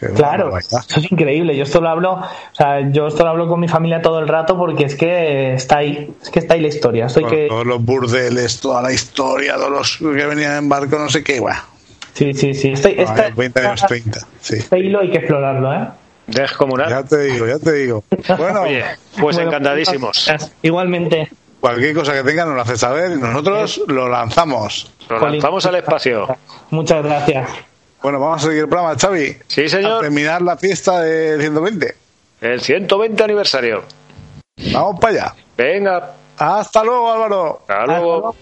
Que 0.00 0.06
Claro, 0.08 0.56
eso 0.58 0.78
es 1.00 1.10
increíble. 1.10 1.56
Yo 1.56 1.62
esto 1.62 1.80
lo 1.80 1.88
hablo, 1.88 2.12
o 2.14 2.54
sea, 2.54 2.90
yo 2.90 3.06
esto 3.06 3.24
lo 3.24 3.30
hablo 3.30 3.48
con 3.48 3.60
mi 3.60 3.68
familia 3.68 4.02
todo 4.02 4.18
el 4.18 4.28
rato 4.28 4.56
porque 4.56 4.84
es 4.84 4.94
que 4.94 5.54
está 5.54 5.78
ahí, 5.78 6.14
es 6.22 6.28
que 6.30 6.38
está 6.38 6.54
ahí 6.54 6.60
la 6.60 6.68
historia. 6.68 7.06
Estoy 7.06 7.24
que... 7.24 7.46
Todos 7.48 7.66
los 7.66 7.82
burdeles, 7.82 8.60
toda 8.60 8.82
la 8.82 8.92
historia, 8.92 9.54
todos 9.56 9.70
los 9.70 9.96
que 9.98 10.26
venían 10.26 10.56
en 10.56 10.68
barco, 10.68 10.98
no 10.98 11.08
sé 11.08 11.22
qué, 11.24 11.40
bueno. 11.40 11.60
Sí, 12.12 12.32
sí, 12.34 12.52
sí. 12.54 12.72
Estoy, 12.72 12.94
esta- 12.98 13.30
20 13.30 13.60
años 13.60 13.84
30, 13.86 14.20
sí. 14.40 14.56
este 14.56 14.78
hilo 14.78 15.00
hay 15.00 15.10
que 15.10 15.18
explorarlo, 15.18 15.72
¿eh? 15.74 15.88
Descomunal. 16.26 16.88
Ya 16.88 17.02
te 17.04 17.18
digo, 17.20 17.46
ya 17.46 17.58
te 17.58 17.72
digo. 17.72 18.04
Bueno, 18.36 18.62
Oye, 18.62 18.84
pues 19.20 19.36
Bueno, 19.36 19.42
encantadísimos. 19.50 20.30
Igualmente. 20.62 21.28
cualquier 21.60 21.94
cosa 21.94 22.12
que 22.12 22.22
tenga 22.22 22.44
nos 22.44 22.54
lo 22.56 22.62
hace 22.62 22.76
saber 22.76 23.12
y 23.12 23.20
nosotros 23.20 23.80
lo 23.86 24.08
lanzamos. 24.08 24.90
Nos 25.08 25.22
lanzamos 25.22 25.66
al 25.66 25.74
espacio. 25.76 26.36
Muchas 26.70 27.04
gracias. 27.04 27.48
Bueno, 28.02 28.20
vamos 28.20 28.42
a 28.42 28.46
seguir 28.48 28.62
el 28.64 28.68
programa, 28.68 28.96
Xavi. 28.98 29.36
Sí, 29.46 29.64
A 29.64 29.68
señor. 29.68 30.00
terminar 30.02 30.42
la 30.42 30.56
fiesta 30.56 31.00
de 31.00 31.38
120. 31.40 31.94
El 32.40 32.60
120 32.60 33.24
aniversario. 33.24 33.82
Vamos 34.72 35.00
para 35.00 35.12
allá. 35.12 35.34
Venga, 35.56 36.12
Hasta 36.38 36.84
luego, 36.84 37.12
Álvaro. 37.12 37.60
hasta 37.66 37.86
luego. 37.86 38.34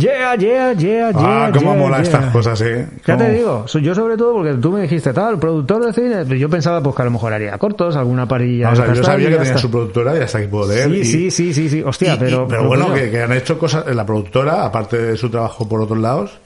Yeah, 0.00 0.34
yeah, 0.36 0.72
yeah, 0.72 1.10
yeah. 1.10 1.12
Ah, 1.14 1.50
cómo 1.52 1.72
yeah, 1.72 1.80
mola 1.82 1.96
yeah. 1.98 2.02
estas 2.04 2.24
cosas, 2.32 2.60
eh. 2.62 2.86
Ya 3.06 3.16
te 3.16 3.30
digo, 3.30 3.66
yo 3.66 3.94
sobre 3.94 4.16
todo 4.16 4.34
porque 4.34 4.54
tú 4.54 4.72
me 4.72 4.82
dijiste 4.82 5.12
tal, 5.12 5.38
productor 5.38 5.84
de 5.86 5.92
cine, 5.92 6.16
pero 6.24 6.34
yo 6.36 6.48
pensaba 6.48 6.82
pues 6.82 6.96
que 6.96 7.02
a 7.02 7.04
lo 7.04 7.10
mejor 7.12 7.32
haría 7.32 7.56
cortos, 7.58 7.96
alguna 7.96 8.26
parilla. 8.26 8.70
O 8.70 8.76
sea, 8.76 8.86
de 8.86 8.96
yo 8.96 9.04
sabía 9.04 9.28
que 9.30 9.36
tenía 9.36 9.58
su 9.58 9.70
productora 9.70 10.16
y 10.16 10.20
hasta 10.20 10.38
aquí 10.38 10.46
puedo 10.48 10.68
leer. 10.72 10.88
Sí, 10.90 10.96
y- 11.00 11.04
sí, 11.04 11.30
sí, 11.30 11.54
sí, 11.54 11.68
sí, 11.68 11.82
hostia, 11.82 12.12
y- 12.12 12.16
y- 12.16 12.18
pero... 12.18 12.48
pero 12.48 12.66
bueno, 12.66 12.92
que, 12.94 13.10
que 13.10 13.22
han 13.22 13.32
hecho 13.32 13.58
cosas, 13.58 13.84
la 13.94 14.04
productora, 14.06 14.64
aparte 14.64 14.96
de 14.98 15.16
su 15.16 15.28
trabajo 15.30 15.68
por 15.68 15.80
otros 15.82 15.98
lados, 15.98 16.38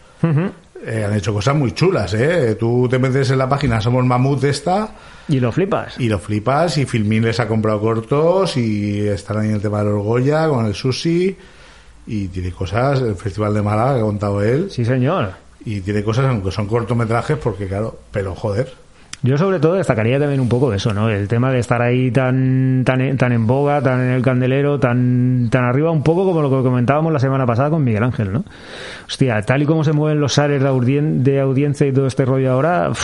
eh, 0.86 1.04
han 1.06 1.14
hecho 1.14 1.32
cosas 1.32 1.54
muy 1.54 1.72
chulas, 1.72 2.12
¿eh? 2.14 2.56
Tú 2.58 2.88
te 2.90 2.98
metes 2.98 3.30
en 3.30 3.38
la 3.38 3.48
página 3.48 3.80
Somos 3.80 4.04
Mamut 4.04 4.42
esta 4.44 4.88
Y 5.28 5.40
lo 5.40 5.50
flipas. 5.52 5.98
y 5.98 6.08
lo 6.08 6.18
flipas 6.18 6.76
y 6.78 6.84
Filmin 6.86 7.24
les 7.24 7.40
ha 7.40 7.48
comprado 7.48 7.80
cortos 7.80 8.56
y 8.56 9.06
están 9.08 9.38
ahí 9.38 9.48
en 9.48 9.54
el 9.56 9.60
tema 9.62 9.78
del 9.78 9.88
Orgoya 9.88 10.48
con 10.48 10.66
el 10.66 10.74
sushi 10.74 11.36
y 12.06 12.28
tiene 12.28 12.50
cosas, 12.52 13.00
el 13.00 13.14
Festival 13.16 13.54
de 13.54 13.62
Málaga 13.62 13.94
que 13.94 14.00
ha 14.00 14.04
contado 14.04 14.42
él 14.42 14.68
Sí, 14.70 14.84
señor. 14.84 15.30
y 15.64 15.80
tiene 15.80 16.02
cosas 16.04 16.26
aunque 16.26 16.50
son 16.50 16.66
cortometrajes 16.66 17.38
porque 17.38 17.66
claro, 17.66 17.98
pero 18.12 18.34
joder. 18.34 18.72
Yo 19.22 19.38
sobre 19.38 19.58
todo 19.58 19.76
destacaría 19.76 20.18
también 20.18 20.38
un 20.40 20.50
poco 20.50 20.74
eso, 20.74 20.92
¿no? 20.92 21.08
El 21.08 21.28
tema 21.28 21.50
de 21.50 21.58
estar 21.58 21.80
ahí 21.80 22.10
tan 22.10 22.82
tan 22.84 23.00
en, 23.00 23.16
tan 23.16 23.32
en 23.32 23.46
boga, 23.46 23.80
tan 23.80 24.00
en 24.02 24.10
el 24.10 24.20
candelero, 24.20 24.78
tan 24.78 25.48
tan 25.50 25.64
arriba, 25.64 25.90
un 25.90 26.02
poco 26.02 26.26
como 26.26 26.42
lo 26.42 26.50
que 26.50 26.62
comentábamos 26.62 27.10
la 27.10 27.18
semana 27.18 27.46
pasada 27.46 27.70
con 27.70 27.82
Miguel 27.82 28.02
Ángel, 28.02 28.30
¿no? 28.34 28.44
Hostia, 29.08 29.40
tal 29.40 29.62
y 29.62 29.64
como 29.66 29.82
se 29.82 29.92
mueven 29.92 30.20
los 30.20 30.36
áreas 30.36 30.62
de, 30.62 30.68
audien- 30.68 31.22
de 31.22 31.40
audiencia 31.40 31.86
y 31.86 31.92
todo 31.92 32.06
este 32.06 32.26
rollo 32.26 32.52
ahora, 32.52 32.90
uff, 32.90 33.00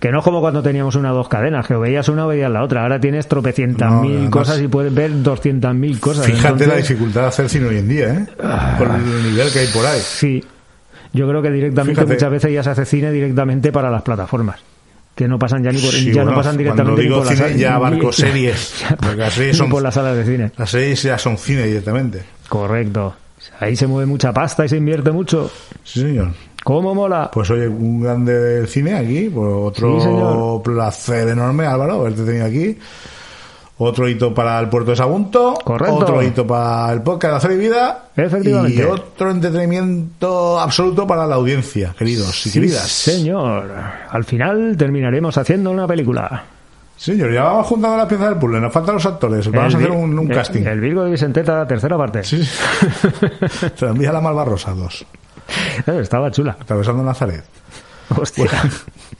que 0.00 0.10
no 0.12 0.18
es 0.18 0.24
como 0.24 0.40
cuando 0.40 0.62
teníamos 0.62 0.94
una 0.94 1.12
o 1.12 1.16
dos 1.16 1.28
cadenas, 1.28 1.66
que 1.66 1.74
o 1.74 1.80
veías 1.80 2.08
una 2.08 2.24
o 2.26 2.28
veías 2.28 2.50
la 2.50 2.62
otra. 2.62 2.82
Ahora 2.82 3.00
tienes 3.00 3.26
tropecientas 3.26 3.90
No, 3.90 4.02
mil 4.02 4.12
además- 4.12 4.30
cosas 4.30 4.60
y 4.60 4.68
puedes 4.68 4.94
ver 4.94 5.22
doscientas 5.22 5.74
mil 5.74 5.98
cosas. 5.98 6.26
Fíjate 6.26 6.66
la 6.66 6.76
dificultad 6.76 7.22
de 7.22 7.26
hacer 7.28 7.48
cine 7.48 7.66
hoy 7.66 7.78
en 7.78 7.88
día, 7.88 8.14
¿eh? 8.14 8.26
Por 8.78 8.88
el 8.90 9.22
nivel 9.30 9.50
que 9.52 9.58
hay 9.60 9.66
por 9.68 9.84
ahí. 9.86 10.00
Sí. 10.00 10.44
Yo 11.12 11.26
creo 11.28 11.40
que 11.42 11.50
directamente 11.50 12.00
Fíjate. 12.02 12.14
muchas 12.14 12.30
veces 12.30 12.52
ya 12.52 12.62
se 12.62 12.70
hace 12.70 12.84
cine 12.84 13.10
directamente 13.10 13.72
para 13.72 13.90
las 13.90 14.02
plataformas. 14.02 14.60
Que 15.14 15.26
no 15.26 15.36
pasan 15.36 15.64
ya 15.64 15.72
ni 15.72 15.80
por, 15.80 15.90
Sí, 15.90 16.06
ya 16.12 16.16
bueno, 16.22 16.30
no 16.30 16.36
pasan 16.36 16.56
directamente 16.56 17.00
ni 17.00 17.08
digo 17.08 17.16
por 17.16 17.26
las 17.26 17.34
cine, 17.34 17.48
salas- 17.48 17.60
ya 17.60 17.68
ni- 17.70 17.74
abarco 17.74 18.12
series, 18.12 18.84
porque 19.00 19.16
las 19.16 19.32
series 19.32 19.54
ni 19.54 19.58
son- 19.58 19.70
por 19.70 19.82
las 19.82 19.94
salas 19.94 20.16
de 20.16 20.24
cine. 20.24 20.52
Las 20.56 20.70
series 20.70 21.02
ya 21.02 21.18
son 21.18 21.36
cine 21.38 21.64
directamente. 21.66 22.22
Correcto. 22.48 23.16
Ahí 23.58 23.74
se 23.74 23.86
mueve 23.88 24.06
mucha 24.06 24.32
pasta 24.32 24.64
y 24.64 24.68
se 24.68 24.76
invierte 24.76 25.10
mucho. 25.10 25.50
Sí, 25.82 26.00
señor. 26.02 26.28
¿Cómo 26.68 26.94
mola? 26.94 27.30
Pues 27.32 27.48
oye, 27.50 27.66
un 27.66 28.02
grande 28.02 28.38
del 28.38 28.68
cine 28.68 28.92
aquí, 28.94 29.30
pues 29.30 29.48
otro 29.54 30.60
Sí, 30.62 30.70
placer 30.70 31.28
enorme, 31.28 31.64
Álvaro, 31.64 32.00
haberte 32.00 32.24
tenido 32.24 32.44
aquí. 32.44 32.76
Otro 33.78 34.06
hito 34.06 34.34
para 34.34 34.60
el 34.60 34.68
puerto 34.68 34.90
de 34.90 34.96
Sagunto. 34.98 35.54
Correcto. 35.64 35.94
Otro 35.96 36.22
hito 36.22 36.46
para 36.46 36.92
el 36.92 37.00
podcast 37.00 37.30
de 37.32 37.36
Hacer 37.38 37.50
y 37.52 37.56
Vida. 37.56 38.08
Efectivamente. 38.14 38.82
Y 38.82 38.84
otro 38.84 39.30
entretenimiento 39.30 40.60
absoluto 40.60 41.06
para 41.06 41.26
la 41.26 41.36
audiencia, 41.36 41.94
queridos 41.98 42.44
y 42.46 42.50
Sí, 42.50 42.60
queridas. 42.60 42.82
señor. 42.86 43.70
Al 44.10 44.24
final 44.24 44.76
terminaremos 44.76 45.38
haciendo 45.38 45.70
una 45.70 45.86
película. 45.86 46.44
Señor, 46.98 47.32
ya 47.32 47.44
vamos 47.44 47.66
juntando 47.66 47.96
las 47.96 48.06
piezas 48.08 48.28
del 48.28 48.38
puzzle, 48.38 48.60
nos 48.60 48.72
faltan 48.74 48.96
los 48.96 49.06
actores. 49.06 49.50
Vamos 49.50 49.74
a 49.74 49.78
hacer 49.78 49.90
un, 49.90 50.18
un 50.18 50.30
el- 50.30 50.36
casting. 50.36 50.62
El 50.66 50.80
Virgo 50.80 51.04
de 51.04 51.12
Vicenteta, 51.12 51.66
tercera 51.66 51.96
parte. 51.96 52.22
Sí, 52.24 52.44
sí. 52.44 52.50
Envía 53.86 54.12
la 54.12 54.20
Malvarrosa 54.20 54.72
2. 54.74 55.06
Eh, 55.86 55.98
Estaba 56.00 56.30
chula. 56.30 56.56
Atravesando 56.60 57.02
Nazaret. 57.02 57.44
Hostia. 58.16 58.46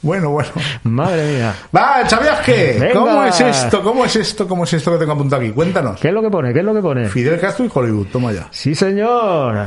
Bueno, 0.01 0.31
bueno. 0.31 0.49
Madre 0.83 1.35
mía. 1.35 1.53
Va. 1.75 1.97
Venga. 2.07 2.91
¿Cómo 2.93 3.23
es 3.23 3.39
esto? 3.39 3.83
¿Cómo 3.83 4.05
es 4.05 4.15
esto? 4.15 4.47
¿Cómo 4.47 4.63
es 4.63 4.73
esto 4.73 4.91
que 4.93 4.97
tengo 4.97 5.11
apuntado 5.11 5.41
aquí? 5.41 5.51
Cuéntanos. 5.51 5.99
¿Qué 5.99 6.07
es 6.07 6.13
lo 6.13 6.21
que 6.23 6.29
pone? 6.29 6.53
¿Qué 6.53 6.59
es 6.59 6.65
lo 6.65 6.73
que 6.73 6.81
pone? 6.81 7.07
Fidel 7.09 7.39
Castro 7.39 7.65
y 7.65 7.71
Hollywood, 7.71 8.07
toma 8.11 8.31
ya. 8.31 8.47
Sí, 8.49 8.73
señor. 8.73 9.57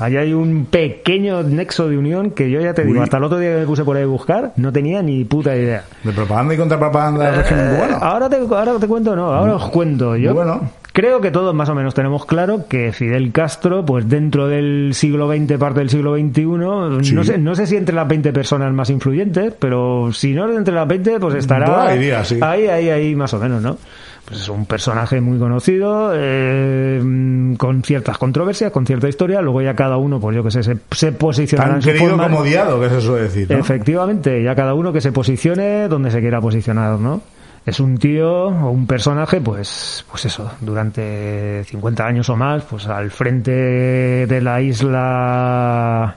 Ahí 0.00 0.16
hay 0.16 0.32
un 0.32 0.66
pequeño 0.66 1.42
nexo 1.44 1.88
de 1.88 1.96
unión 1.96 2.30
que 2.32 2.50
yo 2.50 2.60
ya 2.60 2.74
te 2.74 2.82
digo, 2.84 2.98
Uy. 2.98 3.04
hasta 3.04 3.18
el 3.18 3.24
otro 3.24 3.38
día 3.38 3.50
que 3.52 3.58
me 3.60 3.66
puse 3.66 3.84
por 3.84 3.96
ahí 3.96 4.02
a 4.02 4.06
buscar, 4.06 4.52
no 4.56 4.72
tenía 4.72 5.00
ni 5.02 5.24
puta 5.24 5.54
idea. 5.54 5.84
De 6.02 6.12
propaganda 6.12 6.54
y 6.54 6.56
contrapropaganda 6.56 7.26
del 7.26 7.36
régimen 7.36 7.66
Eh, 7.66 7.74
cubano. 7.76 7.98
ahora, 8.04 8.28
te, 8.28 8.36
ahora 8.36 8.72
te 8.80 8.88
cuento, 8.88 9.14
no, 9.14 9.32
ahora 9.32 9.54
os 9.56 9.68
cuento. 9.70 10.16
Yo 10.16 10.34
Bueno. 10.34 10.60
Creo 10.92 11.22
que 11.22 11.30
todos 11.30 11.54
más 11.54 11.68
o 11.70 11.74
menos 11.74 11.94
tenemos 11.94 12.26
claro 12.26 12.66
que 12.68 12.92
Fidel 12.92 13.32
Castro, 13.32 13.84
pues 13.84 14.08
dentro 14.08 14.46
del 14.48 14.90
siglo 14.92 15.26
XX, 15.26 15.56
parte 15.58 15.80
del 15.80 15.88
siglo 15.88 16.14
XXI, 16.16 17.04
Sí. 17.04 17.14
no, 17.14 17.24
sé, 17.24 17.38
no 17.38 17.54
sé 17.54 17.66
si 17.66 17.76
entre 17.76 17.94
las 17.94 18.06
20 18.06 18.30
personas 18.32 18.72
más 18.74 18.90
influyentes, 18.90 19.54
pero 19.58 20.10
si 20.12 20.34
no 20.34 20.50
entre 20.54 20.74
las 20.74 20.86
20, 20.86 21.18
pues 21.18 21.36
estará 21.36 21.86
ahí 21.86 22.12
sí. 22.24 22.38
ahí, 22.42 22.66
ahí, 22.66 22.90
ahí, 22.90 23.14
más 23.16 23.32
o 23.32 23.38
menos, 23.38 23.62
¿no? 23.62 23.78
Pues 24.26 24.40
es 24.42 24.48
un 24.50 24.66
personaje 24.66 25.20
muy 25.20 25.38
conocido, 25.38 26.12
eh, 26.14 27.02
con 27.58 27.82
ciertas 27.82 28.18
controversias, 28.18 28.70
con 28.70 28.86
cierta 28.86 29.08
historia, 29.08 29.40
luego 29.42 29.62
ya 29.62 29.74
cada 29.74 29.96
uno, 29.96 30.20
pues 30.20 30.36
yo 30.36 30.44
que 30.44 30.50
sé, 30.50 30.62
se, 30.62 30.76
se 30.92 31.12
posicionará 31.12 31.70
Tan 31.70 31.76
en 31.78 31.82
su 31.82 31.88
querido 31.88 32.08
forma. 32.10 32.24
como 32.24 32.38
odiado, 32.40 32.80
que 32.80 32.88
se 32.90 33.00
suele 33.00 33.22
decir, 33.24 33.50
¿no? 33.50 33.56
Efectivamente, 33.58 34.42
ya 34.42 34.54
cada 34.54 34.74
uno 34.74 34.92
que 34.92 35.00
se 35.00 35.10
posicione 35.10 35.88
donde 35.88 36.10
se 36.10 36.20
quiera 36.20 36.40
posicionar, 36.40 36.98
¿no? 37.00 37.22
Es 37.64 37.78
un 37.78 37.96
tío 37.98 38.46
o 38.46 38.70
un 38.70 38.86
personaje, 38.86 39.40
pues, 39.40 40.04
pues 40.10 40.24
eso, 40.24 40.50
durante 40.60 41.62
50 41.64 42.04
años 42.04 42.28
o 42.28 42.36
más, 42.36 42.64
pues 42.64 42.86
al 42.86 43.10
frente 43.10 43.52
de 43.52 44.40
la 44.40 44.60
isla 44.60 46.16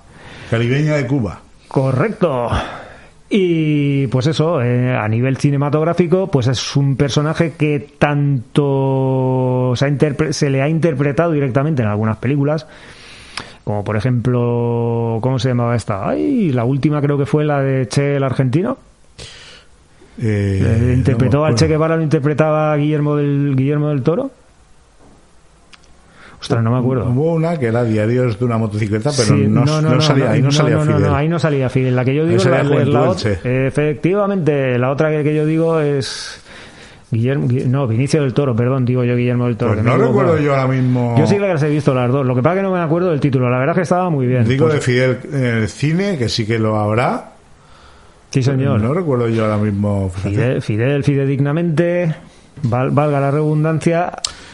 Caribeña 0.49 0.95
de 0.95 1.07
Cuba. 1.07 1.39
Correcto. 1.67 2.49
Y 3.29 4.07
pues 4.07 4.27
eso, 4.27 4.61
eh, 4.61 4.95
a 4.95 5.07
nivel 5.07 5.37
cinematográfico, 5.37 6.27
pues 6.27 6.47
es 6.47 6.75
un 6.75 6.95
personaje 6.95 7.53
que 7.57 7.95
tanto 7.97 9.73
se, 9.75 9.85
ha 9.85 10.33
se 10.33 10.49
le 10.49 10.61
ha 10.61 10.69
interpretado 10.69 11.31
directamente 11.31 11.81
en 11.81 11.87
algunas 11.87 12.17
películas, 12.17 12.67
como 13.63 13.83
por 13.83 13.97
ejemplo, 13.97 15.17
¿cómo 15.21 15.39
se 15.39 15.49
llamaba 15.49 15.75
esta? 15.75 16.07
Ay, 16.07 16.51
la 16.51 16.65
última 16.65 17.01
creo 17.01 17.17
que 17.17 17.25
fue 17.25 17.43
la 17.45 17.61
de 17.61 17.87
Che 17.87 18.17
el 18.17 18.23
argentino. 18.23 18.77
Eh, 20.21 20.61
Eh, 20.89 20.93
interpretó 20.95 21.39
no 21.39 21.45
al 21.45 21.55
Che. 21.55 21.67
Guevara, 21.67 21.95
lo 21.97 22.01
interpretaba 22.03 22.75
Guillermo 22.77 23.15
del 23.15 23.53
Guillermo 23.55 23.89
del 23.89 24.01
Toro. 24.01 24.31
Ostras, 26.39 26.63
no 26.63 26.71
me 26.71 26.77
acuerdo. 26.77 27.09
Hubo 27.09 27.33
una 27.33 27.57
que 27.57 27.65
era 27.67 27.83
Diarios 27.83 28.37
de 28.37 28.45
una 28.45 28.57
motocicleta, 28.57 29.09
pero 29.17 29.35
Sí, 29.35 29.47
no, 29.47 29.65
no 29.81 30.01
salía, 30.01 30.31
ahí 30.31 30.41
no, 30.41 30.51
salía 30.51 30.75
no, 30.75 30.85
no, 30.85 30.95
Fidel. 30.97 31.09
no, 31.09 31.15
ahí 31.15 31.27
no 31.27 31.39
salía 31.39 31.69
Fidel. 31.69 31.95
La 31.95 32.05
que 32.05 32.13
yo 32.13 32.25
digo 32.25 32.43
la, 32.43 32.61
la- 32.63 32.85
la 32.85 33.09
otra- 33.09 33.31
efectivamente, 33.43 34.77
la 34.77 34.91
otra 34.91 35.09
que, 35.09 35.23
que 35.23 35.33
yo 35.35 35.45
digo 35.45 35.79
es 35.79 36.39
Guillermo, 37.09 37.47
Gui- 37.47 37.65
no, 37.65 37.87
Vinicio 37.87 38.21
del 38.21 38.33
Toro, 38.33 38.55
perdón, 38.55 38.85
digo 38.85 39.03
yo 39.03 39.15
Guillermo 39.15 39.45
del 39.45 39.57
Toro. 39.57 39.73
Pues 39.73 39.83
no 39.85 39.97
recuerdo 39.97 40.37
yo 40.39 40.51
ahora 40.55 40.67
mismo. 40.67 41.15
Yo 41.17 41.25
sí 41.25 41.35
que 41.35 41.41
las 41.47 41.63
he 41.63 41.69
visto 41.69 41.93
las 41.95 42.11
dos. 42.11 42.25
Lo 42.25 42.35
que 42.35 42.43
pasa 42.43 42.55
es 42.55 42.59
que 42.59 42.63
no 42.63 42.71
me 42.73 42.79
acuerdo 42.79 43.09
del 43.09 43.19
título. 43.19 43.49
La 43.49 43.57
verdad 43.57 43.73
es 43.73 43.77
que 43.77 43.83
estaba 43.83 44.09
muy 44.11 44.27
bien. 44.27 44.45
Digo 44.45 44.65
Pues- 44.65 44.75
de 44.75 44.81
Fidel 44.81 45.17
en 45.31 45.45
el 45.45 45.67
cine, 45.69 46.17
que 46.17 46.29
sí 46.29 46.45
que 46.45 46.59
lo 46.59 46.77
habrá. 46.77 47.31
Sí, 48.41 48.51
señor. 48.51 48.81
No 48.81 48.93
recuerdo 48.93 49.27
yo 49.29 49.43
ahora 49.45 49.57
mismo. 49.57 50.09
Fidel, 50.09 50.61
Fidel, 50.61 51.03
fidedignamente, 51.03 52.15
val- 52.63 52.91
valga 52.91 53.19
la 53.19 53.31
redundancia, 53.31 54.11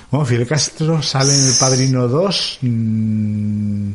Bueno, 0.09 0.25
Fidel 0.25 0.47
Castro 0.47 1.01
sale 1.01 1.33
en 1.33 1.45
El 1.47 1.53
Padrino 1.59 2.07
2. 2.07 2.59
mm, 2.61 3.91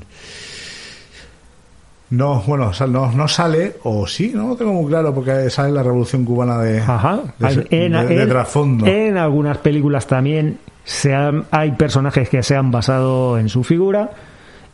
No, 2.11 2.41
bueno, 2.47 2.71
no, 2.89 3.11
no 3.13 3.27
sale, 3.29 3.75
o 3.83 4.07
sí, 4.07 4.31
no 4.33 4.49
lo 4.49 4.57
tengo 4.57 4.73
muy 4.73 4.89
claro, 4.89 5.13
porque 5.13 5.51
sale 5.51 5.73
la 5.73 5.83
Revolución 5.83 6.25
Cubana 6.25 6.59
de, 6.59 6.79
Ajá. 6.81 7.19
de, 7.39 7.49
ese- 7.49 7.67
en, 7.71 7.93
de- 7.93 8.07
de 8.07 8.23
en- 8.23 8.29
trasfondo. 8.29 8.87
en 8.87 9.17
algunas 9.17 9.59
películas 9.59 10.07
también 10.07 10.59
se 10.85 11.13
han- 11.13 11.47
hay 11.51 11.73
personajes 11.73 12.29
que 12.29 12.45
se 12.45 12.55
han 12.55 12.71
basado 12.71 13.39
en 13.39 13.49
su 13.49 13.65
figura. 13.65 14.09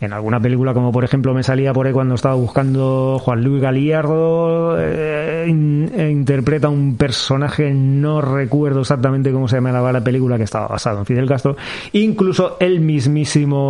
En 0.03 0.13
alguna 0.13 0.41
película, 0.41 0.75
como 0.75 0.91
por 0.91 1.05
ejemplo 1.05 1.33
me 1.33 1.45
salía 1.45 1.73
por 1.73 1.87
ahí 1.87 1.93
cuando 1.93 2.17
estaba 2.17 2.35
buscando 2.35 3.19
Juan 3.21 3.45
Luis 3.45 3.63
Galiardo, 3.63 4.77
eh, 4.81 5.47
in- 5.49 5.93
eh, 5.95 6.11
interpreta 6.11 6.69
un 6.69 6.97
personaje, 6.97 7.73
no 7.73 8.21
recuerdo 8.21 8.81
exactamente 8.81 9.31
cómo 9.31 9.47
se 9.47 9.57
llamaba 9.57 9.93
la 9.93 10.01
película, 10.03 10.37
que 10.39 10.43
estaba 10.43 10.67
basado 10.67 10.99
en 10.99 11.07
Fidel 11.07 11.29
Castro. 11.29 11.57
Incluso 11.93 12.57
el 12.59 12.81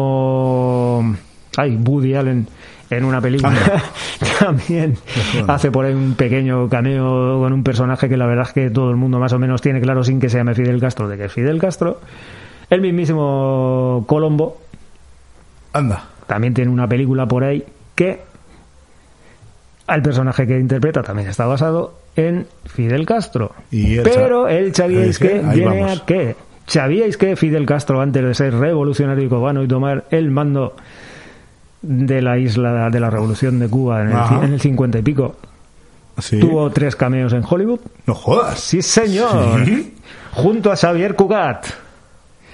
mismísimo, 0.03 1.15
ay, 1.57 1.77
Woody 1.77 2.15
Allen, 2.15 2.47
en 2.89 3.05
una 3.05 3.21
película 3.21 3.53
también 4.39 4.97
hace 5.49 5.71
por 5.71 5.85
ahí 5.87 5.95
un 5.95 6.15
pequeño 6.15 6.69
cameo 6.69 7.41
con 7.41 7.53
un 7.53 7.63
personaje 7.63 8.09
que 8.09 8.17
la 8.17 8.27
verdad 8.27 8.47
es 8.49 8.53
que 8.53 8.71
todo 8.71 8.91
el 8.91 8.97
mundo 8.97 9.19
más 9.19 9.33
o 9.33 9.39
menos 9.39 9.61
tiene 9.63 9.81
claro 9.81 10.05
sin 10.05 10.21
que 10.21 10.29
se 10.29 10.39
llame 10.39 10.55
Fidel 10.55 10.81
Castro 10.81 11.09
de 11.09 11.17
que 11.17 11.25
es 11.27 11.33
Fidel 11.33 11.59
Castro. 11.59 12.01
El 12.71 12.81
mismísimo 12.81 14.05
Colombo 14.07 14.59
Anda. 15.75 16.05
También 16.33 16.55
tiene 16.55 16.71
una 16.71 16.89
película 16.89 17.27
por 17.27 17.45
ahí 17.45 17.63
que 17.95 18.21
al 19.87 20.01
personaje 20.01 20.47
que 20.47 20.59
interpreta 20.59 21.03
también 21.03 21.29
está 21.29 21.45
basado 21.45 21.93
en 22.17 22.47
Fidel 22.65 23.05
Castro. 23.05 23.53
Y 23.71 23.99
el 23.99 24.03
Pero 24.05 24.49
él, 24.49 24.75
¿sabíais 24.75 25.19
que 25.19 25.41
viene 25.53 25.81
vamos. 25.83 26.01
a 26.01 26.07
qué? 26.07 26.35
¿Sabíais 26.67 27.19
que 27.19 27.37
Fidel 27.37 27.67
Castro, 27.67 28.01
antes 28.01 28.25
de 28.25 28.33
ser 28.33 28.55
revolucionario 28.55 29.29
cubano 29.29 29.63
y 29.63 29.69
tomar 29.69 30.07
el 30.11 30.31
mando 30.31 30.75
de 31.83 32.23
la 32.23 32.39
isla 32.39 32.89
de 32.89 32.99
la 33.01 33.11
revolución 33.11 33.59
de 33.59 33.69
Cuba 33.69 34.01
en 34.01 34.09
el, 34.13 34.45
en 34.45 34.53
el 34.55 34.61
50 34.61 35.01
y 35.01 35.03
pico, 35.03 35.37
Sí. 36.19 36.41
tuvo 36.41 36.71
tres 36.71 36.97
cameos 36.97 37.35
en 37.35 37.43
Hollywood? 37.47 37.81
No 38.07 38.15
jodas. 38.15 38.59
Sí, 38.59 38.81
señor. 38.81 39.67
¿Sí? 39.67 39.95
Junto 40.33 40.73
a 40.73 40.77
Xavier 40.77 41.15
Cugat. 41.15 41.67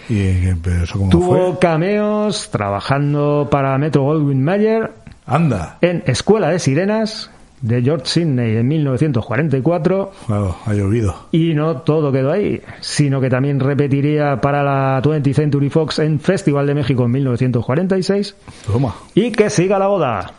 ¿Y 0.08 0.20
eh, 0.20 0.56
pero 0.62 0.84
eso 0.84 0.98
cómo 0.98 1.10
Tuvo 1.10 1.50
fue? 1.52 1.58
cameos 1.58 2.48
trabajando 2.50 3.48
para 3.50 3.76
Metro 3.78 4.02
Goldwyn 4.02 4.42
Mayer 4.42 4.90
Anda. 5.26 5.76
en 5.82 6.02
Escuela 6.06 6.48
de 6.48 6.58
Sirenas 6.58 7.30
de 7.60 7.82
George 7.82 8.06
Sidney 8.06 8.56
en 8.56 8.68
1944 8.68 10.12
Claro, 10.26 10.56
ha 10.64 10.72
llovido. 10.74 11.14
y 11.32 11.54
no 11.54 11.78
todo 11.78 12.12
quedó 12.12 12.32
ahí, 12.32 12.62
sino 12.80 13.20
que 13.20 13.28
también 13.28 13.58
repetiría 13.60 14.40
para 14.40 14.62
la 14.62 15.02
20th 15.02 15.34
Century 15.34 15.68
Fox 15.68 15.98
en 15.98 16.20
Festival 16.20 16.66
de 16.66 16.74
México 16.74 17.04
en 17.04 17.10
1946 17.10 18.36
Toma. 18.66 18.94
y 19.14 19.32
que 19.32 19.50
siga 19.50 19.78
la 19.78 19.88
boda. 19.88 20.32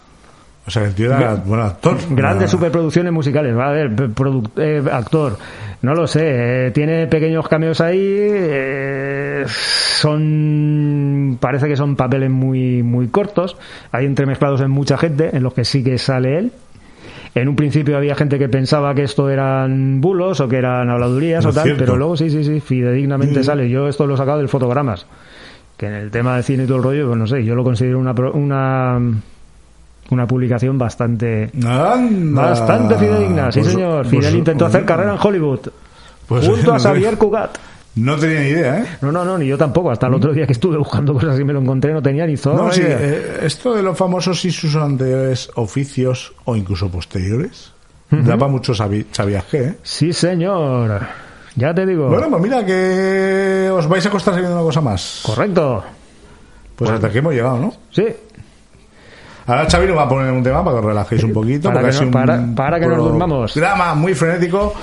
O 0.66 0.72
sea, 0.72 0.84
que 0.84 0.90
el 0.90 0.96
tío 0.96 1.08
era 1.08 1.34
buen 1.36 1.62
actor. 1.62 1.98
Grandes 2.12 2.52
superproducciones 2.52 3.12
musicales, 3.12 3.58
va 3.58 3.70
a 3.70 3.72
ver, 3.72 3.92
eh, 4.58 4.84
actor, 4.92 5.38
no 5.82 5.94
lo 5.96 6.08
sé, 6.08 6.68
eh, 6.68 6.72
tiene 6.72 7.08
pequeños 7.08 7.48
cameos 7.48 7.80
ahí, 7.82 8.00
eh, 8.02 9.46
son, 9.48 11.38
parece 11.40 11.68
que 11.68 11.76
son 11.76 11.96
papeles 11.96 12.30
muy, 12.30 12.84
muy 12.84 13.08
cortos, 13.08 13.58
hay 13.92 14.06
entremezclados 14.06 14.62
en 14.62 14.72
mucha 14.72 14.98
gente, 14.98 15.36
en 15.36 15.44
los 15.44 15.54
que 15.54 15.66
sí 15.66 15.84
que 15.84 15.98
sale 15.98 16.38
él. 16.38 16.52
En 17.36 17.48
un 17.48 17.56
principio 17.56 17.96
había 17.96 18.16
gente 18.16 18.40
que 18.40 18.50
pensaba 18.50 18.96
que 18.96 19.04
esto 19.04 19.30
eran 19.30 20.02
bulos 20.02 20.40
o 20.42 20.48
que 20.50 20.58
eran 20.58 20.90
habladurías 20.90 21.44
No 21.44 21.52
o 21.52 21.54
tal, 21.54 21.64
cierto. 21.66 21.84
pero 21.84 21.96
luego 21.96 22.18
sí, 22.18 22.30
sí, 22.30 22.44
sí, 22.44 22.60
fidedignamente 22.60 23.36
Sí. 23.36 23.44
sale. 23.44 23.70
Yo 23.70 23.88
esto 23.88 24.08
lo 24.08 24.16
he 24.16 24.18
sacado 24.18 24.40
del 24.40 24.50
fotogramas, 24.50 25.06
que 25.78 25.86
en 25.86 25.94
el 25.94 26.10
tema 26.12 26.36
de 26.38 26.44
cine 26.44 26.64
y 26.64 26.68
todo 26.68 26.78
el 26.78 26.84
rollo, 26.84 27.06
pues 27.08 27.20
no 27.20 27.28
sé, 27.28 27.44
yo 27.46 27.54
lo 27.56 27.64
considero 27.64 28.00
una, 28.00 28.16
pro- 28.16 28.34
una, 28.34 29.00
una 30.12 30.26
publicación 30.28 30.78
bastante, 30.78 31.52
Anda. 31.66 32.42
Bastante 32.50 32.96
fidedigna, 32.96 33.52
sí 33.52 33.60
Pues- 33.62 33.72
señor. 33.74 34.02
pues- 34.04 34.10
Fidel 34.10 34.36
intentó 34.38 34.66
pues- 34.66 34.76
hacer 34.76 34.86
carrera 34.86 35.14
en 35.14 35.20
Hollywood. 35.22 35.60
pues- 36.28 36.48
junto 36.48 36.74
a 36.74 36.80
Xavier. 36.80 37.18
Cugat. 37.18 37.58
No 37.96 38.16
tenía 38.18 38.40
ni 38.42 38.48
idea, 38.50 38.80
¿eh? 38.80 38.86
No, 39.02 39.12
no, 39.12 39.26
no, 39.26 39.38
ni 39.38 39.48
yo 39.48 39.58
tampoco. 39.58 39.92
Hasta 39.92 40.08
el 40.08 40.14
otro 40.14 40.32
día 40.32 40.46
que 40.46 40.54
estuve 40.54 40.78
buscando 40.78 41.14
cosas 41.14 41.38
y 41.40 41.44
me 41.44 41.52
lo 41.54 41.60
encontré, 41.60 41.92
no 41.92 42.02
tenía 42.02 42.26
ni 42.28 42.38
zorra 42.38 42.64
No, 42.66 42.72
sí, 42.72 42.82
eh, 42.86 43.40
esto 43.42 43.74
de 43.74 43.82
los 43.84 43.98
famosos 43.98 44.46
y 44.46 44.52
sus 44.52 44.76
anteriores 44.76 45.50
oficios 45.56 46.34
o 46.46 46.56
incluso 46.56 46.88
posteriores 46.90 47.74
da 48.12 48.38
para 48.38 48.52
mucho 48.52 48.74
sabi- 48.74 49.06
sabiaje, 49.12 49.64
¿eh? 49.64 49.76
Sí, 49.84 50.14
señor. 50.14 51.02
Ya 51.56 51.74
te 51.74 51.86
digo. 51.86 52.08
Bueno, 52.08 52.30
pues 52.30 52.42
mira 52.42 52.66
que 52.66 53.70
os 53.74 53.88
vais 53.88 54.06
a 54.06 54.10
costar 54.10 54.34
sabiendo 54.36 54.56
una 54.56 54.64
cosa 54.66 54.82
más. 54.82 55.22
Correcto. 55.26 55.84
Pues 56.76 56.90
hasta 56.92 57.08
aquí 57.08 57.18
hemos 57.18 57.34
llegado, 57.34 57.58
¿no? 57.60 57.74
Sí. 57.92 58.06
Ahora 59.50 59.66
Xavi 59.70 59.88
nos 59.88 59.98
va 59.98 60.04
a 60.04 60.10
poner 60.10 60.32
un 60.32 60.44
tema 60.44 60.64
para 60.64 60.76
que 60.76 60.80
os 60.80 60.86
relajéis 60.86 61.24
un 61.24 61.34
poquito. 61.34 61.70
Para 61.70 61.82
que 61.82 61.88
ha 61.88 61.92
sido 61.92 62.06
no- 62.06 62.12
para- 62.12 62.36
un 62.36 62.56
para 62.56 62.80
que 62.80 62.88
nos 62.88 62.98
durmamos. 63.00 63.54
Drama 63.56 63.96
muy 63.96 64.14
frenético, 64.14 64.74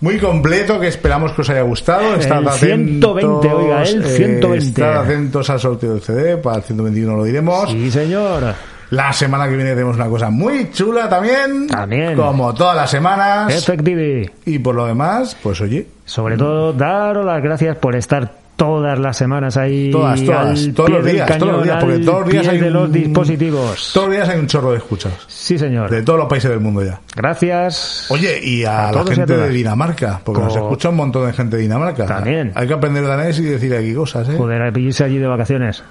muy 0.00 0.18
completo, 0.18 0.78
que 0.80 0.88
esperamos 0.88 1.32
que 1.32 1.42
os 1.42 1.50
haya 1.50 1.62
gustado. 1.62 2.16
Estad 2.16 2.38
El 2.40 2.48
atentos, 2.48 3.18
120, 3.18 3.48
oiga, 3.54 3.82
el 3.82 4.02
eh, 4.02 4.16
120. 4.16 4.56
estad 4.68 4.96
atentos 5.04 5.48
al 5.50 5.60
sorteo 5.60 5.92
del 5.94 6.02
CD, 6.02 6.36
para 6.36 6.56
el 6.56 6.62
121 6.62 7.16
lo 7.16 7.24
diremos. 7.24 7.70
Sí, 7.70 7.90
señor. 7.90 8.54
La 8.90 9.10
semana 9.14 9.48
que 9.48 9.56
viene 9.56 9.70
tenemos 9.70 9.96
una 9.96 10.06
cosa 10.08 10.28
muy 10.28 10.70
chula 10.70 11.08
también. 11.08 11.66
También. 11.66 12.14
Como 12.14 12.52
todas 12.52 12.76
las 12.76 12.90
semanas. 12.90 13.54
Efectivi. 13.54 14.30
Y 14.44 14.58
por 14.58 14.74
lo 14.74 14.84
demás, 14.86 15.34
pues 15.42 15.62
oye, 15.62 15.86
Sobre 16.04 16.36
todo, 16.36 16.74
daros 16.74 17.24
las 17.24 17.42
gracias 17.42 17.74
por 17.78 17.96
estar 17.96 18.41
todas 18.56 18.98
las 18.98 19.16
semanas 19.16 19.56
ahí 19.56 19.90
todas, 19.90 20.22
todas, 20.24 20.46
al 20.66 20.74
todos 20.74 20.86
pie 20.88 20.96
los 20.96 21.04
del 21.04 21.14
días, 21.16 21.28
cañón, 21.28 21.40
todos 21.40 21.52
los 21.56 21.64
días, 21.64 21.78
porque 21.84 21.98
todos 21.98 22.20
los 22.20 22.28
días 22.30 22.48
hay 22.48 22.58
de 22.58 22.70
los 22.70 22.86
un- 22.86 22.92
dispositivos. 22.92 23.90
todos 23.94 24.06
los 24.08 24.16
días 24.16 24.28
hay 24.28 24.38
un 24.38 24.46
chorro 24.46 24.70
de 24.72 24.76
escuchas. 24.78 25.12
Sí, 25.26 25.58
señor. 25.58 25.90
De 25.90 26.02
todos 26.02 26.18
los 26.18 26.28
países 26.28 26.50
del 26.50 26.60
mundo 26.60 26.84
ya. 26.84 27.00
Gracias. 27.16 28.06
Oye, 28.10 28.38
y 28.42 28.64
a, 28.64 28.88
A 28.88 28.92
la 28.92 29.04
gente 29.04 29.36
de. 29.36 29.48
Dinamarca, 29.48 30.20
porque 30.24 30.42
nos 30.42 30.54
escucha 30.54 30.88
un 30.90 30.96
montón 30.96 31.26
de 31.26 31.32
gente 31.32 31.56
de 31.56 31.62
Dinamarca. 31.62 32.06
También. 32.06 32.52
Hay 32.54 32.66
que 32.68 32.74
aprender 32.74 33.04
danés 33.06 33.38
y 33.40 33.42
decir 33.44 33.74
aquí 33.74 33.94
cosas, 33.94 34.28
¿eh? 34.28 34.34
Joder, 34.36 34.62
a 34.62 34.68
irse 34.78 35.02
allí 35.04 35.18
de 35.18 35.26
vacaciones. 35.26 35.82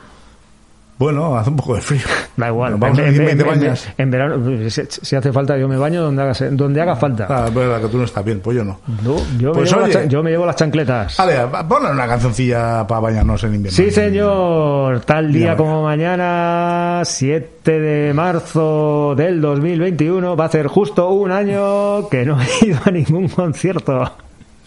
Bueno, 1.01 1.35
hace 1.35 1.49
un 1.49 1.55
poco 1.55 1.73
de 1.75 1.81
frío. 1.81 2.01
Da 2.37 2.47
igual. 2.47 2.75
Vamos 2.77 2.97
en, 2.99 3.03
a 3.05 3.07
decir 3.07 3.21
en- 3.21 3.27
20 3.27 3.43
en- 3.43 3.49
en- 3.53 3.59
bañas. 3.59 3.87
en 3.97 4.11
verano, 4.11 4.69
si, 4.69 4.81
si 4.89 5.15
hace 5.15 5.33
falta, 5.33 5.57
yo 5.57 5.67
me 5.67 5.75
baño 5.77 6.01
donde 6.03 6.21
haga, 6.21 6.33
donde 6.51 6.79
haga 6.81 6.95
falta. 6.95 7.25
Ah, 7.29 7.45
es 7.47 7.53
verdad 7.53 7.81
que 7.81 7.87
tú 7.87 7.97
no 7.97 8.03
estás 8.03 8.23
bien, 8.23 8.39
pues 8.39 8.55
yo 8.57 8.63
no. 8.63 8.79
No, 9.03 9.15
yo, 9.39 9.51
Pues 9.51 9.71
me 9.71 9.77
llevo 9.77 9.85
oye. 9.85 9.93
las, 9.95 10.07
yo 10.09 10.23
me 10.23 10.29
llevo 10.31 10.45
las 10.45 10.55
chancletas. 10.55 11.17
Vale, 11.17 11.39
ponle 11.67 11.89
una 11.91 12.07
cancioncilla 12.07 12.85
para 12.87 13.01
bañarnos 13.01 13.43
en 13.43 13.55
invierno. 13.55 13.75
Sí, 13.75 13.89
señor. 13.91 14.99
Tal 15.01 15.33
día 15.33 15.57
como 15.57 15.83
mañana, 15.83 17.01
7 17.03 17.79
de 17.79 18.13
marzo 18.13 19.13
del 19.15 19.41
2021, 19.41 20.35
va 20.35 20.45
a 20.45 20.49
ser 20.49 20.67
justo 20.67 21.09
un 21.09 21.31
año 21.31 22.07
que 22.09 22.23
no 22.25 22.37
he 22.41 22.65
ido 22.67 22.79
a 22.85 22.91
ningún 22.91 23.27
concierto. 23.27 24.11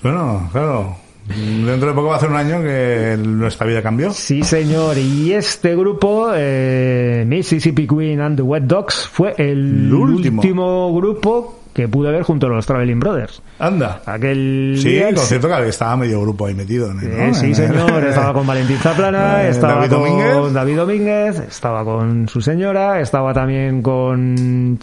Bueno, 0.02 0.48
claro. 0.52 0.96
Dentro 1.26 1.88
de 1.88 1.94
poco 1.94 2.08
va 2.08 2.16
a 2.16 2.20
ser 2.20 2.28
un 2.30 2.36
año 2.36 2.60
que 2.62 3.16
nuestra 3.18 3.66
vida 3.66 3.82
cambió. 3.82 4.10
Sí, 4.10 4.42
señor. 4.42 4.98
Y 4.98 5.32
este 5.32 5.74
grupo, 5.74 6.28
eh, 6.34 7.24
Mississippi 7.26 7.86
Queen 7.86 8.20
and 8.20 8.36
the 8.36 8.42
Wet 8.42 8.64
Dogs, 8.64 9.08
fue 9.10 9.34
el 9.38 9.86
El 9.86 9.94
último. 9.94 10.42
último 10.42 10.94
grupo 10.94 11.60
que 11.72 11.88
pude 11.88 12.12
ver 12.12 12.22
junto 12.22 12.46
a 12.46 12.50
los 12.50 12.66
Traveling 12.66 13.00
Brothers. 13.00 13.42
Anda. 13.58 14.02
Aquel 14.06 14.76
Sí, 14.78 14.90
día- 14.90 15.12
concierto 15.14 15.48
que 15.48 15.68
estaba 15.68 15.96
medio 15.96 16.20
grupo 16.20 16.46
ahí 16.46 16.54
metido. 16.54 16.92
¿no? 16.92 17.00
Eh, 17.02 17.32
sí, 17.34 17.54
señor. 17.54 18.04
Estaba 18.04 18.32
con 18.34 18.46
Valentín 18.46 18.76
Zaplana, 18.76 19.42
Eh, 19.44 19.48
estaba 19.48 19.74
David 19.86 19.90
con 19.90 20.00
Domínguez. 20.02 20.52
David 20.52 20.76
Domínguez, 20.76 21.38
estaba 21.40 21.84
con 21.84 22.28
su 22.28 22.40
señora, 22.42 23.00
estaba 23.00 23.32
también 23.34 23.82
con 23.82 24.78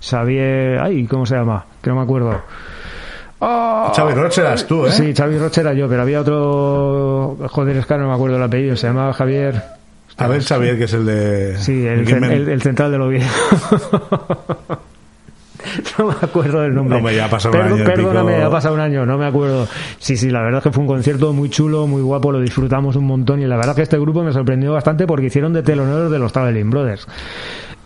Xavier... 0.00 0.78
Ay, 0.78 1.06
¿cómo 1.06 1.26
se 1.26 1.34
llama? 1.36 1.64
Que 1.82 1.90
no 1.90 1.96
me 1.96 2.02
acuerdo. 2.02 2.40
Ah, 3.40 3.92
Xavi 3.94 4.14
Roche 4.14 4.40
eras 4.40 4.66
tú, 4.66 4.86
¿eh? 4.86 4.92
Sí, 4.92 5.12
Xavi 5.14 5.38
Roche 5.38 5.60
era 5.60 5.74
yo, 5.74 5.88
pero 5.88 6.02
había 6.02 6.20
otro... 6.20 7.36
Joder, 7.50 7.76
es 7.76 7.86
que 7.86 7.98
no 7.98 8.08
me 8.08 8.14
acuerdo 8.14 8.36
el 8.36 8.42
apellido. 8.42 8.76
Se 8.76 8.86
llamaba 8.86 9.12
Javier... 9.12 9.62
A 10.18 10.28
ver, 10.28 10.42
Xavier, 10.42 10.78
que 10.78 10.84
es 10.84 10.92
el 10.94 11.04
de... 11.04 11.58
Sí, 11.58 11.86
el, 11.86 12.06
que 12.06 12.14
cen- 12.16 12.20
me- 12.20 12.34
el- 12.34 12.48
el 12.48 12.62
central 12.62 12.90
de 12.92 12.98
Oviedo. 12.98 13.26
no 15.98 16.06
me 16.06 16.14
acuerdo 16.22 16.60
del 16.62 16.74
nombre. 16.74 16.96
Hombre, 16.96 17.16
ya 17.16 17.26
ha 17.26 17.30
pasado 17.30 17.54
un 17.58 17.62
año 17.62 17.84
Perdóname, 17.84 18.34
pico. 18.36 18.46
ha 18.46 18.50
pasado 18.50 18.74
un 18.74 18.80
año, 18.80 19.04
no 19.04 19.18
me 19.18 19.26
acuerdo. 19.26 19.68
Sí, 19.98 20.16
sí, 20.16 20.30
la 20.30 20.40
verdad 20.42 20.58
es 20.58 20.64
que 20.64 20.70
fue 20.72 20.80
un 20.82 20.88
concierto 20.88 21.32
muy 21.34 21.50
chulo, 21.50 21.86
muy 21.86 22.00
guapo, 22.02 22.32
lo 22.32 22.40
disfrutamos 22.40 22.96
un 22.96 23.04
montón 23.04 23.42
y 23.42 23.46
la 23.46 23.56
verdad 23.56 23.74
que 23.76 23.82
este 23.82 23.98
grupo 23.98 24.22
me 24.22 24.32
sorprendió 24.32 24.72
bastante 24.72 25.06
porque 25.06 25.26
hicieron 25.26 25.52
de 25.52 25.62
teloneros 25.62 26.10
de 26.10 26.18
los 26.18 26.32
Traveling 26.32 26.70
Brothers. 26.70 27.06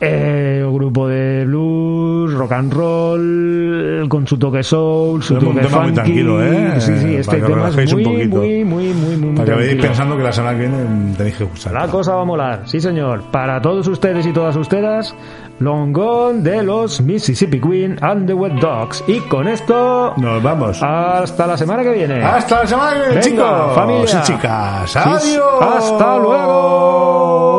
Eh, 0.03 0.65
un 0.67 0.75
grupo 0.75 1.09
de 1.09 1.45
blues, 1.45 2.33
rock 2.33 2.53
and 2.53 2.73
roll, 2.73 4.07
con 4.09 4.27
su 4.27 4.39
toque 4.39 4.63
soul, 4.63 5.23
su 5.23 5.37
Es 5.37 5.43
un 5.43 5.49
toque 5.51 5.61
tema 5.67 5.77
muy 5.77 5.87
funky. 5.89 5.95
tranquilo, 5.95 6.43
¿eh? 6.43 6.81
Sí, 6.81 6.93
sí, 6.99 7.15
este 7.17 7.37
tema 7.37 7.69
es 7.69 7.93
un 7.93 8.03
muy, 8.03 8.27
muy, 8.27 8.29
muy, 8.29 8.65
muy, 8.65 8.95
muy, 8.95 9.17
muy 9.17 9.35
Para 9.37 9.45
que 9.45 9.55
vayáis 9.61 9.83
pensando 9.83 10.17
que 10.17 10.23
la 10.23 10.33
semana 10.33 10.59
que 10.59 10.67
viene 10.69 11.15
tenéis 11.19 11.37
que 11.37 11.45
escuchar. 11.45 11.73
La 11.75 11.87
cosa 11.89 12.15
va 12.15 12.23
a 12.23 12.25
molar, 12.25 12.63
sí 12.65 12.81
señor. 12.81 13.25
Para 13.31 13.61
todos 13.61 13.87
ustedes 13.89 14.25
y 14.27 14.33
todas 14.33 14.57
ustedes, 14.57 15.15
Long 15.59 15.93
Gone 15.95 16.41
de 16.41 16.63
los 16.63 17.03
Mississippi 17.03 17.61
Queen 17.61 17.99
and 18.01 18.27
the 18.27 18.33
Wet 18.33 18.55
Dogs. 18.55 19.05
Y 19.07 19.19
con 19.29 19.49
esto, 19.49 20.15
Nos 20.17 20.43
vamos. 20.43 20.83
hasta 20.83 21.47
la 21.47 21.59
semana 21.59 21.83
que 21.83 21.91
viene. 21.93 22.25
Hasta 22.25 22.61
la 22.63 22.67
semana 22.67 22.93
que 22.93 22.99
viene, 23.01 23.15
Venga, 23.17 23.21
chicos. 23.23 23.75
familia. 23.75 24.05
y 24.19 24.23
chicas. 24.23 24.97
Adiós. 24.97 25.61
Hasta 25.61 26.17
luego. 26.19 27.50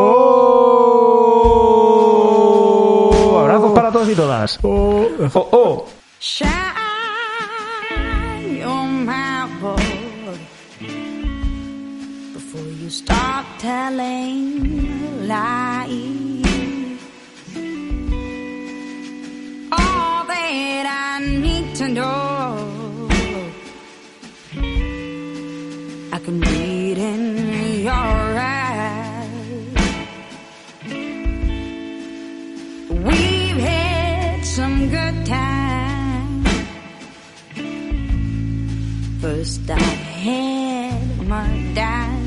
Todos 4.02 4.10
y 4.10 4.16
todas. 4.16 4.60
Oh, 4.64 5.08
oh. 5.52 5.86
Shine 6.20 6.58
your 8.58 8.86
mouth 8.86 9.78
before 12.34 12.68
you 12.82 12.90
start 12.90 13.46
telling 13.60 15.28
lies. 15.28 16.98
All 19.72 20.26
that 20.26 20.86
I 20.88 21.20
need 21.26 21.76
to 21.76 21.88
know, 21.88 22.41
First 39.42 39.72
I 39.72 39.80
had 39.80 41.28
my 41.28 41.50
doubt, 41.74 42.22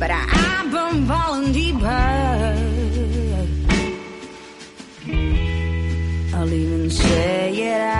but 0.00 0.10
I've 0.10 0.72
been 0.72 1.06
falling 1.06 1.52
deeper. 1.52 1.86
I'll 6.34 6.52
even 6.52 6.90
say 6.90 7.54
it 7.54 7.80
out 7.80 7.99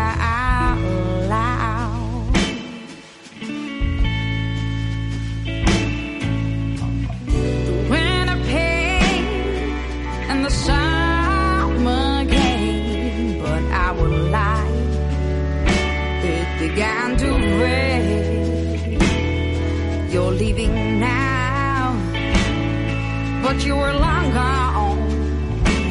but 23.52 23.66
you 23.66 23.74
were 23.74 23.92
long 23.94 24.30
gone 24.32 24.98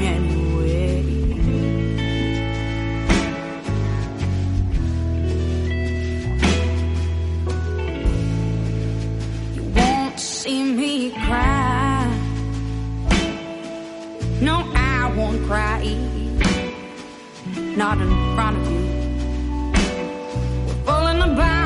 anyway. 0.01 1.01
You 9.55 9.63
won't 9.75 10.17
see 10.17 10.63
me 10.63 11.11
cry. 11.11 12.07
No, 14.39 14.55
I 14.73 15.13
won't 15.17 15.45
cry. 15.45 15.83
Not 17.75 17.97
in 17.99 18.11
front 18.35 18.55
of 18.57 18.71
you. 18.71 18.83
We're 20.65 20.83
falling 20.85 21.21
apart. 21.29 21.58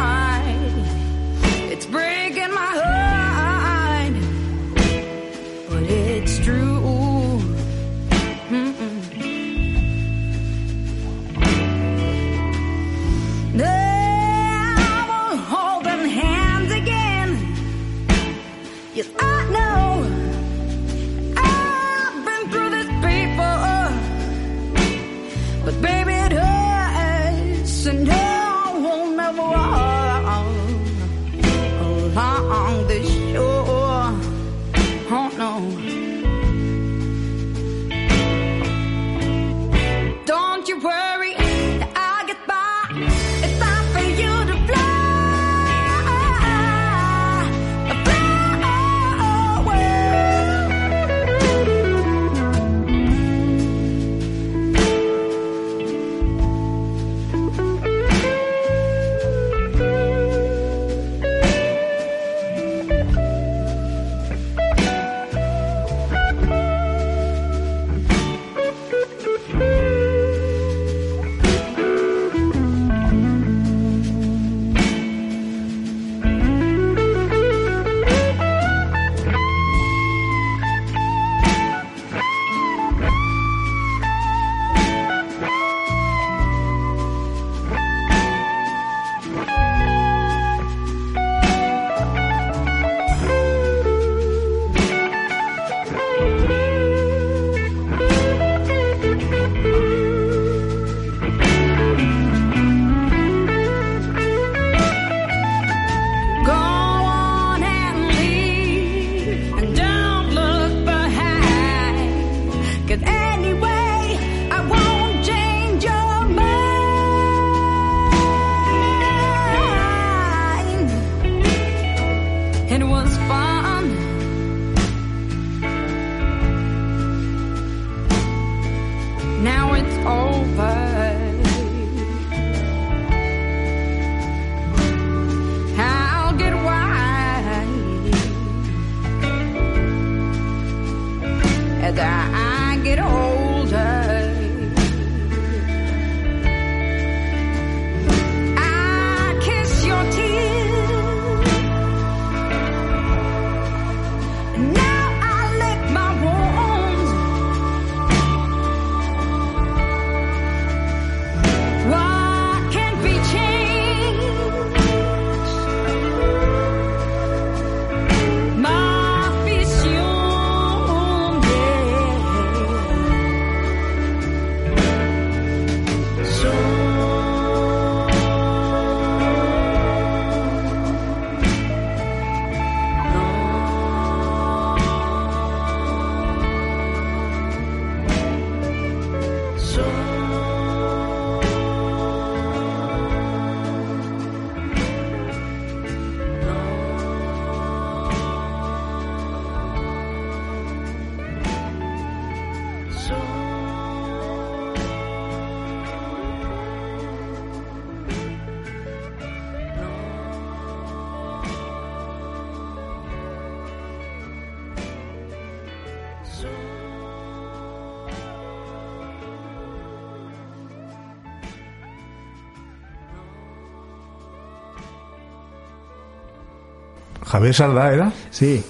Javier 227.34 227.56
Sardá 227.56 227.92
era. 227.92 228.14
Sí, 228.30 228.64